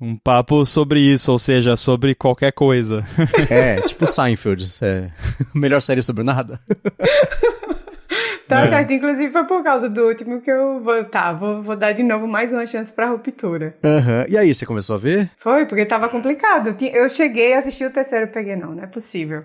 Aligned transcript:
Um 0.00 0.16
papo 0.16 0.64
sobre 0.64 0.98
isso, 1.00 1.30
ou 1.30 1.38
seja, 1.38 1.76
sobre 1.76 2.14
qualquer 2.14 2.52
coisa. 2.52 3.04
É, 3.50 3.80
tipo 3.82 4.06
Seinfeld. 4.06 4.70
É. 4.80 5.10
Melhor 5.54 5.80
série 5.80 6.02
sobre 6.02 6.24
nada. 6.24 6.60
Tá 8.50 8.66
é. 8.66 8.68
certo, 8.68 8.92
inclusive 8.92 9.30
foi 9.30 9.44
por 9.44 9.62
causa 9.62 9.88
do 9.88 10.08
último 10.08 10.40
que 10.40 10.50
eu 10.50 10.80
vou. 10.80 11.04
Tá, 11.04 11.32
vou, 11.32 11.62
vou 11.62 11.76
dar 11.76 11.92
de 11.92 12.02
novo 12.02 12.26
mais 12.26 12.50
uma 12.50 12.66
chance 12.66 12.92
pra 12.92 13.06
ruptura. 13.08 13.76
Uhum. 13.84 14.24
E 14.28 14.36
aí, 14.36 14.52
você 14.52 14.66
começou 14.66 14.96
a 14.96 14.98
ver? 14.98 15.30
Foi, 15.36 15.66
porque 15.66 15.86
tava 15.86 16.08
complicado. 16.08 16.74
Eu 16.92 17.08
cheguei, 17.08 17.54
assisti 17.54 17.84
o 17.84 17.90
terceiro 17.90 18.24
e 18.24 18.28
peguei, 18.28 18.56
não, 18.56 18.74
não 18.74 18.82
é 18.82 18.88
possível. 18.88 19.44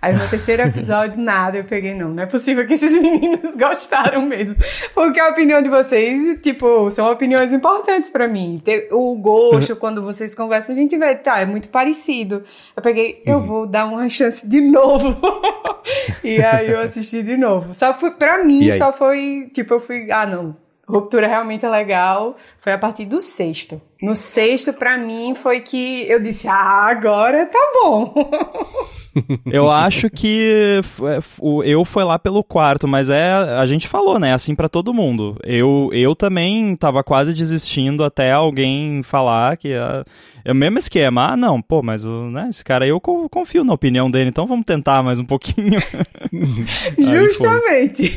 Aí 0.00 0.12
no 0.12 0.28
terceiro 0.28 0.62
episódio, 0.62 1.18
nada, 1.18 1.56
eu 1.56 1.64
peguei, 1.64 1.94
não, 1.94 2.10
não 2.10 2.22
é 2.22 2.26
possível 2.26 2.66
que 2.66 2.74
esses 2.74 2.92
meninos 3.00 3.56
gostaram 3.56 4.22
mesmo. 4.22 4.54
Porque 4.94 5.18
a 5.18 5.30
opinião 5.30 5.62
de 5.62 5.68
vocês, 5.68 6.38
tipo, 6.42 6.90
são 6.90 7.10
opiniões 7.10 7.52
importantes 7.52 8.10
para 8.10 8.28
mim. 8.28 8.62
O 8.92 9.16
gosto, 9.16 9.74
quando 9.76 10.02
vocês 10.02 10.34
conversam, 10.34 10.74
a 10.74 10.78
gente 10.78 10.96
vê, 10.96 11.14
tá, 11.14 11.40
é 11.40 11.46
muito 11.46 11.68
parecido. 11.70 12.44
Eu 12.76 12.82
peguei, 12.82 13.22
eu 13.24 13.38
uhum. 13.38 13.42
vou 13.42 13.66
dar 13.66 13.86
uma 13.86 14.08
chance 14.08 14.46
de 14.46 14.60
novo. 14.60 15.16
e 16.22 16.42
aí 16.42 16.70
eu 16.70 16.80
assisti 16.80 17.22
de 17.22 17.36
novo. 17.36 17.72
Só 17.72 17.94
foi, 17.94 18.12
pra 18.12 18.44
mim, 18.44 18.76
só 18.76 18.92
foi, 18.92 19.50
tipo, 19.52 19.74
eu 19.74 19.80
fui, 19.80 20.10
ah, 20.12 20.26
não, 20.26 20.56
ruptura 20.86 21.26
realmente 21.26 21.64
é 21.64 21.68
legal, 21.68 22.36
foi 22.60 22.72
a 22.72 22.78
partir 22.78 23.06
do 23.06 23.20
sexto. 23.20 23.80
No 24.00 24.14
sexto, 24.14 24.72
para 24.72 24.96
mim, 24.96 25.34
foi 25.34 25.60
que 25.60 26.08
eu 26.08 26.20
disse, 26.20 26.46
ah, 26.46 26.86
agora 26.86 27.46
tá 27.46 27.72
bom. 27.82 28.14
Eu 29.46 29.70
acho 29.70 30.10
que 30.10 30.80
é, 31.02 31.20
o 31.38 31.62
eu 31.62 31.84
foi 31.84 32.04
lá 32.04 32.18
pelo 32.18 32.44
quarto, 32.44 32.86
mas 32.86 33.10
é 33.10 33.32
a 33.32 33.66
gente 33.66 33.88
falou, 33.88 34.18
né? 34.18 34.32
Assim 34.32 34.54
para 34.54 34.68
todo 34.68 34.94
mundo. 34.94 35.36
Eu, 35.42 35.90
eu 35.92 36.14
também 36.14 36.76
tava 36.76 37.02
quase 37.02 37.32
desistindo 37.32 38.04
até 38.04 38.32
alguém 38.32 39.02
falar 39.02 39.56
que 39.56 39.72
é, 39.72 40.04
é 40.44 40.52
o 40.52 40.54
mesmo 40.54 40.78
esquema. 40.78 41.32
Ah, 41.32 41.36
não, 41.36 41.60
pô, 41.60 41.82
mas 41.82 42.04
o, 42.04 42.30
né, 42.30 42.48
esse 42.48 42.64
cara 42.64 42.84
aí 42.84 42.90
eu 42.90 43.00
confio 43.00 43.64
na 43.64 43.72
opinião 43.72 44.10
dele, 44.10 44.30
então 44.30 44.46
vamos 44.46 44.64
tentar 44.64 45.02
mais 45.02 45.18
um 45.18 45.24
pouquinho. 45.24 45.78
Justamente. 46.98 48.16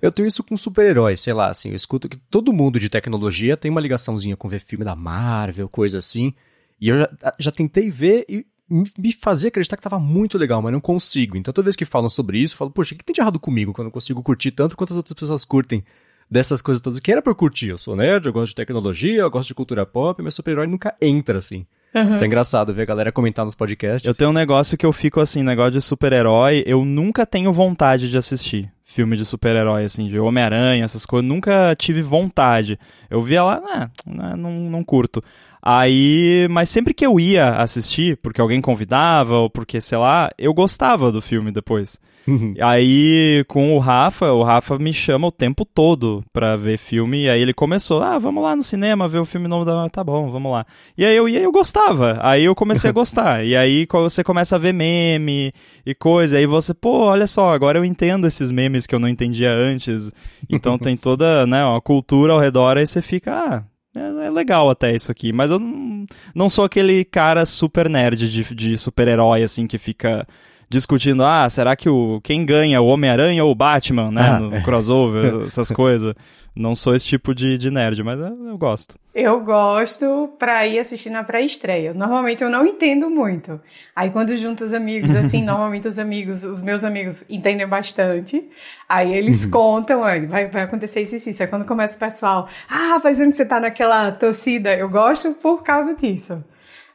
Eu 0.00 0.12
tenho 0.12 0.28
isso 0.28 0.44
com 0.44 0.56
super-heróis, 0.56 1.20
sei 1.20 1.32
lá, 1.32 1.48
assim, 1.48 1.70
eu 1.70 1.74
escuto 1.74 2.08
que 2.08 2.16
todo 2.16 2.52
mundo 2.52 2.78
de 2.78 2.88
tecnologia 2.88 3.56
tem 3.56 3.70
uma 3.70 3.80
ligaçãozinha 3.80 4.36
com 4.36 4.48
ver 4.48 4.60
filme 4.60 4.84
da 4.84 4.94
Marvel, 4.94 5.68
coisa 5.68 5.98
assim. 5.98 6.32
E 6.80 6.88
eu 6.88 6.98
já, 6.98 7.10
já 7.38 7.50
tentei 7.50 7.90
ver 7.90 8.24
e 8.28 8.46
me 8.68 9.12
fazia 9.12 9.48
acreditar 9.48 9.76
que 9.76 9.82
tava 9.82 9.98
muito 9.98 10.36
legal, 10.36 10.60
mas 10.60 10.72
não 10.72 10.80
consigo. 10.80 11.36
Então 11.36 11.52
toda 11.52 11.64
vez 11.64 11.76
que 11.76 11.84
falam 11.84 12.10
sobre 12.10 12.38
isso, 12.38 12.54
eu 12.54 12.58
falo, 12.58 12.70
poxa, 12.70 12.94
o 12.94 12.98
que 12.98 13.04
tem 13.04 13.14
de 13.14 13.20
errado 13.20 13.40
comigo 13.40 13.72
quando 13.72 13.86
eu 13.86 13.92
consigo 13.92 14.22
curtir 14.22 14.50
tanto 14.50 14.76
quanto 14.76 14.92
as 14.92 14.96
outras 14.96 15.14
pessoas 15.14 15.44
curtem 15.44 15.82
dessas 16.30 16.60
coisas 16.60 16.80
todas? 16.80 17.00
Que 17.00 17.12
era 17.12 17.22
pra 17.22 17.30
eu 17.30 17.36
curtir. 17.36 17.68
Eu 17.68 17.78
sou 17.78 17.96
nerd, 17.96 18.26
eu 18.26 18.32
gosto 18.32 18.50
de 18.50 18.56
tecnologia, 18.56 19.22
eu 19.22 19.30
gosto 19.30 19.48
de 19.48 19.54
cultura 19.54 19.86
pop, 19.86 20.22
mas 20.22 20.34
super-herói 20.34 20.66
nunca 20.66 20.94
entra, 21.00 21.38
assim. 21.38 21.66
Uhum. 21.94 22.02
Então 22.02 22.18
é 22.18 22.26
engraçado 22.26 22.72
ver 22.74 22.82
a 22.82 22.86
galera 22.86 23.12
comentar 23.12 23.44
nos 23.44 23.54
podcasts. 23.54 24.06
Eu 24.06 24.14
tenho 24.14 24.30
um 24.30 24.34
negócio 24.34 24.76
que 24.76 24.84
eu 24.84 24.92
fico 24.92 25.20
assim, 25.20 25.42
negócio 25.42 25.72
de 25.72 25.80
super-herói, 25.80 26.62
eu 26.66 26.84
nunca 26.84 27.24
tenho 27.24 27.52
vontade 27.52 28.10
de 28.10 28.18
assistir 28.18 28.70
filme 28.88 29.18
de 29.18 29.24
super-herói, 29.24 29.84
assim, 29.84 30.08
de 30.08 30.18
Homem-Aranha, 30.18 30.82
essas 30.82 31.04
coisas, 31.04 31.28
nunca 31.28 31.76
tive 31.76 32.00
vontade. 32.00 32.78
Eu 33.10 33.20
via 33.22 33.44
lá, 33.44 33.60
né, 33.60 33.90
não, 34.34 34.50
não 34.50 34.82
curto. 34.82 35.22
Aí, 35.62 36.46
mas 36.50 36.68
sempre 36.68 36.94
que 36.94 37.04
eu 37.04 37.18
ia 37.18 37.50
assistir, 37.56 38.16
porque 38.18 38.40
alguém 38.40 38.60
convidava, 38.60 39.36
ou 39.36 39.50
porque, 39.50 39.80
sei 39.80 39.98
lá, 39.98 40.30
eu 40.38 40.54
gostava 40.54 41.10
do 41.10 41.20
filme 41.20 41.50
depois. 41.50 42.00
Uhum. 42.28 42.54
Aí, 42.60 43.42
com 43.48 43.74
o 43.74 43.78
Rafa, 43.78 44.30
o 44.32 44.42
Rafa 44.42 44.78
me 44.78 44.92
chama 44.92 45.26
o 45.26 45.32
tempo 45.32 45.64
todo 45.64 46.22
pra 46.30 46.56
ver 46.56 46.78
filme, 46.78 47.24
e 47.24 47.30
aí 47.30 47.40
ele 47.40 47.54
começou, 47.54 48.02
ah, 48.02 48.18
vamos 48.18 48.42
lá 48.42 48.54
no 48.54 48.62
cinema 48.62 49.08
ver 49.08 49.18
o 49.18 49.24
filme 49.24 49.48
novo 49.48 49.64
da... 49.64 49.88
Tá 49.88 50.04
bom, 50.04 50.30
vamos 50.30 50.52
lá. 50.52 50.66
E 50.96 51.04
aí 51.04 51.16
eu 51.16 51.26
ia 51.26 51.40
e 51.40 51.44
eu 51.44 51.52
gostava, 51.52 52.18
aí 52.20 52.44
eu 52.44 52.54
comecei 52.54 52.90
a 52.90 52.92
gostar, 52.94 53.44
e 53.44 53.56
aí 53.56 53.86
você 53.90 54.22
começa 54.22 54.56
a 54.56 54.58
ver 54.58 54.74
meme 54.74 55.52
e 55.86 55.94
coisa, 55.94 56.36
aí 56.36 56.44
você, 56.44 56.74
pô, 56.74 57.06
olha 57.06 57.26
só, 57.26 57.50
agora 57.54 57.78
eu 57.78 57.84
entendo 57.84 58.26
esses 58.26 58.52
memes 58.52 58.86
que 58.86 58.94
eu 58.94 58.98
não 58.98 59.08
entendia 59.08 59.50
antes, 59.50 60.12
então 60.50 60.78
tem 60.78 60.96
toda, 60.96 61.46
né, 61.46 61.64
uma 61.64 61.80
cultura 61.80 62.34
ao 62.34 62.38
redor, 62.38 62.76
aí 62.76 62.86
você 62.86 63.00
fica, 63.00 63.32
ah 63.32 63.77
é, 63.98 64.26
é, 64.26 64.30
legal 64.30 64.70
até 64.70 64.94
isso 64.94 65.10
aqui, 65.10 65.32
mas 65.32 65.50
eu 65.50 65.58
não, 65.58 66.06
não 66.34 66.48
sou 66.48 66.64
aquele 66.64 67.04
cara 67.04 67.44
super 67.44 67.88
nerd 67.88 68.28
de, 68.30 68.54
de 68.54 68.78
super-herói, 68.78 69.42
assim, 69.42 69.66
que 69.66 69.78
fica 69.78 70.26
discutindo, 70.68 71.24
ah, 71.24 71.48
será 71.48 71.74
que 71.74 71.88
o 71.88 72.20
quem 72.22 72.44
ganha, 72.44 72.80
o 72.80 72.86
Homem-Aranha 72.86 73.44
ou 73.44 73.50
o 73.50 73.54
Batman, 73.54 74.10
né, 74.10 74.22
ah, 74.22 74.40
no 74.40 74.62
crossover, 74.62 75.44
essas 75.46 75.70
coisas. 75.72 76.14
Não 76.58 76.74
sou 76.74 76.92
esse 76.92 77.06
tipo 77.06 77.32
de, 77.32 77.56
de 77.56 77.70
nerd, 77.70 78.02
mas 78.02 78.18
eu, 78.18 78.48
eu 78.48 78.58
gosto. 78.58 78.98
Eu 79.14 79.40
gosto 79.40 80.28
pra 80.40 80.66
ir 80.66 80.80
assistir 80.80 81.08
na 81.08 81.22
pré-estreia. 81.22 81.94
Normalmente 81.94 82.42
eu 82.42 82.50
não 82.50 82.66
entendo 82.66 83.08
muito. 83.08 83.60
Aí 83.94 84.10
quando 84.10 84.36
junto 84.36 84.64
os 84.64 84.74
amigos, 84.74 85.14
assim, 85.14 85.42
normalmente 85.44 85.86
os 85.86 86.00
amigos, 86.00 86.42
os 86.42 86.60
meus 86.60 86.82
amigos 86.82 87.24
entendem 87.30 87.66
bastante. 87.66 88.44
Aí 88.88 89.14
eles 89.14 89.44
uhum. 89.44 89.50
contam, 89.52 90.00
vai, 90.00 90.48
vai 90.48 90.62
acontecer 90.62 91.02
isso 91.02 91.14
e 91.14 91.30
isso. 91.30 91.40
Aí 91.40 91.48
quando 91.48 91.64
começa 91.64 91.94
o 91.96 92.00
pessoal, 92.00 92.48
ah, 92.68 92.98
parecendo 93.00 93.30
que 93.30 93.36
você 93.36 93.46
tá 93.46 93.60
naquela 93.60 94.10
torcida, 94.10 94.74
eu 94.74 94.88
gosto 94.88 95.30
por 95.34 95.62
causa 95.62 95.94
disso. 95.94 96.42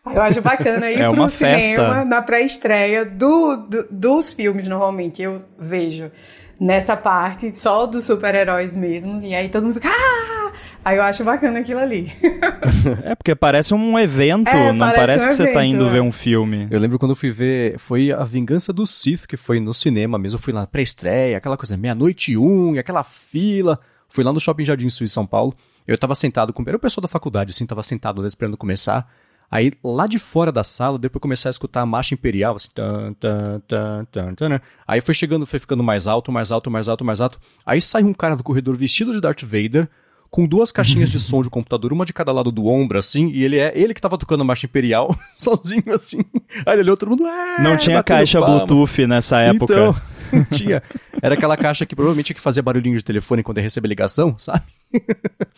Eu 0.05 0.21
acho 0.21 0.41
bacana 0.41 0.91
ir 0.91 0.99
é 0.99 1.09
pro 1.09 1.29
cinema 1.29 1.59
festa. 1.59 2.05
na 2.05 2.21
pré-estreia 2.21 3.05
do, 3.05 3.55
do, 3.55 3.87
dos 3.89 4.33
filmes, 4.33 4.67
normalmente, 4.67 5.21
eu 5.21 5.37
vejo 5.57 6.11
nessa 6.59 6.95
parte 6.95 7.57
só 7.57 7.85
dos 7.85 8.05
super-heróis 8.05 8.75
mesmo. 8.75 9.21
E 9.21 9.33
aí 9.33 9.49
todo 9.49 9.63
mundo 9.63 9.75
fica. 9.75 9.89
Ah! 9.89 10.51
Aí 10.85 10.97
eu 10.97 11.03
acho 11.03 11.23
bacana 11.23 11.59
aquilo 11.59 11.79
ali. 11.79 12.11
é 13.05 13.15
porque 13.15 13.33
parece 13.33 13.73
um 13.73 13.97
evento, 13.97 14.49
é, 14.49 14.71
não 14.71 14.77
parece, 14.77 14.97
parece 14.97 15.25
um 15.25 15.27
que 15.29 15.33
evento, 15.33 15.47
você 15.47 15.53
tá 15.53 15.65
indo 15.65 15.87
é. 15.87 15.89
ver 15.89 16.01
um 16.01 16.11
filme. 16.11 16.67
Eu 16.69 16.79
lembro 16.79 16.99
quando 16.99 17.11
eu 17.11 17.15
fui 17.15 17.31
ver. 17.31 17.79
Foi 17.79 18.11
A 18.11 18.23
Vingança 18.23 18.73
do 18.73 18.85
Sith, 18.85 19.25
que 19.25 19.37
foi 19.37 19.61
no 19.61 19.73
cinema 19.73 20.19
mesmo. 20.19 20.35
Eu 20.35 20.41
fui 20.41 20.51
lá 20.51 20.67
pré-estreia, 20.67 21.37
aquela 21.37 21.55
coisa, 21.55 21.77
meia-noite 21.77 22.33
e 22.33 22.37
um, 22.37 22.75
e 22.75 22.79
aquela 22.79 23.03
fila. 23.03 23.79
Fui 24.09 24.23
lá 24.23 24.33
no 24.33 24.39
Shopping 24.39 24.65
Jardim 24.65 24.89
Sul, 24.89 25.07
São 25.07 25.25
Paulo. 25.25 25.55
Eu 25.87 25.97
tava 25.97 26.15
sentado 26.15 26.51
com. 26.51 26.63
Era 26.67 26.75
o 26.75 26.79
pessoal 26.79 27.01
da 27.01 27.07
faculdade, 27.07 27.51
assim, 27.51 27.65
tava 27.65 27.81
sentado 27.81 28.25
esperando 28.27 28.57
começar. 28.57 29.09
Aí, 29.53 29.71
lá 29.83 30.07
de 30.07 30.17
fora 30.17 30.51
da 30.51 30.63
sala, 30.63 30.97
depois 30.97 31.21
começar 31.21 31.47
a 31.47 31.51
escutar 31.51 31.81
a 31.81 31.85
marcha 31.85 32.15
imperial, 32.15 32.55
assim, 32.55 32.69
tan, 32.73 33.13
tan, 33.13 33.59
tan, 33.67 34.05
tan, 34.05 34.33
tan, 34.33 34.49
né? 34.49 34.61
Aí 34.87 34.99
foi 34.99 35.13
chegando, 35.13 35.45
foi 35.45 35.59
ficando 35.59 35.83
mais 35.83 36.07
alto, 36.07 36.31
mais 36.31 36.51
alto, 36.51 36.71
mais 36.71 36.89
alto, 36.89 37.05
mais 37.05 37.21
alto. 37.21 37.39
Aí 37.63 37.79
sai 37.79 38.03
um 38.03 38.15
cara 38.15 38.35
do 38.35 38.41
corredor 38.41 38.75
vestido 38.75 39.11
de 39.11 39.21
Darth 39.21 39.43
Vader, 39.43 39.87
com 40.33 40.47
duas 40.47 40.71
caixinhas 40.71 41.11
de 41.11 41.19
som 41.21 41.44
de 41.44 41.49
computador, 41.49 41.94
uma 41.94 42.07
de 42.07 42.11
cada 42.11 42.31
lado 42.31 42.51
do 42.51 42.66
ombro, 42.66 42.97
assim, 42.97 43.29
e 43.29 43.44
ele 43.44 43.59
é 43.59 43.71
ele 43.75 43.94
que 43.94 44.01
tava 44.01 44.17
tocando 44.17 44.41
a 44.41 44.44
marcha 44.44 44.66
imperial, 44.66 45.16
sozinho, 45.38 45.94
assim. 45.94 46.21
Aí 46.66 46.73
ele 46.73 46.81
olhou 46.81 46.97
todo 46.97 47.09
mundo. 47.09 47.27
É, 47.27 47.61
Não 47.61 47.77
tinha 47.77 48.01
caixa 48.01 48.39
palma. 48.39 48.66
Bluetooth 48.66 49.05
nessa 49.05 49.41
época. 49.41 49.71
Então, 49.71 49.95
tinha. 50.51 50.81
Era 51.21 51.35
aquela 51.35 51.55
caixa 51.55 51.85
que 51.85 51.95
provavelmente 51.95 52.25
tinha 52.25 52.35
que 52.35 52.41
fazer 52.41 52.63
barulhinho 52.63 52.97
de 52.97 53.03
telefone 53.03 53.44
quando 53.44 53.57
ia 53.57 53.63
receber 53.63 53.88
ligação, 53.88 54.35
sabe? 54.35 54.63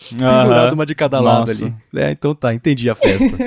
Pendurado 0.09 0.73
uma 0.73 0.85
de 0.85 0.93
cada 0.93 1.21
lado 1.21 1.49
ali. 1.49 1.73
É, 1.95 2.11
então 2.11 2.35
tá, 2.35 2.53
entendi 2.53 2.89
a 2.89 2.95
festa. 2.95 3.37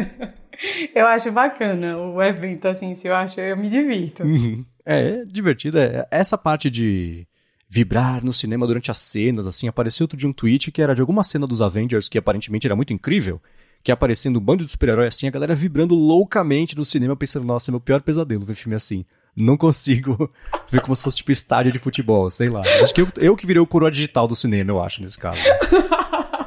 eu 0.94 1.06
acho 1.06 1.30
bacana 1.30 1.98
o 1.98 2.22
evento, 2.22 2.66
assim, 2.68 2.94
se 2.94 3.06
eu 3.06 3.14
acho, 3.14 3.38
eu 3.38 3.54
me 3.54 3.68
divirto. 3.68 4.22
Uhum. 4.22 4.64
É, 4.86 5.08
é 5.08 5.24
divertido. 5.26 5.78
É, 5.78 6.06
essa 6.10 6.38
parte 6.38 6.70
de 6.70 7.26
vibrar 7.68 8.24
no 8.24 8.32
cinema 8.32 8.66
durante 8.66 8.90
as 8.90 8.98
cenas, 8.98 9.46
assim, 9.46 9.68
apareceu 9.68 10.04
outro 10.04 10.16
dia 10.16 10.28
um 10.28 10.32
tweet 10.32 10.72
que 10.72 10.80
era 10.80 10.94
de 10.94 11.00
alguma 11.00 11.22
cena 11.22 11.46
dos 11.46 11.60
Avengers 11.60 12.08
que 12.08 12.16
aparentemente 12.16 12.66
era 12.66 12.74
muito 12.74 12.92
incrível, 12.92 13.40
que 13.82 13.92
aparecendo 13.92 14.38
um 14.38 14.42
bando 14.42 14.64
de 14.64 14.70
super-herói 14.70 15.06
assim, 15.06 15.28
a 15.28 15.30
galera 15.30 15.54
vibrando 15.54 15.94
loucamente 15.94 16.76
no 16.76 16.84
cinema, 16.84 17.14
pensando, 17.14 17.46
nossa, 17.46 17.70
é 17.70 17.72
meu 17.72 17.80
pior 17.80 18.00
pesadelo 18.00 18.46
ver 18.46 18.54
filme 18.54 18.74
assim. 18.74 19.04
Não 19.36 19.56
consigo 19.56 20.32
ver 20.68 20.80
como 20.80 20.96
se 20.96 21.02
fosse 21.02 21.18
tipo 21.18 21.30
estádio 21.30 21.70
de 21.70 21.78
futebol, 21.78 22.30
sei 22.30 22.48
lá. 22.48 22.62
Acho 22.82 22.92
que 22.92 23.02
eu, 23.02 23.08
eu 23.18 23.36
que 23.36 23.46
virei 23.46 23.60
o 23.60 23.66
coroa 23.66 23.90
digital 23.90 24.26
do 24.26 24.34
cinema, 24.34 24.70
eu 24.70 24.82
acho, 24.82 25.02
nesse 25.02 25.18
caso. 25.18 25.40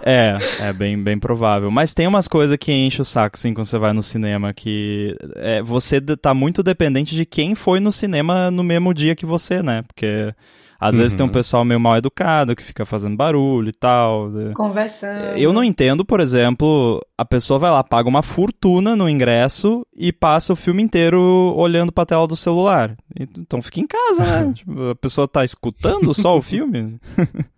É, 0.03 0.37
é 0.59 0.73
bem, 0.73 1.01
bem 1.01 1.19
provável. 1.19 1.69
Mas 1.69 1.93
tem 1.93 2.07
umas 2.07 2.27
coisas 2.27 2.57
que 2.57 2.71
enche 2.71 3.01
o 3.01 3.05
saco, 3.05 3.37
assim, 3.37 3.53
quando 3.53 3.65
você 3.65 3.77
vai 3.77 3.93
no 3.93 4.01
cinema, 4.01 4.51
que 4.53 5.15
é, 5.35 5.61
você 5.61 6.01
tá 6.01 6.33
muito 6.33 6.63
dependente 6.63 7.15
de 7.15 7.23
quem 7.25 7.53
foi 7.53 7.79
no 7.79 7.91
cinema 7.91 8.49
no 8.49 8.63
mesmo 8.63 8.93
dia 8.93 9.15
que 9.15 9.27
você, 9.27 9.61
né? 9.61 9.83
Porque 9.83 10.33
às 10.81 10.95
uhum. 10.95 11.01
vezes 11.01 11.15
tem 11.15 11.23
um 11.23 11.27
uhum. 11.27 11.33
pessoal 11.33 11.63
meio 11.63 11.79
mal 11.79 11.95
educado 11.95 12.55
que 12.55 12.63
fica 12.63 12.83
fazendo 12.83 13.15
barulho 13.15 13.69
e 13.69 13.71
tal. 13.71 14.29
Né? 14.29 14.51
Conversando. 14.55 15.37
Eu 15.37 15.53
não 15.53 15.63
entendo, 15.63 16.03
por 16.03 16.19
exemplo, 16.19 16.99
a 17.15 17.23
pessoa 17.23 17.59
vai 17.59 17.69
lá, 17.69 17.83
paga 17.83 18.09
uma 18.09 18.23
fortuna 18.23 18.95
no 18.95 19.07
ingresso 19.07 19.85
e 19.95 20.11
passa 20.11 20.53
o 20.53 20.55
filme 20.55 20.81
inteiro 20.81 21.21
olhando 21.55 21.91
pra 21.91 22.03
tela 22.03 22.25
do 22.25 22.35
celular. 22.35 22.97
Então 23.15 23.61
fica 23.61 23.79
em 23.79 23.85
casa, 23.85 24.23
né? 24.23 24.53
tipo, 24.57 24.89
a 24.89 24.95
pessoa 24.95 25.27
tá 25.27 25.43
escutando 25.43 26.11
só 26.15 26.35
o 26.35 26.41
filme. 26.41 26.99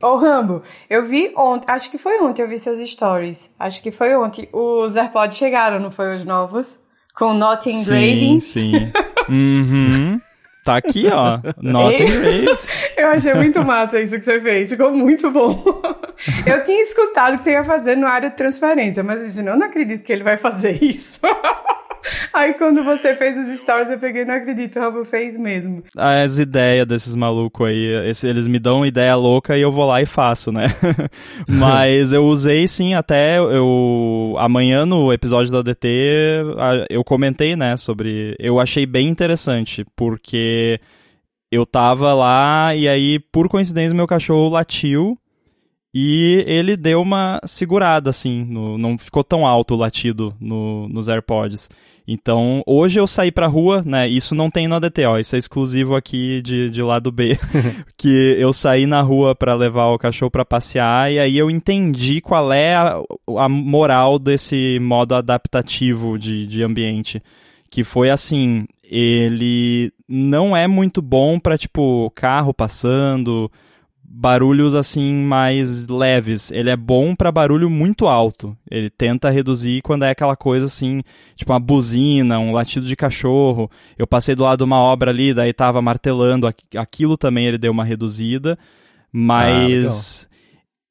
Ô, 0.03 0.17
Rambo, 0.17 0.61
eu 0.89 1.05
vi 1.05 1.31
ontem, 1.37 1.71
acho 1.71 1.89
que 1.89 1.97
foi 1.97 2.19
ontem, 2.19 2.41
eu 2.41 2.49
vi 2.49 2.57
seus 2.57 2.77
stories. 2.89 3.49
Acho 3.57 3.81
que 3.81 3.89
foi 3.89 4.13
ontem. 4.17 4.49
Os 4.51 4.97
AirPods 4.97 5.37
chegaram, 5.37 5.79
não 5.79 5.89
foi 5.89 6.13
os 6.13 6.25
novos? 6.25 6.77
Com 7.15 7.33
Not 7.33 7.69
Engraving. 7.69 8.41
Sim, 8.41 8.73
sim. 8.73 8.91
uhum. 9.29 10.19
Tá 10.63 10.77
aqui, 10.77 11.07
ó. 11.11 11.39
Nota 11.61 11.97
Eu 12.97 13.07
achei 13.09 13.33
muito 13.33 13.63
massa 13.63 13.99
isso 13.99 14.17
que 14.17 14.25
você 14.25 14.39
fez. 14.39 14.69
Ficou 14.69 14.91
muito 14.93 15.29
bom. 15.31 15.63
eu 16.45 16.63
tinha 16.63 16.83
escutado 16.83 17.37
que 17.37 17.43
você 17.43 17.51
ia 17.51 17.63
fazer 17.63 17.95
no 17.95 18.07
área 18.07 18.29
de 18.29 18.35
transferência, 18.35 19.03
mas 19.03 19.37
eu 19.37 19.43
não 19.43 19.65
acredito 19.65 20.03
que 20.03 20.11
ele 20.11 20.23
vai 20.23 20.37
fazer 20.37 20.83
isso. 20.83 21.19
Aí 22.33 22.53
quando 22.55 22.83
você 22.83 23.15
fez 23.15 23.37
os 23.37 23.59
stories, 23.59 23.89
eu 23.89 23.97
peguei, 23.97 24.25
não 24.25 24.35
acredito, 24.35 24.77
o 24.77 24.81
Rambo 24.81 25.05
fez 25.05 25.37
mesmo. 25.37 25.83
As 25.95 26.37
ideias 26.37 26.85
desses 26.85 27.15
malucos 27.15 27.67
aí, 27.67 28.09
esse, 28.09 28.27
eles 28.27 28.47
me 28.47 28.59
dão 28.59 28.85
ideia 28.85 29.15
louca 29.15 29.57
e 29.57 29.61
eu 29.61 29.71
vou 29.71 29.85
lá 29.85 30.01
e 30.01 30.05
faço, 30.05 30.51
né? 30.51 30.67
Mas 31.49 32.11
eu 32.11 32.25
usei 32.25 32.67
sim, 32.67 32.93
até 32.93 33.39
eu. 33.39 34.35
Amanhã 34.37 34.85
no 34.85 35.13
episódio 35.13 35.51
da 35.51 35.61
DT, 35.61 35.87
eu 36.89 37.03
comentei, 37.03 37.55
né, 37.55 37.77
sobre. 37.77 38.35
Eu 38.39 38.59
achei 38.59 38.85
bem 38.85 39.07
interessante, 39.07 39.85
porque 39.95 40.79
eu 41.53 41.65
tava 41.65 42.13
lá 42.13 42.75
e 42.75 42.87
aí, 42.87 43.19
por 43.19 43.47
coincidência, 43.47 43.95
meu 43.95 44.07
cachorro 44.07 44.49
latiu. 44.49 45.17
E 45.95 46.43
ele 46.47 46.75
deu 46.75 46.99
uma 46.99 47.39
segurada, 47.45 48.09
assim, 48.09 48.43
no, 48.45 48.79
não 48.79 48.97
ficou 48.97 49.23
tão 49.23 49.45
alto 49.45 49.75
o 49.75 49.77
latido 49.77 50.35
no, 50.39 50.89
nos 50.89 51.07
AirPods. 51.07 51.69
Então, 52.07 52.63
hoje 52.65 52.99
eu 52.99 53.05
saí 53.05 53.31
pra 53.31 53.45
rua, 53.45 53.83
né? 53.85 54.09
Isso 54.09 54.33
não 54.33 54.49
tem 54.49 54.67
no 54.67 54.75
ADT, 54.75 55.05
ó. 55.05 55.19
Isso 55.19 55.35
é 55.35 55.39
exclusivo 55.39 55.95
aqui 55.95 56.41
de, 56.41 56.71
de 56.71 56.81
lado 56.81 57.11
B. 57.11 57.37
que 57.95 58.35
eu 58.39 58.51
saí 58.51 58.87
na 58.87 59.01
rua 59.01 59.35
para 59.35 59.53
levar 59.53 59.85
o 59.87 59.99
cachorro 59.99 60.31
para 60.31 60.43
passear 60.43 61.11
e 61.11 61.19
aí 61.19 61.37
eu 61.37 61.49
entendi 61.49 62.19
qual 62.21 62.51
é 62.51 62.75
a, 62.75 62.99
a 63.37 63.47
moral 63.47 64.17
desse 64.17 64.79
modo 64.81 65.13
adaptativo 65.13 66.17
de, 66.17 66.47
de 66.47 66.63
ambiente. 66.63 67.21
Que 67.69 67.83
foi 67.83 68.09
assim, 68.09 68.65
ele 68.95 69.91
não 70.07 70.55
é 70.55 70.67
muito 70.67 71.01
bom 71.01 71.39
para 71.39 71.57
tipo, 71.57 72.11
carro 72.13 72.53
passando 72.53 73.51
barulhos 74.05 74.75
assim 74.75 75.11
mais 75.11 75.87
leves. 75.87 76.51
Ele 76.51 76.69
é 76.69 76.75
bom 76.75 77.15
para 77.15 77.31
barulho 77.31 77.71
muito 77.71 78.05
alto. 78.07 78.55
Ele 78.69 78.91
tenta 78.91 79.31
reduzir 79.31 79.81
quando 79.81 80.03
é 80.03 80.11
aquela 80.11 80.35
coisa 80.35 80.67
assim, 80.67 81.01
tipo 81.35 81.51
uma 81.51 81.59
buzina, 81.59 82.37
um 82.37 82.51
latido 82.51 82.85
de 82.85 82.95
cachorro. 82.95 83.67
Eu 83.97 84.05
passei 84.05 84.35
do 84.35 84.43
lado 84.43 84.59
de 84.59 84.63
uma 84.63 84.77
obra 84.77 85.09
ali, 85.09 85.33
daí 85.33 85.51
tava 85.51 85.81
martelando, 85.81 86.47
aquilo 86.77 87.17
também 87.17 87.47
ele 87.47 87.57
deu 87.57 87.71
uma 87.71 87.83
reduzida, 87.83 88.59
mas 89.11 90.29
ah, 90.29 90.32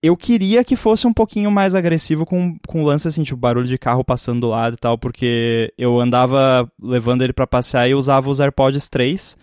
eu 0.02 0.16
queria 0.16 0.64
que 0.64 0.76
fosse 0.76 1.06
um 1.06 1.12
pouquinho 1.12 1.50
mais 1.50 1.74
agressivo 1.74 2.26
com, 2.26 2.56
com 2.66 2.82
lance 2.82 3.06
assim, 3.06 3.22
tipo 3.22 3.38
barulho 3.38 3.66
de 3.66 3.78
carro 3.78 4.04
passando 4.04 4.40
do 4.40 4.48
lado 4.48 4.74
e 4.74 4.78
tal, 4.78 4.98
porque 4.98 5.72
eu 5.78 6.00
andava 6.00 6.70
levando 6.82 7.22
ele 7.22 7.32
para 7.32 7.46
passear 7.46 7.88
e 7.88 7.94
usava 7.94 8.28
os 8.28 8.40
AirPods 8.40 8.88
3 8.88 9.36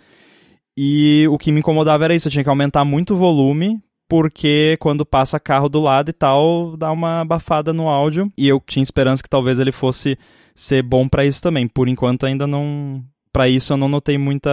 e 0.82 1.28
o 1.28 1.38
que 1.38 1.52
me 1.52 1.60
incomodava 1.60 2.06
era 2.06 2.16
isso, 2.16 2.30
eu 2.30 2.32
tinha 2.32 2.44
que 2.44 2.50
aumentar 2.50 2.86
muito 2.86 3.14
o 3.14 3.18
volume, 3.18 3.82
porque 4.08 4.78
quando 4.80 5.06
passa 5.06 5.38
carro 5.38 5.68
do 5.68 5.82
lado 5.82 6.10
e 6.10 6.14
tal, 6.14 6.78
dá 6.78 6.90
uma 6.90 7.20
abafada 7.20 7.74
no 7.74 7.90
áudio. 7.90 8.32
E 8.38 8.48
eu 8.48 8.64
tinha 8.66 8.82
esperança 8.82 9.22
que 9.22 9.30
talvez 9.30 9.60
ele 9.60 9.74
fosse 9.74 10.18
ser 10.56 10.82
bom 10.82 11.06
para 11.06 11.26
isso 11.26 11.42
também. 11.42 11.68
Por 11.68 11.90
enquanto 11.90 12.26
ainda 12.26 12.48
não, 12.48 13.04
para 13.34 13.50
isso 13.50 13.74
eu 13.74 13.78
não 13.78 13.90
notei 13.90 14.18
muita 14.18 14.50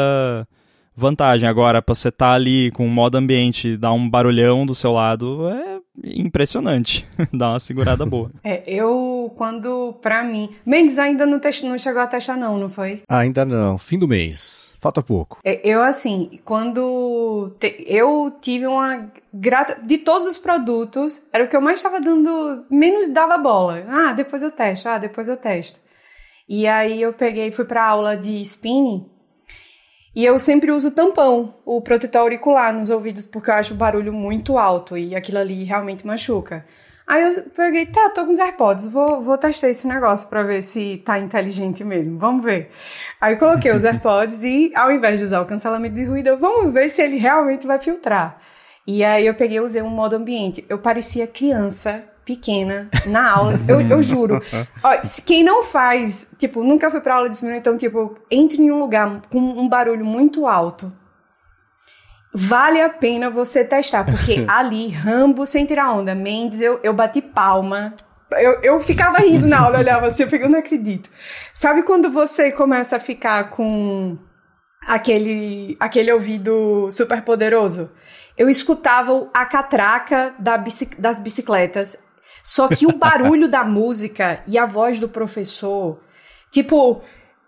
vantagem. 0.96 1.48
Agora, 1.48 1.80
pra 1.80 1.94
você 1.94 2.08
estar 2.08 2.30
tá 2.30 2.34
ali 2.34 2.72
com 2.72 2.84
o 2.84 2.90
modo 2.90 3.16
ambiente 3.16 3.68
e 3.68 3.76
dar 3.76 3.92
um 3.92 4.10
barulhão 4.10 4.66
do 4.66 4.74
seu 4.74 4.90
lado, 4.92 5.48
é 5.48 5.75
impressionante. 6.04 7.06
Dá 7.32 7.50
uma 7.50 7.58
segurada 7.58 8.04
boa. 8.04 8.30
É, 8.42 8.62
eu, 8.66 9.32
quando, 9.36 9.94
pra 10.02 10.22
mim... 10.22 10.50
Mendes 10.64 10.98
ainda 10.98 11.26
não, 11.26 11.40
não 11.64 11.78
chegou 11.78 12.02
a 12.02 12.06
testar 12.06 12.36
não, 12.36 12.58
não 12.58 12.68
foi? 12.68 13.02
Ainda 13.08 13.44
não. 13.44 13.78
Fim 13.78 13.98
do 13.98 14.08
mês. 14.08 14.74
Falta 14.80 15.02
pouco. 15.02 15.38
É, 15.44 15.60
eu, 15.64 15.82
assim, 15.82 16.38
quando 16.44 17.56
te, 17.58 17.84
eu 17.88 18.32
tive 18.40 18.66
uma 18.66 19.10
grata. 19.32 19.78
De 19.82 19.98
todos 19.98 20.26
os 20.26 20.38
produtos, 20.38 21.22
era 21.32 21.44
o 21.44 21.48
que 21.48 21.56
eu 21.56 21.60
mais 21.60 21.78
estava 21.78 22.00
dando. 22.00 22.64
Menos 22.70 23.08
dava 23.08 23.38
bola. 23.38 23.84
Ah, 23.88 24.12
depois 24.12 24.42
eu 24.42 24.50
testo. 24.50 24.88
Ah, 24.88 24.98
depois 24.98 25.28
eu 25.28 25.36
testo. 25.36 25.80
E 26.48 26.66
aí 26.66 27.02
eu 27.02 27.12
peguei, 27.12 27.50
fui 27.50 27.64
pra 27.64 27.84
aula 27.84 28.16
de 28.16 28.40
spinning. 28.42 29.10
E 30.16 30.24
eu 30.24 30.38
sempre 30.38 30.72
uso 30.72 30.90
tampão, 30.92 31.56
o 31.62 31.78
protetor 31.82 32.22
auricular 32.22 32.72
nos 32.72 32.88
ouvidos, 32.88 33.26
porque 33.26 33.50
eu 33.50 33.54
acho 33.54 33.74
o 33.74 33.76
barulho 33.76 34.14
muito 34.14 34.56
alto 34.56 34.96
e 34.96 35.14
aquilo 35.14 35.36
ali 35.36 35.62
realmente 35.62 36.06
machuca. 36.06 36.64
Aí 37.06 37.22
eu 37.22 37.42
peguei, 37.54 37.84
tá, 37.84 38.08
tô 38.08 38.24
com 38.24 38.32
os 38.32 38.38
AirPods, 38.38 38.88
vou, 38.88 39.20
vou 39.22 39.36
testar 39.36 39.68
esse 39.68 39.86
negócio 39.86 40.26
pra 40.30 40.42
ver 40.42 40.62
se 40.62 41.02
tá 41.04 41.18
inteligente 41.18 41.84
mesmo, 41.84 42.18
vamos 42.18 42.42
ver. 42.42 42.70
Aí 43.20 43.36
coloquei 43.36 43.70
os 43.72 43.84
AirPods 43.86 44.42
e, 44.42 44.72
ao 44.74 44.90
invés 44.90 45.18
de 45.18 45.26
usar 45.26 45.42
o 45.42 45.44
cancelamento 45.44 45.96
de 45.96 46.04
ruído, 46.04 46.28
eu, 46.28 46.38
vamos 46.38 46.72
ver 46.72 46.88
se 46.88 47.02
ele 47.02 47.18
realmente 47.18 47.66
vai 47.66 47.78
filtrar. 47.78 48.40
E 48.86 49.04
aí 49.04 49.26
eu 49.26 49.34
peguei 49.34 49.58
e 49.58 49.60
usei 49.60 49.82
um 49.82 49.90
modo 49.90 50.16
ambiente. 50.16 50.64
Eu 50.66 50.78
parecia 50.78 51.26
criança 51.26 52.02
pequena 52.26 52.90
na 53.06 53.30
aula, 53.30 53.58
eu, 53.66 53.80
eu 53.80 54.02
juro. 54.02 54.42
Ó, 54.82 54.90
quem 55.24 55.42
não 55.42 55.62
faz, 55.62 56.28
tipo, 56.36 56.62
nunca 56.62 56.90
foi 56.90 57.00
pra 57.00 57.14
aula 57.14 57.28
de 57.28 57.38
cima, 57.38 57.56
então, 57.56 57.78
tipo, 57.78 58.18
entre 58.30 58.60
em 58.60 58.70
um 58.70 58.78
lugar 58.78 59.22
com 59.32 59.38
um 59.38 59.68
barulho 59.68 60.04
muito 60.04 60.46
alto 60.46 60.92
vale 62.38 62.82
a 62.82 62.90
pena 62.90 63.30
você 63.30 63.64
testar, 63.64 64.04
porque 64.04 64.44
ali, 64.46 64.90
Rambo 64.90 65.46
sem 65.46 65.64
tirar 65.64 65.90
onda, 65.92 66.14
Mendes, 66.14 66.60
eu, 66.60 66.78
eu 66.82 66.92
bati 66.92 67.22
palma. 67.22 67.94
Eu, 68.32 68.60
eu 68.60 68.80
ficava 68.80 69.18
rindo 69.18 69.46
na 69.46 69.60
aula, 69.60 69.78
olhava 69.78 70.08
assim, 70.08 70.24
eu 70.30 70.48
não 70.48 70.58
acredito. 70.58 71.08
Sabe 71.54 71.82
quando 71.82 72.10
você 72.10 72.52
começa 72.52 72.96
a 72.96 73.00
ficar 73.00 73.50
com 73.50 74.18
aquele, 74.86 75.76
aquele 75.80 76.12
ouvido 76.12 76.90
super 76.90 77.22
poderoso? 77.22 77.90
Eu 78.36 78.50
escutava 78.50 79.30
a 79.32 79.46
catraca 79.46 80.34
da 80.38 80.58
bici, 80.58 80.90
das 80.98 81.18
bicicletas, 81.18 81.96
só 82.46 82.68
que 82.68 82.86
o 82.86 82.92
barulho 82.92 83.48
da 83.48 83.64
música 83.64 84.40
e 84.46 84.56
a 84.56 84.64
voz 84.64 85.00
do 85.00 85.08
professor, 85.08 85.98
tipo, 86.48 87.02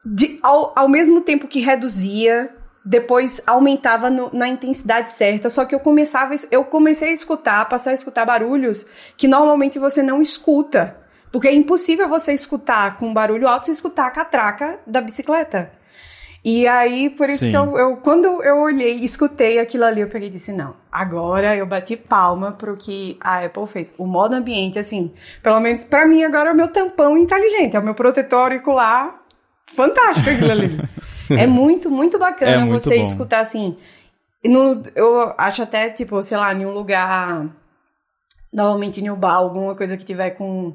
de, 0.04 0.40
ao, 0.42 0.72
ao 0.76 0.88
mesmo 0.88 1.20
tempo 1.20 1.46
que 1.46 1.60
reduzia, 1.60 2.52
depois 2.84 3.40
aumentava 3.46 4.10
no, 4.10 4.28
na 4.32 4.48
intensidade 4.48 5.12
certa, 5.12 5.48
só 5.48 5.64
que 5.64 5.72
eu 5.72 5.78
começava, 5.78 6.34
eu 6.50 6.64
comecei 6.64 7.10
a 7.10 7.12
escutar, 7.12 7.68
passar 7.68 7.92
a 7.92 7.94
escutar 7.94 8.24
barulhos 8.24 8.84
que 9.16 9.28
normalmente 9.28 9.78
você 9.78 10.02
não 10.02 10.20
escuta. 10.20 10.96
Porque 11.30 11.46
é 11.46 11.54
impossível 11.54 12.08
você 12.08 12.32
escutar 12.32 12.96
com 12.96 13.14
barulho 13.14 13.46
alto 13.46 13.68
e 13.68 13.70
escutar 13.70 14.06
a 14.06 14.10
catraca 14.10 14.80
da 14.84 15.00
bicicleta. 15.00 15.70
E 16.50 16.66
aí, 16.66 17.10
por 17.10 17.28
isso 17.28 17.44
Sim. 17.44 17.50
que 17.50 17.56
eu, 17.58 17.76
eu, 17.76 17.96
quando 17.98 18.42
eu 18.42 18.56
olhei 18.60 18.94
e 18.96 19.04
escutei 19.04 19.58
aquilo 19.58 19.84
ali, 19.84 20.00
eu 20.00 20.08
peguei 20.08 20.28
e 20.28 20.32
disse, 20.32 20.50
não, 20.50 20.74
agora 20.90 21.54
eu 21.54 21.66
bati 21.66 21.94
palma 21.94 22.52
pro 22.52 22.74
que 22.74 23.18
a 23.20 23.44
Apple 23.44 23.66
fez. 23.66 23.92
O 23.98 24.06
modo 24.06 24.32
ambiente, 24.34 24.78
assim, 24.78 25.12
pelo 25.42 25.60
menos 25.60 25.84
para 25.84 26.06
mim 26.06 26.24
agora 26.24 26.48
é 26.48 26.52
o 26.54 26.56
meu 26.56 26.72
tampão 26.72 27.18
inteligente, 27.18 27.76
é 27.76 27.78
o 27.78 27.84
meu 27.84 27.94
protetor 27.94 28.44
auricular 28.44 29.20
fantástico 29.66 30.30
aquilo 30.30 30.50
ali. 30.50 30.78
é 31.38 31.46
muito, 31.46 31.90
muito 31.90 32.18
bacana 32.18 32.62
é 32.62 32.64
muito 32.64 32.80
você 32.80 32.96
bom. 32.96 33.02
escutar 33.02 33.40
assim. 33.40 33.76
No, 34.42 34.82
eu 34.96 35.34
acho 35.36 35.62
até, 35.62 35.90
tipo, 35.90 36.22
sei 36.22 36.38
lá, 36.38 36.54
em 36.54 36.64
um 36.64 36.72
lugar. 36.72 37.46
Normalmente 38.50 39.04
em 39.04 39.14
bar, 39.14 39.34
alguma 39.34 39.74
coisa 39.74 39.98
que 39.98 40.04
tiver 40.06 40.30
com 40.30 40.74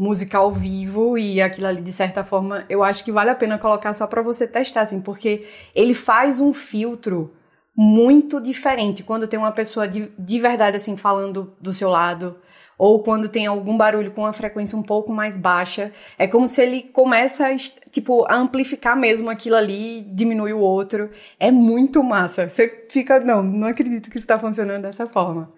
música 0.00 0.38
ao 0.38 0.50
vivo 0.50 1.18
e 1.18 1.42
aquilo 1.42 1.66
ali, 1.66 1.82
de 1.82 1.92
certa 1.92 2.24
forma, 2.24 2.64
eu 2.70 2.82
acho 2.82 3.04
que 3.04 3.12
vale 3.12 3.28
a 3.28 3.34
pena 3.34 3.58
colocar 3.58 3.92
só 3.92 4.06
para 4.06 4.22
você 4.22 4.48
testar, 4.48 4.80
assim, 4.80 4.98
porque 4.98 5.46
ele 5.74 5.92
faz 5.92 6.40
um 6.40 6.54
filtro 6.54 7.34
muito 7.76 8.40
diferente 8.40 9.02
quando 9.02 9.28
tem 9.28 9.38
uma 9.38 9.52
pessoa 9.52 9.86
de, 9.86 10.10
de 10.18 10.40
verdade, 10.40 10.78
assim, 10.78 10.96
falando 10.96 11.52
do 11.60 11.70
seu 11.70 11.90
lado 11.90 12.36
ou 12.80 13.02
quando 13.02 13.28
tem 13.28 13.46
algum 13.46 13.76
barulho 13.76 14.10
com 14.10 14.22
uma 14.22 14.32
frequência 14.32 14.76
um 14.76 14.82
pouco 14.82 15.12
mais 15.12 15.36
baixa, 15.36 15.92
é 16.18 16.26
como 16.26 16.48
se 16.48 16.62
ele 16.62 16.80
começa 16.80 17.48
a, 17.48 17.54
tipo, 17.90 18.24
a 18.26 18.36
amplificar 18.36 18.96
mesmo 18.96 19.28
aquilo 19.28 19.54
ali, 19.56 20.00
diminui 20.00 20.54
o 20.54 20.60
outro. 20.60 21.10
É 21.38 21.50
muito 21.50 22.02
massa. 22.02 22.48
Você 22.48 22.86
fica, 22.88 23.20
não, 23.20 23.42
não 23.42 23.68
acredito 23.68 24.08
que 24.08 24.16
isso 24.16 24.24
está 24.24 24.38
funcionando 24.38 24.80
dessa 24.80 25.06
forma. 25.06 25.50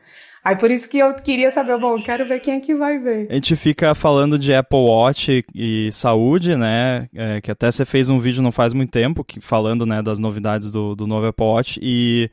Aí 0.44 0.56
por 0.56 0.70
isso 0.72 0.88
que 0.88 0.98
eu 0.98 1.14
queria 1.14 1.52
saber, 1.52 1.78
bom, 1.78 2.02
quero 2.02 2.26
ver 2.26 2.40
quem 2.40 2.54
é 2.54 2.60
que 2.60 2.74
vai 2.74 2.98
ver. 2.98 3.28
A 3.30 3.34
gente 3.34 3.54
fica 3.54 3.94
falando 3.94 4.36
de 4.36 4.52
Apple 4.52 4.78
Watch 4.78 5.44
e 5.54 5.88
saúde, 5.92 6.56
né? 6.56 7.08
É, 7.14 7.40
que 7.40 7.50
até 7.50 7.70
você 7.70 7.84
fez 7.84 8.08
um 8.08 8.18
vídeo 8.18 8.42
não 8.42 8.50
faz 8.50 8.74
muito 8.74 8.90
tempo, 8.90 9.22
que, 9.22 9.40
falando 9.40 9.86
né, 9.86 10.02
das 10.02 10.18
novidades 10.18 10.72
do, 10.72 10.96
do 10.96 11.06
novo 11.06 11.26
Apple 11.26 11.46
Watch. 11.46 11.78
E 11.80 12.28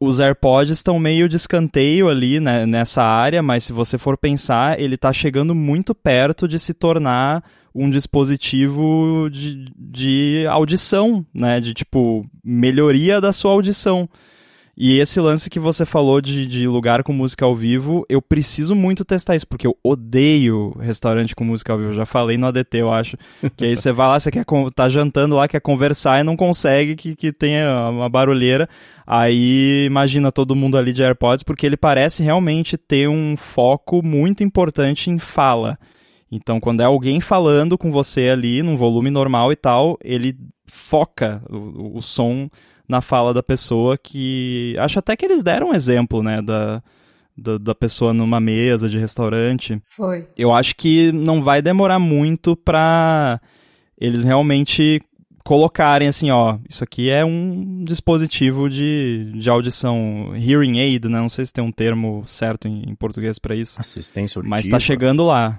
os 0.00 0.20
AirPods 0.20 0.70
estão 0.70 0.98
meio 0.98 1.28
de 1.28 1.36
escanteio 1.36 2.08
ali 2.08 2.40
né, 2.40 2.64
nessa 2.64 3.02
área, 3.02 3.42
mas 3.42 3.64
se 3.64 3.74
você 3.74 3.98
for 3.98 4.16
pensar, 4.16 4.80
ele 4.80 4.94
está 4.94 5.12
chegando 5.12 5.54
muito 5.54 5.94
perto 5.94 6.48
de 6.48 6.58
se 6.58 6.72
tornar 6.72 7.44
um 7.74 7.90
dispositivo 7.90 9.28
de, 9.30 9.66
de 9.76 10.46
audição, 10.48 11.26
né? 11.34 11.60
De 11.60 11.74
tipo, 11.74 12.24
melhoria 12.42 13.20
da 13.20 13.32
sua 13.32 13.52
audição. 13.52 14.08
E 14.80 15.00
esse 15.00 15.18
lance 15.20 15.50
que 15.50 15.58
você 15.58 15.84
falou 15.84 16.20
de, 16.20 16.46
de 16.46 16.68
lugar 16.68 17.02
com 17.02 17.12
música 17.12 17.44
ao 17.44 17.52
vivo, 17.52 18.06
eu 18.08 18.22
preciso 18.22 18.76
muito 18.76 19.04
testar 19.04 19.34
isso, 19.34 19.48
porque 19.48 19.66
eu 19.66 19.76
odeio 19.82 20.70
restaurante 20.78 21.34
com 21.34 21.42
música 21.42 21.72
ao 21.72 21.78
vivo. 21.80 21.90
Eu 21.90 21.96
já 21.96 22.06
falei 22.06 22.38
no 22.38 22.46
ADT, 22.46 22.76
eu 22.76 22.92
acho. 22.92 23.16
Que 23.56 23.64
aí 23.64 23.76
você 23.76 23.90
vai 23.90 24.06
lá, 24.06 24.20
você 24.20 24.30
quer 24.30 24.44
tá 24.76 24.88
jantando 24.88 25.34
lá, 25.34 25.48
quer 25.48 25.60
conversar 25.60 26.20
e 26.20 26.22
não 26.22 26.36
consegue 26.36 26.94
que, 26.94 27.16
que 27.16 27.32
tenha 27.32 27.90
uma 27.90 28.08
barulheira. 28.08 28.68
Aí 29.04 29.84
imagina 29.84 30.30
todo 30.30 30.54
mundo 30.54 30.78
ali 30.78 30.92
de 30.92 31.02
AirPods, 31.02 31.42
porque 31.42 31.66
ele 31.66 31.76
parece 31.76 32.22
realmente 32.22 32.78
ter 32.78 33.08
um 33.08 33.36
foco 33.36 34.00
muito 34.00 34.44
importante 34.44 35.10
em 35.10 35.18
fala. 35.18 35.76
Então, 36.30 36.60
quando 36.60 36.82
é 36.82 36.84
alguém 36.84 37.20
falando 37.20 37.76
com 37.76 37.90
você 37.90 38.28
ali, 38.28 38.62
num 38.62 38.76
volume 38.76 39.10
normal 39.10 39.50
e 39.50 39.56
tal, 39.56 39.98
ele 40.04 40.36
foca 40.66 41.42
o, 41.50 41.98
o 41.98 42.00
som 42.00 42.48
na 42.88 43.00
fala 43.00 43.34
da 43.34 43.42
pessoa 43.42 43.98
que. 43.98 44.74
Acho 44.78 44.98
até 44.98 45.16
que 45.16 45.24
eles 45.24 45.42
deram 45.42 45.70
um 45.70 45.74
exemplo, 45.74 46.22
né? 46.22 46.40
Da, 46.40 46.82
da, 47.36 47.58
da, 47.58 47.74
pessoa 47.74 48.14
numa 48.14 48.40
mesa 48.40 48.88
de 48.88 48.98
restaurante. 48.98 49.80
Foi. 49.86 50.26
Eu 50.36 50.52
acho 50.52 50.74
que 50.74 51.12
não 51.12 51.42
vai 51.42 51.60
demorar 51.60 51.98
muito 51.98 52.56
pra 52.56 53.40
eles 54.00 54.24
realmente 54.24 55.00
colocarem 55.44 56.08
assim, 56.08 56.30
ó, 56.30 56.58
isso 56.68 56.84
aqui 56.84 57.08
é 57.08 57.24
um 57.24 57.82
dispositivo 57.82 58.68
de, 58.68 59.32
de 59.34 59.48
audição 59.48 60.34
hearing 60.36 60.78
aid, 60.78 61.08
né? 61.08 61.18
Não 61.18 61.28
sei 61.30 61.46
se 61.46 61.52
tem 61.52 61.64
um 61.64 61.72
termo 61.72 62.22
certo 62.26 62.68
em, 62.68 62.82
em 62.86 62.94
português 62.94 63.38
para 63.38 63.54
isso. 63.54 63.80
Assistência 63.80 64.38
auditiva. 64.38 64.56
Mas 64.56 64.68
tá 64.68 64.78
chegando 64.78 65.24
lá. 65.24 65.58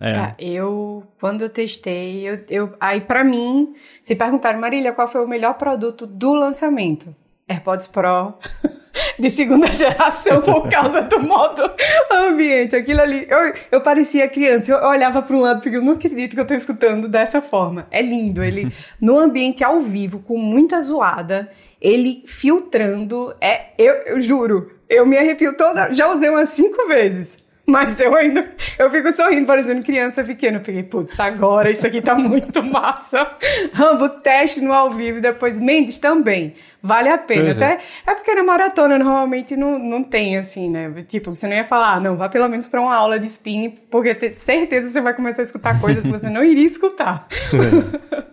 É. 0.00 0.12
Tá, 0.12 0.34
eu, 0.38 1.02
quando 1.20 1.42
eu 1.42 1.48
testei, 1.48 2.28
eu, 2.28 2.38
eu 2.48 2.74
aí 2.78 3.00
para 3.00 3.24
mim, 3.24 3.74
se 4.02 4.14
perguntaram, 4.14 4.60
Marília, 4.60 4.92
qual 4.92 5.08
foi 5.08 5.24
o 5.24 5.28
melhor 5.28 5.54
produto 5.54 6.06
do 6.06 6.34
lançamento? 6.34 7.14
AirPods 7.48 7.88
Pro 7.88 8.34
de 9.18 9.30
segunda 9.30 9.72
geração 9.72 10.40
por 10.42 10.68
causa 10.68 11.02
do 11.02 11.18
modo 11.20 11.62
ambiente. 12.10 12.76
Aquilo 12.76 13.00
ali, 13.00 13.26
eu, 13.28 13.52
eu 13.72 13.80
parecia 13.80 14.28
criança, 14.28 14.70
eu, 14.72 14.86
olhava 14.86 15.22
para 15.22 15.34
um 15.34 15.40
lado 15.40 15.60
porque 15.60 15.76
eu 15.76 15.82
não 15.82 15.94
acredito 15.94 16.34
que 16.34 16.40
eu 16.40 16.46
tô 16.46 16.54
escutando 16.54 17.08
dessa 17.08 17.40
forma. 17.40 17.86
É 17.90 18.00
lindo, 18.00 18.42
ele 18.42 18.72
no 19.00 19.18
ambiente 19.18 19.64
ao 19.64 19.80
vivo, 19.80 20.20
com 20.20 20.38
muita 20.38 20.80
zoada, 20.80 21.50
ele 21.80 22.22
filtrando, 22.26 23.34
é, 23.40 23.70
eu, 23.78 23.94
eu 24.06 24.20
juro, 24.20 24.70
eu 24.88 25.06
me 25.06 25.16
arrepio 25.16 25.56
toda, 25.56 25.92
já 25.92 26.08
usei 26.12 26.28
umas 26.28 26.50
cinco 26.50 26.86
vezes. 26.86 27.47
Mas 27.68 28.00
eu 28.00 28.16
ainda, 28.16 28.48
eu 28.78 28.90
fico 28.90 29.12
sorrindo, 29.12 29.46
parecendo 29.46 29.84
criança 29.84 30.24
pequena. 30.24 30.56
Eu 30.56 30.62
peguei, 30.62 30.82
putz, 30.82 31.20
agora 31.20 31.70
isso 31.70 31.86
aqui 31.86 32.00
tá 32.00 32.14
muito 32.14 32.62
massa. 32.72 33.30
Rambo, 33.74 34.08
teste 34.08 34.62
no 34.62 34.72
ao 34.72 34.90
vivo, 34.90 35.20
depois 35.20 35.60
Mendes 35.60 35.98
também. 35.98 36.54
Vale 36.82 37.08
a 37.08 37.18
pena. 37.18 37.44
Uhum. 37.44 37.50
Até 37.50 37.78
é 38.06 38.14
porque 38.14 38.34
na 38.34 38.44
maratona 38.44 38.98
normalmente 38.98 39.56
não, 39.56 39.78
não 39.78 40.02
tem, 40.02 40.36
assim, 40.36 40.70
né? 40.70 40.90
Tipo, 41.02 41.34
você 41.34 41.48
não 41.48 41.56
ia 41.56 41.66
falar, 41.66 41.94
ah, 41.94 42.00
não, 42.00 42.16
vá 42.16 42.28
pelo 42.28 42.48
menos 42.48 42.68
para 42.68 42.80
uma 42.80 42.94
aula 42.94 43.18
de 43.18 43.26
spinning, 43.26 43.70
porque 43.90 44.14
ter 44.14 44.36
certeza 44.36 44.88
você 44.88 45.00
vai 45.00 45.14
começar 45.14 45.42
a 45.42 45.44
escutar 45.44 45.80
coisas 45.80 46.04
que 46.04 46.10
você 46.10 46.30
não 46.30 46.44
iria 46.44 46.66
escutar. 46.66 47.26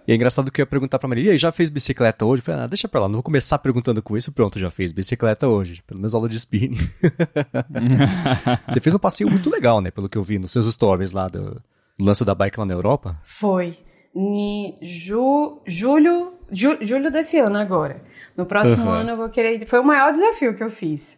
e 0.08 0.12
é 0.12 0.16
engraçado 0.16 0.52
que 0.52 0.62
eu 0.62 0.64
ia 0.64 0.68
perguntar 0.68 1.00
pra 1.00 1.10
Maria, 1.10 1.25
e 1.25 1.30
aí, 1.32 1.38
já 1.38 1.52
fez 1.52 1.70
bicicleta 1.70 2.24
hoje? 2.24 2.42
Eu 2.42 2.46
falei, 2.46 2.62
ah, 2.62 2.68
deixa 2.68 2.88
pra 2.88 3.02
lá, 3.02 3.08
não 3.08 3.16
vou 3.16 3.24
começar 3.24 3.58
perguntando 3.58 4.02
com 4.02 4.16
isso, 4.16 4.32
pronto, 4.32 4.60
já 4.60 4.70
fez 4.70 4.92
bicicleta 4.92 5.48
hoje. 5.48 5.82
Pelo 5.88 6.00
menos 6.00 6.14
aula 6.14 6.30
de 6.30 6.38
spinning. 6.38 6.78
você 8.68 8.80
fez 8.80 8.94
um 8.94 9.00
passeio 9.00 9.30
muito 9.30 9.50
legal, 9.50 9.82
né? 9.82 9.90
Pelo 9.90 10.08
que 10.08 10.18
eu 10.18 10.24
vi 10.24 10.38
nos 10.38 10.52
seus 10.52 10.72
stories 10.72 11.12
lá 11.12 11.28
do, 11.28 11.62
do 11.98 12.06
lance 12.06 12.24
da 12.24 12.36
bike 12.36 12.60
lá 12.60 12.66
na 12.66 12.74
Europa. 12.74 13.20
Foi. 13.24 13.78
Em 14.16 14.78
ju, 14.82 15.62
julho, 15.66 16.34
ju, 16.52 16.78
julho 16.82 17.12
desse 17.12 17.38
ano 17.38 17.58
agora. 17.58 18.02
No 18.38 18.46
próximo 18.46 18.86
uhum. 18.86 18.92
ano 18.92 19.10
eu 19.12 19.18
vou 19.18 19.30
querer. 19.30 19.65
Foi 19.65 19.80
o 19.80 19.84
maior 19.84 20.12
desafio 20.12 20.54
que 20.54 20.63
eu 20.63 20.70
fiz. 20.70 21.18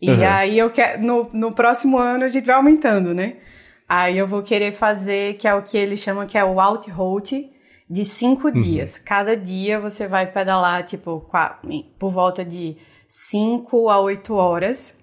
E 0.00 0.10
uhum. 0.10 0.28
aí 0.28 0.58
eu 0.58 0.70
quero. 0.70 1.02
No, 1.02 1.28
no 1.32 1.52
próximo 1.52 1.98
ano 1.98 2.24
a 2.24 2.28
gente 2.28 2.44
vai 2.44 2.54
aumentando, 2.54 3.14
né? 3.14 3.36
Aí 3.88 4.16
eu 4.16 4.26
vou 4.26 4.42
querer 4.42 4.72
fazer, 4.72 5.34
que 5.34 5.46
é 5.46 5.54
o 5.54 5.62
que 5.62 5.76
eles 5.76 5.98
chamam 5.98 6.26
que 6.26 6.38
é 6.38 6.44
o 6.44 6.60
out 6.60 6.90
de 7.88 8.04
cinco 8.04 8.48
uhum. 8.48 8.54
dias. 8.54 8.98
Cada 8.98 9.36
dia 9.36 9.78
você 9.78 10.06
vai 10.06 10.26
pedalar, 10.26 10.84
tipo, 10.84 11.28
por 11.98 12.10
volta 12.10 12.44
de 12.44 12.76
cinco 13.06 13.88
a 13.88 14.00
oito 14.00 14.34
horas. 14.34 14.96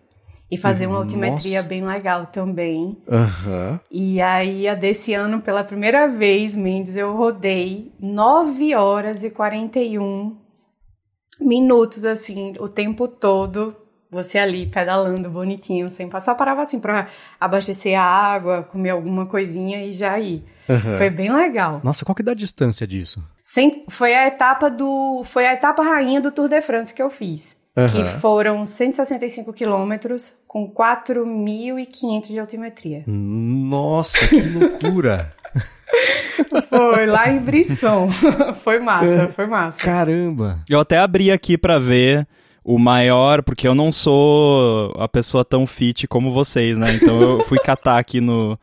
E 0.50 0.58
fazer 0.58 0.86
uma 0.86 0.98
altimetria 0.98 1.60
Nossa. 1.60 1.70
bem 1.70 1.81
legal 1.81 2.25
também. 2.25 2.98
Uhum. 3.08 3.79
E 3.89 4.20
aí, 4.20 4.67
a 4.67 4.75
desse 4.75 5.13
ano, 5.13 5.39
pela 5.39 5.63
primeira 5.63 6.10
vez, 6.10 6.58
Mendes, 6.58 6.98
eu 6.98 7.15
rodei 7.15 7.93
9 7.98 8.75
horas 8.75 9.24
e 9.24 9.29
41 9.29 10.36
minutos, 11.41 12.05
assim, 12.05 12.53
o 12.60 12.67
tempo 12.67 13.07
todo, 13.07 13.75
você 14.10 14.38
ali 14.38 14.65
pedalando 14.65 15.29
bonitinho, 15.29 15.89
sem 15.89 16.10
passar. 16.10 16.31
Só 16.31 16.36
parava 16.38 16.62
assim 16.62 16.79
pra 16.79 17.07
abastecer 17.39 17.98
a 17.98 18.03
água, 18.03 18.63
comer 18.63 18.91
alguma 18.91 19.25
coisinha 19.25 19.83
e 19.86 19.93
já 19.93 20.19
ir. 20.19 20.43
Uhum. 20.69 20.95
Foi 20.98 21.10
bem 21.10 21.31
legal. 21.33 21.81
Nossa, 21.83 22.05
qual 22.05 22.15
que 22.15 22.27
é 22.27 22.31
a 22.31 22.36
distância 22.36 22.86
disso? 22.86 23.24
Sem, 23.41 23.86
foi 23.89 24.13
a 24.13 24.27
etapa 24.27 24.69
do. 24.69 25.24
Foi 25.25 25.45
a 25.48 25.53
etapa 25.53 25.81
rainha 25.81 26.21
do 26.21 26.31
Tour 26.31 26.48
de 26.48 26.62
France 26.62 26.93
que 26.93 27.01
eu 27.01 27.10
fiz. 27.10 27.60
Uhum. 27.75 27.86
Que 27.86 28.03
foram 28.03 28.65
165 28.65 29.53
quilômetros 29.53 30.33
com 30.45 30.69
4.500 30.69 32.27
de 32.27 32.38
altimetria. 32.38 33.03
Nossa, 33.07 34.27
que 34.27 34.41
loucura! 34.41 35.33
Foi 36.69 37.05
lá 37.05 37.31
em 37.31 37.39
Brisson. 37.39 38.10
foi 38.63 38.79
massa, 38.79 39.27
foi 39.36 39.45
massa. 39.45 39.79
Caramba. 39.79 40.60
Eu 40.69 40.79
até 40.79 40.98
abri 40.98 41.31
aqui 41.31 41.57
para 41.57 41.79
ver 41.79 42.27
o 42.63 42.77
maior, 42.77 43.41
porque 43.41 43.67
eu 43.67 43.74
não 43.74 43.91
sou 43.91 44.93
a 44.98 45.07
pessoa 45.07 45.43
tão 45.43 45.65
fit 45.65 46.07
como 46.07 46.31
vocês, 46.31 46.77
né? 46.77 46.95
Então 46.95 47.19
eu 47.19 47.43
fui 47.43 47.57
catar 47.60 47.98
aqui 47.98 48.21
no, 48.21 48.57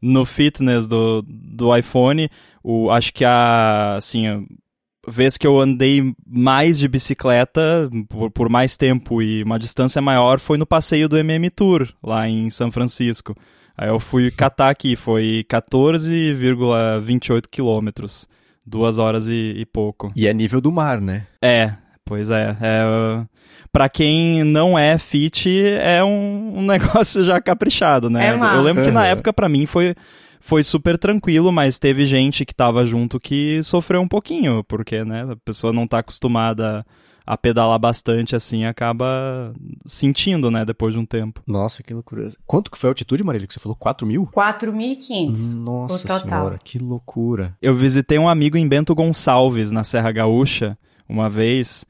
no 0.00 0.24
fitness 0.24 0.86
do, 0.86 1.24
do 1.26 1.76
iPhone. 1.76 2.28
O, 2.62 2.90
acho 2.90 3.12
que 3.12 3.24
a, 3.24 3.96
assim, 3.96 4.26
a 4.26 4.40
vez 5.06 5.36
que 5.36 5.46
eu 5.46 5.60
andei 5.60 6.14
mais 6.26 6.78
de 6.78 6.88
bicicleta 6.88 7.88
por, 8.08 8.30
por 8.30 8.48
mais 8.48 8.76
tempo 8.76 9.22
e 9.22 9.42
uma 9.42 9.58
distância 9.58 10.00
maior 10.00 10.40
foi 10.40 10.58
no 10.58 10.66
passeio 10.66 11.08
do 11.08 11.16
MM 11.16 11.48
Tour, 11.50 11.88
lá 12.02 12.28
em 12.28 12.50
São 12.50 12.72
Francisco. 12.72 13.34
Aí 13.76 13.88
eu 13.88 13.98
fui 13.98 14.30
catar 14.30 14.70
aqui, 14.70 14.96
foi 14.96 15.44
14,28 15.48 17.44
quilômetros. 17.50 18.28
Duas 18.66 18.98
horas 18.98 19.28
e, 19.28 19.54
e, 19.58 19.66
pouco. 19.66 20.10
E 20.16 20.26
é 20.26 20.32
nível 20.32 20.60
do 20.60 20.72
mar, 20.72 20.98
né? 21.00 21.26
É, 21.42 21.74
pois 22.04 22.30
é. 22.30 22.56
é 22.60 23.26
para 23.70 23.88
quem 23.88 24.44
não 24.44 24.78
é 24.78 24.96
fit, 24.96 25.50
é 25.60 26.02
um, 26.02 26.58
um 26.58 26.62
negócio 26.66 27.24
já 27.24 27.40
caprichado, 27.40 28.08
né? 28.08 28.28
É 28.28 28.32
eu 28.32 28.62
lembro 28.62 28.84
que 28.84 28.90
na 28.90 29.04
época 29.04 29.32
para 29.32 29.48
mim 29.48 29.66
foi 29.66 29.94
foi 30.44 30.62
super 30.62 30.98
tranquilo, 30.98 31.50
mas 31.50 31.78
teve 31.78 32.04
gente 32.04 32.44
que 32.44 32.54
tava 32.54 32.84
junto 32.84 33.18
que 33.18 33.62
sofreu 33.62 34.02
um 34.02 34.06
pouquinho, 34.06 34.62
porque, 34.64 35.02
né, 35.02 35.26
a 35.32 35.36
pessoa 35.36 35.72
não 35.72 35.86
tá 35.86 36.00
acostumada 36.00 36.84
a 37.26 37.36
pedalar 37.36 37.78
bastante 37.78 38.36
assim, 38.36 38.64
acaba 38.64 39.54
sentindo, 39.86 40.50
né, 40.50 40.64
depois 40.64 40.94
de 40.94 41.00
um 41.00 41.06
tempo. 41.06 41.42
Nossa, 41.46 41.82
que 41.82 41.94
loucura. 41.94 42.26
Quanto 42.46 42.70
que 42.70 42.76
foi 42.76 42.88
a 42.88 42.90
altitude, 42.90 43.24
Marília, 43.24 43.46
que 43.46 43.54
você 43.54 43.60
falou? 43.60 43.76
4 43.76 44.06
mil? 44.06 44.26
4.500. 44.26 45.54
Nossa 45.54 46.18
senhora, 46.18 46.58
que 46.62 46.78
loucura. 46.78 47.56
Eu 47.62 47.74
visitei 47.74 48.18
um 48.18 48.28
amigo 48.28 48.56
em 48.56 48.68
Bento 48.68 48.94
Gonçalves, 48.94 49.70
na 49.70 49.84
Serra 49.84 50.12
Gaúcha, 50.12 50.76
uma 51.08 51.30
vez, 51.30 51.86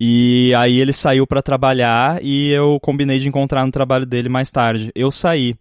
e 0.00 0.54
aí 0.56 0.78
ele 0.78 0.92
saiu 0.92 1.26
para 1.26 1.42
trabalhar 1.42 2.22
e 2.22 2.50
eu 2.50 2.78
combinei 2.80 3.18
de 3.18 3.28
encontrar 3.28 3.66
no 3.66 3.72
trabalho 3.72 4.06
dele 4.06 4.28
mais 4.28 4.50
tarde. 4.50 4.92
Eu 4.94 5.10
saí. 5.10 5.56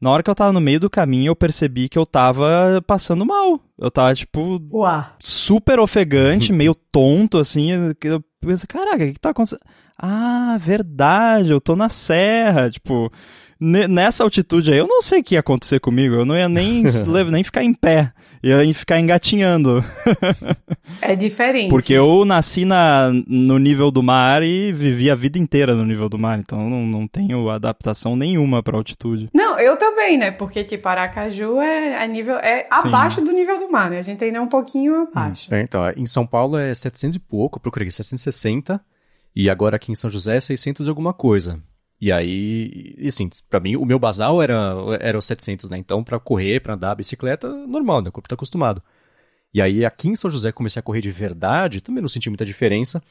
Na 0.00 0.10
hora 0.10 0.22
que 0.22 0.30
eu 0.30 0.34
tava 0.34 0.52
no 0.52 0.60
meio 0.60 0.78
do 0.78 0.90
caminho, 0.90 1.30
eu 1.30 1.34
percebi 1.34 1.88
que 1.88 1.98
eu 1.98 2.06
tava 2.06 2.82
passando 2.86 3.26
mal. 3.26 3.58
Eu 3.76 3.90
tava, 3.90 4.14
tipo, 4.14 4.62
Uá. 4.70 5.16
super 5.18 5.80
ofegante, 5.80 6.52
meio 6.52 6.72
tonto, 6.72 7.38
assim. 7.38 7.94
Eu 8.04 8.22
pensei, 8.46 8.66
caraca, 8.68 9.04
o 9.04 9.12
que 9.12 9.20
tá 9.20 9.30
acontecendo? 9.30 9.60
Ah, 9.96 10.56
verdade, 10.60 11.50
eu 11.50 11.60
tô 11.60 11.74
na 11.74 11.88
serra, 11.88 12.70
tipo 12.70 13.10
nessa 13.60 14.22
altitude 14.22 14.72
aí, 14.72 14.78
eu 14.78 14.86
não 14.86 15.02
sei 15.02 15.20
o 15.20 15.24
que 15.24 15.34
ia 15.34 15.40
acontecer 15.40 15.80
comigo. 15.80 16.14
Eu 16.14 16.24
não 16.24 16.36
ia 16.36 16.48
nem, 16.48 16.84
nem 17.30 17.42
ficar 17.42 17.64
em 17.64 17.74
pé. 17.74 18.12
Ia 18.42 18.74
ficar 18.74 18.98
engatinhando. 18.98 19.84
É 21.00 21.14
diferente. 21.14 21.70
Porque 21.70 21.92
eu 21.92 22.24
nasci 22.24 22.64
na, 22.64 23.10
no 23.26 23.58
nível 23.58 23.90
do 23.90 24.02
mar 24.02 24.42
e 24.42 24.72
vivi 24.72 25.10
a 25.10 25.14
vida 25.14 25.38
inteira 25.38 25.74
no 25.74 25.84
nível 25.84 26.08
do 26.08 26.18
mar. 26.18 26.38
Então 26.38 26.68
não, 26.68 26.84
não 26.86 27.06
tenho 27.06 27.48
adaptação 27.50 28.16
nenhuma 28.16 28.62
pra 28.62 28.76
altitude. 28.76 29.28
Não, 29.32 29.58
eu 29.60 29.76
também, 29.76 30.16
né? 30.16 30.30
Porque 30.30 30.64
tipo, 30.64 30.88
Aracaju 30.88 31.60
é, 31.60 32.02
é 32.02 32.08
nível. 32.08 32.36
é 32.36 32.66
abaixo 32.70 33.20
do 33.20 33.32
nível 33.32 33.58
do 33.58 33.70
mar, 33.70 33.90
né? 33.90 33.98
A 33.98 34.02
gente 34.02 34.24
ainda 34.24 34.38
é 34.38 34.40
um 34.40 34.48
pouquinho 34.48 35.02
abaixo. 35.02 35.54
É, 35.54 35.60
então, 35.60 35.82
em 35.96 36.06
São 36.06 36.26
Paulo 36.26 36.58
é 36.58 36.74
700 36.74 37.16
e 37.16 37.20
pouco, 37.20 37.58
eu 37.58 37.62
procurei 37.62 37.90
760. 37.90 38.80
E 39.36 39.48
agora 39.48 39.76
aqui 39.76 39.92
em 39.92 39.94
São 39.94 40.10
José 40.10 40.36
é 40.36 40.40
600 40.40 40.86
e 40.86 40.90
alguma 40.90 41.12
coisa. 41.12 41.62
E 42.00 42.12
aí, 42.12 42.94
e 42.96 43.08
assim, 43.08 43.28
pra 43.50 43.58
mim, 43.58 43.76
o 43.76 43.84
meu 43.84 43.98
basal 43.98 44.40
era, 44.40 44.74
era 45.00 45.18
os 45.18 45.24
700, 45.24 45.68
né? 45.68 45.78
Então, 45.78 46.04
pra 46.04 46.20
correr, 46.20 46.60
pra 46.60 46.74
andar, 46.74 46.94
bicicleta, 46.94 47.48
normal, 47.66 48.00
né? 48.02 48.08
O 48.08 48.12
corpo 48.12 48.28
tá 48.28 48.34
acostumado. 48.34 48.82
E 49.52 49.60
aí, 49.60 49.84
aqui 49.84 50.08
em 50.08 50.14
São 50.14 50.30
José, 50.30 50.52
comecei 50.52 50.78
a 50.78 50.82
correr 50.82 51.00
de 51.00 51.10
verdade, 51.10 51.80
também 51.80 52.00
não 52.00 52.08
senti 52.08 52.30
muita 52.30 52.44
diferença. 52.44 53.02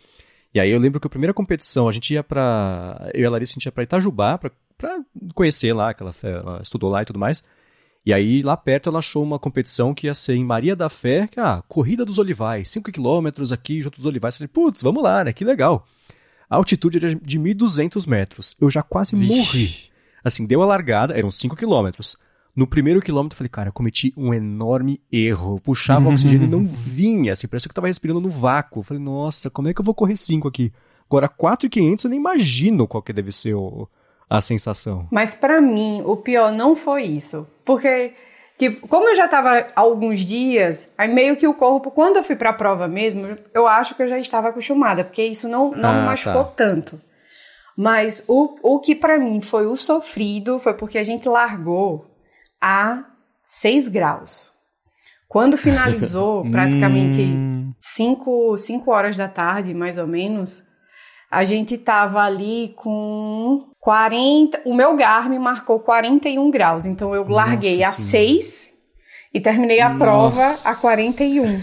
E 0.53 0.59
aí 0.59 0.71
eu 0.71 0.79
lembro 0.79 0.99
que 0.99 1.07
a 1.07 1.09
primeira 1.09 1.33
competição, 1.33 1.89
a 1.89 1.91
gente 1.91 2.13
ia 2.13 2.23
pra. 2.23 3.09
Eu 3.13 3.23
e 3.23 3.25
a 3.25 3.29
Larissa, 3.29 3.53
a 3.53 3.55
gente 3.55 3.65
ia 3.65 3.71
pra 3.71 3.83
Itajubá 3.83 4.37
pra, 4.37 4.51
pra 4.77 4.99
conhecer 5.35 5.73
lá, 5.73 5.93
que 5.93 6.01
ela, 6.01 6.13
ela 6.23 6.61
estudou 6.63 6.89
lá 6.89 7.01
e 7.01 7.05
tudo 7.05 7.19
mais. 7.19 7.43
E 8.05 8.13
aí, 8.13 8.41
lá 8.41 8.55
perto, 8.55 8.87
ela 8.89 8.99
achou 8.99 9.21
uma 9.21 9.37
competição 9.37 9.93
que 9.93 10.07
ia 10.07 10.13
ser 10.13 10.35
em 10.35 10.43
Maria 10.45 10.75
da 10.77 10.87
Fé, 10.87 11.27
que, 11.27 11.39
ah, 11.41 11.61
Corrida 11.67 12.05
dos 12.05 12.17
Olivais, 12.17 12.69
5 12.69 12.89
quilômetros 12.91 13.51
aqui 13.51 13.81
junto 13.81 13.97
dos 13.97 14.05
Olivais. 14.05 14.35
Eu 14.35 14.39
falei, 14.39 14.47
putz, 14.47 14.81
vamos 14.81 15.03
lá, 15.03 15.25
né? 15.25 15.33
Que 15.33 15.43
legal. 15.43 15.85
A 16.49 16.55
altitude 16.55 16.97
era 16.97 17.15
de 17.15 17.39
1.200 17.39 18.07
metros. 18.07 18.55
Eu 18.59 18.69
já 18.69 18.81
quase 18.81 19.15
Vixe. 19.15 19.35
morri. 19.35 19.75
Assim, 20.23 20.45
deu 20.45 20.61
a 20.61 20.65
largada, 20.65 21.17
eram 21.17 21.31
5 21.31 21.55
quilômetros. 21.55 22.17
No 22.55 22.65
primeiro 22.65 23.01
quilômetro, 23.01 23.35
eu 23.35 23.37
falei, 23.37 23.49
cara, 23.49 23.69
eu 23.69 23.73
cometi 23.73 24.11
um 24.17 24.33
enorme 24.33 24.99
erro. 25.11 25.55
Eu 25.55 25.59
puxava 25.59 26.09
o 26.09 26.11
oxigênio 26.11 26.47
e 26.47 26.49
não 26.49 26.65
vinha, 26.65 27.33
assim, 27.33 27.47
parece 27.47 27.67
que 27.67 27.71
eu 27.71 27.75
tava 27.75 27.87
respirando 27.87 28.19
no 28.19 28.29
vácuo. 28.29 28.79
Eu 28.79 28.83
falei, 28.83 29.03
nossa, 29.03 29.49
como 29.49 29.67
é 29.67 29.73
que 29.73 29.79
eu 29.79 29.85
vou 29.85 29.93
correr 29.93 30.17
5 30.17 30.47
aqui? 30.47 30.73
Agora, 31.07 31.27
4,500 31.29 32.05
eu 32.05 32.09
nem 32.09 32.19
imagino 32.19 32.87
qual 32.87 33.03
que 33.03 33.13
deve 33.13 33.31
ser 33.31 33.53
o, 33.53 33.87
a 34.29 34.41
sensação. 34.41 35.07
Mas 35.11 35.35
para 35.35 35.61
mim, 35.61 36.01
o 36.03 36.17
pior 36.17 36.51
não 36.51 36.75
foi 36.75 37.03
isso. 37.03 37.47
Porque, 37.63 38.13
tipo, 38.57 38.87
como 38.87 39.09
eu 39.09 39.15
já 39.15 39.27
tava 39.27 39.59
há 39.59 39.81
alguns 39.81 40.19
dias, 40.19 40.89
aí 40.97 41.07
meio 41.07 41.35
que 41.35 41.47
o 41.47 41.53
corpo, 41.53 41.91
quando 41.91 42.17
eu 42.17 42.23
fui 42.23 42.35
pra 42.35 42.53
prova 42.53 42.87
mesmo, 42.87 43.37
eu 43.53 43.67
acho 43.67 43.95
que 43.95 44.03
eu 44.03 44.07
já 44.07 44.17
estava 44.17 44.49
acostumada, 44.49 45.03
porque 45.03 45.23
isso 45.23 45.47
não, 45.47 45.71
não 45.71 45.89
ah, 45.89 45.93
me 45.93 46.05
machucou 46.05 46.45
tá. 46.45 46.53
tanto. 46.55 47.01
Mas 47.77 48.23
o, 48.27 48.55
o 48.63 48.79
que 48.79 48.95
para 48.95 49.19
mim 49.19 49.39
foi 49.39 49.67
o 49.67 49.75
sofrido 49.75 50.57
foi 50.57 50.73
porque 50.73 50.97
a 50.97 51.03
gente 51.03 51.29
largou 51.29 52.07
a 52.59 53.03
6 53.43 53.87
graus. 53.87 54.51
Quando 55.27 55.55
finalizou, 55.57 56.49
praticamente 56.49 57.23
5 57.77 58.31
hum. 58.31 58.55
horas 58.87 59.15
da 59.15 59.27
tarde, 59.27 59.75
mais 59.75 59.99
ou 59.99 60.07
menos, 60.07 60.63
a 61.29 61.43
gente 61.43 61.77
tava 61.77 62.21
ali 62.23 62.73
com 62.77 63.67
40. 63.87 64.63
O 64.65 64.73
meu 64.73 64.97
Garmin 64.97 65.39
marcou 65.39 65.79
41 65.79 66.51
graus. 66.51 66.85
Então 66.85 67.15
eu 67.15 67.25
larguei 67.25 67.77
Nossa 67.77 68.01
a 68.01 68.05
senhora. 68.05 68.41
6 68.41 68.73
e 69.33 69.39
terminei 69.39 69.79
a 69.79 69.87
Nossa. 69.87 69.97
prova 69.97 70.55
a 70.65 70.75
41. 70.75 71.61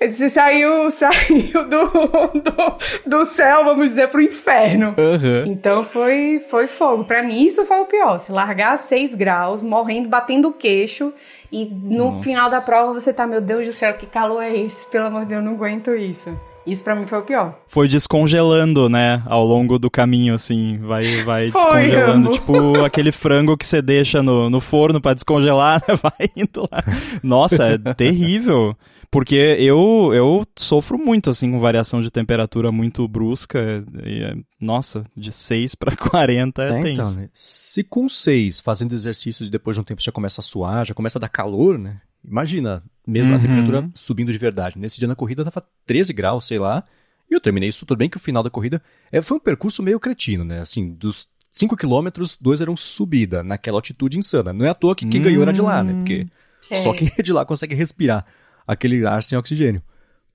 Você 0.00 0.30
saiu, 0.30 0.88
saiu 0.92 1.68
do, 1.68 1.84
do, 1.88 2.78
do, 3.04 3.24
céu, 3.24 3.64
vamos 3.64 3.86
dizer, 3.86 4.08
pro 4.08 4.22
inferno. 4.22 4.94
Uhum. 4.96 5.50
Então 5.50 5.82
foi, 5.82 6.40
foi 6.48 6.68
fogo. 6.68 7.04
Para 7.04 7.20
mim, 7.24 7.42
isso 7.42 7.64
foi 7.64 7.80
o 7.80 7.86
pior. 7.86 8.18
Se 8.18 8.30
largar 8.30 8.74
a 8.74 8.76
6 8.76 9.16
graus, 9.16 9.64
morrendo, 9.64 10.08
batendo 10.08 10.46
o 10.46 10.52
queixo, 10.52 11.12
e 11.50 11.64
no 11.64 12.12
Nossa. 12.12 12.22
final 12.22 12.48
da 12.48 12.60
prova 12.60 12.92
você 12.92 13.12
tá, 13.12 13.26
meu 13.26 13.40
Deus 13.40 13.66
do 13.66 13.72
céu, 13.72 13.92
que 13.94 14.06
calor 14.06 14.44
é 14.44 14.56
esse? 14.56 14.86
Pelo 14.86 15.08
amor 15.08 15.22
de 15.22 15.30
Deus, 15.30 15.40
eu 15.40 15.44
não 15.44 15.56
aguento 15.56 15.92
isso. 15.92 16.38
Isso 16.66 16.82
para 16.82 16.94
mim 16.94 17.06
foi 17.06 17.18
o 17.18 17.22
pior. 17.22 17.58
Foi 17.66 17.88
descongelando, 17.88 18.88
né, 18.88 19.22
ao 19.26 19.44
longo 19.44 19.78
do 19.78 19.90
caminho, 19.90 20.34
assim, 20.34 20.78
vai, 20.78 21.22
vai 21.22 21.50
foi, 21.52 21.62
descongelando, 21.62 22.28
amo. 22.28 22.30
tipo 22.32 22.80
aquele 22.84 23.12
frango 23.12 23.56
que 23.56 23.66
você 23.66 23.82
deixa 23.82 24.22
no, 24.22 24.48
no 24.48 24.60
forno 24.60 25.00
para 25.00 25.14
descongelar, 25.14 25.82
né? 25.88 25.94
vai 26.02 26.28
indo 26.36 26.62
lá. 26.70 26.82
Nossa, 27.22 27.64
é 27.64 27.94
terrível. 27.94 28.76
Porque 29.10 29.36
eu, 29.60 30.10
eu 30.12 30.44
sofro 30.56 30.98
muito, 30.98 31.30
assim, 31.30 31.48
com 31.52 31.60
variação 31.60 32.02
de 32.02 32.10
temperatura 32.10 32.72
muito 32.72 33.06
brusca. 33.06 33.84
E, 34.04 34.44
nossa, 34.60 35.04
de 35.16 35.30
6 35.30 35.76
para 35.76 35.94
40 35.94 36.64
é, 36.64 36.66
é 36.66 36.82
tenso. 36.82 37.00
Então, 37.00 37.22
né? 37.22 37.28
Se 37.32 37.84
com 37.84 38.08
6, 38.08 38.58
fazendo 38.58 38.92
exercícios 38.92 39.46
e 39.46 39.52
depois 39.52 39.76
de 39.76 39.80
um 39.80 39.84
tempo 39.84 40.02
já 40.02 40.10
começa 40.10 40.40
a 40.40 40.44
suar, 40.44 40.84
já 40.84 40.94
começa 40.94 41.16
a 41.16 41.20
dar 41.20 41.28
calor, 41.28 41.78
né? 41.78 42.00
Imagina, 42.26 42.82
mesmo 43.06 43.34
uhum. 43.34 43.38
a 43.38 43.42
temperatura 43.42 43.90
subindo 43.94 44.32
de 44.32 44.38
verdade. 44.38 44.78
Nesse 44.78 44.98
dia 44.98 45.08
na 45.08 45.14
corrida 45.14 45.44
tava 45.44 45.66
13 45.86 46.12
graus, 46.12 46.46
sei 46.46 46.58
lá. 46.58 46.84
E 47.30 47.34
eu 47.34 47.40
terminei 47.40 47.68
isso 47.68 47.84
tudo 47.84 47.98
bem 47.98 48.08
que 48.08 48.16
o 48.16 48.20
final 48.20 48.42
da 48.42 48.50
corrida 48.50 48.82
é, 49.10 49.20
foi 49.20 49.36
um 49.36 49.40
percurso 49.40 49.82
meio 49.82 50.00
cretino, 50.00 50.44
né? 50.44 50.60
Assim, 50.60 50.92
dos 50.94 51.28
5 51.52 51.76
quilômetros, 51.76 52.36
dois 52.40 52.60
eram 52.60 52.76
subida, 52.76 53.42
naquela 53.42 53.78
altitude 53.78 54.18
insana. 54.18 54.52
Não 54.52 54.66
é 54.66 54.70
à 54.70 54.74
toa 54.74 54.94
que 54.94 55.06
quem 55.06 55.22
ganhou 55.22 55.42
era 55.42 55.52
de 55.52 55.60
lá, 55.60 55.82
né? 55.82 55.92
Porque 55.94 56.26
é. 56.70 56.74
só 56.74 56.92
quem 56.92 57.10
é 57.16 57.22
de 57.22 57.32
lá 57.32 57.44
consegue 57.44 57.74
respirar 57.74 58.26
aquele 58.66 59.06
ar 59.06 59.22
sem 59.22 59.38
oxigênio. 59.38 59.82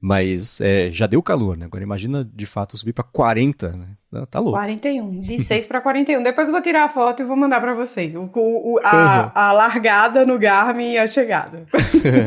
Mas 0.02 0.62
é, 0.62 0.90
já 0.92 1.08
deu 1.08 1.22
calor, 1.22 1.58
né? 1.58 1.66
Agora 1.66 1.84
imagina 1.84 2.24
de 2.24 2.46
fato 2.46 2.78
subir 2.78 2.94
para 2.94 3.04
40, 3.04 3.70
né? 3.74 3.88
Tá 4.32 4.40
louco. 4.40 4.58
41, 4.58 5.20
de 5.20 5.38
6 5.38 5.68
para 5.68 5.82
41. 5.82 6.24
Depois 6.24 6.48
eu 6.48 6.54
vou 6.54 6.62
tirar 6.62 6.86
a 6.86 6.90
foto 6.90 7.22
e 7.22 7.26
vou 7.26 7.36
mandar 7.36 7.60
para 7.60 7.76
você. 7.76 8.12
O, 8.16 8.32
o, 8.34 8.80
a, 8.84 9.32
a, 9.50 9.52
largada 9.52 10.26
no 10.26 10.40
Garmin 10.40 10.94
e 10.94 10.98
a 10.98 11.06
chegada. 11.06 11.68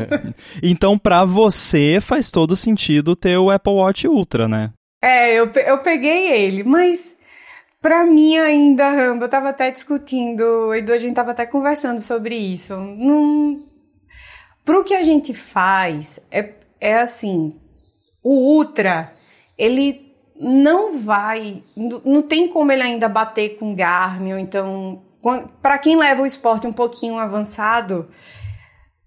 então, 0.61 0.97
para 0.97 1.25
você 1.25 1.99
faz 1.99 2.29
todo 2.31 2.55
sentido 2.55 3.15
ter 3.15 3.37
o 3.37 3.49
Apple 3.49 3.73
Watch 3.73 4.07
Ultra, 4.07 4.47
né? 4.47 4.71
É, 5.01 5.33
eu, 5.33 5.51
eu 5.65 5.79
peguei 5.79 6.31
ele, 6.31 6.63
mas 6.63 7.17
para 7.81 8.05
mim 8.05 8.37
ainda, 8.37 8.87
Rambo, 8.87 9.25
eu 9.25 9.29
tava 9.29 9.49
até 9.49 9.69
discutindo, 9.69 10.73
e 10.73 10.89
a 10.89 10.97
gente 10.97 11.15
tava 11.15 11.31
até 11.31 11.45
conversando 11.45 12.01
sobre 12.01 12.37
isso. 12.37 12.77
Não. 12.77 13.61
Pro 14.63 14.85
que 14.85 14.93
a 14.93 15.03
gente 15.03 15.33
faz, 15.33 16.25
é, 16.31 16.53
é 16.79 16.95
assim, 16.95 17.59
o 18.23 18.57
Ultra, 18.57 19.13
ele 19.57 20.13
não 20.39 20.97
vai, 20.97 21.61
não 22.03 22.21
tem 22.21 22.47
como 22.47 22.71
ele 22.71 22.81
ainda 22.81 23.07
bater 23.07 23.57
com 23.57 23.75
Garmin, 23.75 24.33
ou 24.33 24.39
então, 24.39 25.01
para 25.61 25.77
quem 25.77 25.97
leva 25.97 26.21
o 26.21 26.25
esporte 26.25 26.65
um 26.65 26.73
pouquinho 26.73 27.17
avançado, 27.17 28.09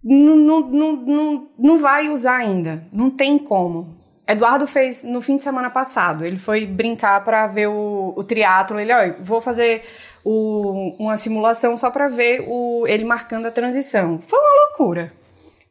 não, 0.03 1.79
vai 1.79 2.09
usar 2.09 2.37
ainda, 2.37 2.87
não 2.93 3.11
tem 3.11 3.39
como. 3.39 3.97
Eduardo 4.29 4.67
fez 4.67 5.03
no 5.05 5.21
fim 5.21 5.37
de 5.37 5.45
semana 5.45 5.71
passado, 5.71 6.25
ele 6.25 6.39
foi 6.39 6.67
brincar 6.67 7.23
para 7.25 7.47
ver 7.47 7.69
o, 7.69 8.13
o 8.17 8.25
triatlo, 8.25 8.79
ele, 8.79 8.93
olha, 8.93 9.17
vou 9.21 9.41
fazer 9.41 9.83
o, 10.25 10.97
uma 10.99 11.17
simulação 11.17 11.77
só 11.77 11.91
para 11.91 12.09
ver 12.09 12.45
o, 12.47 12.85
ele 12.89 13.05
marcando 13.05 13.47
a 13.47 13.51
transição. 13.51 14.21
Foi 14.27 14.39
uma 14.39 14.69
loucura. 14.69 15.13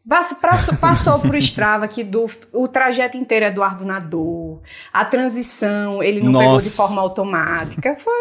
Passou, 0.07 0.75
passou 0.77 1.19
pro 1.19 1.37
Strava 1.37 1.87
que 1.87 2.03
do, 2.03 2.25
o 2.53 2.67
trajeto 2.67 3.17
inteiro 3.17 3.45
Eduardo 3.45 3.83
nadou. 3.83 4.61
A 4.93 5.03
transição, 5.03 6.03
ele 6.03 6.21
não 6.21 6.31
Nossa. 6.31 6.45
pegou 6.45 6.59
de 6.59 6.69
forma 6.69 7.01
automática. 7.01 7.95
Foi... 7.97 8.13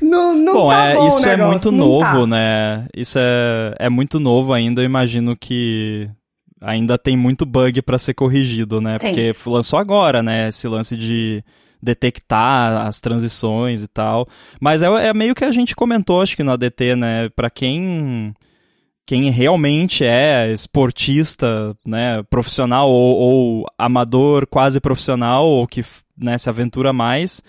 Não, 0.00 0.34
não 0.34 0.52
bom, 0.54 0.68
tá 0.70 0.86
é, 0.86 0.94
bom 0.96 1.08
isso 1.08 1.28
é 1.28 1.36
muito 1.36 1.70
novo, 1.70 2.20
tá. 2.22 2.26
né? 2.26 2.88
Isso 2.96 3.18
é, 3.18 3.74
é 3.78 3.88
muito 3.88 4.18
novo 4.18 4.52
ainda. 4.52 4.80
Eu 4.80 4.86
imagino 4.86 5.36
que 5.36 6.10
ainda 6.60 6.98
tem 6.98 7.16
muito 7.16 7.46
bug 7.46 7.80
para 7.82 7.98
ser 7.98 8.14
corrigido, 8.14 8.80
né? 8.80 8.98
Tem. 8.98 9.10
Porque 9.10 9.48
lançou 9.48 9.78
agora, 9.78 10.22
né? 10.22 10.48
Esse 10.48 10.66
lance 10.66 10.96
de 10.96 11.44
detectar 11.80 12.86
as 12.86 13.00
transições 13.00 13.82
e 13.82 13.88
tal. 13.88 14.26
Mas 14.60 14.82
é, 14.82 15.08
é 15.08 15.14
meio 15.14 15.34
que 15.34 15.44
a 15.44 15.50
gente 15.50 15.76
comentou, 15.76 16.20
acho 16.20 16.36
que 16.36 16.42
no 16.42 16.52
ADT, 16.52 16.96
né? 16.96 17.28
Para 17.28 17.50
quem 17.50 18.34
quem 19.04 19.30
realmente 19.30 20.04
é 20.04 20.52
esportista, 20.52 21.76
né, 21.84 22.22
profissional 22.24 22.88
ou, 22.90 23.16
ou 23.16 23.66
amador 23.76 24.46
quase 24.46 24.80
profissional, 24.80 25.46
ou 25.46 25.66
que 25.66 25.84
né, 26.16 26.38
se 26.38 26.48
aventura 26.48 26.92
mais, 26.92 27.42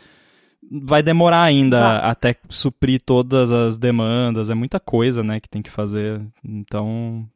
vai 0.72 1.04
demorar 1.04 1.44
ainda 1.44 1.80
ah. 1.80 2.12
até 2.12 2.36
suprir 2.50 3.02
todas 3.02 3.52
as 3.52 3.78
demandas. 3.78 4.50
É 4.50 4.56
muita 4.56 4.80
coisa, 4.80 5.24
né, 5.24 5.40
que 5.40 5.50
tem 5.50 5.62
que 5.62 5.70
fazer. 5.70 6.22
Então, 6.44 7.28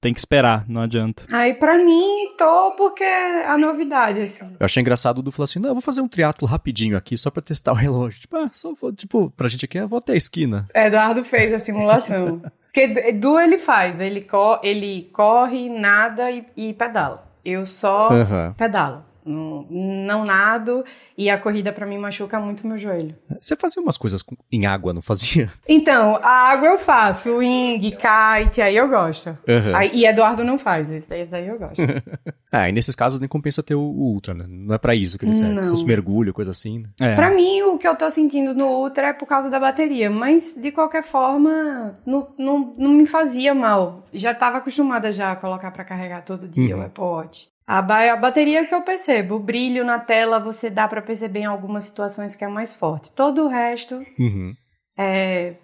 tem 0.00 0.12
que 0.12 0.20
esperar, 0.20 0.64
não 0.68 0.82
adianta. 0.82 1.24
Aí, 1.32 1.54
pra 1.54 1.76
mim, 1.82 2.28
tô 2.38 2.72
porque 2.76 3.02
é 3.02 3.46
a 3.46 3.58
novidade, 3.58 4.20
assim. 4.20 4.44
Eu 4.60 4.64
achei 4.66 4.80
engraçado 4.80 5.18
o 5.18 5.22
Du 5.22 5.32
falou 5.32 5.44
assim: 5.44 5.58
não, 5.58 5.70
eu 5.70 5.74
vou 5.74 5.82
fazer 5.82 6.00
um 6.00 6.08
triatlo 6.08 6.46
rapidinho 6.46 6.96
aqui, 6.96 7.16
só 7.16 7.30
pra 7.30 7.42
testar 7.42 7.72
o 7.72 7.76
relógio. 7.76 8.20
Tipo, 8.20 8.36
ah, 8.36 8.50
só 8.52 8.72
vou, 8.74 8.92
tipo, 8.92 9.32
pra 9.36 9.48
gente 9.48 9.64
aqui, 9.64 9.78
eu 9.78 9.88
vou 9.88 9.98
até 9.98 10.12
a 10.12 10.16
esquina. 10.16 10.68
Eduardo 10.74 11.24
fez 11.24 11.52
a 11.52 11.58
simulação. 11.58 12.42
Porque 12.74 13.08
Edu 13.08 13.38
ele 13.38 13.56
faz, 13.56 14.00
ele, 14.00 14.20
co 14.20 14.58
ele 14.60 15.08
corre, 15.12 15.68
nada 15.68 16.28
e, 16.28 16.44
e 16.56 16.74
pedala. 16.74 17.24
Eu 17.44 17.64
só 17.64 18.10
uhum. 18.10 18.52
pedalo. 18.54 19.04
Não, 19.24 19.66
não 19.70 20.24
nado 20.24 20.84
e 21.16 21.30
a 21.30 21.38
corrida 21.38 21.72
para 21.72 21.86
mim 21.86 21.96
machuca 21.96 22.38
muito 22.38 22.66
meu 22.66 22.76
joelho. 22.76 23.16
Você 23.40 23.56
fazia 23.56 23.82
umas 23.82 23.96
coisas 23.96 24.22
em 24.52 24.66
água, 24.66 24.92
não 24.92 25.02
fazia? 25.02 25.50
Então, 25.66 26.16
a 26.22 26.50
água 26.50 26.68
eu 26.68 26.78
faço, 26.78 27.36
wing, 27.36 27.80
kite, 27.90 28.60
aí 28.60 28.76
eu 28.76 28.88
gosto. 28.88 29.30
Uhum. 29.48 29.74
Aí, 29.74 29.90
e 29.92 30.06
Eduardo 30.06 30.44
não 30.44 30.58
faz, 30.58 30.90
esse 30.90 31.08
daí, 31.08 31.26
daí 31.26 31.48
eu 31.48 31.58
gosto. 31.58 31.82
ah, 32.52 32.68
e 32.68 32.72
nesses 32.72 32.94
casos 32.94 33.18
nem 33.18 33.28
compensa 33.28 33.62
ter 33.62 33.74
o, 33.74 33.80
o 33.80 34.12
Ultra, 34.12 34.34
né? 34.34 34.44
Não 34.46 34.74
é 34.74 34.78
para 34.78 34.94
isso 34.94 35.18
que 35.18 35.24
ele 35.24 35.32
serve. 35.32 35.54
Não. 35.54 35.64
Se 35.64 35.70
fosse 35.70 35.84
mergulho, 35.84 36.32
coisa 36.32 36.50
assim. 36.50 36.80
Né? 36.80 36.88
É. 37.00 37.14
Pra 37.14 37.30
mim, 37.30 37.62
o 37.62 37.78
que 37.78 37.88
eu 37.88 37.96
tô 37.96 38.08
sentindo 38.10 38.54
no 38.54 38.66
Ultra 38.66 39.08
é 39.08 39.12
por 39.12 39.26
causa 39.26 39.50
da 39.50 39.58
bateria, 39.58 40.10
mas 40.10 40.54
de 40.54 40.70
qualquer 40.70 41.02
forma, 41.02 41.98
não, 42.06 42.28
não, 42.38 42.74
não 42.76 42.90
me 42.90 43.06
fazia 43.06 43.54
mal. 43.54 44.04
Já 44.12 44.34
tava 44.34 44.58
acostumada 44.58 45.12
já 45.12 45.32
a 45.32 45.36
colocar 45.36 45.70
para 45.70 45.84
carregar 45.84 46.22
todo 46.22 46.46
dia 46.46 46.76
uhum. 46.76 46.90
o 46.98 47.02
Watch. 47.02 47.53
A, 47.66 47.78
a 47.78 48.16
bateria 48.16 48.66
que 48.66 48.74
eu 48.74 48.82
percebo, 48.82 49.36
o 49.36 49.40
brilho 49.40 49.84
na 49.84 49.98
tela 49.98 50.38
você 50.38 50.68
dá 50.68 50.86
para 50.86 51.00
perceber 51.00 51.40
em 51.40 51.46
algumas 51.46 51.84
situações 51.84 52.34
que 52.34 52.44
é 52.44 52.48
mais 52.48 52.74
forte. 52.74 53.12
Todo 53.12 53.44
o 53.44 53.48
resto 53.48 54.04
uhum. 54.18 54.54
é... 54.98 55.54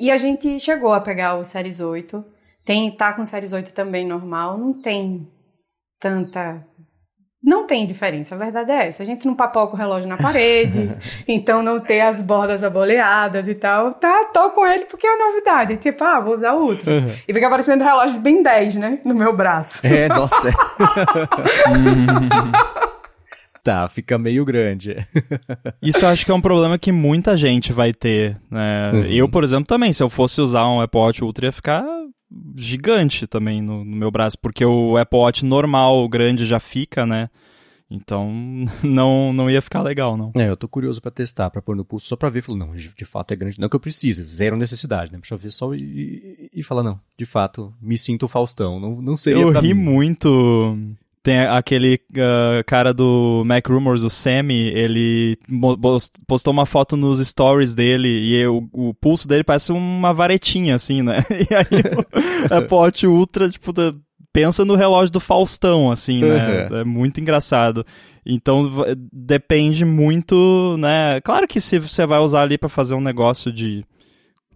E 0.00 0.10
a 0.10 0.16
gente 0.16 0.58
chegou 0.58 0.92
a 0.92 1.00
pegar 1.00 1.36
o 1.36 1.44
Series 1.44 1.80
8. 1.80 2.24
Tem, 2.64 2.90
tá 2.90 3.12
com 3.12 3.22
o 3.22 3.26
Series 3.26 3.52
8 3.52 3.72
também 3.72 4.04
normal, 4.04 4.58
não 4.58 4.72
tem 4.72 5.30
tanta 6.00 6.66
não 7.46 7.64
tem 7.64 7.86
diferença, 7.86 8.34
a 8.34 8.38
verdade 8.38 8.72
é 8.72 8.88
essa. 8.88 9.04
A 9.04 9.06
gente 9.06 9.24
não 9.24 9.36
papoca 9.36 9.74
o 9.74 9.78
relógio 9.78 10.08
na 10.08 10.16
parede, 10.16 10.90
então 11.28 11.62
não 11.62 11.78
tem 11.78 12.00
as 12.00 12.20
bordas 12.20 12.64
aboleadas 12.64 13.46
e 13.46 13.54
tal. 13.54 13.94
Tá, 13.94 14.24
tô 14.34 14.50
com 14.50 14.66
ele 14.66 14.86
porque 14.86 15.06
é 15.06 15.16
novidade. 15.16 15.76
Tipo, 15.76 16.02
ah, 16.02 16.18
vou 16.18 16.34
usar 16.34 16.54
o 16.54 16.64
Ultra. 16.64 16.92
Uhum. 16.92 17.12
E 17.28 17.32
fica 17.32 17.48
parecendo 17.48 17.84
um 17.84 17.86
relógio 17.86 18.14
de 18.14 18.20
bem 18.20 18.42
10, 18.42 18.74
né? 18.74 18.98
No 19.04 19.14
meu 19.14 19.32
braço. 19.32 19.86
É, 19.86 20.08
nossa. 20.08 20.50
tá, 23.62 23.86
fica 23.86 24.18
meio 24.18 24.44
grande. 24.44 24.96
Isso 25.80 26.04
eu 26.04 26.08
acho 26.08 26.26
que 26.26 26.32
é 26.32 26.34
um 26.34 26.40
problema 26.40 26.76
que 26.76 26.90
muita 26.90 27.36
gente 27.36 27.72
vai 27.72 27.92
ter, 27.92 28.36
né? 28.50 28.90
Uhum. 28.92 29.04
Eu, 29.04 29.28
por 29.28 29.44
exemplo, 29.44 29.66
também, 29.66 29.92
se 29.92 30.02
eu 30.02 30.10
fosse 30.10 30.40
usar 30.40 30.66
um 30.66 30.80
Apple 30.80 31.00
Watch 31.00 31.22
Ultra, 31.22 31.46
ia 31.46 31.52
ficar 31.52 31.84
gigante 32.56 33.26
também 33.26 33.62
no, 33.62 33.84
no, 33.84 33.96
meu 33.96 34.10
braço, 34.10 34.38
porque 34.38 34.64
o 34.64 34.96
Apple 34.96 35.18
Watch 35.18 35.44
normal, 35.44 36.08
grande, 36.08 36.44
já 36.44 36.58
fica, 36.58 37.06
né? 37.06 37.30
Então, 37.88 38.32
não, 38.82 39.32
não 39.32 39.50
ia 39.50 39.62
ficar 39.62 39.82
legal, 39.82 40.16
não. 40.16 40.32
É, 40.34 40.48
eu 40.48 40.56
tô 40.56 40.68
curioso 40.68 41.00
para 41.00 41.10
testar, 41.10 41.50
para 41.50 41.62
pôr 41.62 41.76
no 41.76 41.84
pulso, 41.84 42.08
só 42.08 42.16
pra 42.16 42.28
ver. 42.28 42.42
Falou, 42.42 42.58
não, 42.58 42.74
de 42.74 43.04
fato 43.04 43.32
é 43.32 43.36
grande. 43.36 43.60
Não 43.60 43.68
que 43.68 43.76
eu 43.76 43.80
precise, 43.80 44.22
zero 44.24 44.56
necessidade, 44.56 45.12
né? 45.12 45.18
Deixa 45.18 45.34
eu 45.34 45.38
ver 45.38 45.52
só 45.52 45.74
e, 45.74 45.80
e, 45.80 46.50
e 46.60 46.62
falar, 46.62 46.82
não, 46.82 47.00
de 47.16 47.24
fato, 47.24 47.72
me 47.80 47.96
sinto 47.96 48.28
Faustão. 48.28 48.80
Não, 48.80 49.00
não 49.00 49.16
seria 49.16 49.42
Eu 49.42 49.50
ri 49.50 49.72
mim. 49.72 49.82
muito 49.82 50.76
tem 51.26 51.40
aquele 51.40 52.00
uh, 52.12 52.62
cara 52.64 52.94
do 52.94 53.42
Mac 53.44 53.66
Rumors, 53.66 54.04
o 54.04 54.08
Sammy, 54.08 54.68
ele 54.68 55.36
postou 56.24 56.52
uma 56.52 56.64
foto 56.64 56.96
nos 56.96 57.18
stories 57.18 57.74
dele 57.74 58.06
e 58.08 58.46
o, 58.46 58.68
o 58.72 58.94
pulso 58.94 59.26
dele 59.26 59.42
parece 59.42 59.72
uma 59.72 60.14
varetinha, 60.14 60.76
assim, 60.76 61.02
né? 61.02 61.24
E 61.50 61.52
aí 61.52 61.82
o 62.50 62.54
Apple 62.54 62.76
Watch 62.76 63.06
Ultra, 63.08 63.50
tipo, 63.50 63.72
pensa 64.32 64.64
no 64.64 64.76
relógio 64.76 65.12
do 65.12 65.18
Faustão, 65.18 65.90
assim, 65.90 66.20
né? 66.20 66.68
Uhum. 66.70 66.76
É 66.78 66.84
muito 66.84 67.20
engraçado. 67.20 67.84
Então 68.24 68.70
depende 69.12 69.84
muito, 69.84 70.76
né? 70.78 71.20
Claro 71.22 71.48
que 71.48 71.60
se 71.60 71.80
você 71.80 72.06
vai 72.06 72.20
usar 72.20 72.42
ali 72.42 72.56
para 72.56 72.68
fazer 72.68 72.94
um 72.94 73.00
negócio 73.00 73.52
de 73.52 73.84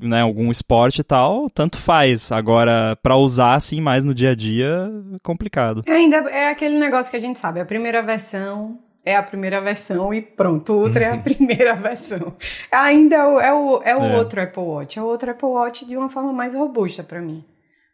né, 0.01 0.23
algum 0.23 0.51
esporte 0.51 1.01
e 1.01 1.05
tal, 1.05 1.49
tanto 1.51 1.79
faz. 1.79 2.33
Agora, 2.33 2.97
para 3.03 3.17
usar 3.17 3.55
assim 3.55 3.81
mais 3.81 4.05
no 4.05 4.15
dia 4.15 4.31
a 4.31 4.35
dia, 4.35 4.91
é 5.15 5.19
complicado. 5.23 5.83
É, 5.87 5.93
ainda 5.93 6.17
é 6.31 6.49
aquele 6.49 6.79
negócio 6.79 7.11
que 7.11 7.17
a 7.17 7.21
gente 7.21 7.39
sabe, 7.39 7.61
a 7.61 7.65
primeira 7.65 8.03
versão 8.03 8.79
é 9.05 9.17
a 9.17 9.23
primeira 9.23 9.61
versão 9.61 10.13
e 10.13 10.21
pronto, 10.21 10.75
outra 10.75 11.05
é 11.05 11.13
a 11.13 11.17
primeira 11.19 11.75
versão. 11.75 12.37
Ainda 12.71 13.17
é 13.17 13.25
o, 13.25 13.41
é 13.41 13.53
o, 13.53 13.83
é 13.83 13.97
o 13.97 14.05
é. 14.05 14.19
outro 14.19 14.43
Apple 14.43 14.63
Watch, 14.63 14.99
é 14.99 15.03
o 15.03 15.07
outro 15.07 15.31
Apple 15.31 15.49
Watch 15.49 15.87
de 15.87 15.97
uma 15.97 16.09
forma 16.09 16.33
mais 16.33 16.55
robusta 16.55 17.03
para 17.03 17.21
mim. 17.21 17.45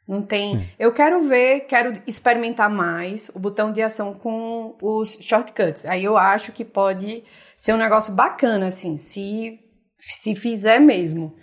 Não 0.07 0.23
tem. 0.23 0.71
Eu 0.79 0.92
quero 0.92 1.21
ver, 1.21 1.61
quero 1.61 1.92
experimentar 2.07 2.71
mais 2.71 3.29
o 3.35 3.40
botão 3.40 3.73
de 3.73 3.83
ação 3.83 4.14
com 4.14 4.77
os 4.81 5.19
shortcuts. 5.21 5.85
Aí 5.85 6.05
eu 6.05 6.16
acho 6.16 6.53
que 6.53 6.64
pode 6.64 7.25
ser 7.57 7.73
um 7.73 7.77
negócio 7.77 8.14
bacana, 8.14 8.69
assim, 8.69 8.97
se, 8.97 9.59
se 9.99 10.37
fizer 10.37 10.79
mesmo. 10.79 11.35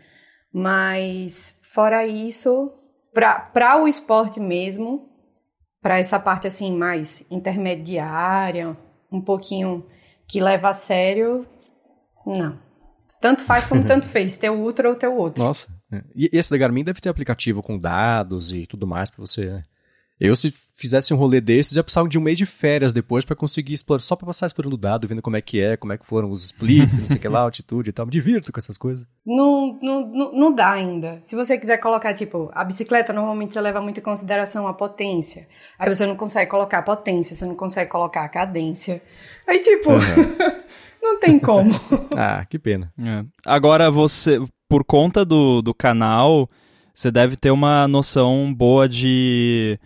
Mas, 0.54 1.58
fora 1.62 2.06
isso, 2.06 2.72
para 3.14 3.82
o 3.82 3.88
esporte 3.88 4.40
mesmo, 4.40 5.10
para 5.82 6.00
essa 6.00 6.20
parte 6.20 6.48
assim 6.48 6.76
mais 6.76 7.26
intermediária, 7.32 8.78
um 9.12 9.20
pouquinho 9.20 9.86
que 10.28 10.40
leva 10.40 10.70
a 10.70 10.74
sério, 10.74 11.46
não. 12.26 12.58
Tanto 13.20 13.44
faz 13.44 13.66
como 13.66 13.84
tanto 13.88 14.08
fez, 14.08 14.38
ter 14.38 14.50
o 14.50 14.60
Ultra 14.60 14.90
ou 14.90 14.96
ter 14.96 15.08
o 15.08 15.16
outro. 15.16 15.44
Nossa. 15.44 15.68
E 16.16 16.30
esse 16.32 16.50
da 16.50 16.58
Garmin 16.58 16.84
deve 16.84 17.02
ter 17.02 17.10
aplicativo 17.10 17.62
com 17.62 17.78
dados 17.78 18.52
e 18.52 18.66
tudo 18.66 18.88
mais 18.88 19.10
para 19.10 19.22
você 19.22 19.46
né? 19.46 19.64
Eu, 20.24 20.38
se 20.38 20.54
fizesse 20.74 21.14
um 21.14 21.18
rolê 21.18 21.42
desses, 21.42 21.74
já 21.74 21.84
precisava 21.84 22.08
de 22.08 22.18
um 22.18 22.22
mês 22.22 22.38
de 22.38 22.46
férias 22.46 22.94
depois 22.94 23.26
para 23.26 23.36
conseguir 23.36 23.74
explorar, 23.74 24.02
só 24.02 24.16
para 24.16 24.26
passar 24.26 24.48
explorando 24.48 24.76
o 24.76 24.80
dado, 24.80 25.06
vendo 25.06 25.22
como 25.22 25.36
é 25.36 25.42
que 25.42 25.62
é, 25.62 25.76
como 25.76 25.92
é 25.92 25.98
que 25.98 26.06
foram 26.06 26.32
os 26.32 26.46
splits, 26.46 26.98
não 26.98 27.06
sei 27.06 27.18
o 27.18 27.20
que 27.20 27.28
lá, 27.28 27.42
altitude 27.44 27.90
e 27.90 27.94
tal. 27.94 28.06
Me 28.06 28.12
divirto 28.14 28.50
com 28.50 28.58
essas 28.58 28.78
coisas. 28.78 29.06
Não, 29.26 29.78
não, 29.82 30.32
não 30.32 30.56
dá 30.56 30.72
ainda. 30.72 31.20
Se 31.26 31.36
você 31.36 31.58
quiser 31.58 31.76
colocar, 31.76 32.14
tipo, 32.14 32.50
a 32.54 32.64
bicicleta, 32.64 33.12
normalmente 33.12 33.54
você 33.54 33.60
leva 33.60 33.82
muito 33.82 34.00
em 34.00 34.04
consideração 34.04 34.66
a 34.66 34.74
potência. 34.74 35.46
Aí 35.78 35.94
você 35.94 36.06
não 36.06 36.16
consegue 36.16 36.50
colocar 36.50 36.78
a 36.78 36.84
potência, 36.84 37.36
você 37.36 37.46
não 37.46 37.56
consegue 37.56 37.92
colocar 37.92 38.24
a 38.24 38.30
cadência. 38.30 39.02
Aí, 39.46 39.60
tipo, 39.60 39.92
uhum. 39.92 40.00
não 41.04 41.20
tem 41.20 41.38
como. 41.38 41.70
ah, 42.16 42.46
que 42.50 42.58
pena. 42.58 42.94
É. 42.98 43.26
Agora, 43.46 43.92
você, 43.92 44.40
por 44.70 44.86
conta 44.86 45.26
do, 45.26 45.62
do 45.62 45.74
canal, 45.74 46.48
você 46.94 47.12
deve 47.12 47.36
ter 47.36 47.52
uma 47.52 47.90
noção 47.90 48.54
boa 48.54 48.88
de 48.88 49.78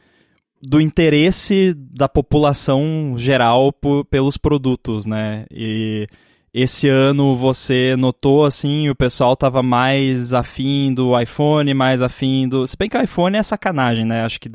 do 0.62 0.82
interesse 0.82 1.74
da 1.76 2.10
população 2.10 3.16
geral 3.18 3.74
pelos 4.10 4.38
produtos, 4.38 5.06
né? 5.06 5.46
E 5.52 6.08
esse 6.54 6.88
ano 6.88 7.36
você 7.36 7.96
notou 7.98 8.46
assim, 8.46 8.90
o 8.90 8.96
pessoal 8.96 9.36
tava 9.36 9.62
mais 9.62 10.34
afim 10.34 10.94
do 10.94 11.20
iPhone, 11.20 11.74
mais 11.74 12.02
afim 12.02 12.48
do. 12.48 12.66
Se 12.66 12.76
bem 12.76 12.90
que 12.90 12.98
o 12.98 13.02
iPhone 13.02 13.38
é 13.38 13.44
sacanagem, 13.44 14.06
né? 14.06 14.24
Acho 14.24 14.40
que 14.40 14.50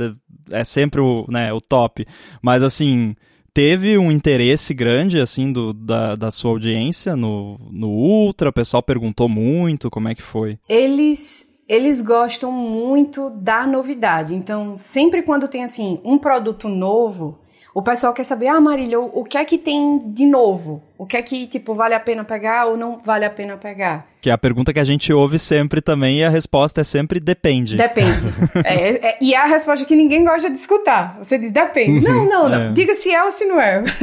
é 0.51 0.65
sempre 0.65 1.01
o, 1.01 1.25
né, 1.29 1.53
o 1.53 1.61
top. 1.61 2.05
Mas 2.43 2.63
assim, 2.63 3.15
teve 3.55 3.97
um 3.99 4.11
interesse 4.11 4.75
grande 4.75 5.21
assim 5.21 5.53
do, 5.53 5.73
da, 5.73 6.17
da 6.17 6.31
sua 6.31 6.51
audiência 6.51 7.15
no, 7.15 7.59
no 7.71 7.89
Ultra, 7.89 8.51
o 8.51 8.53
pessoal 8.53 8.83
perguntou 8.83 9.29
muito, 9.29 9.91
como 9.91 10.09
é 10.09 10.15
que 10.15 10.23
foi? 10.23 10.59
Eles 10.69 11.47
eles 11.73 12.03
gostam 12.03 12.53
muito 12.53 13.31
da 13.31 13.67
novidade. 13.67 14.35
Então, 14.35 14.77
sempre 14.77 15.23
quando 15.23 15.49
tem 15.49 15.65
assim 15.65 15.99
um 16.05 16.19
produto 16.19 16.69
novo, 16.69 17.39
o 17.75 17.81
pessoal 17.81 18.13
quer 18.13 18.25
saber, 18.25 18.49
ah, 18.49 18.61
Marília, 18.61 19.01
o, 19.01 19.25
que 19.25 19.39
é 19.39 19.45
que 19.47 19.57
tem 19.57 20.03
de 20.13 20.27
novo? 20.27 20.83
O 20.99 21.07
que 21.07 21.17
é 21.17 21.23
que, 21.23 21.47
tipo, 21.47 21.75
vale 21.75 21.95
a 21.95 22.01
pena 22.01 22.23
pegar 22.23 22.67
ou 22.67 22.77
não 22.77 23.01
vale 23.01 23.25
a 23.25 23.31
pena 23.31 23.57
pegar? 23.57 24.07
Que 24.21 24.29
é 24.29 24.33
a 24.33 24.39
pergunta 24.39 24.75
que 24.75 24.79
a 24.79 24.85
gente 24.85 25.11
ouve 25.11 25.39
sempre 25.39 25.81
também 25.81 26.19
e 26.19 26.25
a 26.25 26.29
resposta 26.29 26.83
é 26.83 26.85
sempre 26.85 27.19
depende. 27.19 27.77
Depende. 27.77 28.29
é, 28.63 29.09
é, 29.09 29.19
e 29.23 29.33
é 29.33 29.39
a 29.39 29.47
resposta 29.47 29.87
que 29.87 29.97
ninguém 29.97 30.23
gosta 30.23 30.51
de 30.51 30.59
escutar. 30.59 31.17
Você 31.19 31.39
diz, 31.39 31.51
depende. 31.51 32.05
Não, 32.07 32.27
não, 32.27 32.49
não. 32.49 32.63
É. 32.63 32.73
Diga 32.73 32.95
se 32.95 33.11
é 33.11 33.25
ou 33.25 33.31
se 33.31 33.47
não 33.47 33.59
é. 33.59 33.83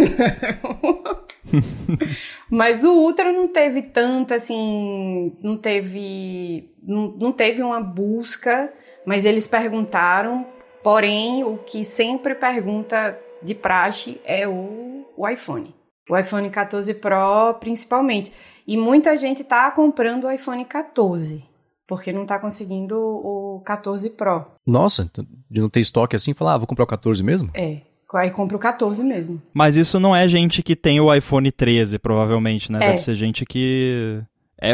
Mas 2.49 2.83
o 2.83 2.91
Ultra 2.91 3.31
não 3.31 3.47
teve 3.47 3.83
tanta, 3.83 4.35
assim, 4.35 5.31
não 5.43 5.55
teve, 5.55 6.71
não, 6.81 7.13
não 7.19 7.31
teve 7.31 7.61
uma 7.61 7.81
busca, 7.81 8.71
mas 9.05 9.25
eles 9.25 9.47
perguntaram, 9.47 10.45
porém, 10.83 11.43
o 11.43 11.57
que 11.57 11.83
sempre 11.83 12.35
pergunta 12.35 13.17
de 13.41 13.55
praxe 13.55 14.19
é 14.23 14.47
o, 14.47 15.05
o 15.15 15.27
iPhone. 15.27 15.73
O 16.09 16.17
iPhone 16.17 16.49
14 16.49 16.93
Pro, 16.95 17.53
principalmente. 17.59 18.31
E 18.67 18.75
muita 18.77 19.15
gente 19.15 19.41
está 19.41 19.69
comprando 19.71 20.25
o 20.25 20.31
iPhone 20.31 20.65
14, 20.65 21.43
porque 21.87 22.11
não 22.11 22.23
está 22.23 22.39
conseguindo 22.39 22.97
o 22.97 23.61
14 23.65 24.09
Pro. 24.11 24.45
Nossa, 24.65 25.03
então, 25.03 25.25
de 25.49 25.61
não 25.61 25.69
ter 25.69 25.79
estoque 25.79 26.15
assim, 26.15 26.33
falar, 26.33 26.55
ah, 26.55 26.57
vou 26.57 26.67
comprar 26.67 26.83
o 26.83 26.87
14 26.87 27.23
mesmo? 27.23 27.51
É. 27.53 27.81
Aí 28.11 28.31
compra 28.31 28.55
o 28.55 28.59
14 28.59 29.03
mesmo. 29.03 29.39
Mas 29.53 29.77
isso 29.77 29.99
não 29.99 30.15
é 30.15 30.27
gente 30.27 30.63
que 30.63 30.75
tem 30.75 30.99
o 30.99 31.13
iPhone 31.13 31.51
13, 31.51 31.99
provavelmente, 31.99 32.71
né? 32.71 32.79
É. 32.83 32.87
Deve 32.91 33.03
ser 33.03 33.13
gente 33.13 33.45
que. 33.45 34.21
É, 34.59 34.71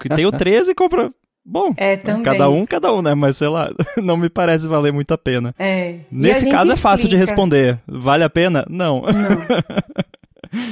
que 0.00 0.08
tem 0.08 0.26
o 0.26 0.32
13 0.32 0.72
e 0.72 0.74
compra. 0.74 1.12
Bom, 1.50 1.72
é, 1.78 1.96
também. 1.96 2.22
cada 2.22 2.50
um, 2.50 2.66
cada 2.66 2.92
um, 2.92 3.00
né? 3.00 3.14
Mas 3.14 3.38
sei 3.38 3.48
lá, 3.48 3.70
não 3.96 4.18
me 4.18 4.28
parece 4.28 4.68
valer 4.68 4.92
muito 4.92 5.14
a 5.14 5.18
pena. 5.18 5.54
É. 5.58 6.00
Nesse 6.10 6.46
caso 6.50 6.72
é 6.72 6.76
fácil 6.76 7.08
de 7.08 7.16
responder. 7.16 7.80
Vale 7.86 8.22
a 8.22 8.28
pena? 8.28 8.66
Não. 8.68 9.00
Não. 9.00 9.08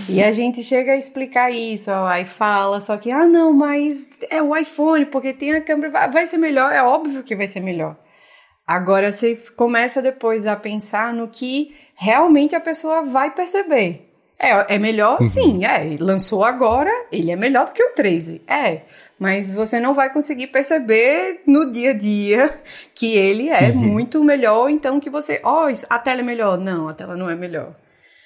E 0.08 0.22
a 0.22 0.30
gente 0.30 0.62
chega 0.62 0.92
a 0.92 0.96
explicar 0.96 1.50
isso, 1.50 1.90
ó, 1.90 2.06
aí 2.06 2.24
fala, 2.24 2.80
só 2.80 2.96
que, 2.96 3.12
ah, 3.12 3.26
não, 3.26 3.52
mas 3.52 4.08
é 4.30 4.40
o 4.42 4.56
iPhone, 4.56 5.04
porque 5.04 5.34
tem 5.34 5.52
a 5.52 5.60
câmera, 5.60 6.06
vai 6.08 6.24
ser 6.24 6.38
melhor, 6.38 6.72
é 6.72 6.82
óbvio 6.82 7.22
que 7.22 7.36
vai 7.36 7.46
ser 7.46 7.60
melhor. 7.60 7.94
Agora 8.66 9.12
você 9.12 9.36
começa 9.54 10.00
depois 10.00 10.46
a 10.46 10.56
pensar 10.56 11.12
no 11.12 11.28
que 11.28 11.74
realmente 11.94 12.56
a 12.56 12.60
pessoa 12.60 13.02
vai 13.02 13.34
perceber. 13.34 14.10
É, 14.38 14.76
é 14.76 14.78
melhor? 14.78 15.18
Uhum. 15.18 15.24
Sim, 15.24 15.64
é. 15.64 15.96
Lançou 16.00 16.44
agora, 16.44 16.90
ele 17.12 17.30
é 17.30 17.36
melhor 17.36 17.66
do 17.66 17.72
que 17.72 17.82
o 17.82 17.94
13. 17.94 18.42
É. 18.46 18.82
Mas 19.18 19.54
você 19.54 19.80
não 19.80 19.94
vai 19.94 20.12
conseguir 20.12 20.48
perceber 20.48 21.40
no 21.46 21.72
dia 21.72 21.90
a 21.90 21.94
dia 21.94 22.60
que 22.94 23.14
ele 23.14 23.48
é 23.48 23.70
uhum. 23.70 23.76
muito 23.76 24.22
melhor, 24.22 24.68
então 24.68 25.00
que 25.00 25.08
você. 25.08 25.40
Ó, 25.42 25.68
oh, 25.68 25.72
a 25.88 25.98
tela 25.98 26.20
é 26.20 26.24
melhor. 26.24 26.58
Não, 26.58 26.88
a 26.88 26.92
tela 26.92 27.16
não 27.16 27.30
é 27.30 27.34
melhor. 27.34 27.74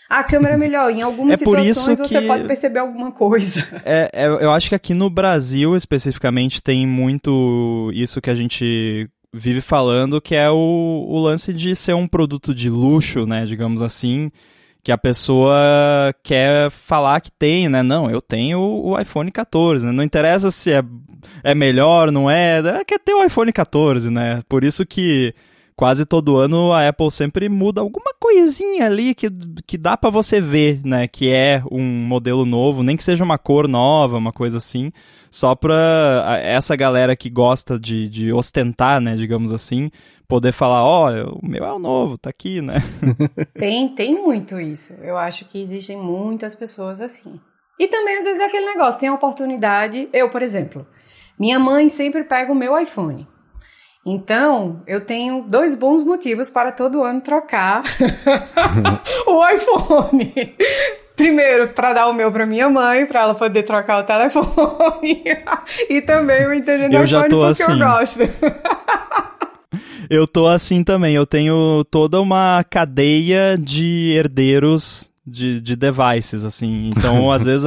A 0.09 0.25
câmera 0.25 0.55
é 0.55 0.57
melhor. 0.57 0.91
Em 0.91 1.03
algumas 1.03 1.41
é 1.41 1.45
situações 1.45 1.99
você 2.01 2.21
pode 2.23 2.45
perceber 2.45 2.81
alguma 2.81 3.13
coisa. 3.13 3.65
É, 3.85 4.11
é, 4.13 4.27
eu 4.27 4.51
acho 4.51 4.69
que 4.69 4.75
aqui 4.75 4.93
no 4.93 5.09
Brasil, 5.09 5.77
especificamente, 5.77 6.61
tem 6.61 6.85
muito 6.85 7.93
isso 7.95 8.21
que 8.21 8.29
a 8.29 8.35
gente 8.35 9.09
vive 9.33 9.61
falando, 9.61 10.21
que 10.21 10.35
é 10.35 10.51
o, 10.51 11.07
o 11.09 11.19
lance 11.19 11.53
de 11.53 11.77
ser 11.77 11.95
um 11.95 12.09
produto 12.09 12.53
de 12.53 12.69
luxo, 12.69 13.25
né, 13.25 13.47
digamos 13.47 13.81
assim, 13.81 14.33
que 14.83 14.91
a 14.91 14.99
pessoa 14.99 16.15
quer 16.23 16.71
falar 16.71 17.21
que 17.21 17.31
tem, 17.31 17.69
né? 17.69 17.83
Não, 17.83 18.11
eu 18.11 18.21
tenho 18.21 18.61
o 18.61 18.99
iPhone 18.99 19.31
14, 19.31 19.87
né? 19.87 19.93
Não 19.93 20.03
interessa 20.03 20.51
se 20.51 20.73
é, 20.73 20.83
é 21.43 21.55
melhor, 21.55 22.11
não 22.11 22.31
é, 22.31 22.59
é, 22.59 22.85
quer 22.85 22.99
ter 22.99 23.13
o 23.13 23.25
iPhone 23.25 23.53
14, 23.53 24.11
né? 24.11 24.43
Por 24.49 24.65
isso 24.65 24.87
que 24.87 25.35
quase 25.81 26.05
todo 26.05 26.37
ano 26.37 26.75
a 26.75 26.87
Apple 26.87 27.11
sempre 27.11 27.49
muda 27.49 27.81
alguma 27.81 28.13
coisinha 28.21 28.85
ali 28.85 29.15
que, 29.15 29.31
que 29.67 29.79
dá 29.79 29.97
para 29.97 30.11
você 30.11 30.39
ver, 30.39 30.83
né? 30.85 31.09
Que 31.09 31.33
é 31.33 31.63
um 31.73 31.83
modelo 31.83 32.45
novo, 32.45 32.83
nem 32.83 32.99
que 32.99 33.03
seja 33.03 33.25
uma 33.25 33.39
cor 33.39 33.67
nova, 33.67 34.19
uma 34.19 34.31
coisa 34.31 34.59
assim. 34.59 34.93
Só 35.31 35.55
pra 35.55 36.39
essa 36.43 36.77
galera 36.77 37.17
que 37.17 37.31
gosta 37.31 37.79
de, 37.79 38.11
de 38.11 38.31
ostentar, 38.31 39.01
né? 39.01 39.17
Digamos 39.17 39.55
assim, 39.55 39.91
poder 40.29 40.53
falar, 40.53 40.85
ó, 40.85 41.11
oh, 41.11 41.39
o 41.39 41.49
meu 41.49 41.65
é 41.65 41.73
o 41.73 41.79
novo, 41.79 42.19
tá 42.19 42.29
aqui, 42.29 42.61
né? 42.61 42.75
tem, 43.59 43.89
tem 43.95 44.15
muito 44.15 44.61
isso. 44.61 44.93
Eu 45.03 45.17
acho 45.17 45.47
que 45.47 45.59
existem 45.59 45.97
muitas 45.97 46.55
pessoas 46.55 47.01
assim. 47.01 47.41
E 47.79 47.89
também, 47.89 48.19
às 48.19 48.25
vezes, 48.25 48.41
é 48.41 48.45
aquele 48.45 48.67
negócio, 48.67 49.01
tem 49.01 49.09
a 49.09 49.15
oportunidade. 49.15 50.11
Eu, 50.13 50.29
por 50.29 50.43
exemplo, 50.43 50.87
minha 51.39 51.59
mãe 51.59 51.89
sempre 51.89 52.23
pega 52.23 52.53
o 52.53 52.55
meu 52.55 52.79
iPhone. 52.79 53.27
Então, 54.05 54.83
eu 54.87 55.03
tenho 55.03 55.45
dois 55.47 55.75
bons 55.75 56.03
motivos 56.03 56.49
para 56.49 56.73
todo 56.73 57.03
ano 57.03 57.21
trocar 57.21 57.83
o 59.27 59.47
iPhone. 59.47 60.57
Primeiro, 61.15 61.69
para 61.69 61.93
dar 61.93 62.09
o 62.09 62.15
meu 62.15 62.33
para 62.33 62.47
minha 62.47 62.71
mãe, 62.71 63.05
para 63.05 63.21
ela 63.21 63.35
poder 63.35 63.63
trocar 63.63 64.03
o 64.03 64.05
telefone. 64.05 65.23
e 65.91 66.01
também 66.01 66.47
o 66.47 66.55
entendendo 66.55 66.95
eu 66.95 67.29
tô 67.29 67.41
porque 67.41 67.63
assim. 67.63 67.73
eu 67.73 67.79
gosto. 67.79 68.21
eu 70.09 70.27
tô 70.27 70.47
assim 70.47 70.83
também. 70.83 71.15
Eu 71.15 71.27
tenho 71.27 71.85
toda 71.91 72.23
uma 72.23 72.65
cadeia 72.71 73.59
de 73.59 74.15
herdeiros 74.17 75.10
de, 75.31 75.61
de 75.61 75.77
devices, 75.77 76.45
assim. 76.45 76.89
Então, 76.89 77.31
às 77.33 77.45
vezes, 77.45 77.67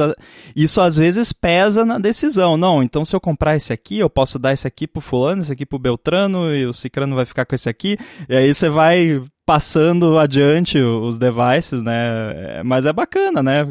isso 0.54 0.80
às 0.80 0.96
vezes 0.96 1.32
pesa 1.32 1.84
na 1.84 1.98
decisão. 1.98 2.56
Não, 2.56 2.82
então 2.82 3.04
se 3.04 3.14
eu 3.14 3.20
comprar 3.20 3.56
esse 3.56 3.72
aqui, 3.72 3.98
eu 3.98 4.10
posso 4.10 4.38
dar 4.38 4.52
esse 4.52 4.66
aqui 4.66 4.86
pro 4.86 5.00
fulano, 5.00 5.42
esse 5.42 5.52
aqui 5.52 5.66
pro 5.66 5.78
Beltrano, 5.78 6.54
e 6.54 6.66
o 6.66 6.72
Cicrano 6.72 7.16
vai 7.16 7.24
ficar 7.24 7.44
com 7.44 7.54
esse 7.54 7.68
aqui. 7.68 7.96
E 8.28 8.36
aí 8.36 8.52
você 8.52 8.68
vai 8.68 9.22
passando 9.46 10.18
adiante 10.18 10.78
os 10.78 11.18
devices, 11.18 11.82
né? 11.82 12.58
É, 12.58 12.62
mas 12.62 12.86
é 12.86 12.92
bacana, 12.92 13.42
né? 13.42 13.66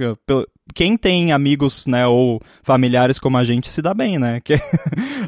Quem 0.74 0.96
tem 0.96 1.32
amigos, 1.32 1.88
né, 1.88 2.08
ou 2.08 2.40
familiares 2.62 3.20
como 3.20 3.38
a 3.38 3.44
gente 3.44 3.70
se 3.70 3.82
dá 3.82 3.94
bem, 3.94 4.18
né? 4.20 4.40
Que 4.46 4.56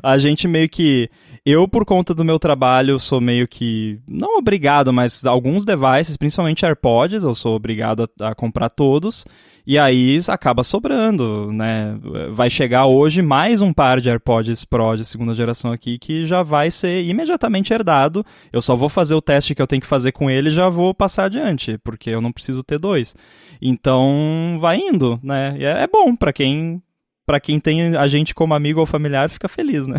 a 0.03 0.17
gente 0.17 0.47
meio 0.47 0.69
que 0.69 1.09
eu, 1.45 1.67
por 1.67 1.85
conta 1.85 2.11
do 2.11 2.25
meu 2.25 2.39
trabalho, 2.39 2.97
sou 2.97 3.21
meio 3.21 3.47
que. 3.47 3.99
Não 4.09 4.39
obrigado, 4.39 4.91
mas 4.91 5.23
alguns 5.23 5.63
devices, 5.63 6.17
principalmente 6.17 6.65
AirPods, 6.65 7.23
eu 7.23 7.35
sou 7.35 7.55
obrigado 7.55 8.09
a, 8.19 8.29
a, 8.29 8.35
comprar 8.35 8.67
todos. 8.67 9.23
E 9.67 9.77
aí 9.77 10.19
acaba 10.27 10.63
sobrando, 10.63 11.51
né? 11.51 11.95
Vai 12.31 12.49
chegar 12.49 12.87
hoje 12.87 13.21
mais 13.21 13.61
um 13.61 13.71
par 13.71 14.01
de 14.01 14.09
AirPods 14.09 14.65
Pro 14.65 14.95
de 14.95 15.05
segunda 15.05 15.35
geração 15.35 15.71
aqui 15.71 15.99
que 15.99 16.25
já 16.25 16.41
vai 16.41 16.71
ser 16.71 17.03
imediatamente 17.03 17.71
herdado. 17.71 18.25
Eu 18.51 18.61
só 18.61 18.75
vou 18.75 18.89
fazer 18.89 19.13
o 19.13 19.21
teste 19.21 19.53
que 19.53 19.61
eu 19.61 19.67
tenho 19.67 19.81
que 19.81 19.87
fazer 19.87 20.11
com 20.13 20.29
ele 20.29 20.49
e 20.49 20.53
já 20.53 20.67
vou 20.67 20.95
passar 20.95 21.25
adiante, 21.25 21.77
porque 21.83 22.09
eu 22.09 22.21
não 22.21 22.31
preciso 22.31 22.63
ter 22.63 22.79
dois. 22.79 23.15
Então, 23.61 24.57
vai 24.59 24.77
indo, 24.77 25.19
né? 25.21 25.55
E 25.59 25.65
é, 25.65 25.83
é 25.83 25.87
bom 25.87 26.15
para 26.15 26.33
quem 26.33 26.81
para 27.25 27.39
quem 27.39 27.59
tem 27.59 27.95
a 27.95 28.07
gente 28.07 28.35
como 28.35 28.53
amigo 28.53 28.79
ou 28.79 28.85
familiar, 28.85 29.29
fica 29.29 29.47
feliz, 29.47 29.87
né? 29.87 29.97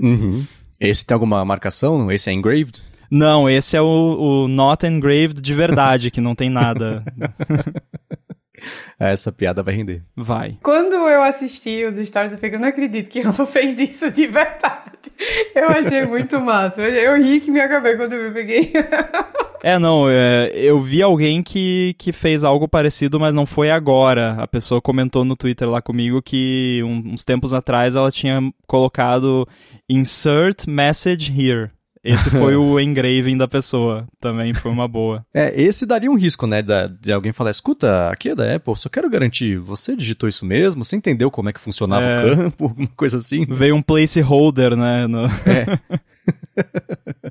Uhum. 0.00 0.44
Esse 0.80 1.04
tem 1.04 1.14
alguma 1.14 1.44
marcação? 1.44 2.10
Esse 2.10 2.30
é 2.30 2.32
engraved? 2.32 2.82
Não, 3.10 3.48
esse 3.48 3.76
é 3.76 3.80
o, 3.80 4.44
o 4.44 4.48
not 4.48 4.84
engraved 4.86 5.40
de 5.40 5.54
verdade, 5.54 6.10
que 6.10 6.20
não 6.20 6.34
tem 6.34 6.50
nada. 6.50 7.04
Essa 8.98 9.30
piada 9.30 9.62
vai 9.62 9.74
render. 9.74 10.02
Vai. 10.16 10.58
Quando 10.62 10.94
eu 10.94 11.22
assisti 11.22 11.84
os 11.84 11.96
stories, 11.96 12.32
eu 12.32 12.38
falei, 12.38 12.56
eu 12.56 12.60
não 12.60 12.68
acredito 12.68 13.10
que 13.10 13.20
Rafa 13.20 13.44
fez 13.46 13.78
isso 13.78 14.10
de 14.10 14.26
verdade. 14.26 15.12
Eu 15.54 15.68
achei 15.68 16.04
muito 16.06 16.40
massa. 16.40 16.82
Eu 16.82 17.16
ri 17.16 17.40
que 17.40 17.50
me 17.50 17.60
acabei 17.60 17.96
quando 17.96 18.14
eu 18.14 18.32
peguei. 18.32 18.72
É, 19.66 19.80
não, 19.80 20.08
é, 20.08 20.52
eu 20.54 20.80
vi 20.80 21.02
alguém 21.02 21.42
que, 21.42 21.96
que 21.98 22.12
fez 22.12 22.44
algo 22.44 22.68
parecido, 22.68 23.18
mas 23.18 23.34
não 23.34 23.44
foi 23.44 23.68
agora. 23.68 24.34
A 24.38 24.46
pessoa 24.46 24.80
comentou 24.80 25.24
no 25.24 25.34
Twitter 25.34 25.68
lá 25.68 25.82
comigo 25.82 26.22
que 26.22 26.80
um, 26.84 27.14
uns 27.14 27.24
tempos 27.24 27.52
atrás 27.52 27.96
ela 27.96 28.12
tinha 28.12 28.40
colocado 28.64 29.44
insert 29.90 30.68
message 30.68 31.32
here. 31.36 31.68
Esse 32.04 32.30
foi 32.30 32.54
o 32.56 32.78
engraving 32.78 33.36
da 33.36 33.48
pessoa. 33.48 34.06
Também 34.20 34.54
foi 34.54 34.70
uma 34.70 34.86
boa. 34.86 35.26
É, 35.34 35.60
esse 35.60 35.84
daria 35.84 36.12
um 36.12 36.16
risco, 36.16 36.46
né? 36.46 36.62
de 37.00 37.12
alguém 37.12 37.32
falar: 37.32 37.50
escuta, 37.50 38.08
aqui 38.08 38.28
é 38.28 38.34
da 38.36 38.54
Apple, 38.54 38.76
só 38.76 38.88
quero 38.88 39.10
garantir, 39.10 39.58
você 39.58 39.96
digitou 39.96 40.28
isso 40.28 40.46
mesmo? 40.46 40.84
Você 40.84 40.94
entendeu 40.94 41.28
como 41.28 41.48
é 41.48 41.52
que 41.52 41.58
funcionava 41.58 42.04
é... 42.04 42.32
o 42.32 42.36
campo? 42.36 42.64
Alguma 42.70 42.88
coisa 42.96 43.16
assim? 43.16 43.44
Veio 43.44 43.74
um 43.74 43.82
placeholder, 43.82 44.76
né? 44.76 45.08
No... 45.08 45.26
É. 45.26 45.66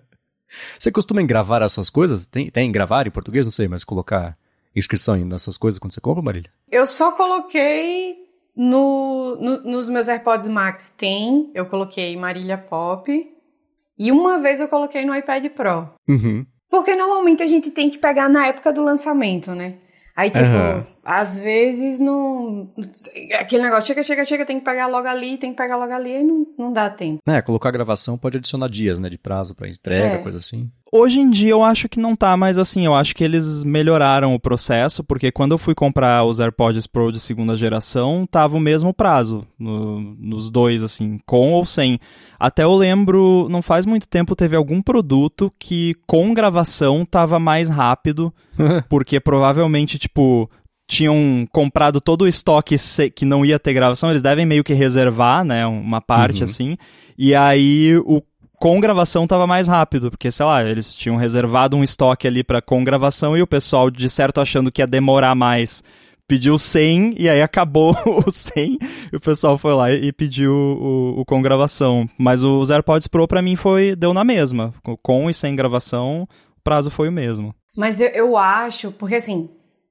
você 0.78 0.92
costuma 0.92 1.22
engravar 1.22 1.62
as 1.64 1.72
suas 1.72 1.90
coisas? 1.90 2.26
Tem, 2.26 2.50
tem 2.50 2.72
gravar 2.72 3.08
em 3.08 3.12
português? 3.12 3.46
Não 3.46 3.52
sei, 3.52 3.68
mas 3.68 3.84
colocar 3.84 4.38
inscrição 4.76 5.16
nas 5.26 5.42
suas 5.42 5.58
coisas 5.58 5.80
quando 5.80 5.94
você 5.94 6.02
compra, 6.02 6.22
Marília? 6.22 6.52
Eu 6.72 6.86
só 6.86 7.12
coloquei 7.12 8.18
no, 8.56 9.38
no, 9.40 9.64
nos 9.64 9.90
meus 9.90 10.08
AirPods 10.08 10.48
Max 10.48 10.94
tem, 10.98 11.52
eu 11.54 11.66
coloquei 11.66 12.16
Marília 12.16 12.58
Pop. 12.58 13.32
E 13.98 14.12
uma 14.12 14.40
vez 14.40 14.60
eu 14.60 14.68
coloquei 14.68 15.06
no 15.06 15.16
iPad 15.16 15.46
Pro. 15.52 15.90
Uhum. 16.08 16.46
Porque 16.70 16.96
normalmente 16.96 17.42
a 17.42 17.48
gente 17.48 17.72
tem 17.72 17.90
que 17.90 17.98
pegar 17.98 18.28
na 18.28 18.48
época 18.48 18.74
do 18.74 18.84
lançamento, 18.84 19.52
né? 19.56 19.76
Aí, 20.16 20.30
tipo, 20.30 20.46
uhum. 20.46 20.82
às 21.04 21.38
vezes 21.38 22.00
não. 22.00 22.72
Aquele 23.38 23.64
negócio, 23.64 23.88
chega, 23.88 24.02
chega, 24.02 24.24
chega, 24.24 24.46
tem 24.46 24.60
que 24.60 24.64
pegar 24.64 24.88
logo 24.88 25.08
ali, 25.08 25.38
tem 25.38 25.52
que 25.52 25.58
pegar 25.58 25.76
logo 25.76 25.92
ali, 25.92 26.16
aí 26.16 26.24
não, 26.24 26.48
não 26.58 26.72
dá 26.72 26.90
tempo. 26.90 27.20
É, 27.28 27.42
colocar 27.42 27.68
a 27.68 27.74
gravação 27.74 28.18
pode 28.18 28.38
adicionar 28.38 28.70
dias, 28.70 28.98
né, 28.98 29.10
de 29.10 29.18
prazo 29.18 29.54
para 29.54 29.68
entrega, 29.68 30.16
é. 30.16 30.18
coisa 30.20 30.38
assim. 30.38 30.72
Hoje 30.90 31.20
em 31.20 31.30
dia 31.30 31.52
eu 31.52 31.62
acho 31.62 31.90
que 31.90 32.00
não 32.00 32.16
tá 32.16 32.38
mais 32.38 32.58
assim, 32.58 32.86
eu 32.86 32.96
acho 32.96 33.14
que 33.14 33.24
eles 33.26 33.66
melhoraram 33.66 34.34
o 34.34 34.40
processo, 34.40 35.04
porque 35.04 35.30
quando 35.30 35.52
eu 35.52 35.58
fui 35.58 35.76
comprar 35.76 36.24
os 36.24 36.40
AirPods 36.40 36.88
Pro 36.88 37.12
de 37.12 37.20
segunda 37.20 37.58
geração, 37.58 38.26
tava 38.26 38.56
o 38.56 38.62
mesmo 38.62 38.94
prazo 38.94 39.46
no, 39.60 40.00
nos 40.00 40.50
dois, 40.50 40.82
assim, 40.82 41.18
com 41.26 41.52
ou 41.52 41.66
sem. 41.66 42.00
Até 42.40 42.64
eu 42.64 42.76
lembro, 42.76 43.48
não 43.50 43.62
faz 43.62 43.86
muito 43.86 44.08
tempo, 44.08 44.36
teve 44.36 44.56
algum 44.56 44.82
produto 44.82 45.52
que 45.60 45.96
com 46.06 46.34
gravação 46.34 47.06
tava 47.06 47.40
mais 47.40 47.70
rápido, 47.70 48.34
porque 48.90 49.20
provavelmente, 49.20 49.98
tipo, 49.98 50.50
tinham 50.88 51.48
comprado 51.52 52.00
todo 52.00 52.24
o 52.24 52.28
estoque 52.28 52.76
que 53.16 53.26
não 53.26 53.46
ia 53.46 53.60
ter 53.60 53.74
gravação, 53.74 54.10
eles 54.10 54.22
devem 54.22 54.46
meio 54.46 54.64
que 54.64 54.74
reservar, 54.74 55.44
né, 55.44 55.66
uma 55.66 56.02
parte 56.02 56.40
uhum. 56.40 56.44
assim, 56.44 56.78
e 57.18 57.34
aí 57.34 57.98
o 58.06 58.22
com 58.58 58.80
gravação 58.80 59.28
tava 59.28 59.46
mais 59.46 59.68
rápido, 59.68 60.10
porque, 60.10 60.32
sei 60.32 60.46
lá, 60.46 60.64
eles 60.64 60.94
tinham 60.94 61.18
reservado 61.18 61.76
um 61.76 61.84
estoque 61.84 62.28
ali 62.28 62.44
para 62.44 62.62
com 62.62 62.84
gravação 62.84 63.38
e 63.38 63.42
o 63.42 63.48
pessoal, 63.48 63.92
de 63.92 64.10
certo, 64.10 64.40
achando 64.42 64.72
que 64.72 64.82
ia 64.82 64.88
demorar 64.88 65.36
mais, 65.36 65.84
pediu 66.28 66.58
100 66.58 67.16
e 67.18 67.30
aí 67.30 67.42
acabou 67.42 67.96
o 68.26 68.32
100 68.32 68.78
e 69.12 69.16
o 69.16 69.20
pessoal 69.20 69.58
foi 69.58 69.74
lá 69.74 69.92
e 69.92 70.12
pediu 70.12 70.52
o, 70.54 71.22
o 71.22 71.26
com 71.26 71.42
gravação. 71.42 72.08
Mas 72.18 72.44
os 72.44 72.72
AirPods 72.72 73.08
Pro 73.08 73.28
para 73.28 73.42
mim 73.42 73.56
foi 73.56 73.96
deu 73.96 74.14
na 74.14 74.24
mesma, 74.24 74.74
com 75.02 75.30
e 75.30 75.34
sem 75.34 75.56
gravação, 75.56 76.28
o 76.58 76.62
prazo 76.64 76.90
foi 76.90 77.10
o 77.10 77.12
mesmo. 77.12 77.54
Mas 77.78 78.00
eu, 78.00 78.08
eu 78.10 78.38
acho, 78.38 78.92
porque 78.92 79.16
assim, 79.16 79.50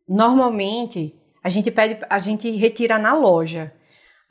normalmente 0.08 1.14
a 1.42 1.48
gente 1.48 1.70
pede, 1.70 2.00
a 2.08 2.18
gente 2.18 2.50
retira 2.50 2.98
na 2.98 3.14
loja. 3.14 3.72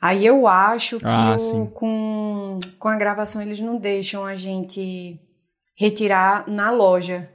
Aí 0.00 0.26
eu 0.26 0.46
acho 0.46 0.98
que 0.98 1.06
ah, 1.06 1.36
o, 1.54 1.66
com, 1.68 2.58
com 2.78 2.88
a 2.88 2.96
gravação 2.96 3.40
eles 3.40 3.60
não 3.60 3.78
deixam 3.78 4.26
a 4.26 4.34
gente 4.34 5.18
retirar 5.76 6.44
na 6.46 6.70
loja. 6.70 7.30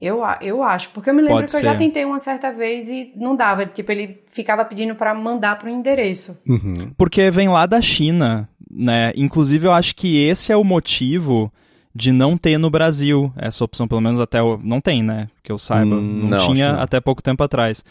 Eu, 0.00 0.20
eu 0.40 0.62
acho, 0.62 0.90
porque 0.90 1.10
eu 1.10 1.14
me 1.14 1.20
lembro 1.20 1.38
Pode 1.38 1.46
que 1.46 1.50
ser. 1.52 1.58
eu 1.58 1.72
já 1.72 1.76
tentei 1.76 2.04
uma 2.04 2.20
certa 2.20 2.52
vez 2.52 2.88
e 2.88 3.12
não 3.16 3.34
dava. 3.34 3.66
Tipo, 3.66 3.90
ele 3.90 4.22
ficava 4.28 4.64
pedindo 4.64 4.94
para 4.94 5.12
mandar 5.12 5.58
pro 5.58 5.68
endereço. 5.68 6.38
Uhum. 6.46 6.92
Porque 6.96 7.30
vem 7.32 7.48
lá 7.48 7.66
da 7.66 7.82
China, 7.82 8.48
né? 8.70 9.12
Inclusive, 9.16 9.66
eu 9.66 9.72
acho 9.72 9.96
que 9.96 10.22
esse 10.24 10.52
é 10.52 10.56
o 10.56 10.62
motivo 10.62 11.52
de 11.92 12.12
não 12.12 12.38
ter 12.38 12.58
no 12.58 12.70
Brasil 12.70 13.32
essa 13.36 13.64
opção, 13.64 13.88
pelo 13.88 14.00
menos 14.00 14.20
até 14.20 14.40
o, 14.40 14.56
não 14.62 14.80
tem, 14.80 15.02
né? 15.02 15.28
Que 15.42 15.50
eu 15.50 15.58
saiba, 15.58 15.96
hum, 15.96 16.20
não, 16.22 16.28
não, 16.28 16.38
tinha 16.38 16.74
não. 16.74 16.80
até 16.80 17.00
pouco 17.00 17.20
tempo 17.20 17.42
atrás. 17.42 17.84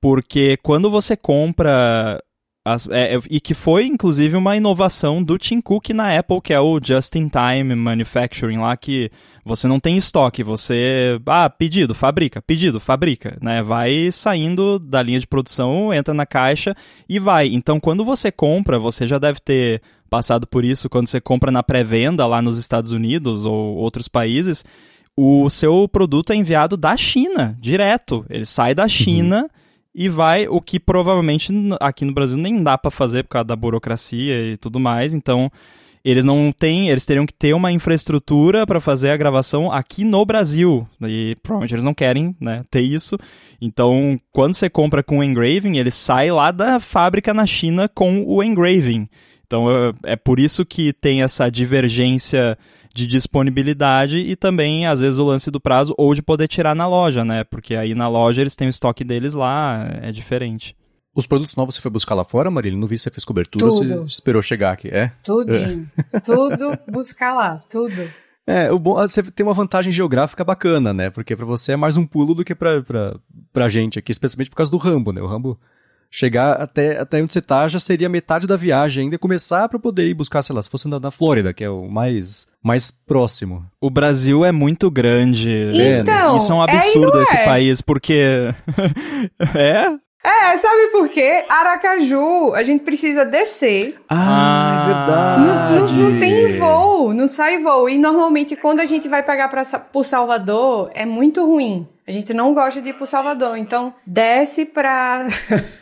Porque 0.00 0.58
quando 0.64 0.90
você 0.90 1.16
compra 1.16 2.20
as, 2.64 2.88
é, 2.88 3.18
e 3.28 3.40
que 3.40 3.54
foi, 3.54 3.86
inclusive, 3.86 4.36
uma 4.36 4.56
inovação 4.56 5.22
do 5.22 5.36
Tim 5.36 5.60
Cook 5.60 5.90
na 5.90 6.16
Apple, 6.16 6.40
que 6.40 6.52
é 6.52 6.60
o 6.60 6.78
Just-in-Time 6.80 7.74
Manufacturing 7.74 8.58
lá, 8.58 8.76
que 8.76 9.10
você 9.44 9.66
não 9.66 9.80
tem 9.80 9.96
estoque, 9.96 10.44
você... 10.44 11.20
Ah, 11.26 11.50
pedido, 11.50 11.92
fabrica, 11.92 12.40
pedido, 12.40 12.78
fabrica, 12.78 13.36
né? 13.42 13.62
Vai 13.62 14.12
saindo 14.12 14.78
da 14.78 15.02
linha 15.02 15.18
de 15.18 15.26
produção, 15.26 15.92
entra 15.92 16.14
na 16.14 16.24
caixa 16.24 16.76
e 17.08 17.18
vai. 17.18 17.48
Então, 17.48 17.80
quando 17.80 18.04
você 18.04 18.30
compra, 18.30 18.78
você 18.78 19.08
já 19.08 19.18
deve 19.18 19.40
ter 19.40 19.82
passado 20.08 20.46
por 20.46 20.64
isso, 20.64 20.88
quando 20.88 21.08
você 21.08 21.20
compra 21.20 21.50
na 21.50 21.64
pré-venda 21.64 22.24
lá 22.26 22.40
nos 22.40 22.58
Estados 22.58 22.92
Unidos 22.92 23.44
ou 23.44 23.74
outros 23.74 24.06
países, 24.06 24.64
o 25.16 25.50
seu 25.50 25.88
produto 25.88 26.32
é 26.32 26.36
enviado 26.36 26.76
da 26.76 26.96
China, 26.96 27.56
direto. 27.58 28.24
Ele 28.30 28.44
sai 28.44 28.72
da 28.72 28.84
uhum. 28.84 28.88
China... 28.88 29.42
Uhum 29.42 29.61
e 29.94 30.08
vai 30.08 30.48
o 30.48 30.60
que 30.60 30.80
provavelmente 30.80 31.52
aqui 31.80 32.04
no 32.04 32.12
Brasil 32.12 32.36
nem 32.36 32.62
dá 32.62 32.78
para 32.78 32.90
fazer 32.90 33.24
por 33.24 33.30
causa 33.30 33.46
da 33.46 33.56
burocracia 33.56 34.52
e 34.52 34.56
tudo 34.56 34.80
mais. 34.80 35.12
Então, 35.12 35.50
eles 36.04 36.24
não 36.24 36.50
têm, 36.50 36.88
eles 36.88 37.06
teriam 37.06 37.26
que 37.26 37.34
ter 37.34 37.54
uma 37.54 37.70
infraestrutura 37.70 38.66
para 38.66 38.80
fazer 38.80 39.10
a 39.10 39.16
gravação 39.16 39.70
aqui 39.70 40.04
no 40.04 40.24
Brasil. 40.24 40.86
E 41.02 41.36
provavelmente 41.42 41.74
eles 41.74 41.84
não 41.84 41.94
querem, 41.94 42.34
né, 42.40 42.64
ter 42.70 42.80
isso. 42.80 43.16
Então, 43.60 44.18
quando 44.32 44.54
você 44.54 44.68
compra 44.68 45.02
com 45.02 45.18
o 45.18 45.24
engraving, 45.24 45.76
ele 45.76 45.90
sai 45.90 46.30
lá 46.30 46.50
da 46.50 46.80
fábrica 46.80 47.32
na 47.32 47.46
China 47.46 47.88
com 47.88 48.24
o 48.26 48.42
engraving. 48.42 49.08
Então, 49.46 49.66
é 50.02 50.16
por 50.16 50.40
isso 50.40 50.64
que 50.64 50.92
tem 50.94 51.22
essa 51.22 51.50
divergência 51.50 52.56
de 52.94 53.06
disponibilidade 53.06 54.18
e 54.18 54.36
também, 54.36 54.86
às 54.86 55.00
vezes, 55.00 55.18
o 55.18 55.24
lance 55.24 55.50
do 55.50 55.60
prazo 55.60 55.94
ou 55.96 56.14
de 56.14 56.22
poder 56.22 56.48
tirar 56.48 56.74
na 56.74 56.86
loja, 56.86 57.24
né? 57.24 57.44
Porque 57.44 57.74
aí 57.74 57.94
na 57.94 58.08
loja 58.08 58.40
eles 58.40 58.56
têm 58.56 58.68
o 58.68 58.70
estoque 58.70 59.04
deles 59.04 59.34
lá, 59.34 59.88
é 60.02 60.12
diferente. 60.12 60.76
Os 61.14 61.26
produtos 61.26 61.54
novos 61.56 61.74
você 61.74 61.80
foi 61.82 61.90
buscar 61.90 62.14
lá 62.14 62.24
fora, 62.24 62.50
Marília? 62.50 62.78
Não 62.78 62.86
vi 62.86 62.96
se 62.96 63.04
você 63.04 63.10
fez 63.10 63.24
cobertura, 63.24 63.68
tudo. 63.68 63.96
você 63.96 64.04
esperou 64.06 64.40
chegar 64.40 64.72
aqui, 64.72 64.88
é? 64.88 65.12
Tudinho. 65.22 65.90
É. 66.12 66.20
Tudo 66.20 66.78
buscar 66.90 67.34
lá, 67.34 67.60
tudo. 67.70 68.10
É, 68.46 68.72
o 68.72 68.78
bom, 68.78 68.94
você 68.94 69.22
tem 69.22 69.44
uma 69.44 69.52
vantagem 69.52 69.92
geográfica 69.92 70.42
bacana, 70.42 70.92
né? 70.92 71.10
Porque 71.10 71.36
para 71.36 71.46
você 71.46 71.72
é 71.72 71.76
mais 71.76 71.96
um 71.96 72.06
pulo 72.06 72.34
do 72.34 72.44
que 72.44 72.54
pra, 72.54 72.82
pra, 72.82 73.16
pra 73.52 73.68
gente 73.68 73.98
aqui, 73.98 74.10
especialmente 74.10 74.50
por 74.50 74.56
causa 74.56 74.72
do 74.72 74.78
Rambo, 74.78 75.12
né? 75.12 75.20
O 75.20 75.26
Rambo 75.26 75.60
chegar 76.12 76.60
até, 76.60 77.00
até 77.00 77.22
onde 77.22 77.32
você 77.32 77.40
tá 77.40 77.66
já 77.66 77.78
seria 77.78 78.06
metade 78.06 78.46
da 78.46 78.54
viagem 78.54 79.04
ainda, 79.04 79.18
começar 79.18 79.66
para 79.66 79.78
poder 79.78 80.06
ir 80.06 80.14
buscar, 80.14 80.42
sei 80.42 80.54
lá, 80.54 80.62
se 80.62 80.68
fosse 80.68 80.86
na, 80.86 81.00
na, 81.00 81.10
Flórida, 81.10 81.54
que 81.54 81.64
é 81.64 81.70
o 81.70 81.88
mais, 81.88 82.46
mais 82.62 82.90
próximo. 82.90 83.64
O 83.80 83.88
Brasil 83.88 84.44
é 84.44 84.52
muito 84.52 84.90
grande. 84.90 85.70
Então, 85.72 86.36
Isso 86.36 86.52
é 86.52 86.54
um 86.54 86.62
absurdo 86.62 87.18
é 87.18 87.22
esse 87.22 87.36
é. 87.36 87.44
país, 87.44 87.80
porque... 87.80 88.54
é? 89.56 89.86
É, 90.24 90.56
sabe 90.56 90.88
por 90.92 91.08
quê? 91.08 91.44
Aracaju, 91.48 92.54
a 92.54 92.62
gente 92.62 92.84
precisa 92.84 93.24
descer. 93.24 94.00
Ah, 94.08 94.82
é 94.82 94.86
verdade. 94.86 95.40
Não, 95.42 95.88
não, 95.88 96.10
não, 96.10 96.18
tem 96.20 96.58
voo, 96.58 97.12
não 97.12 97.26
sai 97.26 97.58
voo. 97.58 97.88
E 97.88 97.98
normalmente 97.98 98.54
quando 98.54 98.78
a 98.78 98.84
gente 98.84 99.08
vai 99.08 99.24
pegar 99.24 99.48
pra, 99.48 99.62
por 99.92 100.04
Salvador, 100.04 100.92
é 100.94 101.04
muito 101.04 101.44
ruim. 101.44 101.88
A 102.06 102.10
gente 102.10 102.34
não 102.34 102.52
gosta 102.52 102.82
de 102.82 102.88
ir 102.90 102.94
pro 102.94 103.06
Salvador, 103.06 103.56
então 103.56 103.94
desce 104.04 104.64
pra, 104.64 105.26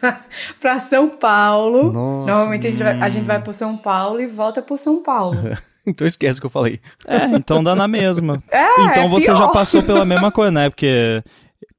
pra 0.61 0.79
São 0.79 1.09
Paulo. 1.09 1.93
Nossa, 1.93 2.27
Normalmente 2.27 2.67
a 2.67 2.71
gente, 2.71 2.83
vai, 2.83 3.01
a 3.01 3.09
gente 3.09 3.25
vai 3.25 3.41
pro 3.41 3.53
São 3.53 3.77
Paulo 3.77 4.21
e 4.21 4.27
volta 4.27 4.61
pro 4.61 4.77
São 4.77 5.03
Paulo. 5.03 5.39
então 5.87 6.07
esquece 6.07 6.39
o 6.39 6.43
que 6.43 6.47
eu 6.47 6.51
falei. 6.51 6.79
É, 7.07 7.25
então 7.25 7.65
dá 7.65 7.75
na 7.75 7.89
mesma. 7.89 8.43
É, 8.51 8.83
então 8.83 9.05
é 9.05 9.09
você 9.09 9.27
pior. 9.27 9.37
já 9.37 9.49
passou 9.49 9.83
pela 9.83 10.05
mesma 10.05 10.31
coisa, 10.31 10.51
né? 10.53 10.69
Porque 10.69 11.23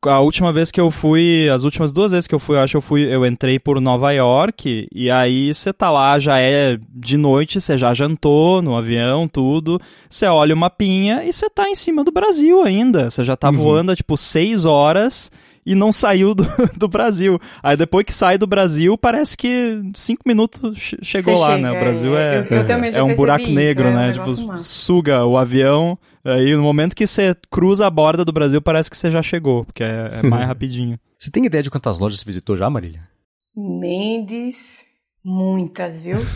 a 0.05 0.19
última 0.19 0.51
vez 0.51 0.71
que 0.71 0.81
eu 0.81 0.89
fui, 0.89 1.49
as 1.49 1.63
últimas 1.63 1.91
duas 1.93 2.11
vezes 2.11 2.27
que 2.27 2.33
eu 2.33 2.39
fui, 2.39 2.55
eu 2.55 2.61
acho 2.61 2.71
que 2.71 2.77
eu 2.77 2.81
fui, 2.81 3.03
eu 3.03 3.25
entrei 3.25 3.59
por 3.59 3.79
Nova 3.79 4.11
York 4.11 4.87
e 4.91 5.11
aí 5.11 5.53
você 5.53 5.71
tá 5.71 5.91
lá, 5.91 6.17
já 6.17 6.39
é 6.39 6.79
de 6.93 7.17
noite, 7.17 7.61
você 7.61 7.77
já 7.77 7.93
jantou 7.93 8.61
no 8.61 8.75
avião, 8.75 9.27
tudo. 9.27 9.79
Você 10.09 10.25
olha 10.25 10.55
uma 10.55 10.69
pinha 10.69 11.23
e 11.23 11.31
você 11.31 11.49
tá 11.49 11.69
em 11.69 11.75
cima 11.75 12.03
do 12.03 12.11
Brasil 12.11 12.63
ainda. 12.63 13.09
Você 13.09 13.23
já 13.23 13.35
tá 13.35 13.49
uhum. 13.49 13.57
voando 13.57 13.95
tipo 13.95 14.17
seis 14.17 14.65
horas 14.65 15.31
e 15.65 15.75
não 15.75 15.91
saiu 15.91 16.33
do, 16.33 16.43
do 16.77 16.87
Brasil. 16.87 17.39
Aí 17.61 17.77
depois 17.77 18.05
que 18.05 18.13
sai 18.13 18.37
do 18.37 18.47
Brasil, 18.47 18.97
parece 18.97 19.37
que 19.37 19.81
cinco 19.95 20.23
minutos 20.25 20.95
chegou 21.01 21.35
Você 21.35 21.41
lá, 21.41 21.55
chega, 21.55 21.61
né? 21.61 21.71
O 21.71 21.79
Brasil 21.79 22.17
é, 22.17 22.39
eu, 22.39 22.57
eu 22.57 22.83
é, 22.83 22.89
é 22.95 23.03
um 23.03 23.13
buraco 23.13 23.43
isso, 23.43 23.53
negro, 23.53 23.87
é 23.87 23.93
né? 23.93 24.09
Um 24.09 24.13
tipo, 24.13 24.59
suga 24.59 25.25
o 25.25 25.37
avião. 25.37 25.97
Aí 26.23 26.55
no 26.55 26.61
momento 26.61 26.95
que 26.95 27.07
você 27.07 27.35
cruza 27.49 27.87
a 27.87 27.89
borda 27.89 28.23
do 28.23 28.31
Brasil, 28.31 28.61
parece 28.61 28.89
que 28.89 28.97
você 28.97 29.09
já 29.09 29.21
chegou, 29.21 29.65
porque 29.65 29.83
é, 29.83 30.19
é 30.21 30.27
mais 30.27 30.45
rapidinho. 30.47 30.99
Você 31.17 31.31
tem 31.31 31.45
ideia 31.45 31.63
de 31.63 31.69
quantas 31.69 31.99
lojas 31.99 32.19
você 32.19 32.25
visitou 32.25 32.57
já, 32.57 32.69
Marília? 32.69 33.07
Mendes, 33.55 34.83
muitas, 35.23 36.01
viu? 36.01 36.17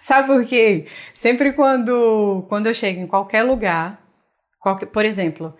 Sabe 0.00 0.28
por 0.28 0.44
quê? 0.46 0.86
Sempre 1.12 1.52
quando, 1.52 2.46
quando 2.48 2.66
eu 2.66 2.74
chego 2.74 3.00
em 3.00 3.06
qualquer 3.06 3.42
lugar, 3.42 4.00
qualquer, 4.58 4.86
por 4.86 5.04
exemplo, 5.04 5.54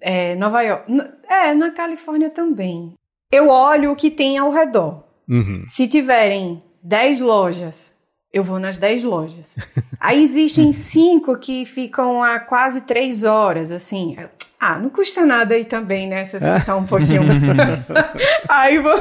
é, 0.00 0.34
Nova 0.34 0.62
York. 0.62 0.84
É, 1.28 1.54
na 1.54 1.70
Califórnia 1.70 2.30
também. 2.30 2.94
Eu 3.30 3.48
olho 3.48 3.92
o 3.92 3.96
que 3.96 4.10
tem 4.10 4.38
ao 4.38 4.50
redor. 4.50 5.04
Uhum. 5.28 5.62
Se 5.66 5.86
tiverem 5.86 6.62
10 6.82 7.20
lojas, 7.20 7.94
eu 8.32 8.42
vou 8.42 8.58
nas 8.58 8.78
10 8.78 9.04
lojas. 9.04 9.56
Aí 10.00 10.22
existem 10.22 10.72
cinco 10.72 11.36
que 11.36 11.64
ficam 11.64 12.22
a 12.22 12.38
quase 12.38 12.82
3 12.82 13.24
horas, 13.24 13.70
assim. 13.70 14.16
Ah, 14.60 14.78
não 14.78 14.90
custa 14.90 15.24
nada 15.24 15.54
aí 15.54 15.64
também, 15.64 16.08
né? 16.08 16.24
Se 16.24 16.40
você 16.40 16.58
ficar 16.58 16.76
um 16.76 16.86
pouquinho. 16.86 17.22
aí 18.48 18.78
vou. 18.78 18.94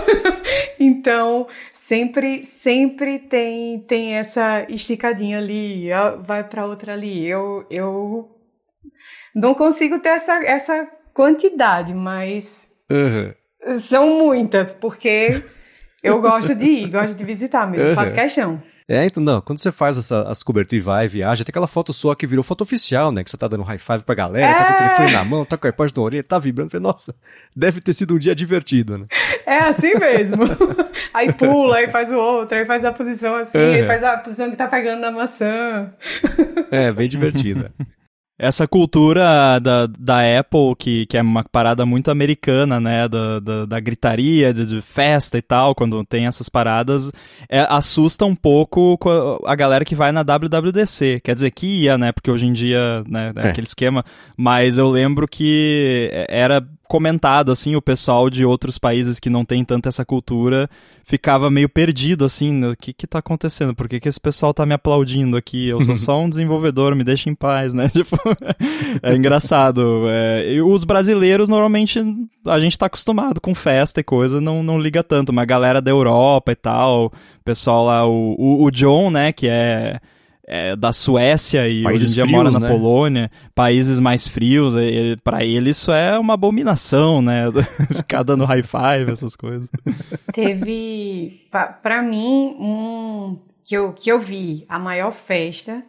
então, 0.79 1.47
sempre, 1.73 2.43
sempre 2.43 3.17
tem, 3.17 3.79
tem 3.79 4.13
essa 4.15 4.67
esticadinha 4.69 5.39
ali, 5.39 5.87
vai 6.21 6.43
para 6.43 6.65
outra 6.65 6.93
ali. 6.93 7.25
Eu, 7.25 7.65
eu 7.71 8.36
não 9.37 9.53
consigo 9.53 9.99
ter 9.99 10.09
essa, 10.09 10.43
essa 10.43 10.87
quantidade, 11.13 11.93
mas 11.93 12.69
uhum. 12.89 13.33
são 13.77 14.09
muitas, 14.09 14.73
porque 14.73 15.41
eu 16.03 16.19
gosto 16.19 16.55
de 16.55 16.65
ir, 16.65 16.89
gosto 16.89 17.15
de 17.15 17.23
visitar 17.23 17.69
mesmo, 17.69 17.89
uhum. 17.89 17.95
faço 17.95 18.13
questão. 18.13 18.61
É, 18.89 19.05
então, 19.05 19.21
não, 19.21 19.41
quando 19.41 19.59
você 19.59 19.69
faz 19.69 19.97
essa, 19.97 20.21
as 20.29 20.41
coberturas 20.41 20.81
e 20.81 20.85
vai, 20.85 21.09
viaja, 21.09 21.43
tem 21.43 21.51
aquela 21.51 21.67
foto 21.67 21.91
sua 21.91 22.15
que 22.15 22.25
virou 22.25 22.41
foto 22.41 22.61
oficial, 22.61 23.11
né? 23.11 23.21
Que 23.21 23.29
você 23.29 23.35
tá 23.35 23.45
dando 23.45 23.63
high 23.63 23.77
five 23.77 24.01
pra 24.01 24.15
galera, 24.15 24.47
é... 24.47 24.53
tá 24.53 24.63
com 24.63 24.73
o 24.73 24.77
telefone 24.77 25.11
na 25.11 25.25
mão, 25.25 25.43
tá 25.43 25.57
com 25.57 25.67
a 25.67 25.69
AirPods 25.69 25.93
na 25.93 26.01
orelha, 26.01 26.23
tá 26.23 26.39
vibrando. 26.39 26.71
Falei, 26.71 26.83
nossa, 26.83 27.13
deve 27.53 27.81
ter 27.81 27.91
sido 27.91 28.15
um 28.15 28.17
dia 28.17 28.33
divertido, 28.33 28.97
né? 28.97 29.05
É 29.45 29.59
assim 29.59 29.93
mesmo. 29.93 30.41
aí 31.13 31.33
pula, 31.33 31.79
aí 31.79 31.91
faz 31.91 32.09
o 32.09 32.15
outro, 32.15 32.57
aí 32.57 32.65
faz 32.65 32.85
a 32.85 32.93
posição 32.93 33.35
assim, 33.35 33.59
aí 33.59 33.85
faz 33.85 34.01
a 34.05 34.17
posição 34.19 34.49
que 34.49 34.55
tá 34.55 34.67
pegando 34.67 35.01
na 35.01 35.11
maçã. 35.11 35.91
é, 36.71 36.89
bem 36.89 37.09
divertido. 37.09 37.69
Essa 38.39 38.67
cultura 38.67 39.59
da, 39.59 39.87
da 39.87 40.39
Apple, 40.39 40.75
que, 40.77 41.07
que 41.07 41.17
é 41.17 41.21
uma 41.21 41.43
parada 41.43 41.87
muito 41.87 42.11
americana, 42.11 42.79
né? 42.79 43.07
Da, 43.07 43.39
da, 43.39 43.65
da 43.65 43.79
gritaria, 43.79 44.53
de, 44.53 44.63
de, 44.63 44.79
festa 44.79 45.39
e 45.39 45.41
tal, 45.41 45.73
quando 45.73 46.05
tem 46.05 46.27
essas 46.27 46.47
paradas, 46.47 47.11
é, 47.49 47.65
assusta 47.67 48.25
um 48.25 48.35
pouco 48.35 48.99
a 49.43 49.55
galera 49.55 49.83
que 49.83 49.95
vai 49.95 50.11
na 50.11 50.21
WWDC. 50.21 51.21
Quer 51.23 51.33
dizer, 51.33 51.49
que 51.49 51.65
ia, 51.83 51.97
né? 51.97 52.11
Porque 52.11 52.29
hoje 52.29 52.45
em 52.45 52.53
dia, 52.53 53.03
né, 53.07 53.33
é, 53.35 53.47
é. 53.47 53.49
aquele 53.49 53.65
esquema. 53.65 54.05
Mas 54.37 54.77
eu 54.77 54.87
lembro 54.87 55.27
que 55.27 56.11
era 56.29 56.63
comentado, 56.87 57.51
assim, 57.51 57.75
o 57.75 57.81
pessoal 57.81 58.29
de 58.29 58.45
outros 58.45 58.77
países 58.77 59.19
que 59.19 59.29
não 59.29 59.43
tem 59.43 59.63
tanta 59.63 59.89
essa 59.89 60.05
cultura 60.05 60.69
ficava 61.03 61.49
meio 61.49 61.69
perdido, 61.69 62.25
assim, 62.25 62.63
o 62.65 62.75
que 62.75 62.93
que 62.93 63.07
tá 63.07 63.19
acontecendo? 63.19 63.75
Por 63.75 63.87
que 63.87 63.99
que 63.99 64.09
esse 64.09 64.19
pessoal 64.19 64.53
tá 64.53 64.65
me 64.65 64.73
aplaudindo 64.73 65.37
aqui? 65.37 65.67
Eu 65.67 65.81
sou 65.81 65.95
só 65.95 66.19
um 66.19 66.29
desenvolvedor, 66.29 66.95
me 66.95 67.03
deixa 67.03 67.29
em 67.29 67.35
paz, 67.35 67.73
né? 67.73 67.89
Tipo, 67.97 68.17
é 69.01 69.15
engraçado. 69.15 70.03
É, 70.07 70.53
e 70.53 70.61
os 70.61 70.83
brasileiros, 70.83 71.49
normalmente, 71.49 71.99
a 72.45 72.59
gente 72.59 72.77
tá 72.77 72.85
acostumado 72.85 73.41
com 73.41 73.55
festa 73.55 73.99
e 73.99 74.03
coisa, 74.03 74.39
não, 74.39 74.61
não 74.61 74.79
liga 74.79 75.03
tanto, 75.03 75.33
mas 75.33 75.43
a 75.43 75.45
galera 75.45 75.81
da 75.81 75.91
Europa 75.91 76.51
e 76.51 76.55
tal, 76.55 77.05
o 77.07 77.11
pessoal 77.43 77.85
lá, 77.85 78.05
o, 78.05 78.35
o, 78.37 78.63
o 78.65 78.71
John, 78.71 79.09
né, 79.09 79.31
que 79.31 79.47
é 79.47 79.99
é, 80.47 80.77
da 80.77 80.93
Suécia 80.93 81.67
e 81.67 81.83
países 81.83 82.11
hoje 82.11 82.11
em 82.11 82.13
dia 82.13 82.23
frios, 82.23 82.37
mora 82.37 82.51
na 82.51 82.59
né? 82.59 82.69
Polônia, 82.69 83.31
países 83.53 83.99
mais 83.99 84.27
frios, 84.27 84.73
para 85.21 85.43
ele 85.43 85.71
isso 85.71 85.91
é 85.91 86.17
uma 86.17 86.35
abominação, 86.35 87.21
né? 87.21 87.43
Ficar 87.93 88.23
dando 88.23 88.45
high 88.45 88.63
five, 88.63 89.11
essas 89.11 89.35
coisas. 89.35 89.69
Teve, 90.31 91.49
para 91.83 92.01
mim, 92.01 92.55
um 92.57 93.39
que 93.63 93.75
eu, 93.75 93.91
que 93.91 94.09
eu 94.09 94.19
vi 94.19 94.63
a 94.69 94.79
maior 94.79 95.11
festa 95.11 95.83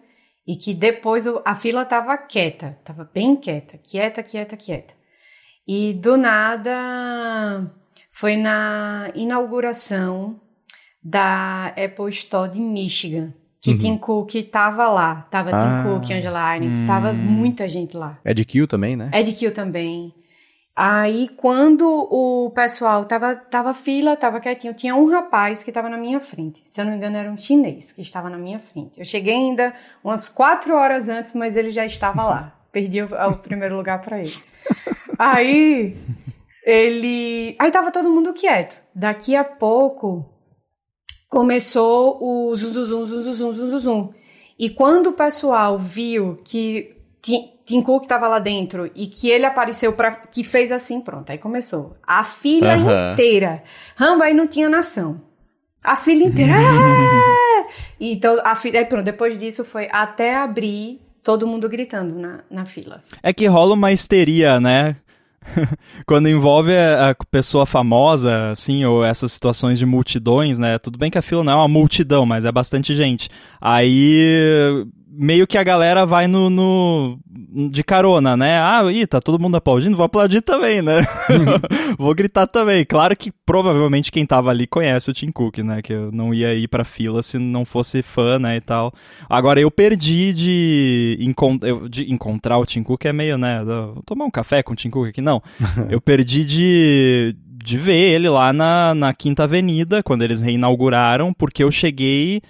e 0.44 0.56
que 0.56 0.74
depois 0.74 1.24
a 1.44 1.54
fila 1.54 1.84
tava 1.84 2.18
quieta, 2.18 2.70
tava 2.84 3.08
bem 3.14 3.36
quieta, 3.36 3.78
quieta, 3.78 4.22
quieta, 4.24 4.56
quieta. 4.56 4.94
E 5.66 5.92
do 5.92 6.16
nada 6.16 7.70
foi 8.10 8.36
na 8.36 9.12
inauguração 9.14 10.40
da 11.00 11.66
Apple 11.68 12.08
Store 12.08 12.50
de 12.50 12.58
Michigan 12.58 13.32
que 13.60 13.72
uhum. 13.72 13.78
Tim 13.78 13.96
Cook 13.96 14.34
tava 14.50 14.88
lá. 14.88 15.26
Tava 15.30 15.50
ah, 15.52 15.58
Tim 15.58 15.82
Cook, 15.82 16.10
Angela 16.10 16.40
Arnett, 16.40 16.82
hum. 16.82 16.86
tava 16.86 17.12
muita 17.12 17.68
gente 17.68 17.96
lá. 17.96 18.18
Ed 18.24 18.44
Kill 18.44 18.66
também, 18.66 18.96
né? 18.96 19.10
Ed 19.12 19.32
Kill 19.32 19.52
também. 19.52 20.14
Aí, 20.80 21.28
quando 21.36 21.88
o 21.88 22.50
pessoal 22.50 23.04
tava, 23.04 23.34
tava 23.34 23.74
fila, 23.74 24.16
tava 24.16 24.38
quietinho, 24.38 24.72
tinha 24.72 24.94
um 24.94 25.10
rapaz 25.10 25.64
que 25.64 25.72
tava 25.72 25.88
na 25.88 25.96
minha 25.96 26.20
frente. 26.20 26.62
Se 26.66 26.80
eu 26.80 26.84
não 26.84 26.92
me 26.92 26.98
engano, 26.98 27.16
era 27.16 27.28
um 27.28 27.36
chinês 27.36 27.90
que 27.90 28.00
estava 28.00 28.30
na 28.30 28.38
minha 28.38 28.60
frente. 28.60 28.96
Eu 28.96 29.04
cheguei 29.04 29.34
ainda 29.34 29.74
umas 30.04 30.28
quatro 30.28 30.76
horas 30.76 31.08
antes, 31.08 31.34
mas 31.34 31.56
ele 31.56 31.72
já 31.72 31.84
estava 31.84 32.22
lá. 32.22 32.54
Perdi 32.70 33.02
o, 33.02 33.06
o 33.06 33.36
primeiro 33.38 33.76
lugar 33.76 34.00
para 34.00 34.20
ele. 34.20 34.32
Aí, 35.18 35.96
ele... 36.62 37.56
Aí 37.58 37.72
tava 37.72 37.90
todo 37.90 38.08
mundo 38.08 38.32
quieto. 38.32 38.80
Daqui 38.94 39.34
a 39.34 39.42
pouco, 39.42 40.24
começou 41.28 42.18
o 42.20 42.56
zum, 42.56 42.72
zum, 42.72 42.84
zum, 42.84 43.06
zum, 43.06 43.22
zum, 43.22 43.54
zum, 43.54 43.70
zum, 43.70 43.78
zum. 43.78 44.14
E 44.58 44.70
quando 44.70 45.08
o 45.08 45.12
pessoal 45.12 45.78
viu 45.78 46.36
que 46.44 46.96
Tim 47.22 47.82
Cook 47.82 48.04
estava 48.04 48.26
lá 48.26 48.38
dentro 48.38 48.90
e 48.94 49.06
que 49.06 49.28
ele 49.28 49.46
apareceu 49.46 49.92
para 49.92 50.12
que 50.12 50.42
fez 50.42 50.72
assim, 50.72 51.00
pronto, 51.00 51.30
aí 51.30 51.38
começou. 51.38 51.96
A 52.02 52.24
filha 52.24 52.74
inteira. 52.76 53.62
Rambo 53.94 54.22
aí 54.22 54.34
não 54.34 54.46
tinha 54.46 54.68
nação. 54.68 55.20
A 55.82 55.96
filha 55.96 56.24
inteira. 56.24 56.54
Ah! 57.58 57.66
Então, 58.00 58.40
a 58.44 58.54
fila, 58.54 58.82
pronto, 58.86 59.04
depois 59.04 59.36
disso 59.36 59.64
foi 59.64 59.88
até 59.92 60.36
abrir 60.36 61.00
todo 61.22 61.46
mundo 61.46 61.68
gritando 61.68 62.18
na, 62.18 62.40
na 62.50 62.64
fila. 62.64 63.02
É 63.22 63.32
que 63.32 63.46
rola 63.46 63.74
uma 63.74 63.92
histeria, 63.92 64.58
né? 64.58 64.96
Quando 66.06 66.28
envolve 66.28 66.72
a 66.76 67.14
pessoa 67.30 67.66
famosa, 67.66 68.50
assim, 68.50 68.84
ou 68.84 69.04
essas 69.04 69.32
situações 69.32 69.78
de 69.78 69.86
multidões, 69.86 70.58
né? 70.58 70.78
Tudo 70.78 70.98
bem 70.98 71.10
que 71.10 71.18
a 71.18 71.22
fila 71.22 71.44
não 71.44 71.52
é 71.52 71.56
uma 71.56 71.68
multidão, 71.68 72.26
mas 72.26 72.44
é 72.44 72.52
bastante 72.52 72.94
gente. 72.94 73.28
Aí 73.60 74.86
meio 75.10 75.46
que 75.46 75.56
a 75.56 75.62
galera 75.62 76.04
vai 76.04 76.26
no, 76.26 76.50
no, 76.50 77.18
de 77.70 77.82
carona, 77.82 78.36
né? 78.36 78.58
Ah, 78.58 78.82
ih, 78.92 79.06
tá 79.06 79.20
todo 79.20 79.38
mundo 79.38 79.56
aplaudindo, 79.56 79.96
vou 79.96 80.04
aplaudir 80.04 80.42
também, 80.42 80.82
né? 80.82 81.00
vou 81.98 82.14
gritar 82.14 82.46
também. 82.46 82.84
Claro 82.84 83.16
que 83.16 83.32
provavelmente 83.44 84.12
quem 84.12 84.26
tava 84.26 84.50
ali 84.50 84.66
conhece 84.66 85.10
o 85.10 85.14
Tim 85.14 85.30
Cook, 85.30 85.58
né? 85.58 85.82
Que 85.82 85.92
eu 85.92 86.12
não 86.12 86.34
ia 86.34 86.54
ir 86.54 86.68
pra 86.68 86.84
fila 86.84 87.22
se 87.22 87.38
não 87.38 87.64
fosse 87.64 88.02
fã, 88.02 88.38
né, 88.38 88.56
e 88.56 88.60
tal. 88.60 88.92
Agora, 89.28 89.60
eu 89.60 89.70
perdi 89.70 90.32
de, 90.32 91.18
encont 91.20 91.60
de 91.88 92.12
encontrar 92.12 92.58
o 92.58 92.66
Tim 92.66 92.82
Cook, 92.82 93.04
é 93.06 93.12
meio, 93.12 93.38
né? 93.38 93.62
Vou 93.64 94.02
tomar 94.04 94.24
um 94.24 94.30
café 94.30 94.62
com 94.62 94.72
o 94.72 94.76
Tim 94.76 94.90
Cook 94.90 95.08
aqui, 95.08 95.20
não. 95.20 95.42
eu 95.88 96.00
perdi 96.00 96.44
de 96.44 97.36
de 97.68 97.76
ver 97.76 98.14
ele 98.14 98.30
lá 98.30 98.50
na, 98.50 98.94
na 98.94 99.12
Quinta 99.12 99.42
Avenida, 99.42 100.02
quando 100.02 100.22
eles 100.22 100.40
reinauguraram, 100.40 101.34
porque 101.34 101.62
eu 101.62 101.70
cheguei 101.70 102.40